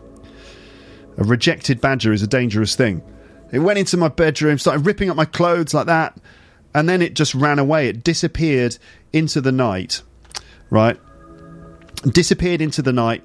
a 1.17 1.23
rejected 1.23 1.81
badger 1.81 2.13
is 2.13 2.21
a 2.21 2.27
dangerous 2.27 2.75
thing. 2.75 3.03
It 3.51 3.59
went 3.59 3.79
into 3.79 3.97
my 3.97 4.07
bedroom, 4.07 4.57
started 4.57 4.85
ripping 4.85 5.09
up 5.09 5.17
my 5.17 5.25
clothes 5.25 5.73
like 5.73 5.87
that 5.87 6.17
and 6.73 6.87
then 6.87 7.01
it 7.01 7.13
just 7.13 7.35
ran 7.35 7.59
away. 7.59 7.87
It 7.87 8.03
disappeared 8.03 8.77
into 9.11 9.41
the 9.41 9.51
night, 9.51 10.01
right? 10.69 10.99
Disappeared 12.03 12.61
into 12.61 12.81
the 12.81 12.93
night. 12.93 13.23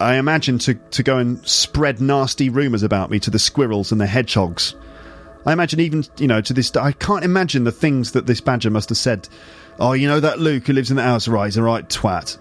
I 0.00 0.16
imagine 0.16 0.58
to, 0.60 0.74
to 0.74 1.02
go 1.02 1.18
and 1.18 1.46
spread 1.46 2.00
nasty 2.00 2.48
rumours 2.48 2.82
about 2.82 3.10
me 3.10 3.20
to 3.20 3.30
the 3.30 3.38
squirrels 3.38 3.92
and 3.92 4.00
the 4.00 4.06
hedgehogs. 4.06 4.74
I 5.44 5.52
imagine 5.52 5.80
even, 5.80 6.04
you 6.18 6.28
know, 6.28 6.40
to 6.40 6.52
this 6.52 6.70
day, 6.70 6.80
I 6.80 6.92
can't 6.92 7.24
imagine 7.24 7.64
the 7.64 7.72
things 7.72 8.12
that 8.12 8.26
this 8.26 8.40
badger 8.40 8.70
must 8.70 8.88
have 8.90 8.98
said. 8.98 9.28
Oh, 9.80 9.92
you 9.92 10.06
know 10.06 10.20
that 10.20 10.38
Luke 10.38 10.66
who 10.66 10.72
lives 10.72 10.90
in 10.90 10.96
the 10.96 11.02
house, 11.02 11.26
right? 11.26 11.46
He's 11.46 11.56
a 11.56 11.62
right 11.62 11.88
twat. 11.88 12.38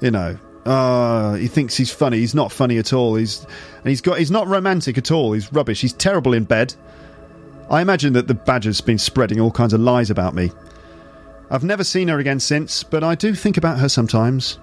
You 0.00 0.10
know, 0.10 0.38
uh, 0.64 1.34
he 1.34 1.46
thinks 1.46 1.76
he's 1.76 1.92
funny. 1.92 2.18
He's 2.18 2.34
not 2.34 2.50
funny 2.50 2.78
at 2.78 2.92
all. 2.92 3.14
He's 3.14 3.44
and 3.44 3.86
he's 3.86 4.00
got 4.00 4.18
he's 4.18 4.30
not 4.30 4.48
romantic 4.48 4.98
at 4.98 5.10
all. 5.10 5.32
He's 5.32 5.52
rubbish. 5.52 5.80
He's 5.80 5.92
terrible 5.92 6.32
in 6.32 6.44
bed. 6.44 6.74
I 7.70 7.82
imagine 7.82 8.14
that 8.14 8.26
the 8.26 8.34
badger's 8.34 8.80
been 8.80 8.98
spreading 8.98 9.40
all 9.40 9.52
kinds 9.52 9.72
of 9.72 9.80
lies 9.80 10.10
about 10.10 10.34
me. 10.34 10.50
I've 11.50 11.64
never 11.64 11.84
seen 11.84 12.08
her 12.08 12.18
again 12.18 12.40
since, 12.40 12.82
but 12.82 13.04
I 13.04 13.14
do 13.14 13.34
think 13.34 13.56
about 13.56 13.78
her 13.78 13.88
sometimes. 13.88 14.58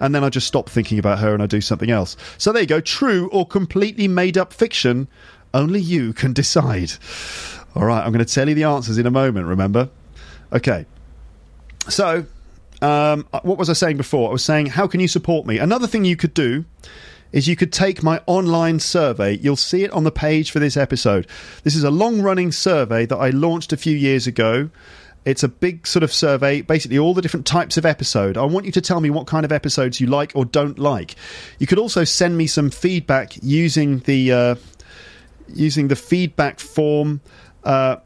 And 0.00 0.14
then 0.14 0.24
I 0.24 0.28
just 0.28 0.46
stop 0.46 0.68
thinking 0.68 0.98
about 0.98 1.18
her 1.20 1.34
and 1.34 1.42
I 1.42 1.46
do 1.46 1.60
something 1.60 1.90
else. 1.90 2.16
So 2.38 2.52
there 2.52 2.62
you 2.62 2.68
go. 2.68 2.80
True 2.80 3.28
or 3.30 3.46
completely 3.46 4.08
made 4.08 4.36
up 4.36 4.52
fiction. 4.52 5.08
Only 5.52 5.80
you 5.80 6.12
can 6.12 6.32
decide. 6.32 6.92
All 7.74 7.84
right, 7.84 8.04
I'm 8.04 8.12
going 8.12 8.24
to 8.24 8.32
tell 8.32 8.48
you 8.48 8.54
the 8.54 8.64
answers 8.64 8.98
in 8.98 9.06
a 9.06 9.10
moment, 9.10 9.46
remember? 9.46 9.88
Okay. 10.52 10.86
So, 11.88 12.24
um, 12.82 13.26
what 13.42 13.58
was 13.58 13.70
I 13.70 13.72
saying 13.72 13.96
before? 13.96 14.30
I 14.30 14.32
was 14.32 14.44
saying, 14.44 14.66
how 14.66 14.86
can 14.86 15.00
you 15.00 15.08
support 15.08 15.46
me? 15.46 15.58
Another 15.58 15.86
thing 15.86 16.04
you 16.04 16.16
could 16.16 16.34
do 16.34 16.64
is 17.32 17.48
you 17.48 17.56
could 17.56 17.72
take 17.72 18.02
my 18.02 18.20
online 18.26 18.78
survey. 18.78 19.36
You'll 19.38 19.56
see 19.56 19.82
it 19.82 19.90
on 19.90 20.04
the 20.04 20.12
page 20.12 20.52
for 20.52 20.60
this 20.60 20.76
episode. 20.76 21.26
This 21.64 21.74
is 21.74 21.82
a 21.82 21.90
long 21.90 22.22
running 22.22 22.52
survey 22.52 23.06
that 23.06 23.16
I 23.16 23.30
launched 23.30 23.72
a 23.72 23.76
few 23.76 23.96
years 23.96 24.28
ago. 24.28 24.70
It's 25.24 25.42
a 25.42 25.48
big 25.48 25.86
sort 25.86 26.02
of 26.02 26.12
survey, 26.12 26.60
basically 26.60 26.98
all 26.98 27.14
the 27.14 27.22
different 27.22 27.46
types 27.46 27.76
of 27.76 27.86
episode. 27.86 28.36
I 28.36 28.44
want 28.44 28.66
you 28.66 28.72
to 28.72 28.80
tell 28.80 29.00
me 29.00 29.10
what 29.10 29.26
kind 29.26 29.44
of 29.44 29.52
episodes 29.52 30.00
you 30.00 30.06
like 30.06 30.32
or 30.34 30.44
don't 30.44 30.78
like. 30.78 31.16
You 31.58 31.66
could 31.66 31.78
also 31.78 32.04
send 32.04 32.36
me 32.36 32.46
some 32.46 32.70
feedback 32.70 33.34
using 33.42 34.00
the 34.00 34.32
uh, 34.32 34.54
using 35.48 35.88
the 35.88 35.96
feedback 35.96 36.60
form 36.60 37.20
uh, 37.64 37.96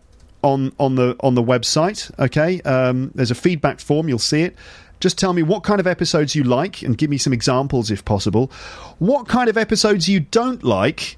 on 0.42 0.72
on 0.78 0.94
the 0.94 1.16
on 1.20 1.34
the 1.34 1.42
website. 1.42 2.10
Okay, 2.18 2.60
um, 2.62 3.10
there's 3.14 3.30
a 3.30 3.36
feedback 3.36 3.80
form. 3.80 4.08
You'll 4.08 4.18
see 4.18 4.42
it. 4.42 4.56
Just 5.00 5.18
tell 5.18 5.32
me 5.32 5.42
what 5.42 5.62
kind 5.62 5.78
of 5.80 5.86
episodes 5.86 6.34
you 6.34 6.42
like 6.44 6.82
and 6.82 6.98
give 6.98 7.10
me 7.10 7.18
some 7.18 7.32
examples 7.32 7.90
if 7.90 8.04
possible. 8.04 8.50
What 8.98 9.28
kind 9.28 9.48
of 9.48 9.56
episodes 9.56 10.08
you 10.08 10.20
don't 10.20 10.64
like 10.64 11.17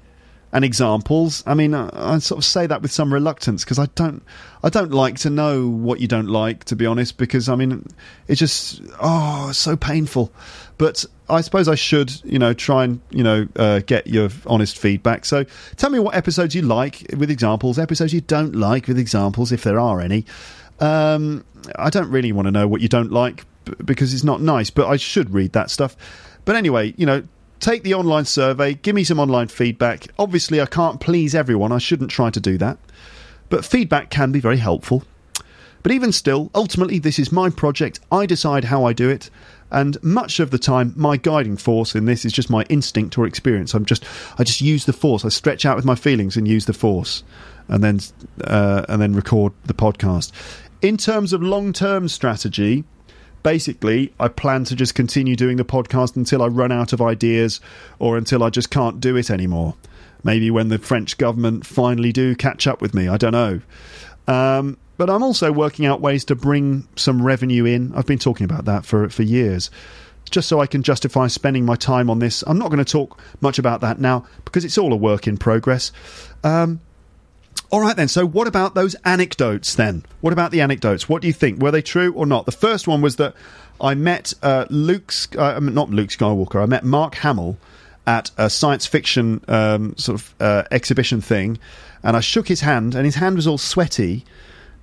and 0.53 0.65
examples. 0.65 1.43
I 1.45 1.53
mean, 1.53 1.73
I, 1.73 1.89
I 1.93 2.19
sort 2.19 2.39
of 2.39 2.45
say 2.45 2.67
that 2.67 2.81
with 2.81 2.91
some 2.91 3.13
reluctance 3.13 3.63
because 3.63 3.79
I 3.79 3.85
don't, 3.95 4.23
I 4.63 4.69
don't 4.69 4.91
like 4.91 5.17
to 5.19 5.29
know 5.29 5.67
what 5.67 5.99
you 5.99 6.07
don't 6.07 6.27
like, 6.27 6.65
to 6.65 6.75
be 6.75 6.85
honest. 6.85 7.17
Because 7.17 7.49
I 7.49 7.55
mean, 7.55 7.85
it's 8.27 8.39
just 8.39 8.81
oh, 8.99 9.51
so 9.51 9.75
painful. 9.75 10.31
But 10.77 11.05
I 11.29 11.41
suppose 11.41 11.67
I 11.67 11.75
should, 11.75 12.23
you 12.23 12.39
know, 12.39 12.53
try 12.53 12.83
and 12.83 13.01
you 13.11 13.23
know 13.23 13.47
uh, 13.55 13.79
get 13.85 14.07
your 14.07 14.29
honest 14.45 14.77
feedback. 14.77 15.25
So 15.25 15.45
tell 15.77 15.89
me 15.89 15.99
what 15.99 16.15
episodes 16.15 16.55
you 16.55 16.61
like 16.61 17.05
with 17.17 17.31
examples, 17.31 17.79
episodes 17.79 18.13
you 18.13 18.21
don't 18.21 18.55
like 18.55 18.87
with 18.87 18.99
examples, 18.99 19.51
if 19.51 19.63
there 19.63 19.79
are 19.79 20.01
any. 20.01 20.25
Um, 20.79 21.45
I 21.75 21.89
don't 21.89 22.09
really 22.09 22.31
want 22.31 22.47
to 22.47 22.51
know 22.51 22.67
what 22.67 22.81
you 22.81 22.87
don't 22.87 23.11
like 23.11 23.45
because 23.85 24.13
it's 24.13 24.23
not 24.23 24.41
nice, 24.41 24.69
but 24.69 24.87
I 24.87 24.97
should 24.97 25.31
read 25.31 25.53
that 25.53 25.69
stuff. 25.69 25.95
But 26.43 26.55
anyway, 26.55 26.93
you 26.97 27.05
know, 27.05 27.23
take 27.61 27.83
the 27.83 27.93
online 27.93 28.25
survey, 28.25 28.73
give 28.73 28.95
me 28.95 29.05
some 29.05 29.19
online 29.19 29.47
feedback. 29.47 30.07
Obviously, 30.19 30.59
I 30.59 30.65
can't 30.65 30.99
please 30.99 31.33
everyone, 31.33 31.71
I 31.71 31.77
shouldn't 31.77 32.11
try 32.11 32.29
to 32.29 32.39
do 32.39 32.57
that. 32.57 32.77
But 33.49 33.63
feedback 33.63 34.09
can 34.09 34.31
be 34.31 34.39
very 34.39 34.57
helpful. 34.57 35.03
But 35.83 35.91
even 35.91 36.11
still, 36.11 36.51
ultimately, 36.53 36.99
this 36.99 37.17
is 37.17 37.31
my 37.31 37.49
project. 37.49 37.99
I 38.11 38.25
decide 38.25 38.65
how 38.65 38.85
I 38.85 38.93
do 38.93 39.09
it. 39.09 39.29
And 39.71 40.01
much 40.03 40.39
of 40.39 40.51
the 40.51 40.59
time, 40.59 40.93
my 40.95 41.17
guiding 41.17 41.57
force 41.57 41.95
in 41.95 42.05
this 42.05 42.25
is 42.25 42.33
just 42.33 42.49
my 42.49 42.63
instinct 42.63 43.17
or 43.17 43.25
experience. 43.25 43.73
I'm 43.73 43.85
just, 43.85 44.03
I 44.37 44.43
just 44.43 44.61
use 44.61 44.85
the 44.85 44.93
force. 44.93 45.23
I 45.23 45.29
stretch 45.29 45.65
out 45.65 45.75
with 45.75 45.85
my 45.85 45.95
feelings 45.95 46.35
and 46.35 46.47
use 46.47 46.65
the 46.65 46.73
force, 46.73 47.23
and 47.67 47.83
then, 47.83 47.99
uh, 48.43 48.85
and 48.89 49.01
then 49.01 49.13
record 49.13 49.53
the 49.65 49.73
podcast. 49.73 50.31
In 50.81 50.97
terms 50.97 51.31
of 51.31 51.41
long-term 51.41 52.09
strategy, 52.09 52.83
basically, 53.43 54.13
I 54.19 54.27
plan 54.27 54.63
to 54.65 54.75
just 54.75 54.95
continue 54.95 55.35
doing 55.35 55.57
the 55.57 55.65
podcast 55.65 56.15
until 56.15 56.41
I 56.41 56.47
run 56.47 56.71
out 56.71 56.93
of 56.93 57.01
ideas 57.01 57.59
or 57.99 58.17
until 58.17 58.43
I 58.43 58.49
just 58.49 58.69
can't 58.69 58.99
do 58.99 59.15
it 59.15 59.29
anymore. 59.29 59.75
Maybe 60.23 60.51
when 60.51 60.69
the 60.69 60.77
French 60.77 61.17
government 61.17 61.65
finally 61.65 62.11
do 62.11 62.35
catch 62.35 62.67
up 62.67 62.81
with 62.81 62.93
me. 62.93 63.07
I 63.07 63.17
don't 63.17 63.31
know. 63.31 63.61
Um, 64.27 64.77
but 64.97 65.09
I'm 65.09 65.23
also 65.23 65.51
working 65.51 65.85
out 65.85 65.99
ways 65.99 66.25
to 66.25 66.35
bring 66.35 66.87
some 66.95 67.23
revenue 67.23 67.65
in. 67.65 67.91
I've 67.95 68.05
been 68.05 68.19
talking 68.19 68.45
about 68.45 68.65
that 68.65 68.85
for 68.85 69.09
for 69.09 69.23
years, 69.23 69.71
just 70.29 70.47
so 70.47 70.59
I 70.59 70.67
can 70.67 70.83
justify 70.83 71.25
spending 71.25 71.65
my 71.65 71.75
time 71.75 72.09
on 72.09 72.19
this. 72.19 72.43
I'm 72.45 72.59
not 72.59 72.69
going 72.69 72.83
to 72.83 72.91
talk 72.91 73.19
much 73.41 73.57
about 73.57 73.81
that 73.81 73.99
now 73.99 74.25
because 74.45 74.63
it's 74.63 74.77
all 74.77 74.93
a 74.93 74.95
work 74.95 75.27
in 75.27 75.37
progress. 75.37 75.91
Um, 76.43 76.81
all 77.71 77.79
right, 77.79 77.95
then. 77.95 78.09
So, 78.09 78.25
what 78.25 78.47
about 78.47 78.75
those 78.75 78.95
anecdotes 79.05 79.75
then? 79.75 80.03
What 80.19 80.33
about 80.33 80.51
the 80.51 80.59
anecdotes? 80.59 81.07
What 81.07 81.21
do 81.21 81.27
you 81.27 81.33
think? 81.33 81.61
Were 81.61 81.71
they 81.71 81.81
true 81.81 82.11
or 82.13 82.25
not? 82.25 82.45
The 82.45 82.51
first 82.51 82.85
one 82.85 83.01
was 83.01 83.15
that 83.15 83.33
I 83.79 83.95
met 83.95 84.33
uh, 84.43 84.65
Luke, 84.69 85.13
uh, 85.37 85.57
not 85.61 85.89
Luke 85.89 86.09
Skywalker, 86.09 86.61
I 86.61 86.65
met 86.65 86.83
Mark 86.83 87.15
Hamill 87.15 87.57
at 88.05 88.29
a 88.37 88.49
science 88.49 88.85
fiction 88.85 89.41
um, 89.47 89.95
sort 89.95 90.19
of 90.19 90.35
uh, 90.41 90.63
exhibition 90.69 91.21
thing, 91.21 91.59
and 92.03 92.17
I 92.17 92.19
shook 92.19 92.49
his 92.49 92.59
hand, 92.59 92.93
and 92.93 93.05
his 93.05 93.15
hand 93.15 93.37
was 93.37 93.47
all 93.47 93.57
sweaty. 93.57 94.25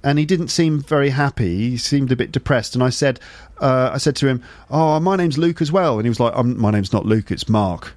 And 0.01 0.17
he 0.17 0.25
didn't 0.25 0.49
seem 0.49 0.81
very 0.81 1.11
happy. 1.11 1.71
He 1.71 1.77
seemed 1.77 2.13
a 2.13 2.17
bit 2.17 2.31
depressed. 2.31 2.77
And 2.77 2.85
I 2.85 2.89
said, 2.89 3.19
uh, 3.61 3.91
I 3.93 3.99
said 3.99 4.15
to 4.17 4.29
him, 4.29 4.45
"Oh, 4.71 5.01
my 5.01 5.17
name's 5.17 5.37
Luke 5.37 5.61
as 5.61 5.73
well." 5.73 5.99
And 5.99 6.07
he 6.07 6.09
was 6.09 6.21
like, 6.21 6.37
um, 6.37 6.57
"My 6.57 6.71
name's 6.71 6.93
not 6.93 7.05
Luke. 7.05 7.33
It's 7.33 7.49
Mark." 7.49 7.95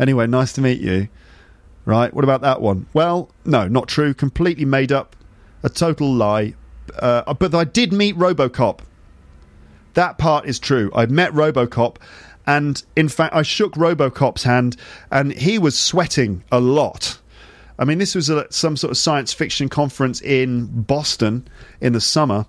Anyway, 0.00 0.26
nice 0.26 0.52
to 0.54 0.60
meet 0.60 0.80
you. 0.80 1.06
Right? 1.86 2.12
What 2.12 2.24
about 2.24 2.42
that 2.42 2.60
one? 2.60 2.86
Well, 2.92 3.30
no, 3.46 3.68
not 3.68 3.88
true. 3.88 4.12
Completely 4.12 4.66
made 4.66 4.92
up. 4.92 5.16
A 5.62 5.70
total 5.70 6.12
lie. 6.12 6.54
Uh, 6.98 7.32
but 7.32 7.54
I 7.54 7.64
did 7.64 7.92
meet 7.92 8.16
Robocop. 8.16 8.80
That 9.94 10.18
part 10.18 10.44
is 10.44 10.58
true. 10.58 10.90
I 10.94 11.06
met 11.06 11.32
Robocop, 11.32 11.96
and 12.46 12.82
in 12.96 13.08
fact, 13.08 13.34
I 13.34 13.42
shook 13.42 13.72
Robocop's 13.74 14.42
hand, 14.42 14.76
and 15.10 15.32
he 15.32 15.58
was 15.58 15.78
sweating 15.78 16.44
a 16.52 16.60
lot. 16.60 17.18
I 17.78 17.84
mean, 17.84 17.98
this 17.98 18.14
was 18.14 18.28
a, 18.28 18.46
some 18.50 18.76
sort 18.76 18.90
of 18.90 18.98
science 18.98 19.32
fiction 19.32 19.68
conference 19.68 20.20
in 20.20 20.66
Boston 20.82 21.48
in 21.80 21.92
the 21.92 22.00
summer, 22.00 22.46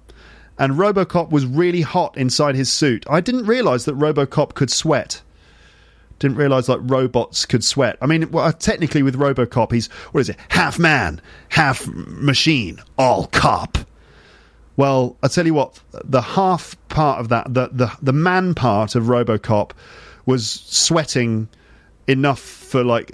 and 0.57 0.73
Robocop 0.73 1.30
was 1.30 1.45
really 1.45 1.81
hot 1.81 2.18
inside 2.18 2.55
his 2.55 2.72
suit. 2.72 3.05
I 3.09 3.22
didn't 3.22 3.45
realize 3.45 3.85
that 3.85 3.97
Robocop 3.97 4.53
could 4.53 4.69
sweat. 4.69 5.22
Didn't 6.19 6.38
realize 6.38 6.68
like 6.68 6.80
robots 6.81 7.45
could 7.45 7.64
sweat. 7.64 7.98
I 8.02 8.07
mean, 8.07 8.31
well, 8.31 8.45
uh, 8.45 8.52
technically 8.52 9.03
with 9.03 9.15
RoboCop, 9.15 9.72
he's 9.72 9.88
what 10.11 10.22
is 10.22 10.30
it? 10.30 10.38
Half 10.49 10.80
man, 10.80 11.22
half 11.49 11.85
machine, 11.88 12.80
all 12.98 13.27
cop. 13.27 13.77
Well, 14.76 15.15
I 15.23 15.27
tell 15.27 15.45
you 15.45 15.53
what, 15.53 15.80
the 16.03 16.22
half 16.22 16.76
part 16.89 17.19
of 17.19 17.30
that, 17.30 17.53
the 17.53 17.69
the 17.72 17.91
the 18.02 18.14
man 18.14 18.53
part 18.56 18.95
of 18.95 19.06
RoboCop, 19.06 19.72
was 20.26 20.49
sweating 20.49 21.49
enough 22.07 22.39
for 22.39 22.84
like 22.84 23.11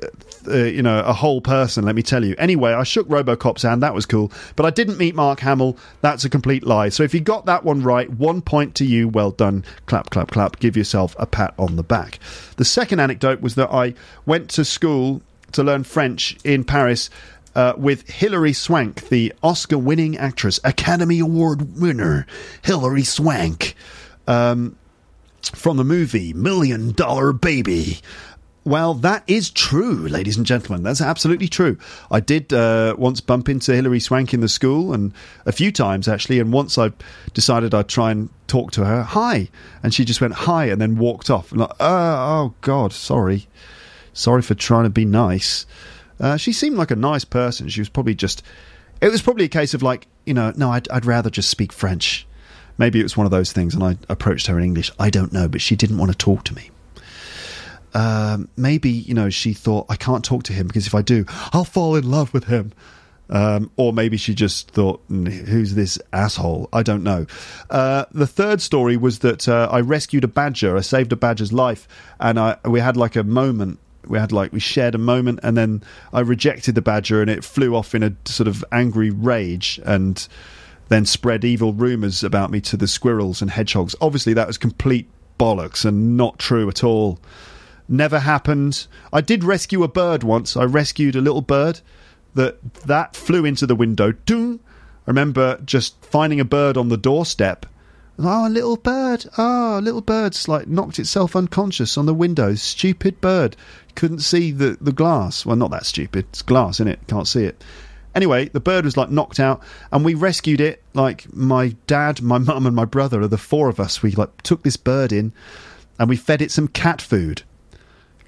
uh, 0.47 0.55
you 0.65 0.81
know 0.81 0.99
a 0.99 1.13
whole 1.13 1.41
person 1.41 1.85
let 1.85 1.95
me 1.95 2.01
tell 2.01 2.23
you. 2.23 2.35
Anyway 2.37 2.71
i 2.73 2.83
shook 2.83 3.07
robocop's 3.07 3.63
hand 3.63 3.83
that 3.83 3.93
was 3.93 4.05
cool. 4.05 4.31
But 4.55 4.65
i 4.65 4.69
didn't 4.69 4.97
meet 4.97 5.15
mark 5.15 5.39
hamill. 5.39 5.77
That's 6.01 6.25
a 6.25 6.29
complete 6.29 6.65
lie. 6.65 6.89
So 6.89 7.03
if 7.03 7.13
you 7.13 7.19
got 7.19 7.45
that 7.45 7.63
one 7.63 7.81
right 7.81 8.09
one 8.09 8.41
point 8.41 8.75
to 8.75 8.85
you. 8.85 9.07
Well 9.07 9.31
done. 9.31 9.63
Clap 9.85 10.09
clap 10.09 10.31
clap. 10.31 10.59
Give 10.59 10.75
yourself 10.77 11.15
a 11.19 11.25
pat 11.25 11.53
on 11.57 11.75
the 11.75 11.83
back. 11.83 12.19
The 12.57 12.65
second 12.65 12.99
anecdote 12.99 13.41
was 13.41 13.55
that 13.55 13.71
i 13.71 13.93
went 14.25 14.49
to 14.51 14.65
school 14.65 15.21
to 15.51 15.63
learn 15.63 15.83
french 15.83 16.37
in 16.43 16.63
paris 16.63 17.09
uh, 17.55 17.73
with 17.77 18.09
Hilary 18.09 18.53
Swank, 18.53 19.09
the 19.09 19.33
Oscar 19.43 19.77
winning 19.77 20.17
actress, 20.17 20.59
Academy 20.63 21.19
Award 21.19 21.79
winner, 21.79 22.25
Hilary 22.63 23.03
Swank, 23.03 23.75
um, 24.27 24.75
from 25.53 25.77
the 25.77 25.83
movie 25.83 26.33
Million 26.33 26.91
Dollar 26.93 27.33
Baby. 27.33 27.99
Well, 28.65 28.93
that 28.95 29.23
is 29.27 29.49
true, 29.49 30.07
ladies 30.07 30.37
and 30.37 30.45
gentlemen. 30.45 30.83
That's 30.83 31.01
absolutely 31.01 31.49
true. 31.49 31.77
I 32.09 32.21
did 32.21 32.53
uh, 32.53 32.95
once 32.97 33.19
bump 33.19 33.49
into 33.49 33.75
Hilary 33.75 33.99
Swank 33.99 34.33
in 34.33 34.39
the 34.39 34.47
school, 34.47 34.93
and 34.93 35.13
a 35.45 35.51
few 35.51 35.69
times 35.69 36.07
actually. 36.07 36.39
And 36.39 36.53
once 36.53 36.77
I 36.77 36.91
decided 37.33 37.73
I'd 37.75 37.89
try 37.89 38.11
and 38.11 38.29
talk 38.47 38.71
to 38.73 38.85
her, 38.85 39.03
hi, 39.03 39.49
and 39.81 39.93
she 39.93 40.05
just 40.05 40.21
went 40.21 40.33
hi, 40.33 40.65
and 40.65 40.79
then 40.79 40.97
walked 40.97 41.29
off. 41.29 41.51
I'm 41.51 41.57
like, 41.57 41.71
oh, 41.71 41.75
oh 41.81 42.53
God, 42.61 42.93
sorry, 42.93 43.47
sorry 44.13 44.41
for 44.41 44.55
trying 44.55 44.85
to 44.85 44.89
be 44.89 45.03
nice. 45.03 45.65
Uh, 46.17 46.37
she 46.37 46.53
seemed 46.53 46.77
like 46.77 46.91
a 46.91 46.95
nice 46.95 47.25
person. 47.25 47.67
She 47.67 47.81
was 47.81 47.89
probably 47.89 48.15
just. 48.15 48.43
It 49.01 49.11
was 49.11 49.21
probably 49.21 49.43
a 49.43 49.49
case 49.49 49.73
of 49.73 49.83
like, 49.83 50.07
you 50.25 50.33
know, 50.33 50.53
no, 50.55 50.71
I'd, 50.71 50.87
I'd 50.87 51.05
rather 51.05 51.29
just 51.29 51.49
speak 51.49 51.73
French. 51.73 52.25
Maybe 52.77 53.01
it 53.01 53.03
was 53.03 53.17
one 53.17 53.25
of 53.25 53.31
those 53.31 53.51
things, 53.51 53.75
and 53.75 53.83
I 53.83 53.97
approached 54.07 54.47
her 54.47 54.57
in 54.57 54.63
English. 54.63 54.89
I 54.97 55.09
don't 55.09 55.33
know, 55.33 55.49
but 55.49 55.59
she 55.59 55.75
didn't 55.75 55.97
want 55.97 56.11
to 56.11 56.17
talk 56.17 56.45
to 56.45 56.55
me. 56.55 56.69
Um, 57.93 58.49
maybe 58.57 58.89
you 58.89 59.13
know 59.13 59.29
she 59.29 59.53
thought 59.53 59.85
I 59.89 59.95
can't 59.95 60.23
talk 60.23 60.43
to 60.43 60.53
him 60.53 60.67
because 60.67 60.87
if 60.87 60.95
I 60.95 61.01
do, 61.01 61.25
I'll 61.51 61.65
fall 61.65 61.95
in 61.95 62.09
love 62.09 62.33
with 62.33 62.45
him. 62.45 62.73
Um, 63.29 63.71
or 63.77 63.93
maybe 63.93 64.17
she 64.17 64.35
just 64.35 64.71
thought, 64.71 65.01
"Who's 65.09 65.75
this 65.75 65.97
asshole?" 66.11 66.69
I 66.73 66.83
don't 66.83 67.03
know. 67.03 67.25
Uh, 67.69 68.05
the 68.11 68.27
third 68.27 68.61
story 68.61 68.97
was 68.97 69.19
that 69.19 69.47
uh, 69.47 69.69
I 69.71 69.79
rescued 69.79 70.23
a 70.23 70.27
badger. 70.27 70.77
I 70.77 70.81
saved 70.81 71.11
a 71.13 71.15
badger's 71.15 71.53
life, 71.53 71.87
and 72.19 72.39
I 72.39 72.57
we 72.65 72.79
had 72.79 72.97
like 72.97 73.15
a 73.15 73.23
moment. 73.23 73.79
We 74.05 74.19
had 74.19 74.31
like 74.31 74.51
we 74.51 74.59
shared 74.59 74.95
a 74.95 74.99
moment, 74.99 75.39
and 75.41 75.55
then 75.55 75.83
I 76.11 76.19
rejected 76.19 76.75
the 76.75 76.81
badger, 76.81 77.21
and 77.21 77.29
it 77.29 77.43
flew 77.43 77.75
off 77.75 77.95
in 77.95 78.03
a 78.03 78.13
sort 78.25 78.47
of 78.47 78.63
angry 78.71 79.09
rage, 79.09 79.79
and 79.85 80.27
then 80.89 81.05
spread 81.05 81.45
evil 81.45 81.73
rumours 81.73 82.23
about 82.23 82.51
me 82.51 82.59
to 82.61 82.77
the 82.77 82.87
squirrels 82.87 83.41
and 83.41 83.49
hedgehogs. 83.49 83.95
Obviously, 84.01 84.33
that 84.33 84.47
was 84.47 84.57
complete 84.57 85.07
bollocks 85.39 85.85
and 85.85 86.17
not 86.17 86.37
true 86.39 86.67
at 86.69 86.83
all 86.83 87.19
never 87.93 88.19
happened. 88.19 88.87
I 89.13 89.21
did 89.21 89.43
rescue 89.43 89.83
a 89.83 89.87
bird 89.87 90.23
once. 90.23 90.57
I 90.57 90.63
rescued 90.63 91.15
a 91.15 91.21
little 91.21 91.41
bird 91.41 91.79
that 92.33 92.57
that 92.85 93.15
flew 93.15 93.45
into 93.45 93.67
the 93.67 93.75
window. 93.75 94.11
Doom. 94.11 94.59
I 95.05 95.11
remember 95.11 95.59
just 95.63 96.03
finding 96.03 96.39
a 96.39 96.45
bird 96.45 96.77
on 96.77 96.89
the 96.89 96.97
doorstep. 96.97 97.65
Oh, 98.19 98.27
ah, 98.27 98.47
a 98.47 98.49
little 98.49 98.77
bird. 98.77 99.25
Oh, 99.37 99.79
a 99.79 99.81
little 99.81 100.01
bird's 100.01 100.47
like 100.47 100.67
knocked 100.67 100.99
itself 100.99 101.35
unconscious 101.35 101.97
on 101.97 102.05
the 102.05 102.13
window. 102.13 102.55
Stupid 102.55 103.21
bird. 103.21 103.55
Couldn't 103.95 104.19
see 104.19 104.51
the, 104.51 104.77
the 104.81 104.91
glass. 104.91 105.45
Well, 105.45 105.55
not 105.55 105.71
that 105.71 105.85
stupid. 105.85 106.25
It's 106.29 106.41
glass, 106.41 106.79
in 106.79 106.87
it? 106.87 106.99
Can't 107.07 107.27
see 107.27 107.43
it. 107.43 107.63
Anyway, 108.15 108.49
the 108.49 108.59
bird 108.59 108.85
was 108.85 108.97
like 108.97 109.09
knocked 109.09 109.39
out, 109.39 109.61
and 109.91 110.05
we 110.05 110.13
rescued 110.13 110.61
it. 110.61 110.83
Like 110.93 111.31
my 111.33 111.75
dad, 111.87 112.21
my 112.21 112.37
mum, 112.37 112.67
and 112.67 112.75
my 112.75 112.85
brother 112.85 113.21
are 113.21 113.27
the 113.27 113.37
four 113.37 113.69
of 113.69 113.79
us. 113.79 114.03
We 114.03 114.11
like 114.11 114.41
took 114.43 114.63
this 114.63 114.77
bird 114.77 115.11
in, 115.11 115.33
and 115.99 116.07
we 116.07 116.15
fed 116.15 116.41
it 116.41 116.51
some 116.51 116.67
cat 116.67 117.01
food 117.01 117.41